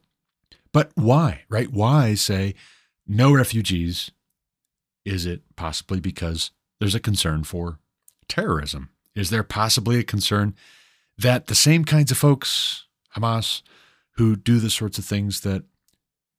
But 0.72 0.90
why, 0.94 1.42
right? 1.50 1.70
Why 1.70 2.14
say 2.14 2.54
no 3.06 3.30
refugees? 3.30 4.10
Is 5.04 5.26
it 5.26 5.42
possibly 5.54 6.00
because 6.00 6.50
there's 6.80 6.94
a 6.94 7.00
concern 7.00 7.44
for 7.44 7.78
terrorism? 8.26 8.88
Is 9.14 9.28
there 9.28 9.42
possibly 9.42 9.98
a 9.98 10.02
concern 10.02 10.54
that 11.18 11.48
the 11.48 11.54
same 11.54 11.84
kinds 11.84 12.10
of 12.10 12.16
folks, 12.16 12.86
Hamas, 13.14 13.60
who 14.12 14.34
do 14.34 14.60
the 14.60 14.70
sorts 14.70 14.96
of 14.96 15.04
things 15.04 15.42
that 15.42 15.64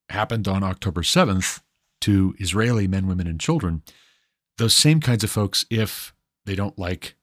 happened 0.10 0.48
on 0.48 0.64
October 0.64 1.04
7th 1.04 1.62
to 2.02 2.34
Israeli 2.40 2.88
men, 2.88 3.06
women, 3.06 3.28
and 3.28 3.40
children, 3.40 3.84
those 4.58 4.74
same 4.74 5.00
kinds 5.00 5.24
of 5.24 5.32
folks, 5.32 5.66
if 5.70 6.14
they 6.46 6.56
don't 6.56 6.78
like 6.78 7.16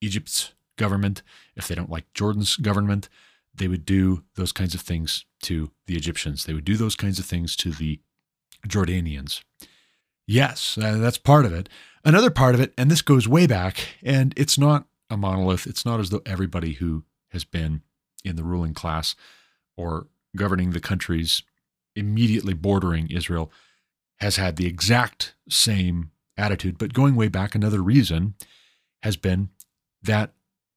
Egypt's 0.00 0.52
government, 0.76 1.22
if 1.56 1.68
they 1.68 1.74
don't 1.74 1.90
like 1.90 2.12
Jordan's 2.14 2.56
government, 2.56 3.08
they 3.54 3.68
would 3.68 3.84
do 3.84 4.24
those 4.36 4.52
kinds 4.52 4.74
of 4.74 4.80
things 4.80 5.24
to 5.42 5.70
the 5.86 5.96
Egyptians. 5.96 6.44
They 6.44 6.54
would 6.54 6.64
do 6.64 6.76
those 6.76 6.96
kinds 6.96 7.18
of 7.18 7.26
things 7.26 7.56
to 7.56 7.70
the 7.70 8.00
Jordanians. 8.66 9.42
Yes, 10.26 10.78
uh, 10.80 10.98
that's 10.98 11.18
part 11.18 11.44
of 11.44 11.52
it. 11.52 11.68
Another 12.04 12.30
part 12.30 12.54
of 12.54 12.60
it, 12.60 12.72
and 12.78 12.90
this 12.90 13.02
goes 13.02 13.28
way 13.28 13.46
back, 13.46 13.96
and 14.02 14.32
it's 14.36 14.56
not 14.56 14.86
a 15.10 15.16
monolith. 15.16 15.66
It's 15.66 15.84
not 15.84 16.00
as 16.00 16.10
though 16.10 16.22
everybody 16.24 16.74
who 16.74 17.04
has 17.30 17.44
been 17.44 17.82
in 18.24 18.36
the 18.36 18.44
ruling 18.44 18.74
class 18.74 19.14
or 19.76 20.06
governing 20.36 20.70
the 20.70 20.80
countries 20.80 21.42
immediately 21.96 22.54
bordering 22.54 23.08
Israel 23.10 23.50
has 24.18 24.36
had 24.36 24.56
the 24.56 24.66
exact 24.66 25.34
same 25.48 26.10
attitude. 26.40 26.78
But 26.78 26.92
going 26.94 27.14
way 27.14 27.28
back, 27.28 27.54
another 27.54 27.82
reason 27.82 28.34
has 29.02 29.16
been 29.16 29.50
that 30.02 30.32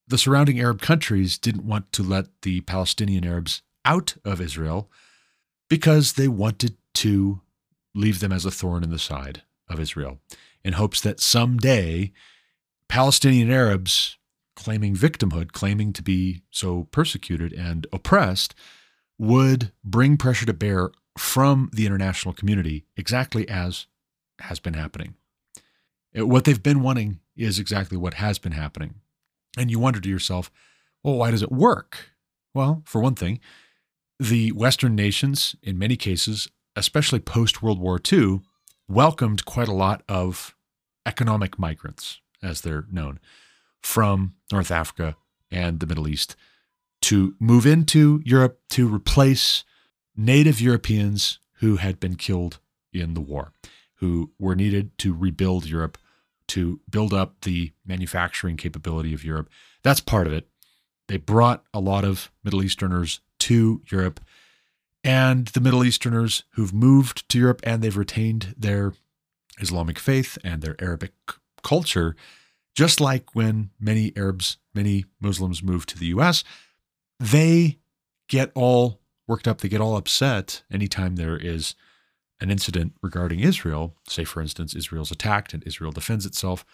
the 0.07 0.17
surrounding 0.17 0.59
Arab 0.59 0.81
countries 0.81 1.37
didn't 1.37 1.65
want 1.65 1.91
to 1.93 2.03
let 2.03 2.25
the 2.41 2.61
Palestinian 2.61 3.25
Arabs 3.25 3.61
out 3.85 4.15
of 4.23 4.41
Israel 4.41 4.91
because 5.69 6.13
they 6.13 6.27
wanted 6.27 6.77
to 6.95 7.41
leave 7.95 8.19
them 8.19 8.31
as 8.31 8.45
a 8.45 8.51
thorn 8.51 8.83
in 8.83 8.89
the 8.89 8.99
side 8.99 9.43
of 9.69 9.79
Israel 9.79 10.19
in 10.63 10.73
hopes 10.73 11.01
that 11.01 11.19
someday 11.19 12.11
Palestinian 12.87 13.51
Arabs 13.51 14.17
claiming 14.55 14.95
victimhood, 14.95 15.51
claiming 15.51 15.93
to 15.93 16.03
be 16.03 16.43
so 16.51 16.83
persecuted 16.91 17.53
and 17.53 17.87
oppressed, 17.91 18.53
would 19.17 19.71
bring 19.83 20.17
pressure 20.17 20.45
to 20.45 20.53
bear 20.53 20.91
from 21.17 21.69
the 21.73 21.85
international 21.85 22.33
community, 22.33 22.85
exactly 22.95 23.47
as 23.49 23.87
has 24.39 24.59
been 24.59 24.73
happening. 24.73 25.15
Uh, 26.17 26.25
what 26.25 26.45
they've 26.45 26.63
been 26.63 26.81
wanting 26.81 27.19
is 27.35 27.59
exactly 27.59 27.97
what 27.97 28.15
has 28.15 28.39
been 28.39 28.51
happening. 28.51 28.95
And 29.57 29.69
you 29.69 29.79
wonder 29.79 29.99
to 29.99 30.09
yourself, 30.09 30.51
well, 31.03 31.15
why 31.15 31.31
does 31.31 31.43
it 31.43 31.51
work? 31.51 32.11
Well, 32.53 32.83
for 32.85 33.01
one 33.01 33.15
thing, 33.15 33.39
the 34.19 34.51
Western 34.51 34.95
nations, 34.95 35.55
in 35.61 35.77
many 35.77 35.95
cases, 35.95 36.47
especially 36.75 37.19
post 37.19 37.61
World 37.61 37.79
War 37.79 37.99
II, 38.11 38.41
welcomed 38.87 39.45
quite 39.45 39.67
a 39.67 39.73
lot 39.73 40.03
of 40.07 40.55
economic 41.05 41.59
migrants, 41.59 42.21
as 42.41 42.61
they're 42.61 42.85
known, 42.91 43.19
from 43.81 44.35
North 44.51 44.71
Africa 44.71 45.15
and 45.51 45.79
the 45.79 45.87
Middle 45.87 46.07
East 46.07 46.35
to 47.01 47.35
move 47.37 47.65
into 47.65 48.21
Europe 48.23 48.59
to 48.69 48.87
replace 48.87 49.65
native 50.15 50.61
Europeans 50.61 51.39
who 51.55 51.75
had 51.75 51.99
been 51.99 52.15
killed 52.15 52.59
in 52.93 53.13
the 53.13 53.21
war, 53.21 53.51
who 53.95 54.31
were 54.39 54.55
needed 54.55 54.97
to 54.99 55.13
rebuild 55.13 55.65
Europe 55.65 55.97
to 56.49 56.79
build 56.89 57.13
up 57.13 57.41
the 57.41 57.71
manufacturing 57.85 58.57
capability 58.57 59.13
of 59.13 59.23
Europe. 59.23 59.49
That's 59.83 59.99
part 59.99 60.27
of 60.27 60.33
it. 60.33 60.47
They 61.07 61.17
brought 61.17 61.63
a 61.73 61.79
lot 61.79 62.05
of 62.05 62.31
Middle 62.43 62.63
Easterners 62.63 63.19
to 63.39 63.81
Europe, 63.91 64.21
and 65.03 65.47
the 65.47 65.59
Middle 65.59 65.83
Easterners 65.83 66.43
who've 66.51 66.73
moved 66.73 67.27
to 67.29 67.39
Europe 67.39 67.61
and 67.63 67.81
they've 67.81 67.97
retained 67.97 68.55
their 68.57 68.93
Islamic 69.59 69.99
faith 69.99 70.37
and 70.43 70.61
their 70.61 70.75
Arabic 70.79 71.11
culture, 71.61 72.15
just 72.75 73.01
like 73.01 73.35
when 73.35 73.69
many 73.79 74.13
Arabs, 74.15 74.57
many 74.73 75.05
Muslims 75.19 75.61
move 75.61 75.85
to 75.87 75.97
the 75.97 76.07
US, 76.07 76.43
they 77.19 77.79
get 78.29 78.51
all 78.55 78.99
worked 79.27 79.47
up, 79.47 79.61
they 79.61 79.69
get 79.69 79.81
all 79.81 79.97
upset 79.97 80.63
anytime 80.71 81.15
there 81.15 81.37
is 81.37 81.75
an 82.41 82.51
incident 82.51 82.93
regarding 83.01 83.39
Israel, 83.39 83.95
say 84.07 84.23
for 84.23 84.41
instance, 84.41 84.75
Israel's 84.75 85.11
attacked 85.11 85.53
and 85.53 85.63
Israel 85.65 85.91
defends 85.91 86.25
itself 86.25 86.65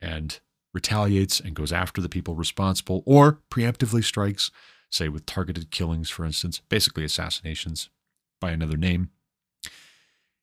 and 0.00 0.40
retaliates 0.72 1.40
and 1.40 1.54
goes 1.54 1.72
after 1.72 2.00
the 2.00 2.08
people 2.08 2.34
responsible, 2.34 3.02
or 3.06 3.40
preemptively 3.50 4.04
strikes, 4.04 4.50
say 4.90 5.08
with 5.08 5.24
targeted 5.26 5.70
killings, 5.70 6.10
for 6.10 6.24
instance, 6.24 6.60
basically 6.68 7.04
assassinations 7.04 7.88
by 8.40 8.50
another 8.50 8.76
name. 8.76 9.10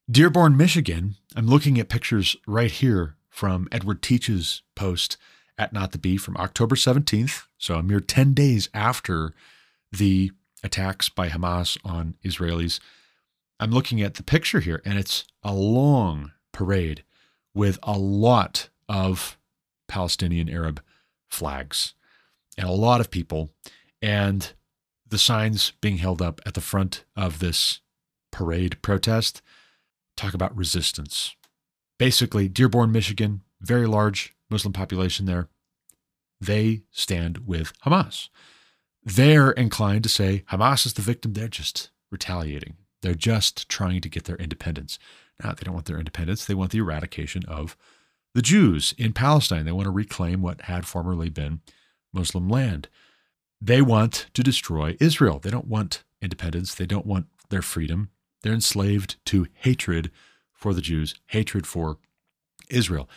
Dearborn, 0.09 0.57
Michigan, 0.57 1.15
I'm 1.35 1.47
looking 1.47 1.79
at 1.79 1.87
pictures 1.87 2.35
right 2.47 2.71
here 2.71 3.15
from 3.29 3.67
Edward 3.71 4.01
Teach's 4.01 4.63
post 4.75 5.17
at 5.57 5.71
Not 5.71 5.91
the 5.91 5.97
Bee 5.97 6.17
from 6.17 6.35
October 6.37 6.75
17th, 6.75 7.43
so 7.57 7.75
a 7.75 7.83
mere 7.83 7.99
10 7.99 8.33
days 8.33 8.69
after 8.73 9.33
the 9.91 10.31
attacks 10.63 11.09
by 11.09 11.29
Hamas 11.29 11.77
on 11.85 12.15
Israelis. 12.25 12.79
I'm 13.59 13.71
looking 13.71 14.01
at 14.01 14.15
the 14.15 14.23
picture 14.23 14.59
here, 14.59 14.81
and 14.83 14.97
it's 14.97 15.25
a 15.43 15.53
long 15.53 16.31
parade 16.51 17.03
with 17.53 17.79
a 17.83 17.97
lot 17.97 18.69
of 18.89 19.37
Palestinian 19.87 20.49
Arab 20.49 20.81
flags 21.29 21.93
and 22.57 22.67
a 22.67 22.73
lot 22.73 22.99
of 22.99 23.11
people, 23.11 23.51
and 24.01 24.53
the 25.07 25.17
signs 25.17 25.73
being 25.81 25.97
held 25.97 26.21
up 26.21 26.41
at 26.45 26.53
the 26.53 26.61
front 26.61 27.03
of 27.15 27.39
this 27.39 27.79
parade 28.31 28.81
protest 28.81 29.41
talk 30.15 30.33
about 30.33 30.55
resistance. 30.55 31.35
Basically, 31.97 32.47
Dearborn, 32.47 32.91
Michigan, 32.91 33.41
very 33.61 33.85
large 33.85 34.35
Muslim 34.49 34.73
population 34.73 35.25
there, 35.25 35.47
they 36.41 36.83
stand 36.91 37.47
with 37.47 37.73
Hamas. 37.81 38.29
They're 39.03 39.51
inclined 39.51 40.03
to 40.03 40.09
say 40.09 40.43
Hamas 40.51 40.85
is 40.85 40.93
the 40.93 41.01
victim, 41.01 41.33
they're 41.33 41.47
just 41.47 41.89
retaliating. 42.11 42.75
They're 43.03 43.13
just 43.13 43.69
trying 43.69 44.01
to 44.01 44.09
get 44.09 44.23
their 44.23 44.37
independence. 44.37 44.97
Now, 45.43 45.51
they 45.51 45.63
don't 45.63 45.73
want 45.73 45.85
their 45.85 45.99
independence, 45.99 46.45
they 46.45 46.53
want 46.55 46.71
the 46.71 46.79
eradication 46.79 47.43
of 47.45 47.77
the 48.33 48.41
Jews 48.41 48.95
in 48.97 49.13
Palestine. 49.13 49.65
They 49.65 49.71
want 49.71 49.85
to 49.85 49.91
reclaim 49.91 50.41
what 50.41 50.61
had 50.61 50.87
formerly 50.87 51.29
been 51.29 51.61
Muslim 52.11 52.49
land. 52.49 52.87
They 53.61 53.81
want 53.81 54.27
to 54.33 54.43
destroy 54.43 54.97
Israel. 54.99 55.39
They 55.39 55.51
don't 55.51 55.67
want 55.67 56.03
independence, 56.21 56.73
they 56.73 56.85
don't 56.85 57.05
want 57.05 57.27
their 57.49 57.61
freedom. 57.61 58.09
They're 58.41 58.53
enslaved 58.53 59.17
to 59.25 59.47
hatred 59.53 60.09
for 60.53 60.73
the 60.73 60.81
Jews, 60.81 61.13
hatred 61.27 61.67
for 61.67 61.97
Israel. 62.69 63.09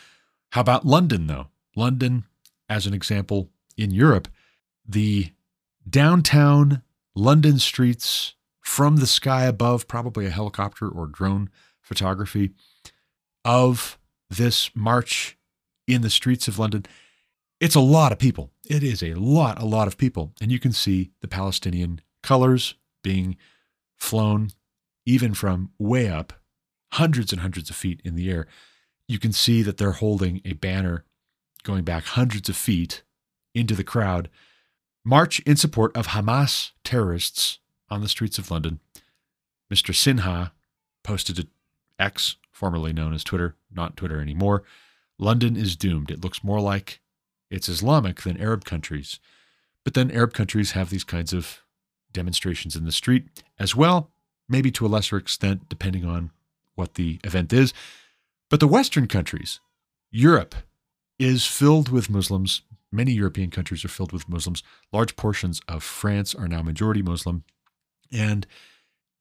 How 0.50 0.60
about 0.60 0.86
London, 0.86 1.26
though? 1.26 1.48
London, 1.74 2.24
as 2.68 2.86
an 2.86 2.94
example, 2.94 3.50
in 3.76 3.90
Europe, 3.90 4.28
the 4.86 5.30
downtown 5.88 6.82
London 7.14 7.58
streets 7.58 8.34
from 8.66 8.96
the 8.96 9.06
sky 9.06 9.44
above, 9.44 9.86
probably 9.86 10.26
a 10.26 10.30
helicopter 10.30 10.88
or 10.88 11.06
drone 11.06 11.48
photography 11.80 12.50
of 13.44 13.96
this 14.28 14.74
march 14.74 15.38
in 15.86 16.02
the 16.02 16.10
streets 16.10 16.48
of 16.48 16.58
London. 16.58 16.84
It's 17.60 17.76
a 17.76 17.80
lot 17.80 18.10
of 18.10 18.18
people. 18.18 18.50
It 18.68 18.82
is 18.82 19.04
a 19.04 19.14
lot, 19.14 19.62
a 19.62 19.64
lot 19.64 19.86
of 19.86 19.96
people. 19.96 20.32
And 20.42 20.50
you 20.50 20.58
can 20.58 20.72
see 20.72 21.12
the 21.20 21.28
Palestinian 21.28 22.00
colors 22.24 22.74
being 23.04 23.36
flown 23.94 24.50
even 25.06 25.32
from 25.32 25.70
way 25.78 26.08
up 26.08 26.32
hundreds 26.94 27.32
and 27.32 27.42
hundreds 27.42 27.70
of 27.70 27.76
feet 27.76 28.02
in 28.04 28.16
the 28.16 28.28
air. 28.28 28.48
You 29.06 29.20
can 29.20 29.32
see 29.32 29.62
that 29.62 29.76
they're 29.76 29.92
holding 29.92 30.40
a 30.44 30.54
banner 30.54 31.04
going 31.62 31.84
back 31.84 32.04
hundreds 32.04 32.48
of 32.48 32.56
feet 32.56 33.04
into 33.54 33.76
the 33.76 33.84
crowd. 33.84 34.28
March 35.04 35.38
in 35.40 35.56
support 35.56 35.96
of 35.96 36.08
Hamas 36.08 36.72
terrorists 36.82 37.60
on 37.88 38.00
the 38.00 38.08
streets 38.08 38.38
of 38.38 38.50
London. 38.50 38.80
Mr. 39.72 39.92
Sinha 39.92 40.52
posted 41.02 41.36
to 41.36 41.46
X, 41.98 42.36
formerly 42.52 42.92
known 42.92 43.12
as 43.12 43.24
Twitter, 43.24 43.56
not 43.72 43.96
Twitter 43.96 44.20
anymore. 44.20 44.62
London 45.18 45.56
is 45.56 45.76
doomed. 45.76 46.10
It 46.10 46.22
looks 46.22 46.44
more 46.44 46.60
like 46.60 47.00
it's 47.50 47.68
Islamic 47.68 48.22
than 48.22 48.40
Arab 48.40 48.64
countries. 48.64 49.18
But 49.84 49.94
then 49.94 50.10
Arab 50.10 50.32
countries 50.32 50.72
have 50.72 50.90
these 50.90 51.04
kinds 51.04 51.32
of 51.32 51.60
demonstrations 52.12 52.76
in 52.76 52.84
the 52.84 52.92
street 52.92 53.42
as 53.58 53.76
well, 53.76 54.10
maybe 54.48 54.70
to 54.72 54.86
a 54.86 54.88
lesser 54.88 55.16
extent, 55.16 55.68
depending 55.68 56.04
on 56.04 56.30
what 56.74 56.94
the 56.94 57.20
event 57.24 57.52
is. 57.52 57.72
But 58.50 58.60
the 58.60 58.68
Western 58.68 59.06
countries, 59.06 59.60
Europe, 60.10 60.54
is 61.18 61.46
filled 61.46 61.88
with 61.88 62.10
Muslims. 62.10 62.62
Many 62.92 63.12
European 63.12 63.50
countries 63.50 63.84
are 63.84 63.88
filled 63.88 64.12
with 64.12 64.28
Muslims. 64.28 64.62
Large 64.92 65.16
portions 65.16 65.60
of 65.68 65.82
France 65.82 66.34
are 66.34 66.48
now 66.48 66.62
majority 66.62 67.02
Muslim. 67.02 67.44
And 68.12 68.46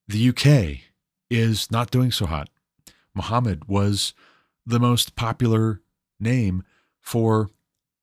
the 0.07 0.29
UK 0.29 0.81
is 1.29 1.71
not 1.71 1.91
doing 1.91 2.11
so 2.11 2.25
hot. 2.25 2.49
Muhammad 3.13 3.65
was 3.67 4.13
the 4.65 4.79
most 4.79 5.15
popular 5.15 5.81
name 6.19 6.63
for 7.01 7.49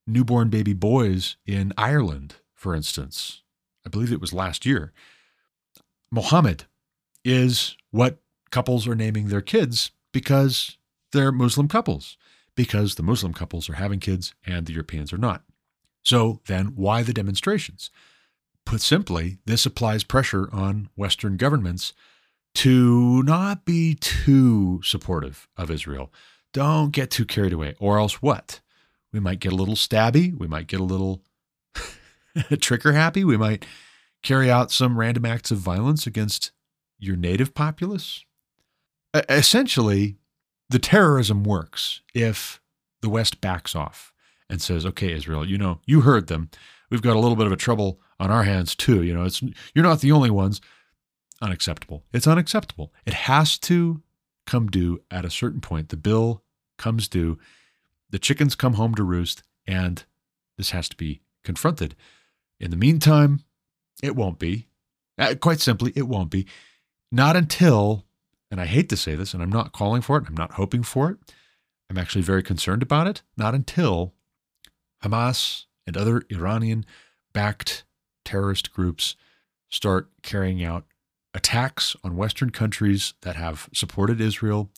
newborn 0.06 0.48
baby 0.48 0.72
boys 0.72 1.36
in 1.46 1.72
Ireland, 1.76 2.36
for 2.54 2.74
instance. 2.74 3.42
I 3.86 3.88
believe 3.88 4.12
it 4.12 4.20
was 4.20 4.32
last 4.32 4.64
year. 4.64 4.92
Mohammed 6.10 6.64
is 7.24 7.76
what 7.90 8.18
couples 8.50 8.86
are 8.86 8.94
naming 8.94 9.28
their 9.28 9.40
kids 9.40 9.90
because 10.12 10.76
they're 11.12 11.32
Muslim 11.32 11.68
couples, 11.68 12.16
because 12.54 12.94
the 12.94 13.02
Muslim 13.02 13.32
couples 13.32 13.68
are 13.68 13.74
having 13.74 14.00
kids 14.00 14.34
and 14.46 14.66
the 14.66 14.72
Europeans 14.72 15.12
are 15.12 15.18
not. 15.18 15.42
So 16.04 16.40
then, 16.46 16.72
why 16.74 17.02
the 17.02 17.12
demonstrations? 17.12 17.90
Put 18.64 18.80
simply, 18.80 19.38
this 19.44 19.66
applies 19.66 20.04
pressure 20.04 20.48
on 20.52 20.88
Western 20.96 21.36
governments 21.36 21.92
to 22.54 23.22
not 23.22 23.64
be 23.64 23.94
too 23.94 24.80
supportive 24.84 25.48
of 25.56 25.70
Israel. 25.70 26.12
Don't 26.52 26.90
get 26.90 27.10
too 27.10 27.24
carried 27.24 27.52
away, 27.52 27.74
or 27.78 27.98
else 27.98 28.22
what? 28.22 28.60
We 29.12 29.20
might 29.20 29.40
get 29.40 29.52
a 29.52 29.56
little 29.56 29.74
stabby. 29.74 30.36
We 30.36 30.46
might 30.46 30.66
get 30.66 30.80
a 30.80 30.84
little 30.84 31.22
trigger 32.60 32.92
happy. 32.92 33.24
We 33.24 33.36
might 33.36 33.64
carry 34.22 34.50
out 34.50 34.70
some 34.70 34.98
random 34.98 35.24
acts 35.26 35.50
of 35.50 35.58
violence 35.58 36.06
against 36.06 36.52
your 36.98 37.16
native 37.16 37.54
populace. 37.54 38.24
Essentially, 39.28 40.16
the 40.70 40.78
terrorism 40.78 41.44
works 41.44 42.00
if 42.14 42.60
the 43.02 43.10
West 43.10 43.40
backs 43.40 43.74
off 43.74 44.12
and 44.48 44.62
says, 44.62 44.86
"Okay, 44.86 45.12
Israel, 45.12 45.46
you 45.46 45.58
know, 45.58 45.80
you 45.86 46.02
heard 46.02 46.28
them. 46.28 46.50
We've 46.90 47.02
got 47.02 47.16
a 47.16 47.18
little 47.18 47.36
bit 47.36 47.46
of 47.46 47.52
a 47.52 47.56
trouble 47.56 48.00
on 48.22 48.30
our 48.30 48.44
hands 48.44 48.74
too. 48.74 49.02
You 49.02 49.12
know, 49.12 49.24
it's 49.24 49.42
you're 49.74 49.84
not 49.84 50.00
the 50.00 50.12
only 50.12 50.30
ones." 50.30 50.60
Unacceptable. 51.40 52.04
It's 52.12 52.28
unacceptable. 52.28 52.92
It 53.04 53.14
has 53.14 53.58
to 53.58 54.00
come 54.46 54.68
due 54.68 55.02
at 55.10 55.24
a 55.24 55.30
certain 55.30 55.60
point. 55.60 55.88
The 55.88 55.96
bill 55.96 56.44
comes 56.78 57.08
due. 57.08 57.36
The 58.10 58.20
chickens 58.20 58.54
come 58.54 58.74
home 58.74 58.94
to 58.94 59.02
roost, 59.02 59.42
and 59.66 60.04
this 60.56 60.70
has 60.70 60.88
to 60.90 60.96
be 60.96 61.20
confronted. 61.42 61.96
In 62.60 62.70
the 62.70 62.76
meantime, 62.76 63.40
it 64.02 64.14
won't 64.14 64.38
be. 64.38 64.68
Uh, 65.18 65.34
quite 65.34 65.60
simply, 65.60 65.92
it 65.96 66.06
won't 66.06 66.30
be. 66.30 66.46
Not 67.10 67.34
until, 67.34 68.04
and 68.50 68.60
I 68.60 68.66
hate 68.66 68.88
to 68.90 68.96
say 68.96 69.16
this, 69.16 69.34
and 69.34 69.42
I'm 69.42 69.50
not 69.50 69.72
calling 69.72 70.00
for 70.00 70.16
it, 70.18 70.24
I'm 70.28 70.36
not 70.36 70.52
hoping 70.52 70.84
for 70.84 71.10
it. 71.10 71.18
I'm 71.90 71.98
actually 71.98 72.22
very 72.22 72.42
concerned 72.42 72.82
about 72.82 73.08
it. 73.08 73.22
Not 73.36 73.54
until 73.54 74.14
Hamas 75.02 75.64
and 75.86 75.96
other 75.96 76.22
Iranian 76.30 76.86
backed 77.32 77.84
terrorist 78.24 78.72
groups 78.72 79.16
start 79.68 80.10
carrying 80.22 80.62
out 80.62 80.84
attacks 81.34 81.96
on 82.04 82.16
Western 82.16 82.50
countries 82.50 83.14
that 83.22 83.36
have 83.36 83.68
supported 83.72 84.20
Israel, 84.20 84.70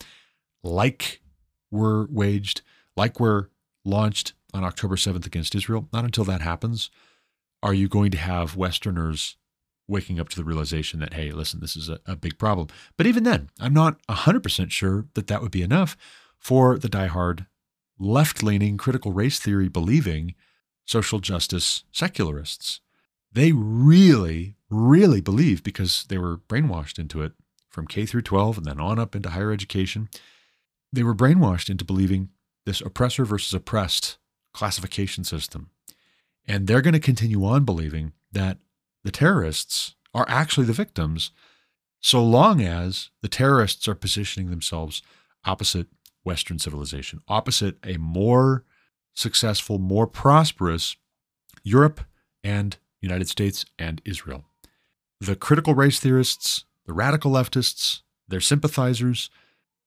like 0.63 1.21
were 1.69 2.07
waged, 2.09 2.61
like 2.95 3.19
were 3.19 3.49
launched 3.83 4.33
on 4.53 4.63
October 4.63 4.95
7th 4.95 5.25
against 5.25 5.53
Israel. 5.53 5.87
Not 5.91 6.05
until 6.05 6.23
that 6.25 6.41
happens 6.41 6.89
are 7.61 7.73
you 7.73 7.87
going 7.87 8.11
to 8.11 8.17
have 8.17 8.55
Westerners 8.55 9.37
waking 9.87 10.19
up 10.19 10.29
to 10.29 10.35
the 10.35 10.43
realization 10.43 10.99
that, 10.99 11.13
hey, 11.13 11.31
listen, 11.31 11.59
this 11.59 11.75
is 11.75 11.89
a, 11.89 11.99
a 12.05 12.15
big 12.15 12.37
problem. 12.37 12.67
But 12.97 13.07
even 13.07 13.23
then, 13.23 13.49
I'm 13.59 13.73
not 13.73 14.01
100% 14.07 14.71
sure 14.71 15.05
that 15.13 15.27
that 15.27 15.41
would 15.41 15.51
be 15.51 15.61
enough 15.61 15.97
for 16.37 16.77
the 16.77 16.89
diehard 16.89 17.47
left 17.97 18.43
leaning, 18.43 18.77
critical 18.77 19.11
race 19.11 19.39
theory 19.39 19.67
believing 19.67 20.35
social 20.85 21.19
justice 21.19 21.83
secularists. 21.91 22.81
They 23.35 23.51
really, 23.51 24.55
really 24.69 25.19
believe, 25.19 25.61
because 25.61 26.05
they 26.07 26.17
were 26.17 26.37
brainwashed 26.37 26.97
into 26.97 27.21
it 27.21 27.33
from 27.69 27.85
K 27.85 28.05
through 28.05 28.21
12 28.21 28.59
and 28.59 28.65
then 28.65 28.79
on 28.79 28.97
up 28.97 29.13
into 29.13 29.31
higher 29.31 29.51
education, 29.51 30.07
they 30.93 31.03
were 31.03 31.13
brainwashed 31.13 31.69
into 31.69 31.83
believing 31.83 32.29
this 32.65 32.79
oppressor 32.79 33.25
versus 33.25 33.53
oppressed 33.53 34.17
classification 34.53 35.25
system. 35.25 35.69
And 36.47 36.65
they're 36.65 36.81
going 36.81 36.93
to 36.93 36.99
continue 37.01 37.43
on 37.43 37.65
believing 37.65 38.13
that 38.31 38.59
the 39.03 39.11
terrorists 39.11 39.95
are 40.13 40.25
actually 40.29 40.65
the 40.65 40.71
victims 40.71 41.31
so 41.99 42.23
long 42.23 42.61
as 42.61 43.09
the 43.21 43.27
terrorists 43.27 43.85
are 43.89 43.95
positioning 43.95 44.49
themselves 44.49 45.01
opposite 45.43 45.87
Western 46.23 46.57
civilization, 46.57 47.19
opposite 47.27 47.75
a 47.83 47.97
more 47.97 48.63
successful, 49.13 49.77
more 49.77 50.07
prosperous 50.07 50.95
Europe 51.63 51.99
and 52.41 52.77
United 53.05 53.29
States 53.29 53.65
and 53.77 54.01
Israel. 54.05 54.45
The 55.21 55.35
critical 55.35 55.73
race 55.73 55.99
theorists, 55.99 56.65
the 56.85 56.93
radical 56.93 57.31
leftists, 57.31 58.01
their 58.27 58.41
sympathizers, 58.41 59.29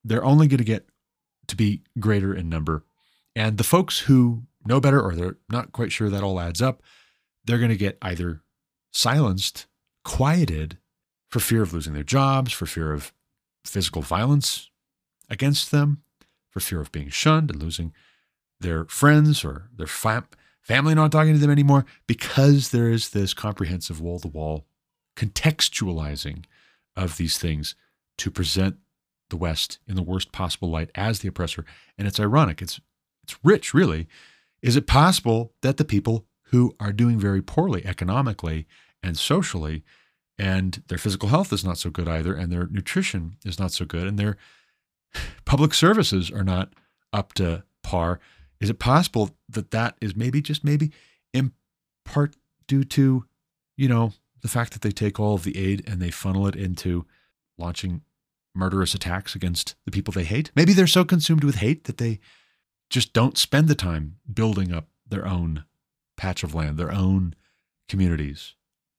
they're 0.04 0.24
only 0.24 0.46
going 0.46 0.58
to 0.58 0.64
get 0.64 0.88
to 1.48 1.56
be 1.56 1.82
greater 1.98 2.34
in 2.34 2.48
number. 2.48 2.84
And 3.34 3.58
the 3.58 3.64
folks 3.64 4.00
who 4.00 4.44
know 4.64 4.80
better 4.80 5.00
or 5.00 5.14
they're 5.14 5.36
not 5.48 5.72
quite 5.72 5.92
sure 5.92 6.10
that 6.10 6.22
all 6.22 6.40
adds 6.40 6.62
up, 6.62 6.82
they're 7.44 7.58
going 7.58 7.70
to 7.70 7.76
get 7.76 7.98
either 8.02 8.42
silenced, 8.92 9.66
quieted 10.04 10.78
for 11.28 11.40
fear 11.40 11.62
of 11.62 11.72
losing 11.72 11.94
their 11.94 12.02
jobs, 12.02 12.52
for 12.52 12.66
fear 12.66 12.92
of 12.92 13.12
physical 13.64 14.02
violence 14.02 14.70
against 15.28 15.70
them, 15.70 16.02
for 16.50 16.60
fear 16.60 16.80
of 16.80 16.92
being 16.92 17.08
shunned 17.10 17.50
and 17.50 17.62
losing 17.62 17.92
their 18.60 18.84
friends 18.86 19.44
or 19.44 19.68
their 19.76 19.86
fam- 19.86 20.26
family 20.68 20.94
not 20.94 21.10
talking 21.10 21.32
to 21.32 21.38
them 21.38 21.50
anymore, 21.50 21.86
because 22.06 22.70
there 22.70 22.90
is 22.90 23.08
this 23.10 23.34
comprehensive 23.34 24.00
wall 24.00 24.20
to 24.20 24.28
wall 24.28 24.66
contextualizing 25.16 26.44
of 26.94 27.16
these 27.16 27.38
things 27.38 27.74
to 28.18 28.30
present 28.30 28.76
the 29.30 29.36
West 29.36 29.78
in 29.86 29.96
the 29.96 30.02
worst 30.02 30.30
possible 30.30 30.70
light 30.70 30.90
as 30.94 31.20
the 31.20 31.28
oppressor. 31.28 31.64
And 31.96 32.06
it's 32.06 32.20
ironic. 32.20 32.62
It's 32.62 32.80
it's 33.24 33.38
rich, 33.42 33.74
really, 33.74 34.08
is 34.62 34.76
it 34.76 34.86
possible 34.86 35.52
that 35.60 35.76
the 35.76 35.84
people 35.84 36.26
who 36.44 36.74
are 36.80 36.92
doing 36.92 37.18
very 37.18 37.42
poorly 37.42 37.84
economically 37.84 38.66
and 39.02 39.18
socially, 39.18 39.84
and 40.38 40.82
their 40.88 40.96
physical 40.96 41.28
health 41.28 41.52
is 41.52 41.64
not 41.64 41.76
so 41.76 41.90
good 41.90 42.08
either, 42.08 42.34
and 42.34 42.50
their 42.50 42.66
nutrition 42.68 43.36
is 43.44 43.58
not 43.58 43.70
so 43.70 43.84
good, 43.84 44.06
and 44.06 44.18
their 44.18 44.38
public 45.44 45.74
services 45.74 46.30
are 46.30 46.44
not 46.44 46.72
up 47.12 47.34
to 47.34 47.64
par, 47.82 48.18
is 48.60 48.70
it 48.70 48.78
possible 48.78 49.30
that 49.48 49.70
that 49.70 49.96
is 50.00 50.16
maybe 50.16 50.40
just 50.40 50.64
maybe 50.64 50.92
in 51.32 51.52
part 52.04 52.36
due 52.66 52.84
to, 52.84 53.24
you 53.76 53.88
know, 53.88 54.12
the 54.42 54.48
fact 54.48 54.72
that 54.72 54.82
they 54.82 54.90
take 54.90 55.18
all 55.18 55.34
of 55.34 55.44
the 55.44 55.56
aid 55.56 55.84
and 55.86 56.00
they 56.00 56.10
funnel 56.10 56.46
it 56.46 56.56
into 56.56 57.06
launching 57.56 58.02
murderous 58.54 58.94
attacks 58.94 59.34
against 59.34 59.74
the 59.84 59.90
people 59.90 60.12
they 60.12 60.24
hate? 60.24 60.50
Maybe 60.54 60.72
they're 60.72 60.86
so 60.86 61.04
consumed 61.04 61.44
with 61.44 61.56
hate 61.56 61.84
that 61.84 61.98
they 61.98 62.20
just 62.90 63.12
don't 63.12 63.38
spend 63.38 63.68
the 63.68 63.74
time 63.74 64.16
building 64.32 64.72
up 64.72 64.88
their 65.06 65.26
own 65.26 65.64
patch 66.16 66.42
of 66.42 66.54
land, 66.54 66.78
their 66.78 66.92
own 66.92 67.34
communities. 67.88 68.54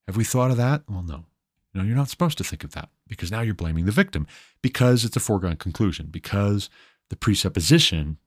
Have 0.07 0.18
we 0.18 0.23
thought 0.23 0.52
of 0.52 0.57
that? 0.57 0.84
Well, 0.90 1.03
no. 1.03 1.26
No, 1.73 1.84
you're 1.84 1.95
not 1.95 2.10
supposed 2.10 2.38
to 2.40 2.44
think 2.44 2.64
of 2.64 2.72
that 2.72 2.90
because 3.07 3.31
now 3.31 3.41
you're 3.41 3.53
blaming 3.53 3.86
the 3.86 3.91
victim 3.91 4.26
because 4.61 5.06
it's 5.06 5.15
a 5.15 5.19
foregone 5.19 5.56
conclusion, 5.56 6.07
because 6.10 6.69
the 7.10 7.15
presupposition 7.15 8.18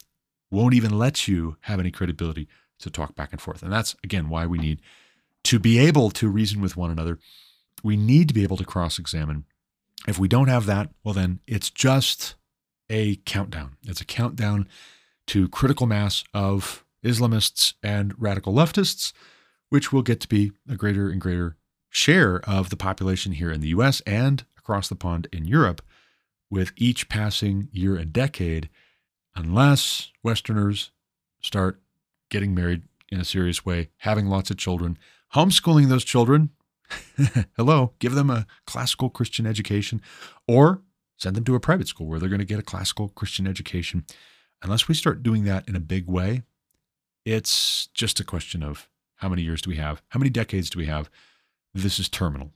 won't 0.53 0.74
even 0.74 0.97
let 0.97 1.27
you 1.27 1.57
have 1.62 1.81
any 1.81 1.91
credibility 1.91 2.47
to 2.79 2.91
talk 2.91 3.16
back 3.16 3.33
and 3.33 3.41
forth. 3.41 3.62
And 3.62 3.73
that's, 3.73 3.97
again, 4.05 4.29
why 4.29 4.47
we 4.47 4.59
need 4.59 4.81
to 5.45 5.59
be 5.59 5.79
able 5.79 6.11
to 6.11 6.29
reason 6.29 6.61
with 6.61 6.77
one 6.77 6.91
another. 6.91 7.19
We 7.83 7.97
need 7.97 8.29
to 8.29 8.35
be 8.35 8.43
able 8.43 8.59
to 8.59 8.65
cross 8.65 8.99
examine. 8.99 9.45
If 10.07 10.19
we 10.19 10.29
don't 10.29 10.49
have 10.49 10.66
that, 10.66 10.91
well, 11.03 11.15
then 11.15 11.41
it's 11.47 11.70
just 11.70 12.35
a 12.91 13.16
countdown. 13.24 13.77
It's 13.85 14.01
a 14.01 14.05
countdown 14.05 14.69
to 15.29 15.49
critical 15.49 15.87
mass 15.87 16.23
of 16.35 16.85
Islamists 17.05 17.74
and 17.83 18.15
radical 18.20 18.53
leftists, 18.53 19.12
which 19.70 19.93
will 19.93 20.03
get 20.03 20.20
to 20.20 20.29
be 20.29 20.53
a 20.69 20.77
greater 20.77 21.09
and 21.09 21.20
greater 21.20 21.57
share 21.89 22.41
of 22.49 22.70
the 22.70 22.77
population 22.77 23.33
here 23.33 23.51
in 23.51 23.61
the 23.61 23.69
US 23.69 24.01
and 24.03 24.45
across 24.59 24.89
the 24.89 24.95
pond 24.95 25.29
in 25.33 25.45
Europe 25.45 25.83
with 26.51 26.73
each 26.77 27.09
passing 27.09 27.69
year 27.73 27.97
and 27.97 28.12
decade, 28.12 28.69
unless 29.35 30.13
Westerners 30.23 30.91
start 31.41 31.81
getting 32.31 32.55
married 32.55 32.83
in 33.11 33.21
a 33.21 33.25
serious 33.25 33.65
way, 33.65 33.91
having 33.99 34.27
lots 34.27 34.51
of 34.51 34.57
children, 34.57 34.99
homeschooling 35.35 35.89
those 35.89 36.05
children. 36.05 36.51
Hello, 37.57 37.93
give 37.99 38.15
them 38.15 38.31
a 38.31 38.47
classical 38.67 39.11
Christian 39.11 39.47
education 39.47 40.01
or 40.47 40.83
send 41.17 41.37
them 41.37 41.45
to 41.45 41.55
a 41.55 41.61
private 41.61 41.89
school 41.89 42.07
where 42.07 42.19
they're 42.19 42.29
going 42.29 42.39
to 42.39 42.45
get 42.45 42.59
a 42.59 42.63
classical 42.63 43.09
Christian 43.09 43.47
education. 43.47 44.05
Unless 44.63 44.89
we 44.89 44.95
start 44.95 45.23
doing 45.23 45.45
that 45.45 45.69
in 45.69 45.77
a 45.77 45.81
big 45.81 46.07
way, 46.07 46.43
it's 47.25 47.89
just 47.89 48.21
a 48.21 48.25
question 48.25 48.63
of 48.63 48.89
how 49.17 49.29
many 49.29 49.43
years 49.43 49.63
do 49.63 49.71
we 49.71 49.77
have? 49.77 50.03
How 50.09 50.19
many 50.19 50.31
decades 50.31 50.69
do 50.69 50.79
we 50.79 50.87
have? 50.87 51.09
This 51.75 51.99
is 51.99 52.09
terminal. 52.09 52.51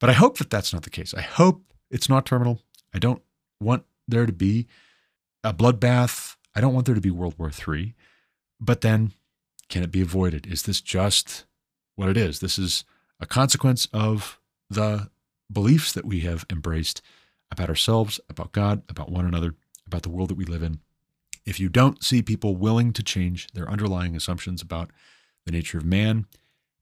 But 0.00 0.10
I 0.10 0.14
hope 0.14 0.38
that 0.38 0.50
that's 0.50 0.72
not 0.72 0.82
the 0.82 0.90
case. 0.90 1.14
I 1.14 1.20
hope 1.20 1.62
it's 1.90 2.08
not 2.08 2.26
terminal. 2.26 2.60
I 2.94 2.98
don't 2.98 3.22
want 3.60 3.84
there 4.08 4.26
to 4.26 4.32
be 4.32 4.66
a 5.44 5.52
bloodbath. 5.52 6.36
I 6.54 6.60
don't 6.60 6.74
want 6.74 6.86
there 6.86 6.94
to 6.94 7.00
be 7.00 7.10
World 7.10 7.34
War 7.38 7.50
III. 7.50 7.94
But 8.60 8.80
then, 8.80 9.12
can 9.68 9.82
it 9.82 9.90
be 9.90 10.00
avoided? 10.00 10.46
Is 10.46 10.62
this 10.62 10.80
just 10.80 11.44
what 11.96 12.08
it 12.08 12.16
is? 12.16 12.40
This 12.40 12.58
is 12.58 12.84
a 13.20 13.26
consequence 13.26 13.86
of 13.92 14.40
the 14.70 15.10
beliefs 15.52 15.92
that 15.92 16.04
we 16.04 16.20
have 16.20 16.46
embraced 16.50 17.02
about 17.50 17.68
ourselves, 17.68 18.18
about 18.28 18.52
God, 18.52 18.82
about 18.88 19.10
one 19.10 19.26
another, 19.26 19.54
about 19.86 20.02
the 20.02 20.10
world 20.10 20.30
that 20.30 20.36
we 20.36 20.44
live 20.44 20.62
in. 20.62 20.80
If 21.44 21.60
you 21.60 21.68
don't 21.68 22.02
see 22.02 22.22
people 22.22 22.56
willing 22.56 22.92
to 22.94 23.02
change 23.02 23.48
their 23.52 23.68
underlying 23.68 24.16
assumptions 24.16 24.62
about 24.62 24.90
the 25.44 25.52
nature 25.52 25.78
of 25.78 25.84
man 25.84 26.26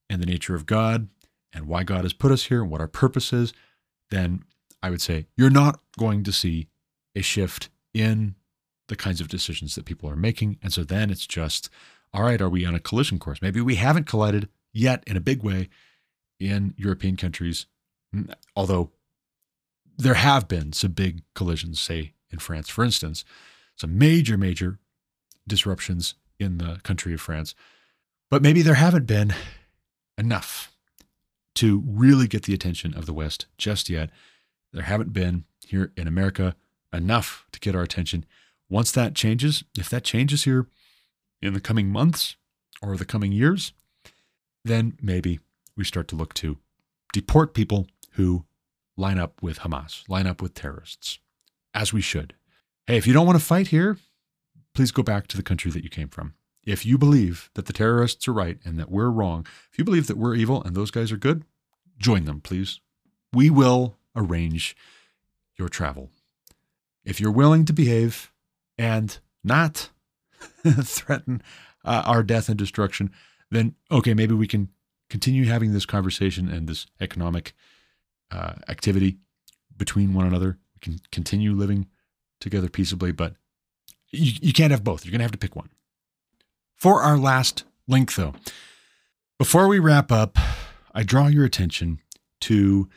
and 0.09 0.21
the 0.21 0.25
nature 0.25 0.55
of 0.55 0.65
God 0.65 1.09
and 1.51 1.67
why 1.67 1.83
God 1.83 2.03
has 2.03 2.13
put 2.13 2.31
us 2.31 2.45
here 2.45 2.61
and 2.61 2.71
what 2.71 2.81
our 2.81 2.87
purpose 2.87 3.33
is, 3.33 3.53
then 4.09 4.43
I 4.81 4.89
would 4.89 5.01
say 5.01 5.27
you're 5.35 5.49
not 5.49 5.81
going 5.97 6.23
to 6.23 6.31
see 6.31 6.67
a 7.15 7.21
shift 7.21 7.69
in 7.93 8.35
the 8.87 8.95
kinds 8.95 9.21
of 9.21 9.27
decisions 9.27 9.75
that 9.75 9.85
people 9.85 10.09
are 10.09 10.15
making. 10.15 10.57
And 10.61 10.73
so 10.73 10.83
then 10.83 11.09
it's 11.09 11.27
just, 11.27 11.69
all 12.13 12.23
right, 12.23 12.41
are 12.41 12.49
we 12.49 12.65
on 12.65 12.75
a 12.75 12.79
collision 12.79 13.19
course? 13.19 13.41
Maybe 13.41 13.61
we 13.61 13.75
haven't 13.75 14.07
collided 14.07 14.49
yet 14.73 15.03
in 15.07 15.17
a 15.17 15.21
big 15.21 15.43
way 15.43 15.69
in 16.39 16.73
European 16.77 17.15
countries, 17.15 17.67
although 18.55 18.91
there 19.97 20.15
have 20.15 20.47
been 20.47 20.73
some 20.73 20.91
big 20.91 21.23
collisions, 21.35 21.79
say 21.79 22.13
in 22.29 22.39
France, 22.39 22.69
for 22.69 22.83
instance, 22.83 23.23
some 23.75 23.97
major, 23.97 24.37
major 24.37 24.79
disruptions 25.47 26.15
in 26.39 26.57
the 26.57 26.79
country 26.83 27.13
of 27.13 27.21
France. 27.21 27.55
But 28.29 28.41
maybe 28.41 28.61
there 28.61 28.73
haven't 28.73 29.05
been 29.05 29.33
enough 30.17 30.71
to 31.55 31.83
really 31.85 32.27
get 32.27 32.43
the 32.43 32.53
attention 32.53 32.93
of 32.95 33.05
the 33.05 33.13
West 33.13 33.45
just 33.57 33.89
yet. 33.89 34.09
There 34.71 34.83
haven't 34.83 35.13
been 35.13 35.45
here 35.65 35.91
in 35.95 36.07
America 36.07 36.55
enough 36.91 37.45
to 37.51 37.59
get 37.59 37.75
our 37.75 37.83
attention. 37.83 38.25
Once 38.73 38.91
that 38.91 39.13
changes, 39.13 39.63
if 39.77 39.87
that 39.87 40.03
changes 40.03 40.45
here 40.45 40.65
in 41.43 41.53
the 41.53 41.61
coming 41.61 41.89
months 41.89 42.37
or 42.81 42.97
the 42.97 43.05
coming 43.05 43.31
years, 43.31 43.71
then 44.65 44.97
maybe 44.99 45.39
we 45.77 45.83
start 45.83 46.07
to 46.07 46.15
look 46.15 46.33
to 46.33 46.57
deport 47.13 47.53
people 47.53 47.85
who 48.13 48.45
line 48.97 49.19
up 49.19 49.43
with 49.43 49.59
Hamas, 49.59 50.09
line 50.09 50.25
up 50.25 50.41
with 50.41 50.55
terrorists, 50.55 51.19
as 51.75 51.93
we 51.93 52.01
should. 52.01 52.33
Hey, 52.87 52.97
if 52.97 53.05
you 53.05 53.13
don't 53.13 53.27
want 53.27 53.37
to 53.37 53.45
fight 53.45 53.67
here, 53.67 53.99
please 54.73 54.91
go 54.91 55.03
back 55.03 55.27
to 55.27 55.37
the 55.37 55.43
country 55.43 55.69
that 55.69 55.83
you 55.83 55.89
came 55.91 56.09
from. 56.09 56.33
If 56.65 56.83
you 56.83 56.97
believe 56.97 57.51
that 57.53 57.67
the 57.67 57.73
terrorists 57.73 58.27
are 58.27 58.33
right 58.33 58.57
and 58.65 58.79
that 58.79 58.89
we're 58.89 59.11
wrong, 59.11 59.45
if 59.71 59.77
you 59.77 59.85
believe 59.85 60.07
that 60.07 60.17
we're 60.17 60.33
evil 60.33 60.63
and 60.63 60.75
those 60.75 60.89
guys 60.89 61.11
are 61.11 61.17
good, 61.17 61.43
join 61.99 62.25
them, 62.25 62.41
please. 62.41 62.79
We 63.31 63.51
will 63.51 63.97
arrange 64.15 64.75
your 65.59 65.69
travel. 65.69 66.09
If 67.05 67.21
you're 67.21 67.31
willing 67.31 67.65
to 67.65 67.73
behave 67.73 68.31
and 68.77 69.19
not 69.43 69.89
threaten 70.83 71.41
uh, 71.85 72.03
our 72.05 72.23
death 72.23 72.49
and 72.49 72.57
destruction, 72.57 73.11
then 73.51 73.75
okay, 73.91 74.13
maybe 74.13 74.33
we 74.33 74.47
can 74.47 74.69
continue 75.09 75.45
having 75.45 75.73
this 75.73 75.85
conversation 75.85 76.49
and 76.49 76.67
this 76.67 76.87
economic 76.99 77.53
uh, 78.31 78.53
activity 78.67 79.17
between 79.77 80.13
one 80.13 80.25
another. 80.25 80.57
We 80.75 80.79
can 80.81 80.99
continue 81.11 81.53
living 81.53 81.87
together 82.39 82.69
peaceably, 82.69 83.11
but 83.11 83.35
you, 84.09 84.33
you 84.41 84.53
can't 84.53 84.71
have 84.71 84.83
both. 84.83 85.05
You're 85.05 85.11
going 85.11 85.19
to 85.19 85.25
have 85.25 85.31
to 85.31 85.37
pick 85.37 85.55
one. 85.55 85.69
For 86.75 87.01
our 87.01 87.17
last 87.17 87.63
link, 87.87 88.15
though, 88.15 88.33
before 89.37 89.67
we 89.67 89.79
wrap 89.79 90.11
up, 90.11 90.37
I 90.93 91.03
draw 91.03 91.27
your 91.27 91.45
attention 91.45 91.99
to 92.41 92.89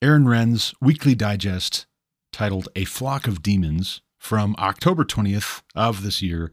Aaron 0.00 0.28
Renn's 0.28 0.74
weekly 0.80 1.14
digest 1.14 1.86
titled 2.32 2.68
A 2.76 2.84
Flock 2.84 3.26
of 3.26 3.42
Demons 3.42 4.00
from 4.22 4.54
October 4.56 5.04
20th 5.04 5.62
of 5.74 6.04
this 6.04 6.22
year 6.22 6.52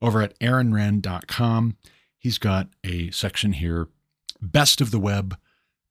over 0.00 0.22
at 0.22 0.38
aaronrenn.com. 0.38 1.76
He's 2.16 2.38
got 2.38 2.68
a 2.82 3.10
section 3.10 3.52
here, 3.52 3.88
Best 4.40 4.80
of 4.80 4.90
the 4.90 4.98
Web, 4.98 5.36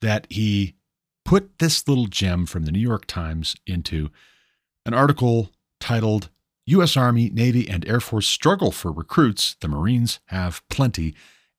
that 0.01 0.25
he 0.31 0.73
put 1.23 1.59
this 1.59 1.87
little 1.87 2.07
gem 2.07 2.47
from 2.47 2.63
the 2.63 2.71
New 2.71 2.79
York 2.79 3.05
Times 3.05 3.55
into 3.67 4.09
an 4.87 4.95
article 4.95 5.51
titled 5.79 6.31
U.S. 6.65 6.97
Army, 6.97 7.29
Navy, 7.29 7.69
and 7.69 7.87
Air 7.87 7.99
Force 7.99 8.25
Struggle 8.25 8.71
for 8.71 8.91
Recruits. 8.91 9.55
The 9.59 9.67
Marines 9.67 10.19
Have 10.25 10.67
Plenty. 10.67 11.13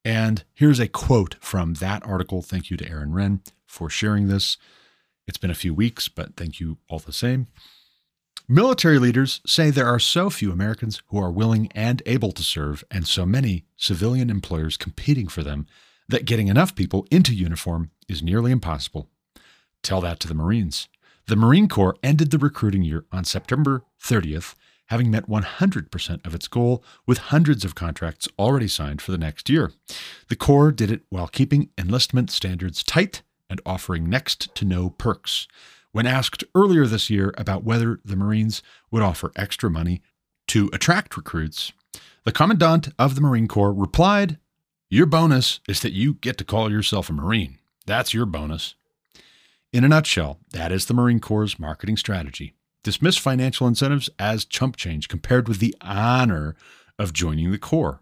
And 0.05 0.43
here's 0.53 0.81
a 0.81 0.89
quote 0.89 1.37
from 1.41 1.75
that 1.75 2.05
article. 2.05 2.43
Thank 2.43 2.71
you 2.71 2.77
to 2.79 2.89
Aaron 2.89 3.13
Renn 3.13 3.39
for 3.69 3.89
sharing 3.89 4.27
this. 4.27 4.57
It's 5.29 5.39
been 5.39 5.53
a 5.53 5.55
few 5.55 5.73
weeks, 5.73 6.09
but 6.09 6.35
thank 6.37 6.59
you 6.59 6.79
all 6.89 6.99
the 6.99 7.13
same. 7.13 7.47
Military 8.49 8.99
leaders 8.99 9.41
say 9.47 9.71
there 9.71 9.87
are 9.87 9.99
so 9.99 10.29
few 10.29 10.53
Americans 10.53 11.03
who 11.07 11.19
are 11.19 11.31
willing 11.31 11.73
and 11.75 12.03
able 12.05 12.31
to 12.33 12.43
serve, 12.43 12.85
and 12.91 13.07
so 13.07 13.25
many 13.25 13.65
civilian 13.75 14.29
employers 14.29 14.77
competing 14.77 15.29
for 15.29 15.43
them, 15.43 15.67
that 16.11 16.27
getting 16.27 16.49
enough 16.49 16.75
people 16.75 17.07
into 17.11 17.35
uniform 17.35 17.91
is 18.07 18.23
nearly 18.23 18.53
impossible. 18.53 19.09
Tell 19.83 20.03
that 20.03 20.21
to 20.21 20.29
the 20.29 20.35
Marines. 20.35 20.89
The 21.27 21.37
Marine 21.37 21.69
Corps 21.69 21.97
ended 22.03 22.31
the 22.31 22.39
recruiting 22.39 22.83
year 22.83 23.07
on 23.11 23.25
September 23.25 23.83
30th, 23.99 24.55
having 24.89 25.11
met 25.11 25.27
100% 25.27 26.27
of 26.27 26.35
its 26.35 26.47
goal, 26.47 26.85
with 27.07 27.17
hundreds 27.17 27.65
of 27.65 27.75
contracts 27.75 28.29
already 28.39 28.69
signed 28.69 29.01
for 29.01 29.11
the 29.11 29.17
next 29.17 29.49
year. 29.49 29.73
The 30.29 30.37
Corps 30.37 30.71
did 30.71 30.91
it 30.91 31.01
while 31.09 31.29
keeping 31.29 31.71
enlistment 31.79 32.31
standards 32.31 32.83
tight 32.83 33.23
and 33.49 33.63
offering 33.65 34.11
next 34.11 34.55
to 34.57 34.67
no 34.67 34.91
perks. 34.91 35.49
When 35.95 36.09
asked 36.09 36.43
earlier 36.57 36.87
this 36.87 37.09
year 37.09 37.33
about 37.39 37.63
whether 37.63 38.01
the 38.05 38.17
Marines 38.17 38.65
would 38.91 39.05
offer 39.05 39.31
extra 39.37 39.71
money 39.71 40.03
to 40.49 40.69
attract 40.73 41.17
recruits, 41.17 41.71
the 42.25 42.33
Commandant 42.33 42.89
of 42.99 43.15
the 43.15 43.21
Marine 43.21 43.47
Corps 43.47 43.73
replied, 43.73 44.41
Your 44.91 45.07
bonus 45.07 45.61
is 45.69 45.79
that 45.83 45.93
you 45.93 46.15
get 46.15 46.37
to 46.39 46.45
call 46.45 46.69
yourself 46.69 47.11
a 47.11 47.13
Marine. 47.13 47.59
That's 47.87 48.13
your 48.13 48.27
bonus. 48.27 48.75
In 49.73 49.85
a 49.85 49.89
nutshell, 49.89 50.41
that 50.51 50.73
is 50.73 50.87
the 50.87 50.95
Marine 50.95 51.21
Corps' 51.21 51.61
marketing 51.61 51.97
strategy. 51.97 52.55
Dismiss 52.83 53.17
financial 53.17 53.69
incentives 53.69 54.11
as 54.19 54.45
chump 54.45 54.75
change 54.75 55.07
compared 55.07 55.47
with 55.47 55.61
the 55.61 55.77
honor 55.81 56.57
of 56.99 57.13
joining 57.13 57.53
the 57.53 57.57
Corps. 57.59 58.01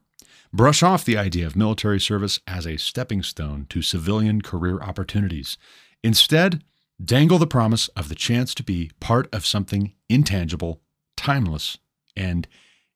Brush 0.51 0.83
off 0.83 1.05
the 1.05 1.19
idea 1.19 1.47
of 1.47 1.57
military 1.57 2.01
service 2.01 2.41
as 2.47 2.67
a 2.67 2.79
stepping 2.79 3.23
stone 3.23 3.67
to 3.69 3.83
civilian 3.83 4.41
career 4.41 4.81
opportunities. 4.81 5.59
Instead, 6.03 6.65
dangle 7.03 7.39
the 7.39 7.47
promise 7.47 7.89
of 7.89 8.09
the 8.09 8.15
chance 8.15 8.55
to 8.55 8.63
be 8.63 8.91
part 9.01 9.33
of 9.33 9.47
something 9.47 9.93
intangible, 10.09 10.81
timeless, 11.17 11.79
and 12.17 12.47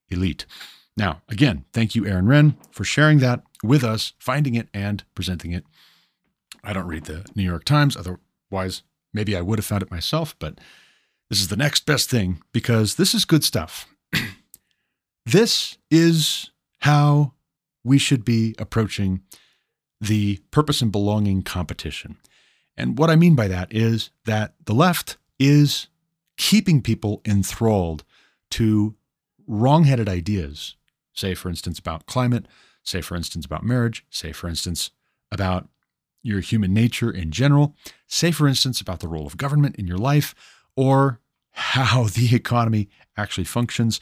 elite. 0.09 0.45
Now, 0.95 1.21
again, 1.29 1.65
thank 1.73 1.95
you, 1.95 2.05
Aaron 2.07 2.25
Renn, 2.25 2.55
for 2.71 2.83
sharing 2.83 3.19
that 3.19 3.43
with 3.63 3.83
us, 3.83 4.13
finding 4.19 4.55
it, 4.55 4.67
and 4.73 5.03
presenting 5.13 5.51
it. 5.51 5.65
I 6.63 6.73
don't 6.73 6.87
read 6.87 7.05
the 7.05 7.25
New 7.35 7.43
York 7.43 7.63
Times, 7.63 7.95
otherwise, 7.95 8.83
maybe 9.13 9.35
I 9.35 9.41
would 9.41 9.59
have 9.59 9.65
found 9.65 9.83
it 9.83 9.91
myself, 9.91 10.35
but 10.39 10.59
this 11.29 11.39
is 11.39 11.49
the 11.49 11.55
next 11.55 11.85
best 11.85 12.09
thing 12.09 12.41
because 12.51 12.95
this 12.95 13.13
is 13.13 13.25
good 13.25 13.43
stuff. 13.43 13.87
this 15.25 15.77
is 15.91 16.51
how 16.79 17.33
we 17.83 17.97
should 17.97 18.25
be 18.25 18.55
approaching 18.57 19.21
the 19.99 20.37
purpose 20.51 20.81
and 20.81 20.91
belonging 20.91 21.41
competition. 21.41 22.17
And 22.77 22.97
what 22.97 23.09
I 23.09 23.15
mean 23.15 23.35
by 23.35 23.47
that 23.47 23.73
is 23.73 24.11
that 24.25 24.53
the 24.65 24.73
left 24.73 25.17
is 25.39 25.87
keeping 26.37 26.81
people 26.81 27.21
enthralled 27.25 28.03
to 28.51 28.95
wrong-headed 29.47 30.07
ideas, 30.07 30.75
say, 31.13 31.33
for 31.33 31.49
instance, 31.49 31.79
about 31.79 32.05
climate, 32.05 32.45
say, 32.83 33.01
for 33.01 33.15
instance, 33.15 33.45
about 33.45 33.63
marriage, 33.63 34.05
say, 34.09 34.31
for 34.31 34.47
instance, 34.47 34.91
about 35.31 35.67
your 36.21 36.39
human 36.39 36.73
nature 36.73 37.09
in 37.09 37.31
general, 37.31 37.75
say, 38.07 38.31
for 38.31 38.47
instance, 38.47 38.79
about 38.79 38.99
the 38.99 39.07
role 39.07 39.25
of 39.25 39.37
government 39.37 39.75
in 39.77 39.87
your 39.87 39.97
life, 39.97 40.35
or 40.75 41.19
how 41.51 42.03
the 42.03 42.29
economy 42.35 42.89
actually 43.17 43.43
functions. 43.43 43.99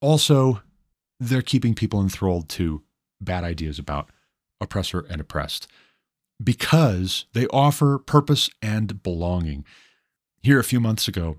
Also, 0.00 0.60
they're 1.18 1.42
keeping 1.42 1.74
people 1.74 2.00
enthralled 2.00 2.48
to 2.50 2.82
bad 3.20 3.44
ideas 3.44 3.78
about 3.78 4.10
oppressor 4.60 5.06
and 5.08 5.20
oppressed 5.20 5.66
because 6.42 7.26
they 7.32 7.46
offer 7.48 7.98
purpose 7.98 8.50
and 8.60 9.02
belonging. 9.02 9.64
Here, 10.42 10.60
a 10.60 10.64
few 10.64 10.80
months 10.80 11.08
ago, 11.08 11.38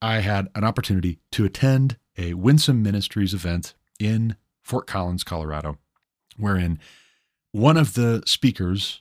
I 0.00 0.20
had 0.20 0.48
an 0.54 0.64
opportunity 0.64 1.18
to 1.32 1.44
attend 1.44 1.96
a 2.16 2.34
Winsome 2.34 2.82
Ministries 2.82 3.34
event 3.34 3.74
in 3.98 4.36
Fort 4.62 4.86
Collins, 4.86 5.24
Colorado, 5.24 5.78
wherein 6.36 6.78
one 7.52 7.76
of 7.76 7.94
the 7.94 8.22
speakers 8.26 9.00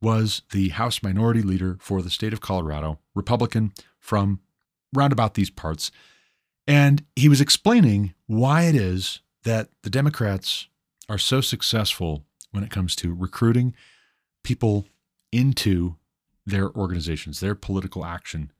was 0.00 0.42
the 0.50 0.70
House 0.70 1.02
Minority 1.02 1.42
Leader 1.42 1.78
for 1.80 2.02
the 2.02 2.10
state 2.10 2.32
of 2.32 2.40
Colorado, 2.40 2.98
Republican 3.14 3.72
from 3.98 4.40
roundabout 4.92 5.34
these 5.34 5.50
parts. 5.50 5.90
And 6.66 7.04
he 7.14 7.28
was 7.28 7.40
explaining 7.40 8.14
why 8.26 8.62
it 8.62 8.74
is 8.74 9.20
that 9.44 9.68
the 9.82 9.90
Democrats 9.90 10.66
are 11.08 11.18
so 11.18 11.40
successful 11.40 12.24
when 12.50 12.64
it 12.64 12.70
comes 12.70 12.94
to 12.96 13.14
recruiting 13.14 13.74
people 14.42 14.86
into 15.30 15.96
their 16.44 16.70
organizations, 16.70 17.40
their 17.40 17.54
political 17.54 18.04
action 18.04 18.50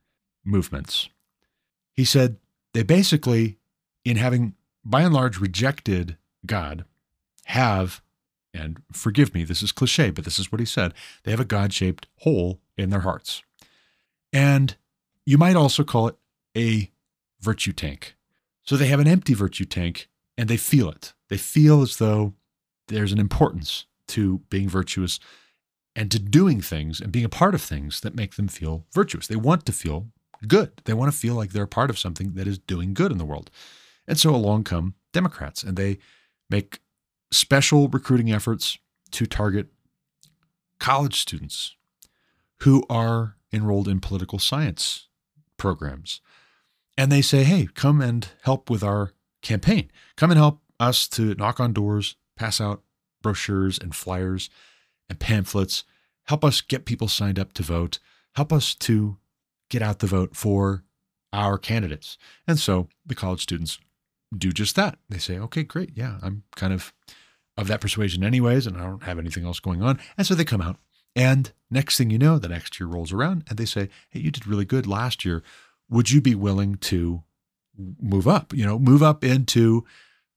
movements. 0.44 1.08
He 1.92 2.04
said 2.04 2.38
they 2.72 2.82
basically, 2.82 3.58
in 4.04 4.16
having 4.16 4.54
by 4.84 5.02
and 5.02 5.14
large 5.14 5.38
rejected 5.38 6.16
God, 6.46 6.84
have, 7.46 8.02
and 8.54 8.82
forgive 8.92 9.34
me, 9.34 9.44
this 9.44 9.62
is 9.62 9.72
cliche, 9.72 10.10
but 10.10 10.24
this 10.24 10.38
is 10.38 10.50
what 10.50 10.60
he 10.60 10.66
said 10.66 10.94
they 11.24 11.30
have 11.30 11.40
a 11.40 11.44
God 11.44 11.72
shaped 11.72 12.06
hole 12.18 12.60
in 12.76 12.90
their 12.90 13.00
hearts. 13.00 13.42
And 14.32 14.76
you 15.26 15.38
might 15.38 15.56
also 15.56 15.84
call 15.84 16.08
it 16.08 16.16
a 16.56 16.90
virtue 17.40 17.72
tank. 17.72 18.16
So 18.64 18.76
they 18.76 18.86
have 18.86 19.00
an 19.00 19.08
empty 19.08 19.34
virtue 19.34 19.64
tank 19.64 20.08
and 20.38 20.48
they 20.48 20.56
feel 20.56 20.88
it. 20.88 21.12
They 21.28 21.36
feel 21.36 21.82
as 21.82 21.96
though 21.96 22.34
there's 22.88 23.12
an 23.12 23.18
importance 23.18 23.86
to 24.08 24.38
being 24.50 24.68
virtuous 24.68 25.18
and 25.94 26.10
to 26.10 26.18
doing 26.18 26.60
things 26.60 27.00
and 27.00 27.12
being 27.12 27.24
a 27.24 27.30
part 27.30 27.54
of 27.54 27.62
things 27.62 28.00
that 28.00 28.14
make 28.14 28.36
them 28.36 28.48
feel 28.48 28.86
virtuous. 28.92 29.26
They 29.26 29.36
want 29.36 29.66
to 29.66 29.72
feel 29.72 30.08
good. 30.46 30.72
They 30.84 30.94
want 30.94 31.12
to 31.12 31.18
feel 31.18 31.34
like 31.34 31.50
they're 31.50 31.64
a 31.64 31.68
part 31.68 31.90
of 31.90 31.98
something 31.98 32.32
that 32.34 32.46
is 32.46 32.58
doing 32.58 32.94
good 32.94 33.12
in 33.12 33.18
the 33.18 33.24
world. 33.24 33.50
And 34.06 34.18
so 34.18 34.34
along 34.34 34.64
come 34.64 34.94
Democrats 35.12 35.62
and 35.62 35.76
they 35.76 35.98
make 36.50 36.80
special 37.30 37.88
recruiting 37.88 38.32
efforts 38.32 38.78
to 39.12 39.26
target 39.26 39.68
college 40.80 41.20
students 41.20 41.76
who 42.60 42.84
are 42.88 43.36
enrolled 43.52 43.88
in 43.88 44.00
political 44.00 44.38
science 44.38 45.08
programs. 45.56 46.20
And 46.96 47.10
they 47.10 47.22
say, 47.22 47.44
hey, 47.44 47.68
come 47.74 48.00
and 48.00 48.28
help 48.42 48.68
with 48.68 48.82
our 48.82 49.12
campaign. 49.42 49.90
Come 50.16 50.30
and 50.30 50.38
help 50.38 50.60
us 50.80 51.06
to 51.08 51.34
knock 51.34 51.60
on 51.60 51.72
doors, 51.72 52.16
pass 52.36 52.60
out 52.60 52.82
brochures 53.22 53.78
and 53.78 53.94
flyers 53.94 54.50
and 55.12 55.20
pamphlets. 55.20 55.84
Help 56.24 56.44
us 56.44 56.62
get 56.62 56.86
people 56.86 57.06
signed 57.06 57.38
up 57.38 57.52
to 57.52 57.62
vote. 57.62 57.98
Help 58.34 58.52
us 58.52 58.74
to 58.74 59.18
get 59.68 59.82
out 59.82 59.98
the 59.98 60.06
vote 60.06 60.34
for 60.34 60.84
our 61.32 61.58
candidates. 61.58 62.16
And 62.46 62.58
so 62.58 62.88
the 63.04 63.14
college 63.14 63.42
students 63.42 63.78
do 64.36 64.50
just 64.52 64.74
that. 64.76 64.98
They 65.10 65.18
say, 65.18 65.38
okay, 65.38 65.62
great. 65.62 65.92
Yeah, 65.94 66.18
I'm 66.22 66.44
kind 66.56 66.72
of 66.72 66.94
of 67.58 67.68
that 67.68 67.82
persuasion, 67.82 68.24
anyways, 68.24 68.66
and 68.66 68.78
I 68.78 68.84
don't 68.84 69.02
have 69.02 69.18
anything 69.18 69.44
else 69.44 69.60
going 69.60 69.82
on. 69.82 70.00
And 70.16 70.26
so 70.26 70.34
they 70.34 70.44
come 70.44 70.62
out. 70.62 70.78
And 71.14 71.52
next 71.70 71.98
thing 71.98 72.08
you 72.08 72.18
know, 72.18 72.38
the 72.38 72.48
next 72.48 72.80
year 72.80 72.86
rolls 72.86 73.12
around 73.12 73.44
and 73.48 73.58
they 73.58 73.66
say, 73.66 73.90
hey, 74.08 74.20
you 74.20 74.30
did 74.30 74.46
really 74.46 74.64
good 74.64 74.86
last 74.86 75.22
year. 75.26 75.42
Would 75.90 76.10
you 76.10 76.22
be 76.22 76.34
willing 76.34 76.76
to 76.76 77.22
move 77.76 78.26
up? 78.26 78.54
You 78.54 78.64
know, 78.64 78.78
move 78.78 79.02
up 79.02 79.22
into 79.22 79.84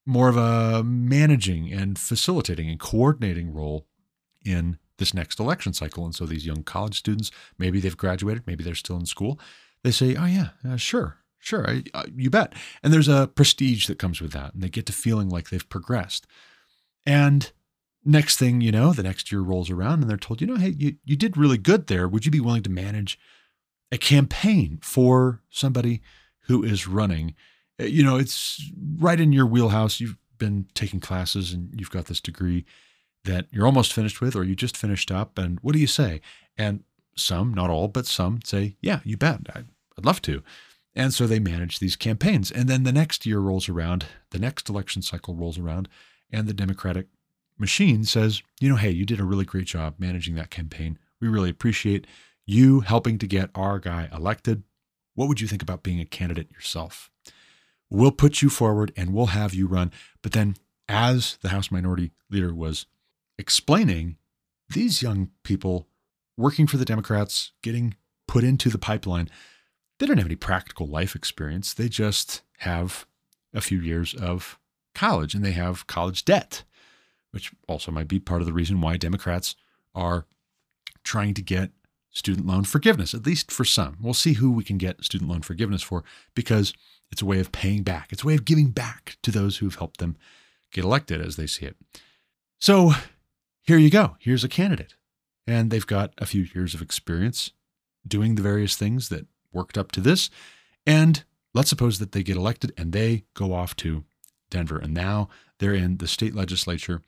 more 0.06 0.28
of 0.28 0.36
a 0.36 0.84
managing 0.84 1.72
and 1.72 1.98
facilitating 1.98 2.70
and 2.70 2.78
coordinating 2.78 3.54
role 3.54 3.88
in 4.46 4.78
this 4.98 5.14
next 5.14 5.40
election 5.40 5.74
cycle. 5.74 6.06
And 6.06 6.16
so 6.16 6.26
these 6.26 6.46
young 6.46 6.64
college 6.64 6.98
students, 6.98 7.32
maybe 7.58 7.80
they've 7.80 7.98
graduated, 7.98 8.48
maybe 8.48 8.64
they're 8.64 8.76
still 8.76 8.98
in 8.98 9.06
school, 9.06 9.40
they 9.84 9.92
say, 9.92 10.16
oh, 10.16 10.26
yeah, 10.26 10.50
uh, 10.68 10.78
sure, 10.78 11.18
sure, 11.40 11.70
I, 11.70 11.84
uh, 11.94 12.04
you 12.16 12.30
bet. 12.30 12.54
And 12.82 12.94
there's 12.94 13.08
a 13.08 13.28
prestige 13.28 13.88
that 13.88 14.00
comes 14.00 14.22
with 14.22 14.32
that. 14.32 14.54
And 14.54 14.64
they 14.64 14.70
get 14.70 14.86
to 14.88 14.94
feeling 14.94 15.30
like 15.30 15.50
they've 15.50 15.70
progressed. 15.70 16.26
And 17.06 17.52
next 18.04 18.38
thing 18.38 18.62
you 18.62 18.72
know, 18.72 18.94
the 18.94 19.04
next 19.04 19.32
year 19.32 19.42
rolls 19.42 19.70
around 19.70 20.02
and 20.02 20.10
they're 20.10 20.18
told, 20.18 20.42
you 20.42 20.48
know, 20.48 20.56
hey, 20.56 20.76
you, 20.78 20.96
you 21.04 21.16
did 21.16 21.38
really 21.38 21.58
good 21.58 21.88
there. 21.88 22.08
Would 22.08 22.26
you 22.26 22.32
be 22.32 22.40
willing 22.40 22.64
to 22.64 22.70
manage 22.70 23.20
a 23.92 23.98
campaign 23.98 24.80
for 24.82 25.42
somebody 25.50 26.02
who 26.42 26.64
is 26.64 26.88
running? 26.88 27.36
Uh, 27.80 27.86
you 27.86 28.04
know, 28.04 28.18
it's 28.18 28.72
right 28.98 29.20
in 29.20 29.34
your 29.34 29.46
wheelhouse. 29.46 30.00
You've 30.00 30.18
been 30.38 30.68
taking 30.74 31.00
classes 31.00 31.52
and 31.54 31.70
you've 31.74 31.92
got 31.92 32.06
this 32.06 32.22
degree 32.22 32.66
that 33.26 33.48
you're 33.52 33.66
almost 33.66 33.94
finished 33.94 34.22
with 34.22 34.36
or 34.36 34.44
you 34.44 34.56
just 34.56 34.78
finished 34.78 35.12
up. 35.12 35.38
And 35.38 35.60
what 35.62 35.74
do 35.74 35.80
you 35.80 35.88
say? 35.88 36.22
And 36.58 36.84
some, 37.16 37.54
not 37.54 37.70
all, 37.70 37.88
but 37.88 38.06
some 38.06 38.40
say, 38.44 38.78
yeah, 38.82 39.00
you 39.04 39.18
bet. 39.18 39.42
I'd, 39.54 39.68
I'd 39.98 40.06
love 40.06 40.22
to. 40.24 40.44
And 40.96 41.14
so 41.14 41.28
they 41.28 41.40
manage 41.40 41.80
these 41.80 41.96
campaigns. 41.96 42.52
And 42.52 42.70
then 42.70 42.84
the 42.84 42.94
next 42.94 43.26
year 43.26 43.40
rolls 43.40 43.68
around, 43.68 44.06
the 44.32 44.40
next 44.40 44.70
election 44.70 45.02
cycle 45.02 45.36
rolls 45.36 45.58
around, 45.58 45.90
and 46.32 46.48
the 46.48 46.54
Democratic 46.54 47.08
machine 47.58 48.04
says, 48.06 48.42
you 48.60 48.70
know, 48.70 48.76
hey, 48.76 48.92
you 48.92 49.06
did 49.06 49.20
a 49.20 49.26
really 49.26 49.46
great 49.46 49.66
job 49.66 49.96
managing 49.98 50.36
that 50.36 50.50
campaign. 50.50 50.98
We 51.20 51.28
really 51.28 51.50
appreciate 51.50 52.08
you 52.46 52.82
helping 52.82 53.18
to 53.20 53.28
get 53.28 53.50
our 53.56 53.80
guy 53.80 54.10
elected. 54.14 54.64
What 55.16 55.28
would 55.28 55.42
you 55.42 55.48
think 55.48 55.62
about 55.62 55.84
being 55.84 56.00
a 56.00 56.06
candidate 56.06 56.52
yourself? 56.52 57.10
We'll 57.90 58.12
put 58.12 58.42
you 58.42 58.50
forward 58.50 58.92
and 58.96 59.14
we'll 59.14 59.28
have 59.28 59.54
you 59.54 59.68
run. 59.68 59.92
But 60.22 60.32
then, 60.32 60.56
as 60.88 61.38
the 61.42 61.50
House 61.50 61.72
Minority 61.72 62.12
Leader 62.30 62.54
was 62.54 62.86
explaining, 63.38 64.18
these 64.70 65.02
young 65.02 65.32
people 65.44 65.88
working 66.38 66.68
for 66.68 66.78
the 66.78 66.86
Democrats, 66.86 67.52
getting 67.62 67.96
put 68.28 68.44
into 68.44 68.70
the 68.70 68.78
pipeline, 68.78 69.30
they 70.00 70.06
don't 70.06 70.18
have 70.18 70.26
any 70.26 70.36
practical 70.36 70.88
life 70.88 71.16
experience. 71.16 71.74
They 71.74 71.88
just 71.88 72.42
have 72.60 73.06
a 73.54 73.62
few 73.62 73.80
years 73.80 74.14
of 74.14 74.60
college 74.94 75.34
and 75.34 75.44
they 75.44 75.52
have 75.52 75.88
college 75.88 76.26
debt, 76.26 76.64
which 77.32 77.52
also 77.68 77.92
might 77.92 78.08
be 78.08 78.20
part 78.20 78.42
of 78.42 78.48
the 78.48 78.54
reason 78.54 78.82
why 78.82 78.98
Democrats 78.98 79.56
are 79.94 80.26
trying 81.04 81.34
to 81.36 81.42
get 81.42 81.72
student 82.12 82.48
loan 82.48 82.64
forgiveness, 82.64 83.14
at 83.14 83.26
least 83.26 83.52
for 83.52 83.66
some. 83.66 83.98
We'll 84.02 84.14
see 84.14 84.34
who 84.34 84.52
we 84.52 84.64
can 84.64 84.78
get 84.78 85.04
student 85.04 85.30
loan 85.30 85.42
forgiveness 85.42 85.82
for 85.82 86.04
because 86.34 86.74
it's 87.12 87.22
a 87.22 87.26
way 87.26 87.40
of 87.40 87.52
paying 87.52 87.84
back. 87.84 88.12
It's 88.12 88.24
a 88.24 88.28
way 88.28 88.36
of 88.36 88.46
giving 88.46 88.72
back 88.72 89.18
to 89.24 89.32
those 89.32 89.58
who've 89.58 89.76
helped 89.76 90.00
them 90.00 90.18
get 90.72 90.84
elected 90.84 91.22
as 91.22 91.36
they 91.36 91.48
see 91.48 91.66
it. 91.66 91.76
So 92.60 92.94
here 93.66 93.78
you 93.78 93.90
go. 93.90 94.16
Here's 94.20 94.44
a 94.44 94.50
candidate. 94.50 94.96
And 95.48 95.70
they've 95.70 95.86
got 95.86 96.14
a 96.18 96.26
few 96.26 96.48
years 96.54 96.74
of 96.74 96.82
experience 96.82 97.52
doing 98.08 98.36
the 98.36 98.42
various 98.42 98.76
things 98.76 99.10
that 99.10 99.28
worked 99.52 99.78
up 99.78 99.92
to 99.94 100.02
this. 100.02 100.30
And 100.86 101.24
let's 101.54 101.70
suppose 101.70 102.00
that 102.00 102.12
they 102.12 102.24
get 102.24 102.38
elected 102.38 102.74
and 102.78 102.94
they 102.94 103.26
go 103.34 103.54
off 103.54 103.76
to 103.78 104.04
Denver. 104.50 104.78
And 104.78 104.94
now 104.94 105.30
they're 105.60 105.74
in 105.74 105.98
the 105.98 106.08
state 106.08 106.36
legislature 106.36 107.02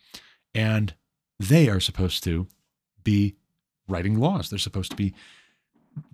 and 0.53 0.93
they 1.39 1.69
are 1.69 1.79
supposed 1.79 2.23
to 2.23 2.47
be 3.03 3.35
writing 3.87 4.19
laws. 4.19 4.49
They're 4.49 4.59
supposed 4.59 4.91
to 4.91 4.97
be 4.97 5.13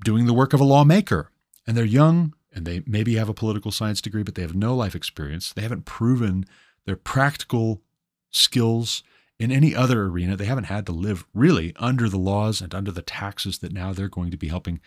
doing 0.03 0.26
the 0.26 0.34
work 0.34 0.53
of 0.53 0.60
a 0.60 0.65
lawmaker. 0.65 1.30
And 1.65 1.78
they're 1.78 1.86
young 1.86 2.34
and 2.53 2.65
they 2.65 2.84
maybe 2.86 3.15
have 3.15 3.30
a 3.30 3.34
political 3.34 3.72
science 3.72 4.02
degree, 4.02 4.24
but 4.24 4.36
they 4.36 4.41
have 4.41 4.56
no 4.56 4.76
life 4.76 4.95
experience. 4.95 5.53
They 5.53 5.61
haven't 5.61 5.86
proven 5.86 6.45
their 6.86 6.98
practical 6.98 7.82
skills 8.30 9.03
in 9.39 9.51
any 9.51 9.76
other 9.76 10.03
arena. 10.03 10.35
They 10.35 10.45
haven't 10.45 10.65
had 10.65 10.85
to 10.85 10.91
live 10.91 11.26
really 11.34 11.73
under 11.77 12.10
the 12.10 12.18
laws 12.18 12.61
and 12.61 12.73
under 12.73 12.91
the 12.91 13.01
taxes 13.01 13.60
that 13.60 13.73
now 13.73 13.93
they're 13.93 14.07
going 14.07 14.31
to 14.31 14.38
be 14.38 14.47
helping 14.47 14.80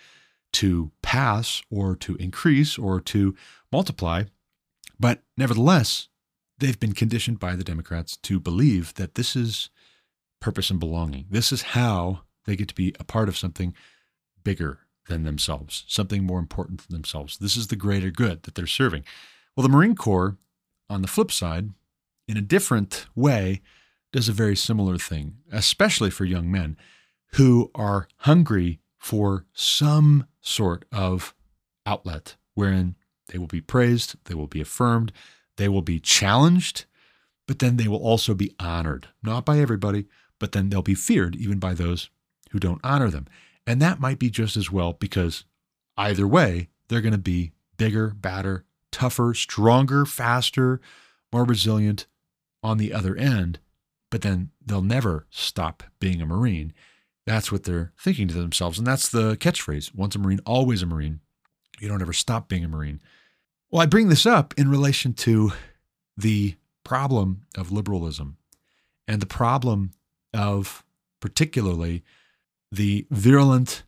to 0.54 0.90
pass 1.02 1.62
or 1.70 1.96
to 1.96 2.16
increase 2.16 2.78
or 2.78 3.00
to 3.00 3.34
multiply. 3.70 4.24
But 4.98 5.22
nevertheless, 5.36 6.08
they've 6.58 6.78
been 6.78 6.94
conditioned 6.94 7.38
by 7.38 7.56
the 7.56 7.64
Democrats 7.64 8.16
to 8.18 8.40
believe 8.40 8.94
that 8.94 9.14
this 9.14 9.36
is 9.36 9.70
purpose 10.40 10.70
and 10.70 10.80
belonging. 10.80 11.26
This 11.30 11.52
is 11.52 11.62
how 11.62 12.22
they 12.46 12.56
get 12.56 12.68
to 12.68 12.74
be 12.74 12.94
a 12.98 13.04
part 13.04 13.28
of 13.28 13.36
something 13.36 13.74
bigger 14.44 14.80
than 15.08 15.24
themselves, 15.24 15.84
something 15.88 16.24
more 16.24 16.38
important 16.38 16.86
than 16.86 16.94
themselves. 16.94 17.38
This 17.38 17.56
is 17.56 17.66
the 17.66 17.76
greater 17.76 18.10
good 18.10 18.44
that 18.44 18.54
they're 18.54 18.66
serving. 18.66 19.04
Well, 19.54 19.62
the 19.62 19.72
Marine 19.72 19.94
Corps, 19.94 20.36
on 20.88 21.02
the 21.02 21.08
flip 21.08 21.32
side, 21.32 21.70
in 22.28 22.36
a 22.36 22.42
different 22.42 23.06
way, 23.14 23.60
does 24.16 24.30
a 24.30 24.32
very 24.32 24.56
similar 24.56 24.96
thing, 24.96 25.36
especially 25.52 26.08
for 26.08 26.24
young 26.24 26.50
men 26.50 26.74
who 27.34 27.70
are 27.74 28.08
hungry 28.20 28.80
for 28.96 29.44
some 29.52 30.26
sort 30.40 30.86
of 30.90 31.34
outlet 31.84 32.36
wherein 32.54 32.96
they 33.28 33.36
will 33.36 33.46
be 33.46 33.60
praised, 33.60 34.16
they 34.24 34.34
will 34.34 34.46
be 34.46 34.62
affirmed, 34.62 35.12
they 35.58 35.68
will 35.68 35.82
be 35.82 36.00
challenged, 36.00 36.86
but 37.46 37.58
then 37.58 37.76
they 37.76 37.88
will 37.88 38.02
also 38.02 38.32
be 38.32 38.54
honored, 38.58 39.08
not 39.22 39.44
by 39.44 39.58
everybody, 39.58 40.06
but 40.38 40.52
then 40.52 40.70
they'll 40.70 40.80
be 40.80 40.94
feared 40.94 41.36
even 41.36 41.58
by 41.58 41.74
those 41.74 42.08
who 42.52 42.58
don't 42.58 42.80
honor 42.82 43.10
them. 43.10 43.26
And 43.66 43.82
that 43.82 44.00
might 44.00 44.18
be 44.18 44.30
just 44.30 44.56
as 44.56 44.72
well 44.72 44.94
because 44.94 45.44
either 45.98 46.26
way, 46.26 46.70
they're 46.88 47.02
going 47.02 47.12
to 47.12 47.18
be 47.18 47.52
bigger, 47.76 48.14
badder, 48.16 48.64
tougher, 48.90 49.34
stronger, 49.34 50.06
faster, 50.06 50.80
more 51.34 51.44
resilient 51.44 52.06
on 52.62 52.78
the 52.78 52.94
other 52.94 53.14
end, 53.14 53.58
but 54.16 54.22
then 54.22 54.48
they'll 54.64 54.80
never 54.80 55.26
stop 55.28 55.82
being 56.00 56.22
a 56.22 56.26
Marine. 56.26 56.72
That's 57.26 57.52
what 57.52 57.64
they're 57.64 57.92
thinking 58.00 58.28
to 58.28 58.34
themselves. 58.34 58.78
And 58.78 58.86
that's 58.86 59.10
the 59.10 59.36
catchphrase 59.36 59.94
once 59.94 60.14
a 60.14 60.18
Marine, 60.18 60.40
always 60.46 60.80
a 60.80 60.86
Marine. 60.86 61.20
You 61.80 61.88
don't 61.88 62.00
ever 62.00 62.14
stop 62.14 62.48
being 62.48 62.64
a 62.64 62.68
Marine. 62.68 63.02
Well, 63.70 63.82
I 63.82 63.84
bring 63.84 64.08
this 64.08 64.24
up 64.24 64.54
in 64.56 64.70
relation 64.70 65.12
to 65.12 65.52
the 66.16 66.54
problem 66.82 67.42
of 67.58 67.70
liberalism 67.70 68.38
and 69.06 69.20
the 69.20 69.26
problem 69.26 69.90
of 70.32 70.82
particularly 71.20 72.02
the 72.72 73.06
virulent, 73.10 73.82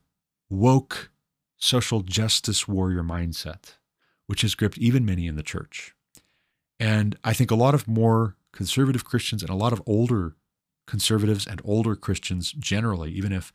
woke, 0.50 1.10
social 1.56 2.02
justice 2.02 2.68
warrior 2.68 3.02
mindset, 3.02 3.76
which 4.26 4.42
has 4.42 4.54
gripped 4.54 4.76
even 4.76 5.06
many 5.06 5.26
in 5.26 5.36
the 5.36 5.42
church. 5.42 5.94
And 6.78 7.16
I 7.24 7.32
think 7.32 7.50
a 7.50 7.54
lot 7.56 7.72
of 7.72 7.88
more 7.88 8.36
conservative 8.52 9.04
Christians 9.04 9.42
and 9.42 9.50
a 9.50 9.56
lot 9.56 9.72
of 9.72 9.82
older 9.86 10.36
conservatives 10.86 11.46
and 11.46 11.60
older 11.64 11.94
Christians 11.94 12.52
generally, 12.52 13.10
even 13.12 13.32
if 13.32 13.52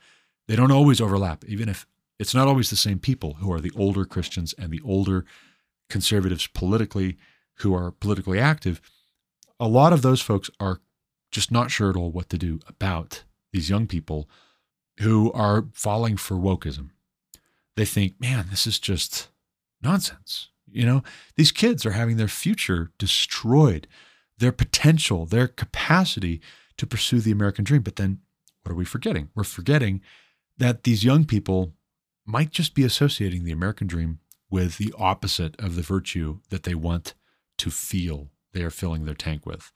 they 0.48 0.56
don't 0.56 0.72
always 0.72 1.02
overlap, 1.02 1.44
even 1.46 1.70
if 1.70 1.86
it's 2.20 2.36
not 2.36 2.48
always 2.48 2.70
the 2.70 2.76
same 2.76 3.00
people 3.00 3.36
who 3.36 3.52
are 3.52 3.60
the 3.60 3.72
older 3.76 4.06
Christians 4.06 4.54
and 4.58 4.72
the 4.72 4.82
older 4.86 5.26
conservatives 5.90 6.48
politically 6.48 7.18
who 7.58 7.74
are 7.74 7.92
politically 7.92 8.40
active, 8.40 8.82
a 9.60 9.68
lot 9.68 9.94
of 9.94 10.02
those 10.02 10.22
folks 10.22 10.50
are 10.60 10.80
just 11.32 11.52
not 11.52 11.72
sure 11.72 11.90
at 11.90 11.96
all 11.96 12.12
what 12.12 12.30
to 12.30 12.38
do 12.38 12.60
about 12.68 13.24
these 13.52 13.70
young 13.70 13.88
people 13.88 14.30
who 15.00 15.32
are 15.32 15.66
falling 15.74 16.18
for 16.18 16.36
wokeism. 16.36 16.90
They 17.76 17.86
think, 17.86 18.20
man, 18.20 18.48
this 18.50 18.68
is 18.68 18.80
just 18.80 19.30
nonsense. 19.82 20.50
You 20.72 20.86
know, 20.86 21.04
these 21.36 21.52
kids 21.52 21.86
are 21.86 21.92
having 21.92 22.18
their 22.18 22.28
future 22.28 22.92
destroyed, 22.98 23.88
their 24.44 24.52
potential, 24.52 25.26
their 25.26 25.48
capacity 25.48 26.42
to 26.78 26.86
pursue 26.86 27.22
the 27.22 27.32
American 27.32 27.64
dream. 27.64 27.82
But 27.82 27.96
then 27.96 28.20
what 28.62 28.74
are 28.74 28.76
we 28.76 28.86
forgetting? 28.86 29.30
We're 29.34 29.44
forgetting 29.44 30.02
that 30.58 30.84
these 30.84 31.04
young 31.04 31.26
people 31.26 31.74
might 32.26 32.52
just 32.52 32.76
be 32.76 32.84
associating 32.84 33.44
the 33.44 33.52
American 33.52 33.88
dream 33.88 34.20
with 34.50 34.78
the 34.78 34.94
opposite 34.98 35.56
of 35.60 35.76
the 35.76 35.82
virtue 35.82 36.40
that 36.50 36.64
they 36.64 36.76
want 36.76 37.14
to 37.58 37.72
feel 37.72 38.30
they 38.52 38.64
are 38.64 38.70
filling 38.70 39.06
their 39.06 39.16
tank 39.16 39.46
with. 39.46 39.72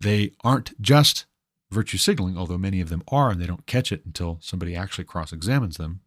They 0.00 0.32
aren't 0.42 0.80
just 0.80 1.26
virtue 1.70 1.96
signaling, 1.96 2.36
although 2.36 2.58
many 2.58 2.80
of 2.80 2.88
them 2.88 3.02
are, 3.08 3.30
and 3.30 3.40
they 3.40 3.46
don't 3.46 3.66
catch 3.66 3.92
it 3.92 4.04
until 4.04 4.38
somebody 4.40 4.74
actually 4.74 5.04
cross 5.04 5.32
examines 5.32 5.76
them 5.76 6.00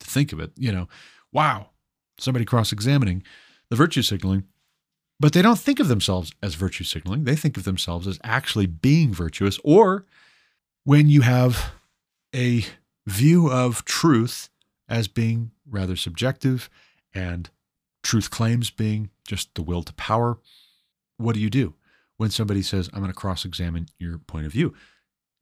to 0.00 0.06
think 0.06 0.32
of 0.32 0.40
it. 0.40 0.52
You 0.56 0.72
know, 0.72 0.88
wow, 1.32 1.70
somebody 2.18 2.44
cross 2.44 2.72
examining 2.72 3.22
the 3.70 3.76
virtue 3.76 4.02
signaling. 4.02 4.44
But 5.18 5.32
they 5.32 5.42
don't 5.42 5.58
think 5.58 5.80
of 5.80 5.88
themselves 5.88 6.32
as 6.42 6.54
virtue 6.54 6.84
signaling. 6.84 7.24
They 7.24 7.36
think 7.36 7.56
of 7.56 7.64
themselves 7.64 8.06
as 8.06 8.18
actually 8.22 8.66
being 8.66 9.14
virtuous. 9.14 9.58
Or 9.64 10.04
when 10.84 11.08
you 11.08 11.22
have 11.22 11.72
a 12.34 12.64
view 13.06 13.50
of 13.50 13.84
truth 13.84 14.50
as 14.88 15.08
being 15.08 15.52
rather 15.68 15.96
subjective 15.96 16.68
and 17.14 17.48
truth 18.02 18.30
claims 18.30 18.70
being 18.70 19.10
just 19.26 19.54
the 19.54 19.62
will 19.62 19.82
to 19.82 19.92
power, 19.94 20.38
what 21.16 21.34
do 21.34 21.40
you 21.40 21.50
do? 21.50 21.74
When 22.18 22.30
somebody 22.30 22.62
says, 22.62 22.88
I'm 22.92 23.00
going 23.00 23.12
to 23.12 23.18
cross 23.18 23.44
examine 23.44 23.88
your 23.98 24.18
point 24.18 24.46
of 24.46 24.52
view, 24.52 24.74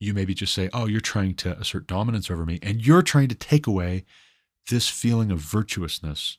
you 0.00 0.14
maybe 0.14 0.34
just 0.34 0.54
say, 0.54 0.68
Oh, 0.72 0.86
you're 0.86 1.00
trying 1.00 1.34
to 1.36 1.58
assert 1.58 1.86
dominance 1.86 2.30
over 2.30 2.44
me, 2.44 2.58
and 2.62 2.84
you're 2.84 3.02
trying 3.02 3.28
to 3.28 3.34
take 3.34 3.66
away 3.66 4.04
this 4.70 4.88
feeling 4.88 5.30
of 5.30 5.38
virtuousness, 5.38 6.38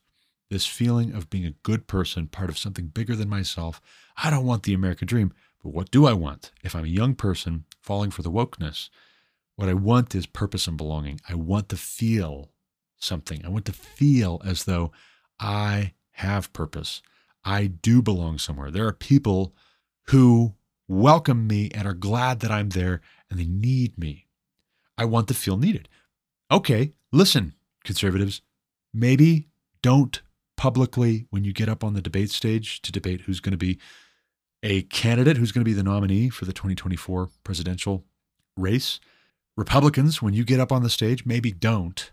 this 0.49 0.65
feeling 0.65 1.13
of 1.13 1.29
being 1.29 1.45
a 1.45 1.55
good 1.63 1.87
person, 1.87 2.27
part 2.27 2.49
of 2.49 2.57
something 2.57 2.87
bigger 2.87 3.15
than 3.15 3.29
myself. 3.29 3.81
I 4.17 4.29
don't 4.29 4.45
want 4.45 4.63
the 4.63 4.73
American 4.73 5.07
dream, 5.07 5.33
but 5.63 5.73
what 5.73 5.91
do 5.91 6.05
I 6.05 6.13
want? 6.13 6.51
If 6.63 6.75
I'm 6.75 6.85
a 6.85 6.89
young 6.89 7.15
person 7.15 7.65
falling 7.81 8.11
for 8.11 8.21
the 8.21 8.31
wokeness, 8.31 8.89
what 9.55 9.69
I 9.69 9.73
want 9.73 10.13
is 10.13 10.25
purpose 10.25 10.67
and 10.67 10.77
belonging. 10.77 11.19
I 11.27 11.35
want 11.35 11.69
to 11.69 11.77
feel 11.77 12.51
something. 12.97 13.45
I 13.45 13.49
want 13.49 13.65
to 13.65 13.73
feel 13.73 14.41
as 14.45 14.65
though 14.65 14.91
I 15.39 15.93
have 16.11 16.53
purpose. 16.53 17.01
I 17.43 17.67
do 17.67 18.01
belong 18.01 18.37
somewhere. 18.37 18.71
There 18.71 18.87
are 18.87 18.93
people 18.93 19.55
who 20.07 20.55
welcome 20.87 21.47
me 21.47 21.71
and 21.73 21.87
are 21.87 21.93
glad 21.93 22.39
that 22.41 22.51
I'm 22.51 22.69
there 22.69 23.01
and 23.29 23.39
they 23.39 23.45
need 23.45 23.97
me. 23.97 24.27
I 24.97 25.05
want 25.05 25.27
to 25.29 25.33
feel 25.33 25.57
needed. 25.57 25.89
Okay, 26.51 26.93
listen, 27.11 27.53
conservatives, 27.83 28.41
maybe 28.93 29.49
don't 29.81 30.21
publicly, 30.57 31.25
when 31.29 31.43
you 31.43 31.53
get 31.53 31.69
up 31.69 31.83
on 31.83 31.93
the 31.93 32.01
debate 32.01 32.31
stage 32.31 32.81
to 32.81 32.91
debate 32.91 33.21
who's 33.21 33.39
going 33.39 33.51
to 33.51 33.57
be 33.57 33.79
a 34.63 34.83
candidate, 34.83 35.37
who's 35.37 35.51
going 35.51 35.63
to 35.63 35.69
be 35.69 35.73
the 35.73 35.83
nominee 35.83 36.29
for 36.29 36.45
the 36.45 36.53
2024 36.53 37.29
presidential 37.43 38.05
race. 38.57 38.99
Republicans, 39.57 40.21
when 40.21 40.33
you 40.33 40.43
get 40.43 40.59
up 40.59 40.71
on 40.71 40.83
the 40.83 40.89
stage, 40.89 41.25
maybe 41.25 41.51
don't 41.51 42.11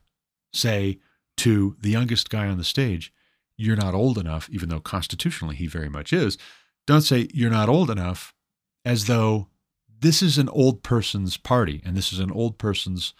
say 0.52 0.98
to 1.38 1.76
the 1.80 1.90
youngest 1.90 2.30
guy 2.30 2.46
on 2.46 2.58
the 2.58 2.64
stage, 2.64 3.12
you're 3.56 3.76
not 3.76 3.94
old 3.94 4.18
enough, 4.18 4.48
even 4.50 4.68
though 4.68 4.80
constitutionally 4.80 5.56
he 5.56 5.66
very 5.66 5.88
much 5.88 6.12
is. 6.12 6.36
Don't 6.86 7.02
say 7.02 7.28
you're 7.32 7.50
not 7.50 7.68
old 7.68 7.90
enough 7.90 8.34
as 8.84 9.06
though 9.06 9.48
this 10.00 10.22
is 10.22 10.36
an 10.36 10.48
old 10.48 10.82
person's 10.82 11.36
party 11.36 11.80
and 11.84 11.96
this 11.96 12.12
is 12.12 12.18
an 12.18 12.30
old 12.30 12.58
person's 12.58 13.14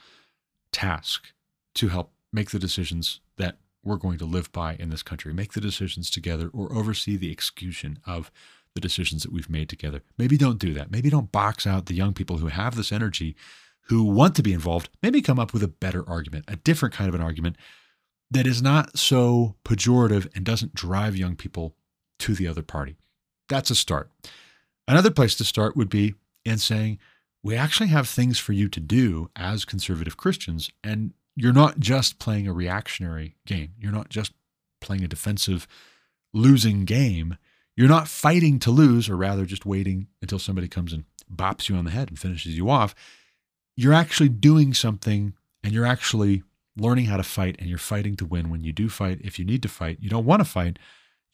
task 0.72 1.28
to 1.76 1.88
help 1.88 2.12
make 2.32 2.50
the 2.50 2.58
decisions 2.58 3.20
that 3.38 3.58
we're 3.84 3.96
going 3.96 4.18
to 4.18 4.24
live 4.24 4.52
by 4.52 4.74
in 4.74 4.90
this 4.90 5.02
country, 5.02 5.32
make 5.32 5.52
the 5.52 5.60
decisions 5.60 6.10
together, 6.10 6.50
or 6.52 6.72
oversee 6.72 7.16
the 7.16 7.30
execution 7.30 7.98
of 8.06 8.30
the 8.74 8.80
decisions 8.80 9.22
that 9.22 9.32
we've 9.32 9.50
made 9.50 9.68
together. 9.68 10.02
Maybe 10.16 10.36
don't 10.36 10.58
do 10.58 10.72
that. 10.74 10.90
Maybe 10.90 11.10
don't 11.10 11.32
box 11.32 11.66
out 11.66 11.86
the 11.86 11.94
young 11.94 12.14
people 12.14 12.38
who 12.38 12.48
have 12.48 12.76
this 12.76 12.92
energy, 12.92 13.36
who 13.86 14.04
want 14.04 14.34
to 14.36 14.42
be 14.42 14.52
involved. 14.52 14.88
Maybe 15.02 15.20
come 15.20 15.38
up 15.38 15.52
with 15.52 15.62
a 15.62 15.68
better 15.68 16.08
argument, 16.08 16.44
a 16.48 16.56
different 16.56 16.94
kind 16.94 17.08
of 17.08 17.14
an 17.14 17.20
argument 17.20 17.56
that 18.30 18.46
is 18.46 18.62
not 18.62 18.98
so 18.98 19.56
pejorative 19.64 20.34
and 20.34 20.44
doesn't 20.44 20.74
drive 20.74 21.16
young 21.16 21.36
people 21.36 21.74
to 22.20 22.34
the 22.34 22.48
other 22.48 22.62
party. 22.62 22.96
That's 23.48 23.70
a 23.70 23.74
start. 23.74 24.10
Another 24.88 25.10
place 25.10 25.34
to 25.36 25.44
start 25.44 25.76
would 25.76 25.90
be 25.90 26.14
in 26.44 26.58
saying, 26.58 26.98
we 27.42 27.56
actually 27.56 27.88
have 27.88 28.08
things 28.08 28.38
for 28.38 28.52
you 28.52 28.68
to 28.68 28.80
do 28.80 29.28
as 29.36 29.64
conservative 29.64 30.16
Christians, 30.16 30.70
and 30.82 31.12
you're 31.36 31.52
not 31.52 31.78
just 31.78 32.18
playing 32.18 32.46
a 32.46 32.52
reactionary 32.52 33.36
game. 33.46 33.72
You're 33.78 33.92
not 33.92 34.08
just 34.08 34.32
playing 34.80 35.04
a 35.04 35.08
defensive, 35.08 35.66
losing 36.32 36.84
game. 36.84 37.36
You're 37.76 37.88
not 37.88 38.08
fighting 38.08 38.58
to 38.60 38.70
lose, 38.70 39.08
or 39.08 39.16
rather 39.16 39.46
just 39.46 39.64
waiting 39.64 40.08
until 40.20 40.38
somebody 40.38 40.68
comes 40.68 40.92
and 40.92 41.04
bops 41.32 41.68
you 41.68 41.76
on 41.76 41.84
the 41.84 41.90
head 41.90 42.08
and 42.08 42.18
finishes 42.18 42.56
you 42.56 42.68
off. 42.68 42.94
You're 43.76 43.94
actually 43.94 44.28
doing 44.28 44.74
something 44.74 45.34
and 45.64 45.72
you're 45.72 45.86
actually 45.86 46.42
learning 46.76 47.06
how 47.06 47.16
to 47.16 47.22
fight 47.22 47.56
and 47.58 47.68
you're 47.68 47.78
fighting 47.78 48.16
to 48.16 48.26
win 48.26 48.50
when 48.50 48.62
you 48.62 48.72
do 48.72 48.88
fight. 48.88 49.20
If 49.22 49.38
you 49.38 49.44
need 49.44 49.62
to 49.62 49.68
fight, 49.68 49.98
you 50.00 50.10
don't 50.10 50.26
want 50.26 50.40
to 50.40 50.44
fight. 50.44 50.78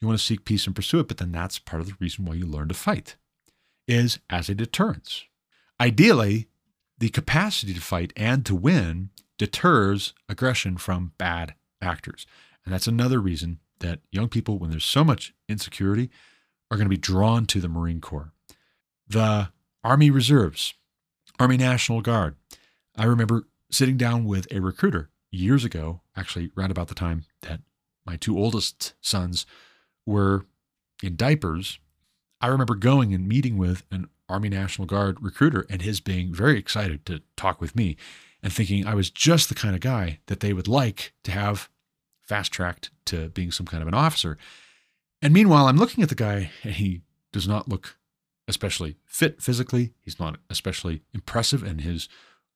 You 0.00 0.06
want 0.06 0.18
to 0.18 0.24
seek 0.24 0.44
peace 0.44 0.66
and 0.66 0.76
pursue 0.76 1.00
it, 1.00 1.08
but 1.08 1.16
then 1.16 1.32
that's 1.32 1.58
part 1.58 1.80
of 1.80 1.88
the 1.88 1.96
reason 1.98 2.24
why 2.24 2.34
you 2.34 2.46
learn 2.46 2.68
to 2.68 2.74
fight 2.74 3.16
is 3.88 4.20
as 4.30 4.48
a 4.48 4.54
deterrence. 4.54 5.24
Ideally, 5.80 6.46
the 6.98 7.08
capacity 7.08 7.74
to 7.74 7.80
fight 7.80 8.12
and 8.16 8.44
to 8.46 8.54
win 8.54 9.10
deters 9.38 10.14
aggression 10.28 10.76
from 10.76 11.12
bad 11.18 11.54
actors. 11.80 12.26
And 12.64 12.74
that's 12.74 12.86
another 12.86 13.20
reason 13.20 13.60
that 13.80 14.00
young 14.10 14.28
people, 14.28 14.58
when 14.58 14.70
there's 14.70 14.84
so 14.84 15.04
much 15.04 15.32
insecurity, 15.48 16.10
are 16.70 16.76
going 16.76 16.86
to 16.86 16.90
be 16.90 16.96
drawn 16.96 17.46
to 17.46 17.60
the 17.60 17.68
Marine 17.68 18.00
Corps. 18.00 18.32
The 19.06 19.50
Army 19.84 20.10
Reserves, 20.10 20.74
Army 21.38 21.56
National 21.56 22.00
Guard. 22.00 22.34
I 22.96 23.04
remember 23.04 23.46
sitting 23.70 23.96
down 23.96 24.24
with 24.24 24.46
a 24.50 24.60
recruiter 24.60 25.08
years 25.30 25.64
ago, 25.64 26.02
actually, 26.16 26.50
around 26.58 26.72
about 26.72 26.88
the 26.88 26.94
time 26.94 27.24
that 27.42 27.60
my 28.04 28.16
two 28.16 28.36
oldest 28.36 28.94
sons 29.00 29.46
were 30.04 30.46
in 31.02 31.16
diapers. 31.16 31.78
I 32.40 32.48
remember 32.48 32.74
going 32.74 33.14
and 33.14 33.28
meeting 33.28 33.56
with 33.56 33.84
an 33.90 34.08
Army 34.28 34.48
National 34.48 34.86
Guard 34.86 35.22
recruiter 35.22 35.66
and 35.70 35.82
his 35.82 36.00
being 36.00 36.34
very 36.34 36.58
excited 36.58 37.06
to 37.06 37.22
talk 37.36 37.60
with 37.60 37.74
me 37.74 37.96
and 38.42 38.52
thinking 38.52 38.86
I 38.86 38.94
was 38.94 39.10
just 39.10 39.48
the 39.48 39.54
kind 39.54 39.74
of 39.74 39.80
guy 39.80 40.20
that 40.26 40.40
they 40.40 40.52
would 40.52 40.68
like 40.68 41.12
to 41.24 41.30
have 41.30 41.68
fast 42.22 42.52
tracked 42.52 42.90
to 43.06 43.30
being 43.30 43.50
some 43.50 43.66
kind 43.66 43.82
of 43.82 43.88
an 43.88 43.94
officer. 43.94 44.36
And 45.22 45.32
meanwhile, 45.32 45.66
I'm 45.66 45.78
looking 45.78 46.02
at 46.02 46.08
the 46.08 46.14
guy 46.14 46.50
and 46.62 46.74
he 46.74 47.02
does 47.32 47.48
not 47.48 47.68
look 47.68 47.96
especially 48.46 48.96
fit 49.04 49.42
physically. 49.42 49.92
He's 50.00 50.20
not 50.20 50.38
especially 50.48 51.02
impressive 51.12 51.62
in 51.62 51.78
his 51.78 52.08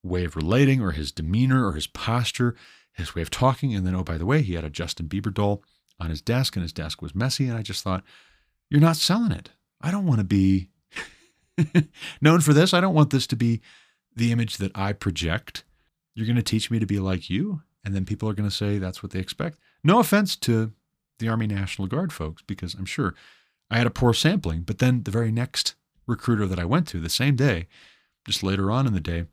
way 0.03 0.25
of 0.25 0.35
relating 0.35 0.81
or 0.81 0.91
his 0.91 1.11
demeanor 1.11 1.65
or 1.65 1.73
his 1.73 1.87
posture, 1.87 2.55
his 2.93 3.15
way 3.15 3.21
of 3.21 3.29
talking. 3.29 3.73
And 3.75 3.85
then, 3.85 3.95
oh, 3.95 4.03
by 4.03 4.17
the 4.17 4.25
way, 4.25 4.41
he 4.41 4.55
had 4.55 4.63
a 4.63 4.69
Justin 4.69 5.07
Bieber 5.07 5.33
doll 5.33 5.63
on 5.99 6.09
his 6.09 6.21
desk 6.21 6.55
and 6.55 6.63
his 6.63 6.73
desk 6.73 7.01
was 7.01 7.15
messy. 7.15 7.47
And 7.47 7.57
I 7.57 7.61
just 7.61 7.83
thought, 7.83 8.03
you're 8.69 8.81
not 8.81 8.97
selling 8.97 9.31
it. 9.31 9.51
I 9.81 9.91
don't 9.91 10.07
want 10.07 10.19
to 10.19 10.25
be 10.25 10.69
known 12.21 12.41
for 12.41 12.53
this. 12.53 12.73
I 12.73 12.81
don't 12.81 12.93
want 12.93 13.09
this 13.09 13.27
to 13.27 13.35
be 13.35 13.61
the 14.15 14.31
image 14.31 14.57
that 14.57 14.71
I 14.75 14.93
project. 14.93 15.63
You're 16.15 16.27
going 16.27 16.35
to 16.35 16.43
teach 16.43 16.69
me 16.69 16.79
to 16.79 16.85
be 16.85 16.99
like 16.99 17.29
you. 17.29 17.61
And 17.85 17.93
then 17.95 18.05
people 18.05 18.29
are 18.29 18.33
going 18.33 18.49
to 18.49 18.55
say 18.55 18.77
that's 18.77 19.03
what 19.03 19.11
they 19.11 19.19
expect. 19.19 19.57
No 19.83 19.99
offense 19.99 20.35
to 20.37 20.71
the 21.19 21.27
Army 21.27 21.47
National 21.47 21.87
Guard 21.87 22.13
folks, 22.13 22.41
because 22.45 22.73
I'm 22.73 22.85
sure 22.85 23.13
I 23.69 23.77
had 23.77 23.87
a 23.87 23.91
poor 23.91 24.13
sampling. 24.13 24.61
But 24.61 24.79
then 24.79 25.03
the 25.03 25.11
very 25.11 25.31
next 25.31 25.75
recruiter 26.07 26.45
that 26.47 26.59
I 26.59 26.65
went 26.65 26.87
to 26.89 26.99
the 26.99 27.09
same 27.09 27.35
day, 27.35 27.67
just 28.25 28.43
later 28.43 28.71
on 28.71 28.87
in 28.87 28.93
the 28.93 28.99
day, 28.99 29.25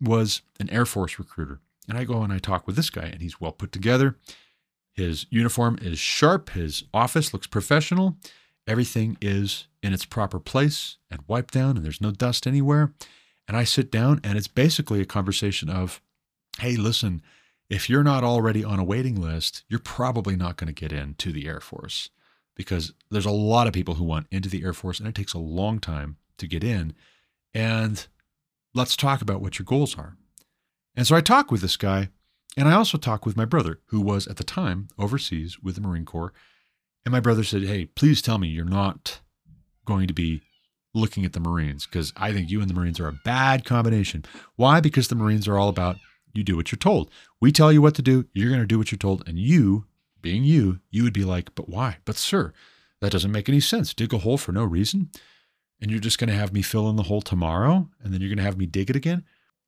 was 0.00 0.42
an 0.58 0.68
Air 0.70 0.86
Force 0.86 1.18
recruiter. 1.18 1.60
And 1.88 1.96
I 1.96 2.04
go 2.04 2.22
and 2.22 2.32
I 2.32 2.38
talk 2.38 2.66
with 2.66 2.76
this 2.76 2.90
guy, 2.90 3.06
and 3.06 3.20
he's 3.20 3.40
well 3.40 3.52
put 3.52 3.72
together. 3.72 4.16
His 4.92 5.26
uniform 5.30 5.78
is 5.80 5.98
sharp, 5.98 6.50
his 6.50 6.84
office 6.92 7.32
looks 7.32 7.46
professional, 7.46 8.16
everything 8.66 9.16
is 9.20 9.66
in 9.82 9.92
its 9.92 10.04
proper 10.04 10.38
place 10.38 10.96
and 11.10 11.20
wiped 11.26 11.52
down 11.52 11.76
and 11.76 11.84
there's 11.84 12.00
no 12.00 12.10
dust 12.10 12.46
anywhere. 12.46 12.92
And 13.48 13.56
I 13.56 13.64
sit 13.64 13.90
down 13.90 14.20
and 14.22 14.38
it's 14.38 14.48
basically 14.48 15.00
a 15.00 15.06
conversation 15.06 15.68
of, 15.68 16.00
hey, 16.58 16.76
listen, 16.76 17.22
if 17.68 17.90
you're 17.90 18.04
not 18.04 18.22
already 18.22 18.62
on 18.62 18.78
a 18.78 18.84
waiting 18.84 19.20
list, 19.20 19.64
you're 19.68 19.80
probably 19.80 20.36
not 20.36 20.56
going 20.56 20.72
to 20.72 20.80
get 20.80 20.92
into 20.92 21.32
the 21.32 21.48
Air 21.48 21.60
Force 21.60 22.10
because 22.54 22.92
there's 23.10 23.26
a 23.26 23.30
lot 23.30 23.66
of 23.66 23.72
people 23.72 23.94
who 23.94 24.04
want 24.04 24.26
into 24.30 24.48
the 24.48 24.62
Air 24.62 24.72
Force 24.72 25.00
and 25.00 25.08
it 25.08 25.14
takes 25.14 25.34
a 25.34 25.38
long 25.38 25.78
time 25.78 26.16
to 26.38 26.46
get 26.46 26.62
in. 26.62 26.94
And 27.54 28.06
let's 28.74 28.96
talk 28.96 29.20
about 29.20 29.40
what 29.40 29.58
your 29.58 29.64
goals 29.64 29.98
are. 29.98 30.16
And 30.94 31.06
so 31.06 31.16
I 31.16 31.20
talk 31.20 31.50
with 31.50 31.62
this 31.62 31.76
guy, 31.76 32.10
and 32.56 32.68
I 32.68 32.72
also 32.72 32.98
talk 32.98 33.24
with 33.24 33.36
my 33.36 33.46
brother, 33.46 33.80
who 33.86 34.00
was 34.00 34.26
at 34.26 34.36
the 34.36 34.44
time 34.44 34.88
overseas 34.98 35.58
with 35.60 35.76
the 35.76 35.80
Marine 35.80 36.04
Corps. 36.04 36.34
And 37.04 37.12
my 37.12 37.20
brother 37.20 37.44
said, 37.44 37.62
Hey, 37.62 37.86
please 37.86 38.20
tell 38.20 38.38
me 38.38 38.48
you're 38.48 38.64
not 38.64 39.20
going 39.84 40.06
to 40.06 40.14
be 40.14 40.42
looking 40.94 41.24
at 41.24 41.32
the 41.32 41.40
Marines 41.40 41.86
because 41.86 42.12
I 42.16 42.32
think 42.32 42.50
you 42.50 42.60
and 42.60 42.68
the 42.68 42.74
Marines 42.74 43.00
are 43.00 43.08
a 43.08 43.18
bad 43.24 43.64
combination. 43.64 44.24
Why? 44.56 44.80
Because 44.80 45.08
the 45.08 45.14
Marines 45.14 45.48
are 45.48 45.58
all 45.58 45.68
about 45.68 45.96
you 46.34 46.42
do 46.42 46.56
what 46.56 46.72
you're 46.72 46.78
told. 46.78 47.10
We 47.40 47.52
tell 47.52 47.72
you 47.72 47.82
what 47.82 47.94
to 47.96 48.02
do, 48.02 48.26
you're 48.32 48.48
going 48.48 48.60
to 48.60 48.66
do 48.66 48.78
what 48.78 48.90
you're 48.90 48.98
told. 48.98 49.26
And 49.26 49.38
you, 49.38 49.86
being 50.20 50.44
you, 50.44 50.80
you 50.90 51.02
would 51.02 51.12
be 51.12 51.24
like, 51.24 51.54
But 51.54 51.68
why? 51.68 51.98
But, 52.04 52.16
sir, 52.16 52.52
that 53.00 53.12
doesn't 53.12 53.32
make 53.32 53.48
any 53.48 53.60
sense. 53.60 53.94
Dig 53.94 54.12
a 54.12 54.18
hole 54.18 54.38
for 54.38 54.52
no 54.52 54.64
reason. 54.64 55.10
And 55.80 55.90
you're 55.90 56.00
just 56.00 56.18
going 56.18 56.30
to 56.30 56.36
have 56.36 56.52
me 56.52 56.62
fill 56.62 56.88
in 56.88 56.96
the 56.96 57.02
hole 57.04 57.22
tomorrow. 57.22 57.88
And 58.02 58.12
then 58.12 58.20
you're 58.20 58.30
going 58.30 58.38
to 58.38 58.44
have 58.44 58.56
me 58.56 58.66
dig 58.66 58.88
it 58.88 58.96
again. 58.96 59.24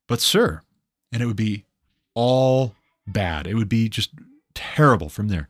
But, 0.07 0.21
sir, 0.21 0.61
and 1.13 1.23
it 1.23 1.27
would 1.27 1.37
be 1.37 1.65
all 2.15 2.75
bad. 3.07 3.47
It 3.47 3.55
would 3.55 3.69
be 3.69 3.89
just 3.89 4.11
terrible 4.55 5.09
from 5.09 5.29
there. 5.29 5.49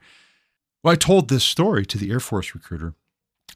Well, 0.82 0.92
I 0.92 0.96
told 0.96 1.28
this 1.28 1.44
story 1.44 1.84
to 1.86 1.98
the 1.98 2.10
Air 2.10 2.20
Force 2.20 2.54
recruiter. 2.54 2.94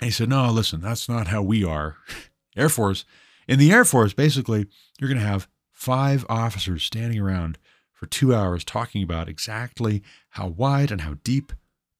He 0.00 0.10
said, 0.10 0.28
No, 0.28 0.50
listen, 0.50 0.80
that's 0.80 1.08
not 1.08 1.28
how 1.28 1.42
we 1.42 1.64
are. 1.64 1.96
Air 2.56 2.68
Force, 2.68 3.04
in 3.46 3.58
the 3.58 3.72
Air 3.72 3.84
Force, 3.84 4.12
basically, 4.12 4.66
you're 4.98 5.08
going 5.08 5.20
to 5.20 5.26
have 5.26 5.48
five 5.72 6.26
officers 6.28 6.82
standing 6.82 7.20
around 7.20 7.56
for 7.92 8.06
two 8.06 8.34
hours 8.34 8.64
talking 8.64 9.02
about 9.02 9.28
exactly 9.28 10.02
how 10.30 10.48
wide 10.48 10.90
and 10.90 11.00
how 11.00 11.14
deep 11.24 11.52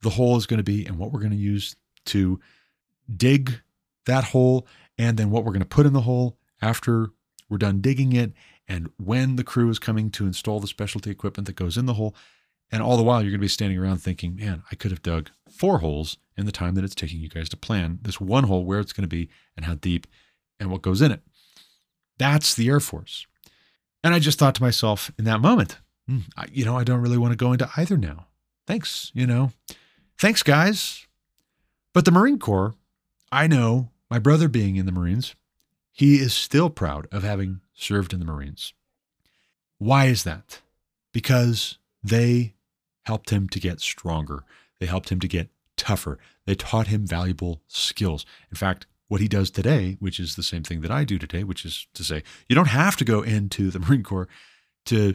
the 0.03 0.11
hole 0.11 0.37
is 0.37 0.47
going 0.47 0.59
to 0.59 0.65
be 0.65 0.85
and 0.87 0.99
what 0.99 1.13
we're 1.13 1.21
going 1.21 1.33
to 1.33 1.37
use 1.37 1.77
to 2.05 2.39
dig 3.15 3.61
that 4.07 4.25
hole 4.25 4.67
and 4.97 5.17
then 5.17 5.31
what 5.31 5.45
we're 5.45 5.53
going 5.53 5.61
to 5.61 5.67
put 5.67 5.87
in 5.87 5.93
the 5.93 6.03
hole 6.03 6.39
after 6.63 7.11
we're 7.49 7.59
done 7.59 7.81
digging 7.81 8.13
it 8.13 8.33
and 8.69 8.91
when 8.97 9.37
the 9.37 9.45
crew 9.45 9.71
is 9.71 9.79
coming 9.79 10.11
to 10.11 10.27
install 10.27 10.61
the 10.61 10.67
specialty 10.67 11.11
equipment 11.11 11.47
that 11.47 11.57
goes 11.57 11.77
in 11.77 11.87
the 11.87 11.95
hole. 11.95 12.15
And 12.71 12.83
all 12.83 12.97
the 12.97 13.03
while, 13.03 13.23
you're 13.23 13.31
going 13.31 13.41
to 13.41 13.45
be 13.45 13.49
standing 13.49 13.79
around 13.79 13.99
thinking, 13.99 14.37
man, 14.37 14.63
I 14.71 14.75
could 14.75 14.91
have 14.91 15.03
dug 15.03 15.31
four 15.51 15.79
holes 15.79 16.19
in 16.37 16.47
the 16.47 16.53
time 16.53 16.75
that 16.75 16.85
it's 16.85 16.95
taking 16.95 17.21
you 17.21 17.29
guys 17.29 17.49
to 17.49 17.57
plan 17.57 17.99
this 18.03 18.21
one 18.21 18.45
hole, 18.45 18.65
where 18.65 18.81
it's 18.81 18.93
going 18.93 19.03
to 19.03 19.09
be 19.09 19.29
and 19.57 19.65
how 19.65 19.75
deep 19.75 20.07
and 20.61 20.71
what 20.71 20.83
goes 20.83 21.01
in 21.01 21.11
it. 21.11 21.23
That's 22.19 22.55
the 22.55 22.69
Air 22.69 22.81
Force. 22.81 23.27
And 24.05 24.15
I 24.15 24.19
just 24.19 24.39
thought 24.39 24.55
to 24.57 24.63
myself 24.63 25.11
in 25.19 25.25
that 25.25 25.41
moment, 25.41 25.79
hmm, 26.07 26.21
I, 26.37 26.47
you 26.53 26.65
know, 26.65 26.77
I 26.77 26.85
don't 26.85 27.01
really 27.01 27.19
want 27.19 27.33
to 27.33 27.37
go 27.37 27.53
into 27.53 27.69
either 27.77 27.97
now. 27.97 28.27
Thanks, 28.67 29.11
you 29.15 29.27
know. 29.27 29.53
Thanks, 30.19 30.43
guys. 30.43 31.07
But 31.95 32.05
the 32.05 32.11
Marine 32.11 32.39
Corps, 32.39 32.75
I 33.33 33.47
know 33.47 33.91
my 34.11 34.19
brother 34.19 34.49
being 34.49 34.77
in 34.77 34.87
the 34.87 34.93
Marines, 34.93 35.35
he 35.91 36.17
is 36.17 36.33
still 36.33 36.71
proud 36.71 37.09
of 37.11 37.23
having 37.23 37.61
served 37.75 38.13
in 38.13 38.21
the 38.21 38.27
Marines. 38.27 38.73
Why 39.79 40.07
is 40.07 40.25
that? 40.25 40.61
Because 41.13 41.79
they 42.03 42.55
helped 43.09 43.31
him 43.31 43.49
to 43.49 43.59
get 43.59 43.81
stronger. 43.81 44.45
They 44.79 44.87
helped 44.87 45.11
him 45.11 45.19
to 45.21 45.27
get 45.27 45.49
tougher. 45.79 46.19
They 46.45 46.55
taught 46.55 46.89
him 46.89 47.07
valuable 47.07 47.63
skills. 47.67 48.27
In 48.51 48.57
fact, 48.57 48.87
what 49.09 49.23
he 49.23 49.29
does 49.29 49.51
today, 49.51 49.97
which 49.99 50.21
is 50.21 50.37
the 50.37 50.43
same 50.43 50.63
thing 50.63 50.83
that 50.83 50.91
I 50.91 51.05
do 51.05 51.19
today, 51.19 51.43
which 51.43 51.65
is 51.65 51.87
to 51.95 52.05
say, 52.05 52.23
you 52.51 52.55
don't 52.55 52.69
have 52.69 52.97
to 52.97 53.07
go 53.07 53.23
into 53.37 53.71
the 53.71 53.79
Marine 53.79 54.03
Corps 54.03 54.29
to 54.85 55.15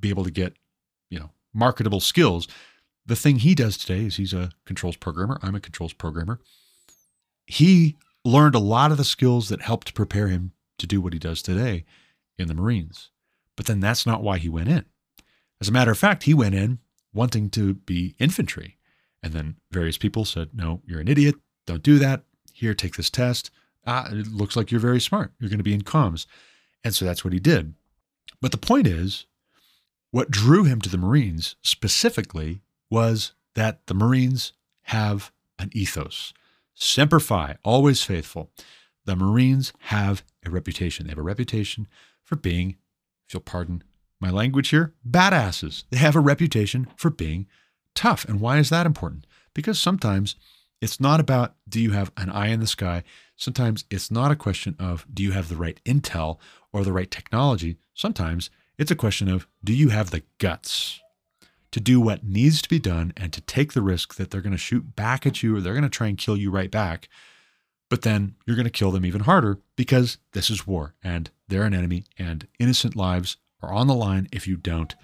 be 0.00 0.08
able 0.08 0.24
to 0.24 0.30
get, 0.30 0.54
you 1.10 1.20
know, 1.20 1.30
marketable 1.52 2.00
skills. 2.00 2.48
The 3.04 3.16
thing 3.16 3.40
he 3.40 3.54
does 3.54 3.76
today 3.76 4.06
is 4.06 4.16
he's 4.16 4.32
a 4.32 4.50
controls 4.64 4.96
programmer. 4.96 5.38
I'm 5.42 5.54
a 5.54 5.60
controls 5.60 5.92
programmer. 5.92 6.40
He 7.46 7.96
learned 8.24 8.54
a 8.54 8.70
lot 8.74 8.90
of 8.90 8.96
the 8.96 9.04
skills 9.04 9.50
that 9.50 9.60
helped 9.60 9.94
prepare 9.94 10.28
him 10.28 10.52
to 10.78 10.86
do 10.86 11.02
what 11.02 11.12
he 11.12 11.18
does 11.18 11.42
today 11.42 11.84
in 12.38 12.48
the 12.48 12.54
Marines. 12.54 13.10
But 13.54 13.66
then 13.66 13.80
that's 13.80 14.06
not 14.06 14.22
why 14.22 14.38
he 14.38 14.48
went 14.48 14.70
in. 14.70 14.86
As 15.60 15.68
a 15.68 15.72
matter 15.72 15.90
of 15.90 15.98
fact, 15.98 16.22
he 16.22 16.32
went 16.32 16.54
in 16.54 16.78
wanting 17.12 17.50
to 17.50 17.74
be 17.74 18.14
infantry. 18.18 18.76
And 19.22 19.32
then 19.32 19.56
various 19.70 19.98
people 19.98 20.24
said, 20.24 20.50
No, 20.54 20.82
you're 20.86 21.00
an 21.00 21.08
idiot. 21.08 21.36
Don't 21.66 21.82
do 21.82 21.98
that. 21.98 22.22
Here, 22.52 22.74
take 22.74 22.96
this 22.96 23.10
test. 23.10 23.50
Ah, 23.86 24.08
it 24.10 24.26
looks 24.28 24.56
like 24.56 24.70
you're 24.70 24.80
very 24.80 25.00
smart. 25.00 25.32
You're 25.38 25.50
going 25.50 25.58
to 25.58 25.64
be 25.64 25.74
in 25.74 25.82
comms. 25.82 26.26
And 26.84 26.94
so 26.94 27.04
that's 27.04 27.24
what 27.24 27.32
he 27.32 27.40
did. 27.40 27.74
But 28.40 28.52
the 28.52 28.58
point 28.58 28.86
is, 28.86 29.26
what 30.10 30.30
drew 30.30 30.64
him 30.64 30.80
to 30.82 30.88
the 30.88 30.98
Marines 30.98 31.56
specifically 31.62 32.60
was 32.90 33.32
that 33.54 33.86
the 33.86 33.94
Marines 33.94 34.52
have 34.82 35.32
an 35.58 35.70
ethos 35.72 36.32
Semper 36.80 37.18
Fi, 37.18 37.56
always 37.64 38.04
faithful. 38.04 38.50
The 39.04 39.16
Marines 39.16 39.72
have 39.80 40.22
a 40.46 40.50
reputation. 40.50 41.06
They 41.06 41.10
have 41.10 41.18
a 41.18 41.22
reputation 41.22 41.88
for 42.22 42.36
being, 42.36 42.76
if 43.26 43.34
you'll 43.34 43.40
pardon 43.40 43.82
my 44.20 44.30
language 44.30 44.70
here, 44.70 44.94
badasses. 45.08 45.84
They 45.90 45.98
have 45.98 46.16
a 46.16 46.20
reputation 46.20 46.88
for 46.96 47.10
being 47.10 47.46
tough. 47.94 48.24
And 48.24 48.40
why 48.40 48.58
is 48.58 48.70
that 48.70 48.86
important? 48.86 49.26
Because 49.54 49.80
sometimes 49.80 50.36
it's 50.80 51.00
not 51.00 51.20
about 51.20 51.54
do 51.68 51.80
you 51.80 51.92
have 51.92 52.12
an 52.16 52.30
eye 52.30 52.48
in 52.48 52.60
the 52.60 52.66
sky. 52.66 53.02
Sometimes 53.36 53.84
it's 53.90 54.10
not 54.10 54.30
a 54.30 54.36
question 54.36 54.76
of 54.78 55.06
do 55.12 55.22
you 55.22 55.32
have 55.32 55.48
the 55.48 55.56
right 55.56 55.80
intel 55.84 56.38
or 56.72 56.84
the 56.84 56.92
right 56.92 57.10
technology. 57.10 57.78
Sometimes 57.94 58.50
it's 58.76 58.90
a 58.90 58.96
question 58.96 59.28
of 59.28 59.46
do 59.64 59.72
you 59.72 59.88
have 59.88 60.10
the 60.10 60.22
guts 60.38 61.00
to 61.70 61.80
do 61.80 62.00
what 62.00 62.24
needs 62.24 62.62
to 62.62 62.68
be 62.68 62.78
done 62.78 63.12
and 63.16 63.32
to 63.32 63.40
take 63.42 63.72
the 63.72 63.82
risk 63.82 64.14
that 64.14 64.30
they're 64.30 64.40
going 64.40 64.52
to 64.52 64.58
shoot 64.58 64.96
back 64.96 65.26
at 65.26 65.42
you 65.42 65.56
or 65.56 65.60
they're 65.60 65.74
going 65.74 65.82
to 65.82 65.88
try 65.88 66.06
and 66.06 66.16
kill 66.16 66.36
you 66.36 66.50
right 66.50 66.70
back. 66.70 67.08
But 67.90 68.02
then 68.02 68.36
you're 68.46 68.56
going 68.56 68.64
to 68.64 68.70
kill 68.70 68.90
them 68.90 69.04
even 69.04 69.22
harder 69.22 69.58
because 69.76 70.18
this 70.32 70.50
is 70.50 70.66
war 70.66 70.94
and 71.02 71.30
they're 71.48 71.64
an 71.64 71.74
enemy 71.74 72.04
and 72.18 72.46
innocent 72.58 72.96
lives 72.96 73.36
are 73.62 73.72
on 73.72 73.86
the 73.86 73.94
line 73.94 74.28
if 74.32 74.46
you 74.46 74.56
don't 74.56 74.94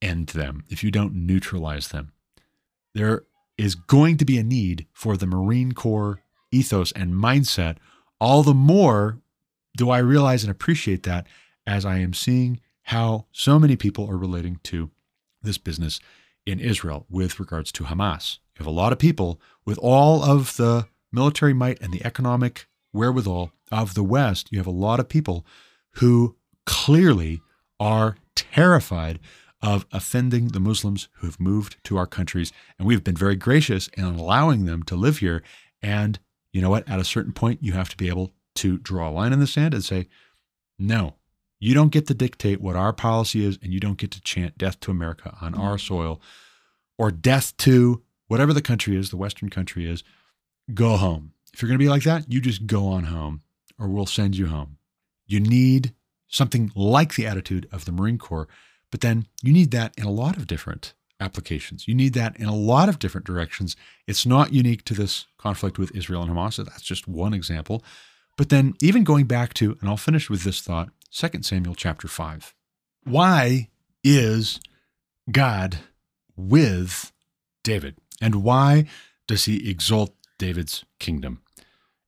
end 0.00 0.28
them, 0.28 0.64
if 0.68 0.82
you 0.82 0.90
don't 0.90 1.14
neutralize 1.14 1.88
them. 1.88 2.12
There 2.94 3.24
is 3.56 3.74
going 3.74 4.16
to 4.18 4.24
be 4.24 4.38
a 4.38 4.44
need 4.44 4.86
for 4.92 5.16
the 5.16 5.26
Marine 5.26 5.72
Corps 5.72 6.20
ethos 6.50 6.92
and 6.92 7.14
mindset. 7.14 7.76
All 8.20 8.42
the 8.42 8.54
more 8.54 9.18
do 9.76 9.90
I 9.90 9.98
realize 9.98 10.44
and 10.44 10.50
appreciate 10.50 11.02
that 11.04 11.26
as 11.66 11.84
I 11.84 11.98
am 11.98 12.14
seeing 12.14 12.60
how 12.84 13.26
so 13.32 13.58
many 13.58 13.76
people 13.76 14.08
are 14.08 14.16
relating 14.16 14.60
to 14.64 14.90
this 15.42 15.58
business 15.58 16.00
in 16.46 16.60
Israel 16.60 17.06
with 17.08 17.40
regards 17.40 17.72
to 17.72 17.84
Hamas. 17.84 18.38
You 18.54 18.64
have 18.64 18.66
a 18.66 18.70
lot 18.70 18.92
of 18.92 18.98
people 18.98 19.40
with 19.64 19.78
all 19.78 20.22
of 20.22 20.56
the 20.56 20.86
military 21.10 21.54
might 21.54 21.80
and 21.80 21.92
the 21.92 22.04
economic 22.04 22.66
wherewithal 22.92 23.52
of 23.72 23.94
the 23.94 24.04
West. 24.04 24.48
You 24.52 24.58
have 24.58 24.66
a 24.66 24.70
lot 24.70 25.00
of 25.00 25.08
people 25.08 25.46
who 25.94 26.36
clearly 26.66 27.40
are 27.78 28.16
terrified 28.34 29.18
of 29.62 29.86
offending 29.92 30.48
the 30.48 30.60
Muslims 30.60 31.08
who 31.14 31.26
have 31.26 31.40
moved 31.40 31.76
to 31.84 31.96
our 31.96 32.06
countries. 32.06 32.52
And 32.78 32.86
we've 32.86 33.04
been 33.04 33.16
very 33.16 33.36
gracious 33.36 33.88
in 33.88 34.04
allowing 34.04 34.66
them 34.66 34.82
to 34.84 34.96
live 34.96 35.18
here. 35.18 35.42
And 35.80 36.18
you 36.52 36.60
know 36.60 36.70
what? 36.70 36.88
At 36.88 37.00
a 37.00 37.04
certain 37.04 37.32
point, 37.32 37.62
you 37.62 37.72
have 37.72 37.88
to 37.88 37.96
be 37.96 38.08
able 38.08 38.32
to 38.56 38.78
draw 38.78 39.08
a 39.08 39.12
line 39.12 39.32
in 39.32 39.40
the 39.40 39.46
sand 39.46 39.74
and 39.74 39.84
say, 39.84 40.06
no, 40.78 41.14
you 41.58 41.72
don't 41.72 41.92
get 41.92 42.06
to 42.08 42.14
dictate 42.14 42.60
what 42.60 42.76
our 42.76 42.92
policy 42.92 43.44
is, 43.44 43.58
and 43.62 43.72
you 43.72 43.80
don't 43.80 43.96
get 43.96 44.10
to 44.10 44.20
chant 44.20 44.58
death 44.58 44.78
to 44.80 44.90
America 44.90 45.36
on 45.40 45.54
our 45.54 45.76
mm-hmm. 45.76 45.86
soil 45.86 46.20
or 46.98 47.10
death 47.10 47.56
to 47.58 48.02
whatever 48.28 48.52
the 48.52 48.62
country 48.62 48.96
is, 48.96 49.10
the 49.10 49.16
Western 49.16 49.48
country 49.48 49.88
is. 49.88 50.04
Go 50.74 50.96
home. 50.96 51.32
If 51.52 51.62
you're 51.62 51.68
going 51.68 51.78
to 51.78 51.84
be 51.84 51.88
like 51.88 52.02
that, 52.02 52.30
you 52.30 52.40
just 52.40 52.66
go 52.66 52.88
on 52.88 53.04
home 53.04 53.42
or 53.78 53.88
we'll 53.88 54.06
send 54.06 54.36
you 54.36 54.46
home. 54.46 54.76
You 55.26 55.40
need 55.40 55.94
something 56.34 56.72
like 56.74 57.14
the 57.14 57.26
attitude 57.26 57.68
of 57.72 57.84
the 57.84 57.92
Marine 57.92 58.18
Corps, 58.18 58.48
but 58.90 59.00
then 59.00 59.26
you 59.42 59.52
need 59.52 59.70
that 59.70 59.94
in 59.96 60.04
a 60.04 60.10
lot 60.10 60.36
of 60.36 60.46
different 60.46 60.94
applications. 61.20 61.86
You 61.86 61.94
need 61.94 62.14
that 62.14 62.36
in 62.36 62.46
a 62.46 62.54
lot 62.54 62.88
of 62.88 62.98
different 62.98 63.26
directions. 63.26 63.76
It's 64.06 64.26
not 64.26 64.52
unique 64.52 64.84
to 64.84 64.94
this 64.94 65.26
conflict 65.38 65.78
with 65.78 65.94
Israel 65.94 66.22
and 66.22 66.30
Hamas. 66.30 66.54
So 66.54 66.64
That's 66.64 66.82
just 66.82 67.08
one 67.08 67.34
example. 67.34 67.82
But 68.36 68.48
then, 68.48 68.74
even 68.80 69.04
going 69.04 69.26
back 69.26 69.54
to, 69.54 69.78
and 69.80 69.88
I'll 69.88 69.96
finish 69.96 70.28
with 70.28 70.42
this 70.42 70.60
thought 70.60 70.90
2 71.12 71.42
Samuel 71.42 71.76
chapter 71.76 72.08
5. 72.08 72.52
Why 73.04 73.68
is 74.02 74.58
God 75.30 75.78
with 76.36 77.12
David? 77.62 77.96
And 78.20 78.42
why 78.42 78.86
does 79.28 79.44
he 79.44 79.70
exalt 79.70 80.14
David's 80.38 80.84
kingdom? 80.98 81.42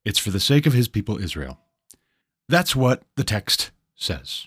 It's 0.05 0.19
for 0.19 0.31
the 0.31 0.41
sake 0.41 0.67
of 0.67 0.73
his 0.73 0.89
people 0.89 1.19
Israel. 1.19 1.61
That's 2.49 2.75
what 2.75 3.03
the 3.17 3.25
text 3.25 3.71
says. 3.97 4.47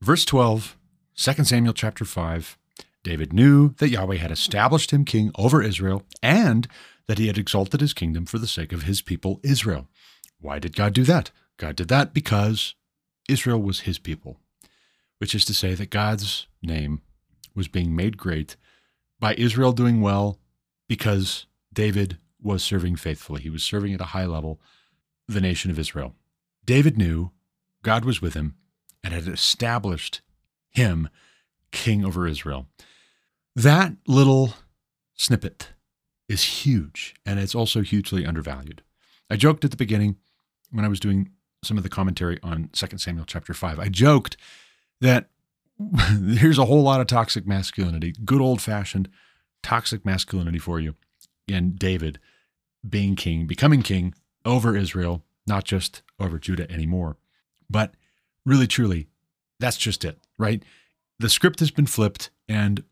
Verse 0.00 0.24
12, 0.24 0.76
2 1.16 1.44
Samuel 1.44 1.74
chapter 1.74 2.04
5. 2.04 2.58
David 3.02 3.32
knew 3.32 3.74
that 3.78 3.90
Yahweh 3.90 4.16
had 4.16 4.32
established 4.32 4.90
him 4.90 5.04
king 5.04 5.30
over 5.36 5.62
Israel 5.62 6.02
and 6.22 6.66
that 7.06 7.18
he 7.18 7.28
had 7.28 7.38
exalted 7.38 7.80
his 7.80 7.94
kingdom 7.94 8.26
for 8.26 8.38
the 8.38 8.48
sake 8.48 8.72
of 8.72 8.82
his 8.82 9.00
people, 9.00 9.38
Israel. 9.44 9.86
Why 10.40 10.58
did 10.58 10.74
God 10.74 10.92
do 10.92 11.04
that? 11.04 11.30
God 11.56 11.76
did 11.76 11.88
that 11.88 12.12
because 12.12 12.74
Israel 13.28 13.62
was 13.62 13.80
his 13.80 13.98
people, 13.98 14.40
which 15.18 15.34
is 15.34 15.44
to 15.44 15.54
say 15.54 15.74
that 15.74 15.90
God's 15.90 16.48
name 16.62 17.00
was 17.54 17.68
being 17.68 17.94
made 17.94 18.16
great 18.16 18.56
by 19.20 19.34
Israel 19.36 19.72
doing 19.72 20.00
well 20.00 20.38
because 20.88 21.46
David 21.72 22.18
was 22.42 22.62
serving 22.62 22.96
faithfully. 22.96 23.42
He 23.42 23.50
was 23.50 23.62
serving 23.62 23.94
at 23.94 24.00
a 24.00 24.06
high 24.06 24.26
level 24.26 24.60
the 25.28 25.40
nation 25.40 25.70
of 25.70 25.78
Israel. 25.78 26.14
David 26.64 26.98
knew 26.98 27.30
God 27.86 28.04
was 28.04 28.20
with 28.20 28.34
him 28.34 28.56
and 29.04 29.14
had 29.14 29.28
established 29.28 30.20
him 30.70 31.08
king 31.70 32.04
over 32.04 32.26
Israel. 32.26 32.66
That 33.54 33.92
little 34.08 34.54
snippet 35.14 35.68
is 36.28 36.64
huge, 36.64 37.14
and 37.24 37.38
it's 37.38 37.54
also 37.54 37.82
hugely 37.82 38.26
undervalued. 38.26 38.82
I 39.30 39.36
joked 39.36 39.64
at 39.64 39.70
the 39.70 39.76
beginning 39.76 40.16
when 40.72 40.84
I 40.84 40.88
was 40.88 40.98
doing 40.98 41.30
some 41.62 41.76
of 41.76 41.84
the 41.84 41.88
commentary 41.88 42.40
on 42.42 42.70
2 42.72 42.98
Samuel 42.98 43.24
chapter 43.24 43.54
5. 43.54 43.78
I 43.78 43.88
joked 43.88 44.36
that 45.00 45.30
here's 46.26 46.58
a 46.58 46.64
whole 46.64 46.82
lot 46.82 47.00
of 47.00 47.06
toxic 47.06 47.46
masculinity, 47.46 48.14
good 48.24 48.40
old 48.40 48.60
fashioned 48.60 49.08
toxic 49.62 50.04
masculinity 50.04 50.58
for 50.58 50.80
you. 50.80 50.96
And 51.48 51.78
David 51.78 52.18
being 52.88 53.14
king, 53.14 53.46
becoming 53.46 53.82
king 53.82 54.12
over 54.44 54.76
Israel, 54.76 55.22
not 55.46 55.62
just 55.62 56.02
over 56.18 56.40
Judah 56.40 56.68
anymore. 56.68 57.16
But 57.68 57.94
really, 58.44 58.66
truly, 58.66 59.08
that's 59.58 59.76
just 59.76 60.04
it, 60.04 60.18
right? 60.38 60.62
The 61.18 61.28
script 61.28 61.60
has 61.60 61.70
been 61.70 61.86
flipped. 61.86 62.30
And 62.48 62.84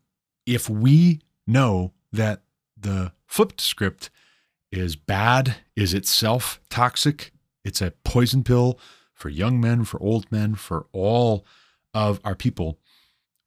if 0.45 0.69
we 0.69 1.21
know 1.47 1.93
that 2.11 2.43
the 2.77 3.13
flipped 3.25 3.61
script 3.61 4.09
is 4.71 4.95
bad, 4.95 5.57
is 5.75 5.93
itself 5.93 6.59
toxic, 6.69 7.31
it's 7.63 7.81
a 7.81 7.93
poison 8.03 8.43
pill 8.43 8.79
for 9.13 9.29
young 9.29 9.61
men, 9.61 9.85
for 9.85 10.01
old 10.01 10.31
men, 10.31 10.55
for 10.55 10.87
all 10.91 11.45
of 11.93 12.19
our 12.23 12.35
people, 12.35 12.79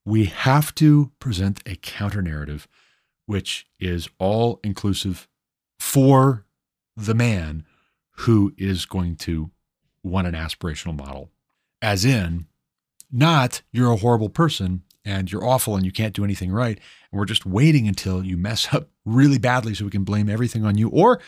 we 0.05 0.25
have 0.25 0.75
to 0.77 1.13
present 1.21 1.61
a 1.67 1.77
counter 1.77 2.23
narrative 2.23 2.67
which 3.27 3.67
is 3.79 4.09
all 4.19 4.59
inclusive 4.65 5.29
for 5.79 6.47
the 6.97 7.15
man 7.15 7.63
who 8.21 8.55
is 8.57 8.87
going 8.87 9.15
to 9.15 9.51
want 10.09 10.27
an 10.27 10.35
aspirational 10.35 10.97
model. 10.97 11.31
As 11.81 12.05
in, 12.05 12.47
not 13.11 13.63
you're 13.73 13.93
a 13.93 13.97
horrible 13.97 14.29
person 14.29 14.83
and 15.05 15.31
you're 15.31 15.45
awful 15.45 15.77
and 15.77 15.87
you 15.87 15.93
can't 15.93 16.15
do 16.15 16.25
anything 16.25 16.51
right. 16.51 16.79
And 17.11 17.19
we're 17.19 17.25
just 17.25 17.47
waiting 17.47 17.89
until 17.89 18.25
you 18.25 18.37
mess 18.37 18.73
up 18.75 18.89
really 19.05 19.39
badly 19.39 19.75
so 19.75 19.85
we 19.85 19.91
can 19.91 20.05
blame 20.05 20.29
everything 20.29 20.65
on 20.65 20.77
you. 20.77 20.89
Or 20.89 21.21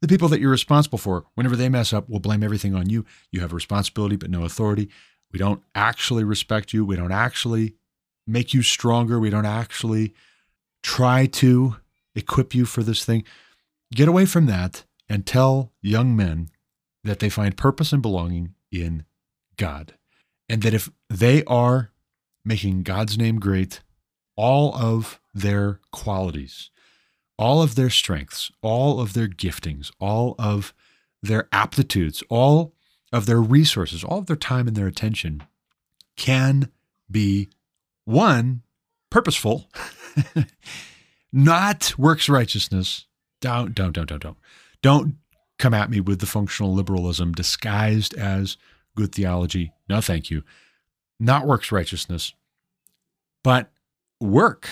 the 0.00 0.08
people 0.08 0.28
that 0.28 0.40
you're 0.40 0.50
responsible 0.50 0.98
for, 0.98 1.24
whenever 1.34 1.56
they 1.56 1.68
mess 1.68 1.92
up, 1.92 2.08
we'll 2.08 2.20
blame 2.20 2.42
everything 2.42 2.74
on 2.74 2.88
you. 2.88 3.04
You 3.30 3.40
have 3.40 3.52
a 3.52 3.56
responsibility 3.56 4.16
but 4.16 4.30
no 4.30 4.44
authority. 4.44 4.88
We 5.32 5.38
don't 5.38 5.62
actually 5.74 6.24
respect 6.24 6.72
you. 6.72 6.84
We 6.84 6.96
don't 6.96 7.12
actually 7.12 7.74
make 8.26 8.54
you 8.54 8.62
stronger. 8.62 9.18
We 9.18 9.30
don't 9.30 9.46
actually 9.46 10.14
try 10.82 11.26
to 11.26 11.76
equip 12.14 12.54
you 12.54 12.64
for 12.64 12.82
this 12.82 13.04
thing. 13.04 13.24
Get 13.92 14.08
away 14.08 14.26
from 14.26 14.46
that 14.46 14.84
and 15.08 15.26
tell 15.26 15.72
young 15.80 16.14
men 16.14 16.50
that 17.08 17.20
they 17.20 17.28
find 17.28 17.56
purpose 17.56 17.92
and 17.92 18.02
belonging 18.02 18.54
in 18.70 19.04
God. 19.56 19.94
And 20.48 20.62
that 20.62 20.74
if 20.74 20.90
they 21.08 21.42
are 21.44 21.90
making 22.44 22.82
God's 22.82 23.16
name 23.16 23.38
great, 23.38 23.80
all 24.36 24.74
of 24.74 25.20
their 25.34 25.80
qualities, 25.90 26.70
all 27.38 27.62
of 27.62 27.74
their 27.74 27.90
strengths, 27.90 28.50
all 28.62 29.00
of 29.00 29.12
their 29.12 29.26
giftings, 29.28 29.90
all 29.98 30.34
of 30.38 30.74
their 31.22 31.48
aptitudes, 31.50 32.22
all 32.28 32.74
of 33.12 33.26
their 33.26 33.40
resources, 33.40 34.04
all 34.04 34.18
of 34.18 34.26
their 34.26 34.36
time 34.36 34.68
and 34.68 34.76
their 34.76 34.86
attention 34.86 35.42
can 36.16 36.70
be 37.10 37.48
one, 38.04 38.62
purposeful, 39.10 39.68
not 41.32 41.98
works 41.98 42.28
righteousness. 42.28 43.06
Don't, 43.40 43.74
don't, 43.74 43.92
don't, 43.92 44.08
don't, 44.08 44.22
don't. 44.22 44.38
Don't 44.82 45.14
come 45.58 45.74
at 45.74 45.90
me 45.90 46.00
with 46.00 46.20
the 46.20 46.26
functional 46.26 46.74
liberalism 46.74 47.32
disguised 47.32 48.14
as 48.14 48.56
good 48.96 49.14
theology. 49.14 49.72
No, 49.88 50.00
thank 50.00 50.30
you. 50.30 50.42
Not 51.20 51.46
works 51.46 51.72
righteousness, 51.72 52.32
but 53.42 53.70
work. 54.20 54.68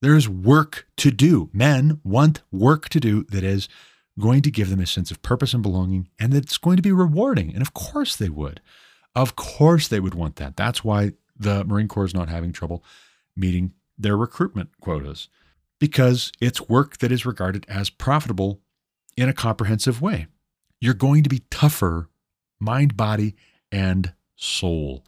There's 0.00 0.28
work 0.28 0.86
to 0.98 1.10
do. 1.10 1.50
Men 1.52 2.00
want 2.04 2.42
work 2.52 2.88
to 2.90 3.00
do 3.00 3.24
that 3.30 3.42
is 3.42 3.68
going 4.18 4.42
to 4.42 4.50
give 4.50 4.70
them 4.70 4.80
a 4.80 4.86
sense 4.86 5.10
of 5.10 5.22
purpose 5.22 5.54
and 5.54 5.62
belonging 5.62 6.08
and 6.18 6.32
that's 6.32 6.58
going 6.58 6.76
to 6.76 6.82
be 6.82 6.92
rewarding. 6.92 7.52
And 7.52 7.62
of 7.62 7.74
course 7.74 8.16
they 8.16 8.28
would. 8.28 8.60
Of 9.14 9.36
course 9.36 9.88
they 9.88 10.00
would 10.00 10.14
want 10.14 10.36
that. 10.36 10.56
That's 10.56 10.84
why 10.84 11.12
the 11.36 11.64
Marine 11.64 11.88
Corps 11.88 12.04
is 12.04 12.14
not 12.14 12.28
having 12.28 12.52
trouble 12.52 12.84
meeting 13.36 13.72
their 13.96 14.16
recruitment 14.16 14.70
quotas 14.80 15.28
because 15.78 16.32
it's 16.40 16.68
work 16.68 16.98
that 16.98 17.12
is 17.12 17.26
regarded 17.26 17.64
as 17.68 17.90
profitable 17.90 18.60
in 19.18 19.28
a 19.28 19.34
comprehensive 19.34 20.00
way. 20.00 20.28
You're 20.80 20.94
going 20.94 21.24
to 21.24 21.28
be 21.28 21.42
tougher, 21.50 22.08
mind, 22.60 22.96
body, 22.96 23.34
and 23.72 24.12
soul. 24.36 25.04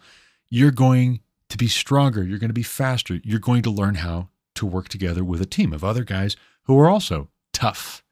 You're 0.49 0.73
going 0.73 1.21
to 1.49 1.57
be 1.57 1.69
stronger. 1.69 2.25
You're 2.25 2.41
going 2.41 2.51
to 2.51 2.55
be 2.55 2.65
faster. 2.65 3.21
You're 3.23 3.39
going 3.39 3.63
to 3.63 3.71
learn 3.71 3.95
how 3.95 4.29
to 4.57 4.67
work 4.67 4.89
together 4.89 5.23
with 5.23 5.41
a 5.41 5.47
team 5.47 5.73
of 5.73 5.85
other 5.85 6.03
guys 6.03 6.37
who 6.65 6.77
are 6.81 6.91
also 6.91 7.29
tough, 7.53 8.03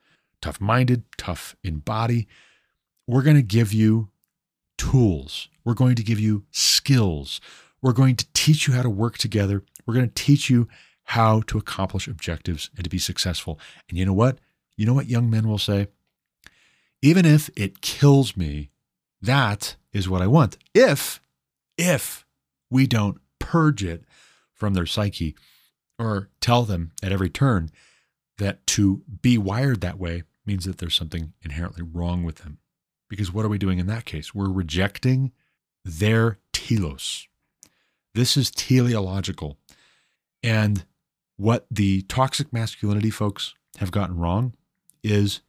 tough 0.40 0.60
minded, 0.60 1.02
tough 1.16 1.56
in 1.64 1.80
body. 1.80 2.28
We're 3.08 3.22
going 3.22 3.34
to 3.34 3.42
give 3.42 3.72
you 3.72 4.10
tools. 4.76 5.48
We're 5.64 5.74
going 5.74 5.96
to 5.96 6.04
give 6.04 6.20
you 6.20 6.44
skills. 6.52 7.40
We're 7.82 7.92
going 7.92 8.14
to 8.14 8.26
teach 8.34 8.68
you 8.68 8.74
how 8.74 8.82
to 8.82 8.90
work 8.90 9.18
together. 9.18 9.64
We're 9.84 9.94
going 9.94 10.08
to 10.08 10.14
teach 10.14 10.48
you 10.48 10.68
how 11.02 11.40
to 11.48 11.58
accomplish 11.58 12.06
objectives 12.06 12.70
and 12.76 12.84
to 12.84 12.90
be 12.90 12.98
successful. 12.98 13.58
And 13.88 13.98
you 13.98 14.06
know 14.06 14.12
what? 14.12 14.38
You 14.78 14.86
know 14.86 14.94
what 14.94 15.08
young 15.08 15.28
men 15.28 15.48
will 15.48 15.58
say? 15.58 15.88
Even 17.02 17.26
if 17.26 17.50
it 17.56 17.82
kills 17.82 18.36
me, 18.36 18.70
that 19.20 19.74
is 19.92 20.08
what 20.08 20.22
I 20.22 20.28
want. 20.28 20.56
If, 20.72 21.20
if 21.76 22.24
we 22.70 22.86
don't 22.86 23.18
purge 23.40 23.82
it 23.82 24.04
from 24.54 24.74
their 24.74 24.86
psyche 24.86 25.34
or 25.98 26.30
tell 26.40 26.62
them 26.62 26.92
at 27.02 27.10
every 27.10 27.28
turn 27.28 27.70
that 28.38 28.64
to 28.68 29.02
be 29.20 29.36
wired 29.36 29.80
that 29.80 29.98
way 29.98 30.22
means 30.46 30.64
that 30.64 30.78
there's 30.78 30.94
something 30.94 31.32
inherently 31.42 31.82
wrong 31.82 32.22
with 32.22 32.36
them. 32.36 32.58
Because 33.08 33.32
what 33.32 33.44
are 33.44 33.48
we 33.48 33.58
doing 33.58 33.80
in 33.80 33.88
that 33.88 34.04
case? 34.04 34.32
We're 34.32 34.48
rejecting 34.48 35.32
their 35.84 36.38
telos. 36.52 37.26
This 38.14 38.36
is 38.36 38.52
teleological. 38.52 39.58
And 40.40 40.84
what 41.36 41.66
the 41.68 42.02
toxic 42.02 42.52
masculinity 42.52 43.10
folks 43.10 43.54
have 43.78 43.90
gotten 43.90 44.18
wrong 44.18 44.54
is 45.02 45.40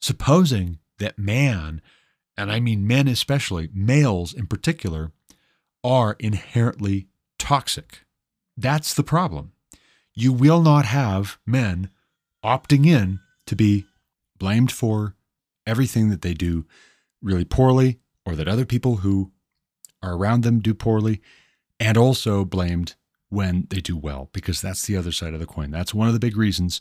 supposing 0.00 0.78
that 0.98 1.18
man, 1.18 1.82
and 2.36 2.50
I 2.50 2.60
mean 2.60 2.86
men 2.86 3.08
especially, 3.08 3.70
males 3.72 4.32
in 4.32 4.46
particular, 4.46 5.12
are 5.84 6.16
inherently 6.18 7.08
toxic. 7.38 8.04
That's 8.56 8.94
the 8.94 9.02
problem. 9.02 9.52
You 10.14 10.32
will 10.32 10.62
not 10.62 10.86
have 10.86 11.38
men 11.46 11.90
opting 12.44 12.86
in 12.86 13.20
to 13.46 13.56
be 13.56 13.86
blamed 14.38 14.72
for 14.72 15.14
everything 15.66 16.10
that 16.10 16.22
they 16.22 16.34
do 16.34 16.64
really 17.22 17.44
poorly 17.44 17.98
or 18.24 18.34
that 18.34 18.48
other 18.48 18.64
people 18.64 18.96
who 18.96 19.32
are 20.02 20.14
around 20.14 20.42
them 20.42 20.60
do 20.60 20.74
poorly, 20.74 21.20
and 21.80 21.96
also 21.96 22.44
blamed 22.44 22.94
when 23.28 23.66
they 23.70 23.80
do 23.80 23.96
well, 23.96 24.30
because 24.32 24.60
that's 24.60 24.86
the 24.86 24.96
other 24.96 25.12
side 25.12 25.34
of 25.34 25.40
the 25.40 25.46
coin. 25.46 25.70
That's 25.70 25.94
one 25.94 26.06
of 26.06 26.14
the 26.14 26.20
big 26.20 26.36
reasons 26.36 26.80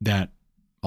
that 0.00 0.30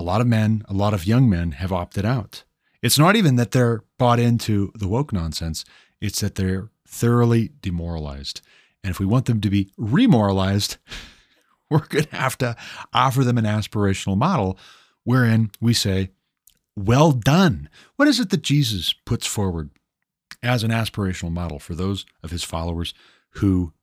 a 0.02 0.04
lot 0.04 0.22
of 0.22 0.28
men, 0.28 0.64
a 0.68 0.74
lot 0.74 0.94
of 0.94 1.06
young 1.06 1.30
men 1.30 1.52
have 1.54 1.72
opted 1.72 2.06
out. 2.06 2.44
It's 2.82 2.98
not 2.98 3.16
even 3.16 3.36
that 3.36 3.52
they're 3.52 3.84
bought 4.00 4.20
into 4.20 4.72
the 4.76 4.88
woke 4.88 5.14
nonsense, 5.14 5.64
it's 6.00 6.22
that 6.22 6.36
they're 6.36 6.70
thoroughly 6.88 7.52
demoralized. 7.62 8.42
And 8.84 8.90
if 8.90 9.00
we 9.00 9.06
want 9.06 9.26
them 9.26 9.40
to 9.42 9.50
be 9.50 9.70
remoralized, 9.78 10.78
we're 11.70 11.86
going 11.86 12.06
to 12.06 12.16
have 12.16 12.38
to 12.40 12.56
offer 12.92 13.24
them 13.24 13.38
an 13.38 13.46
aspirational 13.46 14.18
model 14.18 14.58
wherein 15.04 15.52
we 15.62 15.74
say, 15.74 16.10
Well 16.76 17.12
done. 17.12 17.70
What 17.96 18.08
is 18.08 18.20
it 18.20 18.32
that 18.32 18.42
Jesus 18.42 18.94
puts 19.06 19.28
forward 19.28 19.70
as 20.42 20.64
an 20.64 20.72
aspirational 20.72 21.32
model 21.32 21.60
for 21.60 21.76
those 21.76 22.06
of 22.24 22.32
his 22.32 22.44
followers 22.44 22.96
who 23.36 23.74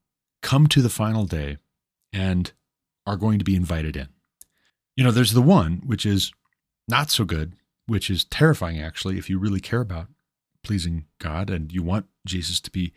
come 0.42 0.66
to 0.66 0.82
the 0.82 0.88
final 0.88 1.24
day 1.24 1.58
and 2.12 2.52
are 3.06 3.16
going 3.16 3.38
to 3.38 3.44
be 3.44 3.56
invited 3.56 3.96
in. 3.96 4.08
You 4.98 5.04
know, 5.04 5.12
there's 5.12 5.32
the 5.32 5.40
one 5.40 5.80
which 5.86 6.04
is 6.04 6.32
not 6.88 7.08
so 7.08 7.24
good, 7.24 7.52
which 7.86 8.10
is 8.10 8.24
terrifying 8.24 8.80
actually 8.80 9.16
if 9.16 9.30
you 9.30 9.38
really 9.38 9.60
care 9.60 9.80
about 9.80 10.08
pleasing 10.64 11.04
God 11.20 11.50
and 11.50 11.70
you 11.70 11.84
want 11.84 12.06
Jesus 12.26 12.58
to 12.62 12.70
be 12.72 12.92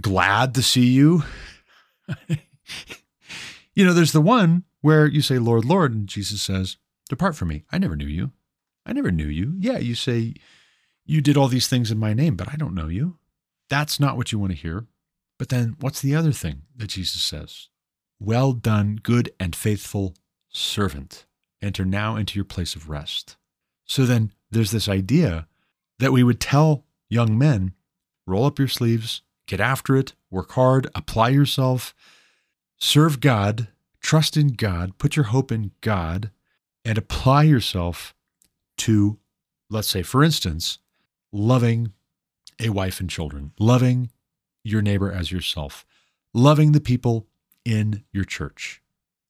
glad 0.00 0.52
to 0.56 0.64
see 0.64 0.86
you. 0.86 1.22
you 2.26 3.84
know, 3.86 3.92
there's 3.92 4.10
the 4.10 4.20
one 4.20 4.64
where 4.80 5.06
you 5.06 5.22
say, 5.22 5.38
Lord, 5.38 5.64
Lord, 5.64 5.94
and 5.94 6.08
Jesus 6.08 6.42
says, 6.42 6.76
Depart 7.08 7.36
from 7.36 7.50
me. 7.50 7.62
I 7.70 7.78
never 7.78 7.94
knew 7.94 8.08
you. 8.08 8.32
I 8.84 8.92
never 8.92 9.12
knew 9.12 9.28
you. 9.28 9.54
Yeah, 9.60 9.78
you 9.78 9.94
say 9.94 10.34
you 11.06 11.20
did 11.20 11.36
all 11.36 11.46
these 11.46 11.68
things 11.68 11.92
in 11.92 11.98
my 11.98 12.14
name, 12.14 12.34
but 12.34 12.52
I 12.52 12.56
don't 12.56 12.74
know 12.74 12.88
you. 12.88 13.18
That's 13.70 14.00
not 14.00 14.16
what 14.16 14.32
you 14.32 14.40
want 14.40 14.50
to 14.50 14.58
hear. 14.58 14.86
But 15.38 15.50
then 15.50 15.76
what's 15.78 16.02
the 16.02 16.16
other 16.16 16.32
thing 16.32 16.62
that 16.74 16.88
Jesus 16.88 17.22
says? 17.22 17.68
Well 18.18 18.52
done, 18.54 18.98
good 19.00 19.30
and 19.38 19.54
faithful 19.54 20.16
servant. 20.52 21.26
Enter 21.60 21.84
now 21.84 22.16
into 22.16 22.36
your 22.36 22.44
place 22.44 22.74
of 22.74 22.88
rest. 22.88 23.36
So 23.84 24.04
then 24.04 24.32
there's 24.50 24.70
this 24.70 24.88
idea 24.88 25.48
that 25.98 26.12
we 26.12 26.22
would 26.22 26.40
tell 26.40 26.84
young 27.08 27.36
men 27.36 27.74
roll 28.26 28.44
up 28.44 28.58
your 28.58 28.68
sleeves, 28.68 29.22
get 29.46 29.60
after 29.60 29.96
it, 29.96 30.14
work 30.30 30.52
hard, 30.52 30.86
apply 30.94 31.30
yourself, 31.30 31.94
serve 32.78 33.20
God, 33.20 33.68
trust 34.00 34.36
in 34.36 34.48
God, 34.48 34.96
put 34.98 35.16
your 35.16 35.26
hope 35.26 35.50
in 35.50 35.72
God, 35.80 36.30
and 36.84 36.96
apply 36.96 37.42
yourself 37.42 38.14
to, 38.78 39.18
let's 39.68 39.88
say, 39.88 40.02
for 40.02 40.22
instance, 40.22 40.78
loving 41.32 41.92
a 42.60 42.70
wife 42.70 43.00
and 43.00 43.10
children, 43.10 43.52
loving 43.58 44.10
your 44.62 44.82
neighbor 44.82 45.10
as 45.10 45.32
yourself, 45.32 45.84
loving 46.32 46.72
the 46.72 46.80
people 46.80 47.26
in 47.64 48.04
your 48.12 48.24
church 48.24 48.82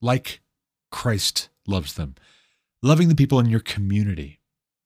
like 0.03 0.41
Christ 0.93 1.48
loves 1.66 1.94
them, 1.94 2.14
loving 2.82 3.09
the 3.09 3.16
people 3.16 3.40
in 3.40 3.47
your 3.47 3.60
community 3.60 4.39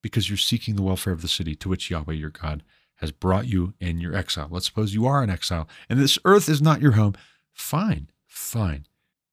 because 0.03 0.31
you're 0.31 0.39
seeking 0.39 0.77
the 0.77 0.83
welfare 0.83 1.13
of 1.13 1.21
the 1.21 1.29
city 1.29 1.55
to 1.57 1.69
which 1.69 1.91
Yahweh 1.91 2.15
your 2.15 2.31
God 2.31 2.63
has 2.97 3.13
brought 3.13 3.47
you 3.47 3.75
in 3.81 4.01
your 4.01 4.17
exile. 4.17 4.49
Let's 4.51 4.67
suppose 4.67 4.95
you 4.95 5.07
are 5.07 5.23
in 5.23 5.29
exile 5.29 5.69
and 5.91 5.99
this 5.99 6.19
earth 6.25 6.49
is 6.49 6.63
not 6.63 6.81
your 6.81 6.93
home. 6.93 7.15
Fine, 7.53 8.09
fine. 8.27 8.87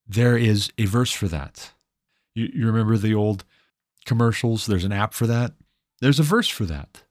There 0.06 0.38
is 0.38 0.72
a 0.78 0.86
verse 0.86 1.12
for 1.12 1.28
that. 1.30 1.72
You, 2.36 2.50
you 2.54 2.66
remember 2.66 2.98
the 2.98 3.14
old 3.14 3.46
commercials? 4.06 4.66
There's 4.66 4.84
an 4.84 4.92
app 4.92 5.14
for 5.14 5.28
that. 5.28 5.54
There's 6.02 6.20
a 6.20 6.24
verse 6.24 6.50
for 6.50 6.66
that. 6.66 7.04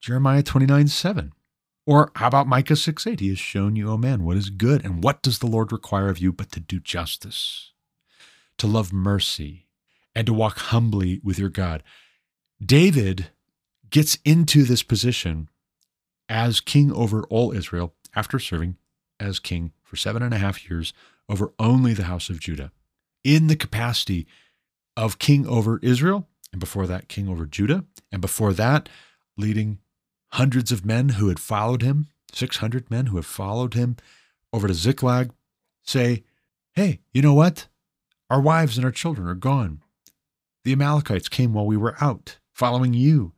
Jeremiah 0.00 0.42
29 0.42 0.88
7. 0.88 1.32
Or 1.86 2.12
how 2.16 2.28
about 2.28 2.46
Micah 2.46 2.76
6 2.76 3.06
8? 3.06 3.20
He 3.20 3.30
has 3.30 3.38
shown 3.38 3.74
you, 3.74 3.90
O 3.90 3.96
man, 3.96 4.24
what 4.24 4.36
is 4.36 4.50
good, 4.50 4.84
and 4.84 5.02
what 5.02 5.22
does 5.22 5.38
the 5.38 5.46
Lord 5.46 5.72
require 5.72 6.08
of 6.08 6.18
you 6.18 6.32
but 6.32 6.52
to 6.52 6.60
do 6.60 6.78
justice, 6.80 7.72
to 8.58 8.66
love 8.66 8.92
mercy, 8.92 9.66
and 10.14 10.26
to 10.26 10.32
walk 10.32 10.58
humbly 10.58 11.20
with 11.22 11.38
your 11.38 11.48
God. 11.48 11.82
David 12.64 13.30
gets 13.90 14.18
into 14.24 14.64
this 14.64 14.82
position 14.82 15.48
as 16.28 16.60
king 16.60 16.92
over 16.92 17.22
all 17.24 17.52
Israel 17.52 17.94
after 18.14 18.38
serving 18.38 18.76
as 19.20 19.38
king 19.38 19.72
for 19.82 19.96
seven 19.96 20.22
and 20.22 20.34
a 20.34 20.38
half 20.38 20.68
years 20.68 20.92
over 21.28 21.52
only 21.58 21.94
the 21.94 22.04
house 22.04 22.28
of 22.28 22.40
Judah 22.40 22.72
in 23.24 23.46
the 23.46 23.56
capacity 23.56 24.26
of 24.96 25.18
king 25.18 25.46
over 25.46 25.78
Israel, 25.82 26.26
and 26.52 26.60
before 26.60 26.86
that, 26.86 27.08
king 27.08 27.28
over 27.28 27.46
Judah, 27.46 27.84
and 28.10 28.20
before 28.20 28.52
that, 28.54 28.88
leading 29.36 29.78
hundreds 30.32 30.72
of 30.72 30.84
men 30.84 31.10
who 31.10 31.28
had 31.28 31.38
followed 31.38 31.82
him, 31.82 32.08
600 32.32 32.90
men 32.90 33.06
who 33.06 33.16
have 33.16 33.26
followed 33.26 33.74
him 33.74 33.96
over 34.52 34.68
to 34.68 34.74
Ziklag, 34.74 35.30
say, 35.82 36.24
Hey, 36.72 37.00
you 37.12 37.22
know 37.22 37.34
what? 37.34 37.68
Our 38.30 38.40
wives 38.40 38.76
and 38.76 38.84
our 38.84 38.92
children 38.92 39.26
are 39.28 39.34
gone. 39.34 39.80
The 40.64 40.72
Amalekites 40.72 41.28
came 41.28 41.54
while 41.54 41.66
we 41.66 41.76
were 41.76 41.96
out, 42.00 42.38
following 42.52 42.92
you. 42.92 43.32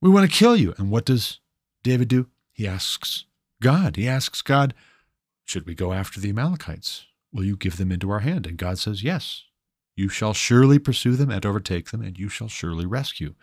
We 0.00 0.10
want 0.10 0.30
to 0.30 0.36
kill 0.36 0.56
you. 0.56 0.74
And 0.76 0.90
what 0.90 1.06
does 1.06 1.40
David 1.82 2.08
do? 2.08 2.28
He 2.52 2.66
asks 2.66 3.24
God. 3.62 3.96
He 3.96 4.06
asks 4.06 4.42
God, 4.42 4.74
Should 5.44 5.66
we 5.66 5.74
go 5.74 5.92
after 5.92 6.20
the 6.20 6.28
Amalekites? 6.28 7.06
Will 7.32 7.44
you 7.44 7.56
give 7.56 7.78
them 7.78 7.90
into 7.90 8.10
our 8.10 8.20
hand? 8.20 8.46
And 8.46 8.58
God 8.58 8.78
says, 8.78 9.02
Yes. 9.02 9.44
You 9.96 10.08
shall 10.08 10.34
surely 10.34 10.78
pursue 10.78 11.14
them 11.14 11.30
and 11.30 11.46
overtake 11.46 11.90
them, 11.90 12.02
and 12.02 12.18
you 12.18 12.28
shall 12.28 12.48
surely 12.48 12.84
rescue. 12.84 13.34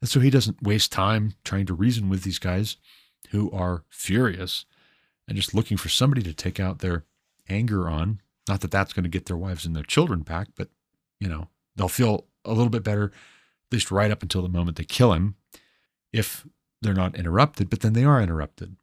And 0.00 0.10
so 0.10 0.20
he 0.20 0.30
doesn't 0.30 0.62
waste 0.62 0.90
time 0.90 1.34
trying 1.44 1.66
to 1.66 1.74
reason 1.74 2.08
with 2.08 2.24
these 2.24 2.40
guys 2.40 2.76
who 3.30 3.50
are 3.52 3.84
furious 3.88 4.66
and 5.28 5.36
just 5.36 5.54
looking 5.54 5.76
for 5.76 5.88
somebody 5.88 6.22
to 6.22 6.34
take 6.34 6.58
out 6.58 6.80
their 6.80 7.04
anger 7.48 7.88
on. 7.88 8.20
Not 8.48 8.60
that 8.60 8.70
that's 8.70 8.92
going 8.92 9.04
to 9.04 9.10
get 9.10 9.26
their 9.26 9.36
wives 9.36 9.64
and 9.64 9.76
their 9.76 9.82
children 9.82 10.20
back, 10.20 10.48
but, 10.56 10.68
you 11.20 11.28
know, 11.28 11.48
they'll 11.76 11.88
feel 11.88 12.26
a 12.44 12.52
little 12.52 12.70
bit 12.70 12.82
better, 12.82 13.04
at 13.04 13.72
least 13.72 13.90
right 13.90 14.10
up 14.10 14.22
until 14.22 14.42
the 14.42 14.48
moment 14.48 14.76
they 14.76 14.84
kill 14.84 15.12
him, 15.12 15.36
if 16.12 16.46
they're 16.80 16.94
not 16.94 17.16
interrupted. 17.16 17.70
But 17.70 17.80
then 17.80 17.92
they 17.92 18.04
are 18.04 18.20
interrupted. 18.20 18.76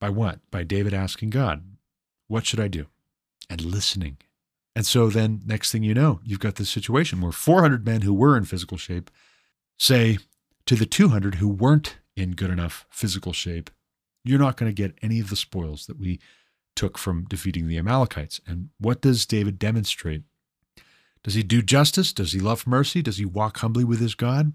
By 0.00 0.10
what? 0.10 0.40
By 0.50 0.64
David 0.64 0.92
asking 0.92 1.30
God, 1.30 1.62
What 2.26 2.44
should 2.44 2.60
I 2.60 2.68
do? 2.68 2.86
And 3.48 3.60
listening. 3.60 4.18
And 4.76 4.84
so 4.84 5.08
then, 5.08 5.42
next 5.46 5.70
thing 5.70 5.84
you 5.84 5.94
know, 5.94 6.20
you've 6.24 6.40
got 6.40 6.56
this 6.56 6.70
situation 6.70 7.20
where 7.20 7.30
400 7.30 7.86
men 7.86 8.00
who 8.00 8.12
were 8.12 8.36
in 8.36 8.44
physical 8.44 8.76
shape 8.76 9.10
say, 9.78 10.18
to 10.66 10.74
the 10.74 10.86
200 10.86 11.36
who 11.36 11.48
weren't 11.48 11.98
in 12.16 12.32
good 12.32 12.50
enough 12.50 12.86
physical 12.90 13.32
shape, 13.32 13.70
you're 14.24 14.38
not 14.38 14.56
going 14.56 14.70
to 14.70 14.74
get 14.74 14.98
any 15.02 15.20
of 15.20 15.30
the 15.30 15.36
spoils 15.36 15.86
that 15.86 15.98
we 15.98 16.18
took 16.74 16.98
from 16.98 17.24
defeating 17.24 17.68
the 17.68 17.78
Amalekites. 17.78 18.40
And 18.46 18.70
what 18.78 19.00
does 19.00 19.26
David 19.26 19.58
demonstrate? 19.58 20.22
Does 21.22 21.34
he 21.34 21.42
do 21.42 21.62
justice? 21.62 22.12
Does 22.12 22.32
he 22.32 22.40
love 22.40 22.66
mercy? 22.66 23.02
Does 23.02 23.18
he 23.18 23.24
walk 23.24 23.58
humbly 23.58 23.84
with 23.84 24.00
his 24.00 24.14
God? 24.14 24.52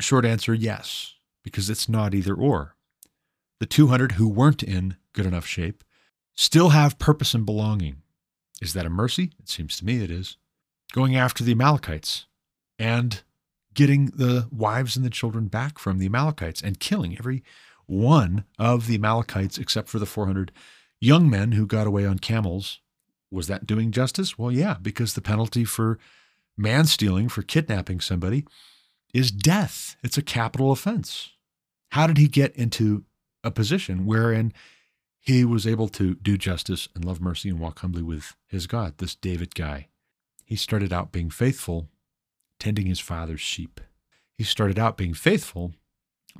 Short 0.00 0.24
answer 0.24 0.54
yes, 0.54 1.14
because 1.42 1.68
it's 1.68 1.88
not 1.88 2.14
either 2.14 2.34
or. 2.34 2.76
The 3.58 3.66
200 3.66 4.12
who 4.12 4.28
weren't 4.28 4.62
in 4.62 4.96
good 5.12 5.26
enough 5.26 5.46
shape 5.46 5.82
still 6.36 6.68
have 6.68 7.00
purpose 7.00 7.34
and 7.34 7.44
belonging. 7.44 8.02
Is 8.62 8.72
that 8.74 8.86
a 8.86 8.90
mercy? 8.90 9.32
It 9.40 9.48
seems 9.48 9.76
to 9.78 9.84
me 9.84 10.02
it 10.02 10.10
is. 10.10 10.36
Going 10.92 11.16
after 11.16 11.42
the 11.42 11.52
Amalekites 11.52 12.26
and 12.78 13.22
getting 13.74 14.06
the 14.06 14.48
wives 14.52 14.96
and 14.96 15.04
the 15.04 15.10
children 15.10 15.48
back 15.48 15.78
from 15.78 15.98
the 15.98 16.06
Amalekites 16.06 16.62
and 16.62 16.80
killing 16.80 17.18
every 17.18 17.42
one 17.86 18.44
of 18.58 18.86
the 18.86 18.94
Amalekites 18.94 19.58
except 19.58 19.88
for 19.88 19.98
the 19.98 20.06
400 20.06 20.52
young 21.00 21.28
men 21.28 21.52
who 21.52 21.66
got 21.66 21.86
away 21.86 22.06
on 22.06 22.18
camels. 22.18 22.80
Was 23.30 23.46
that 23.46 23.66
doing 23.66 23.92
justice? 23.92 24.38
Well, 24.38 24.50
yeah, 24.50 24.76
because 24.80 25.14
the 25.14 25.20
penalty 25.20 25.64
for 25.64 25.98
man 26.56 26.86
stealing, 26.86 27.28
for 27.28 27.42
kidnapping 27.42 28.00
somebody, 28.00 28.46
is 29.12 29.30
death. 29.30 29.96
It's 30.02 30.18
a 30.18 30.22
capital 30.22 30.72
offense. 30.72 31.30
How 31.90 32.06
did 32.06 32.18
he 32.18 32.28
get 32.28 32.54
into 32.56 33.04
a 33.44 33.50
position 33.50 34.06
wherein 34.06 34.52
he 35.20 35.44
was 35.44 35.66
able 35.66 35.88
to 35.88 36.14
do 36.16 36.38
justice 36.38 36.88
and 36.94 37.04
love 37.04 37.20
mercy 37.20 37.48
and 37.48 37.60
walk 37.60 37.80
humbly 37.80 38.02
with 38.02 38.34
his 38.46 38.66
God, 38.66 38.98
this 38.98 39.14
David 39.14 39.54
guy? 39.54 39.88
He 40.44 40.56
started 40.56 40.92
out 40.92 41.12
being 41.12 41.30
faithful 41.30 41.88
tending 42.58 42.86
his 42.86 43.00
father's 43.00 43.40
sheep. 43.40 43.80
He 44.34 44.44
started 44.44 44.78
out 44.78 44.96
being 44.96 45.14
faithful, 45.14 45.74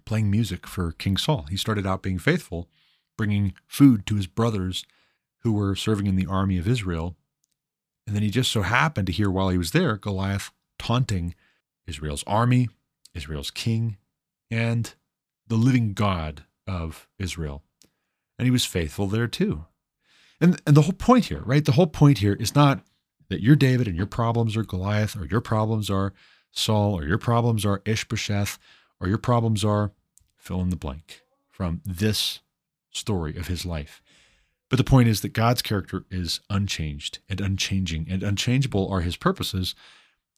playing 0.04 0.30
music 0.30 0.66
for 0.66 0.92
King 0.92 1.16
Saul. 1.16 1.46
He 1.50 1.56
started 1.56 1.86
out 1.86 2.02
being 2.02 2.18
faithful, 2.18 2.68
bringing 3.18 3.52
food 3.66 4.06
to 4.06 4.14
his 4.14 4.26
brothers 4.26 4.86
who 5.40 5.52
were 5.52 5.76
serving 5.76 6.06
in 6.06 6.16
the 6.16 6.26
army 6.26 6.56
of 6.56 6.66
Israel. 6.66 7.16
And 8.06 8.16
then 8.16 8.22
he 8.22 8.30
just 8.30 8.50
so 8.50 8.62
happened 8.62 9.06
to 9.08 9.12
hear 9.12 9.30
while 9.30 9.50
he 9.50 9.58
was 9.58 9.72
there 9.72 9.98
Goliath 9.98 10.50
taunting 10.78 11.34
Israel's 11.86 12.24
army, 12.26 12.68
Israel's 13.14 13.50
king, 13.50 13.98
and 14.50 14.94
the 15.46 15.56
living 15.56 15.92
God 15.92 16.44
of 16.66 17.06
Israel. 17.18 17.62
And 18.38 18.46
he 18.46 18.50
was 18.50 18.64
faithful 18.64 19.08
there 19.08 19.26
too. 19.26 19.66
And, 20.40 20.62
and 20.66 20.76
the 20.76 20.82
whole 20.82 20.92
point 20.92 21.26
here, 21.26 21.42
right? 21.44 21.64
The 21.64 21.72
whole 21.72 21.88
point 21.88 22.18
here 22.18 22.34
is 22.34 22.54
not 22.54 22.80
that 23.28 23.42
you're 23.42 23.56
David 23.56 23.88
and 23.88 23.96
your 23.96 24.06
problems 24.06 24.56
are 24.56 24.62
Goliath, 24.62 25.16
or 25.16 25.26
your 25.26 25.40
problems 25.40 25.90
are 25.90 26.14
Saul, 26.50 26.98
or 26.98 27.04
your 27.04 27.18
problems 27.18 27.66
are 27.66 27.82
Ishbosheth, 27.84 28.58
or 29.00 29.08
your 29.08 29.18
problems 29.18 29.64
are 29.64 29.92
fill 30.36 30.60
in 30.60 30.70
the 30.70 30.76
blank 30.76 31.22
from 31.50 31.82
this 31.84 32.40
story 32.98 33.36
of 33.36 33.46
his 33.46 33.64
life. 33.64 34.02
But 34.68 34.76
the 34.76 34.84
point 34.84 35.08
is 35.08 35.22
that 35.22 35.32
God's 35.32 35.62
character 35.62 36.04
is 36.10 36.40
unchanged 36.50 37.20
and 37.28 37.40
unchanging, 37.40 38.06
and 38.10 38.22
unchangeable 38.22 38.88
are 38.90 39.00
his 39.00 39.16
purposes. 39.16 39.74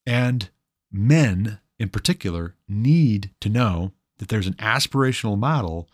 And 0.05 0.49
men, 0.91 1.59
in 1.77 1.89
particular, 1.89 2.55
need 2.67 3.31
to 3.41 3.49
know 3.49 3.91
that 4.19 4.29
there's 4.29 4.47
an 4.47 4.53
aspirational 4.53 5.37
model 5.37 5.89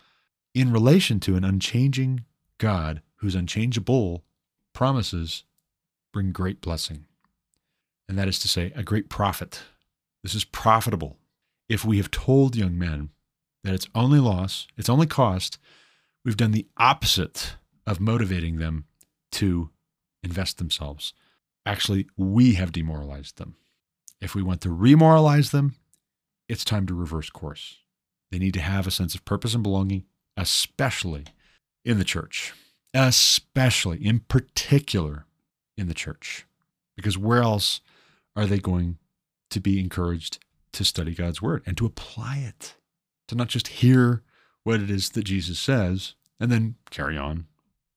in 0.54 0.72
relation 0.72 1.20
to 1.22 1.36
an 1.36 1.44
unchanging 1.44 2.26
God 2.58 3.02
whose 3.18 3.36
unchangeable 3.36 4.24
promises 4.74 5.44
bring 6.12 6.32
great 6.32 6.62
blessing. 6.62 7.06
And 8.08 8.18
that 8.18 8.28
is 8.28 8.40
to 8.40 8.48
say, 8.48 8.72
a 8.76 8.84
great 8.84 9.10
profit. 9.10 9.64
This 10.24 10.36
is 10.36 10.46
profitable. 10.46 11.18
If 11.68 11.84
we 11.84 11.98
have 11.98 12.12
told 12.12 12.56
young 12.56 12.78
men 12.78 13.10
that 13.64 13.74
it's 13.74 13.88
only 13.94 14.20
loss, 14.20 14.68
it's 14.78 14.90
only 14.90 15.08
cost, 15.08 15.58
we've 16.28 16.36
done 16.36 16.52
the 16.52 16.68
opposite 16.76 17.56
of 17.86 18.02
motivating 18.02 18.58
them 18.58 18.84
to 19.32 19.70
invest 20.22 20.58
themselves. 20.58 21.14
Actually, 21.66 22.06
we 22.18 22.56
have 22.56 22.74
demoralized 22.74 23.38
them. 23.38 23.56
If 24.20 24.36
we 24.36 24.44
want 24.44 24.60
to 24.62 24.70
remoralize 24.70 25.52
them, 25.52 25.76
it's 26.50 26.66
time 26.66 26.86
to 26.88 26.94
reverse 26.94 27.30
course. 27.30 27.78
They 28.30 28.40
need 28.40 28.56
to 28.56 28.60
have 28.60 28.86
a 28.86 28.92
sense 28.92 29.16
of 29.16 29.24
purpose 29.24 29.54
and 29.54 29.64
belonging, 29.64 30.04
especially 30.36 31.24
in 31.86 31.98
the 31.98 32.04
church, 32.04 32.54
especially 32.94 34.06
in 34.06 34.20
particular 34.20 35.28
in 35.78 35.88
the 35.88 35.94
church. 35.94 36.46
Because 36.98 37.18
where 37.18 37.42
else 37.42 37.80
are 38.36 38.46
they 38.46 38.60
going 38.60 38.98
to 39.50 39.62
be 39.62 39.80
encouraged 39.80 40.40
to 40.74 40.84
study 40.84 41.16
God's 41.16 41.42
word 41.42 41.64
and 41.66 41.78
to 41.78 41.86
apply 41.86 42.40
it, 42.40 42.76
to 43.30 43.36
not 43.36 43.48
just 43.48 43.70
hear 43.70 44.24
what 44.66 44.82
it 44.82 44.90
is 44.90 45.12
that 45.12 45.24
Jesus 45.24 45.58
says 45.58 46.16
and 46.40 46.52
then 46.52 46.76
carry 46.90 47.18
on 47.18 47.48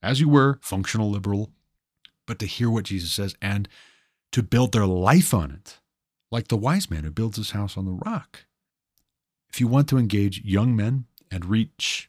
as 0.03 0.21
you 0.21 0.29
were, 0.29 0.59
functional 0.63 1.11
liberal, 1.11 1.51
but 2.27 2.39
to 2.39 2.47
hear 2.47 2.71
what 2.71 2.85
Jesus 2.85 3.13
says 3.13 3.35
and 3.43 3.69
to 4.33 4.43
build 4.43 4.73
their 4.73 4.87
life 4.87 5.35
on 5.35 5.51
it, 5.51 5.79
like 6.31 6.49
the 6.49 6.57
wise 6.57 6.91
man 6.91 7.05
who 7.05 7.11
builds 7.11 7.37
his 7.37 7.51
house 7.51 7.77
on 7.77 7.85
the 7.85 8.01
rock. 8.05 8.45
If 9.53 9.61
you 9.61 9.67
want 9.67 9.89
to 9.89 9.99
engage 9.99 10.43
young 10.45 10.77
men 10.77 11.07
and 11.31 11.45
reach 11.45 12.09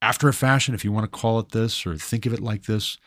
after 0.00 0.28
a 0.28 0.34
fashion, 0.34 0.74
if 0.74 0.84
you 0.84 0.92
want 0.92 1.10
to 1.10 1.18
call 1.18 1.38
it 1.38 1.50
this 1.50 1.86
or 1.86 1.96
think 1.96 2.26
of 2.26 2.32
it 2.32 2.40
like 2.40 2.64
this, 2.64 2.98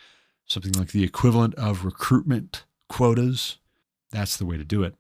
something 0.46 0.74
like 0.74 0.92
the 0.92 1.04
equivalent 1.04 1.54
of 1.56 1.86
recruitment 1.86 2.66
quotas, 2.90 3.58
that's 4.12 4.38
the 4.38 4.46
way 4.46 4.58
to 4.58 4.64
do 4.64 4.84
it. 4.84 4.96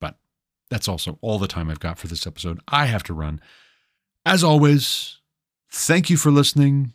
But 0.00 0.16
that's 0.70 0.88
also 0.88 1.18
all 1.20 1.38
the 1.38 1.48
time 1.48 1.70
I've 1.70 1.80
got 1.80 1.98
for 1.98 2.06
this 2.06 2.26
episode. 2.26 2.60
I 2.68 2.86
have 2.86 3.02
to 3.04 3.14
run. 3.14 3.40
As 4.24 4.42
always, 4.42 5.18
thank 5.70 6.08
you 6.08 6.16
for 6.16 6.30
listening. 6.30 6.94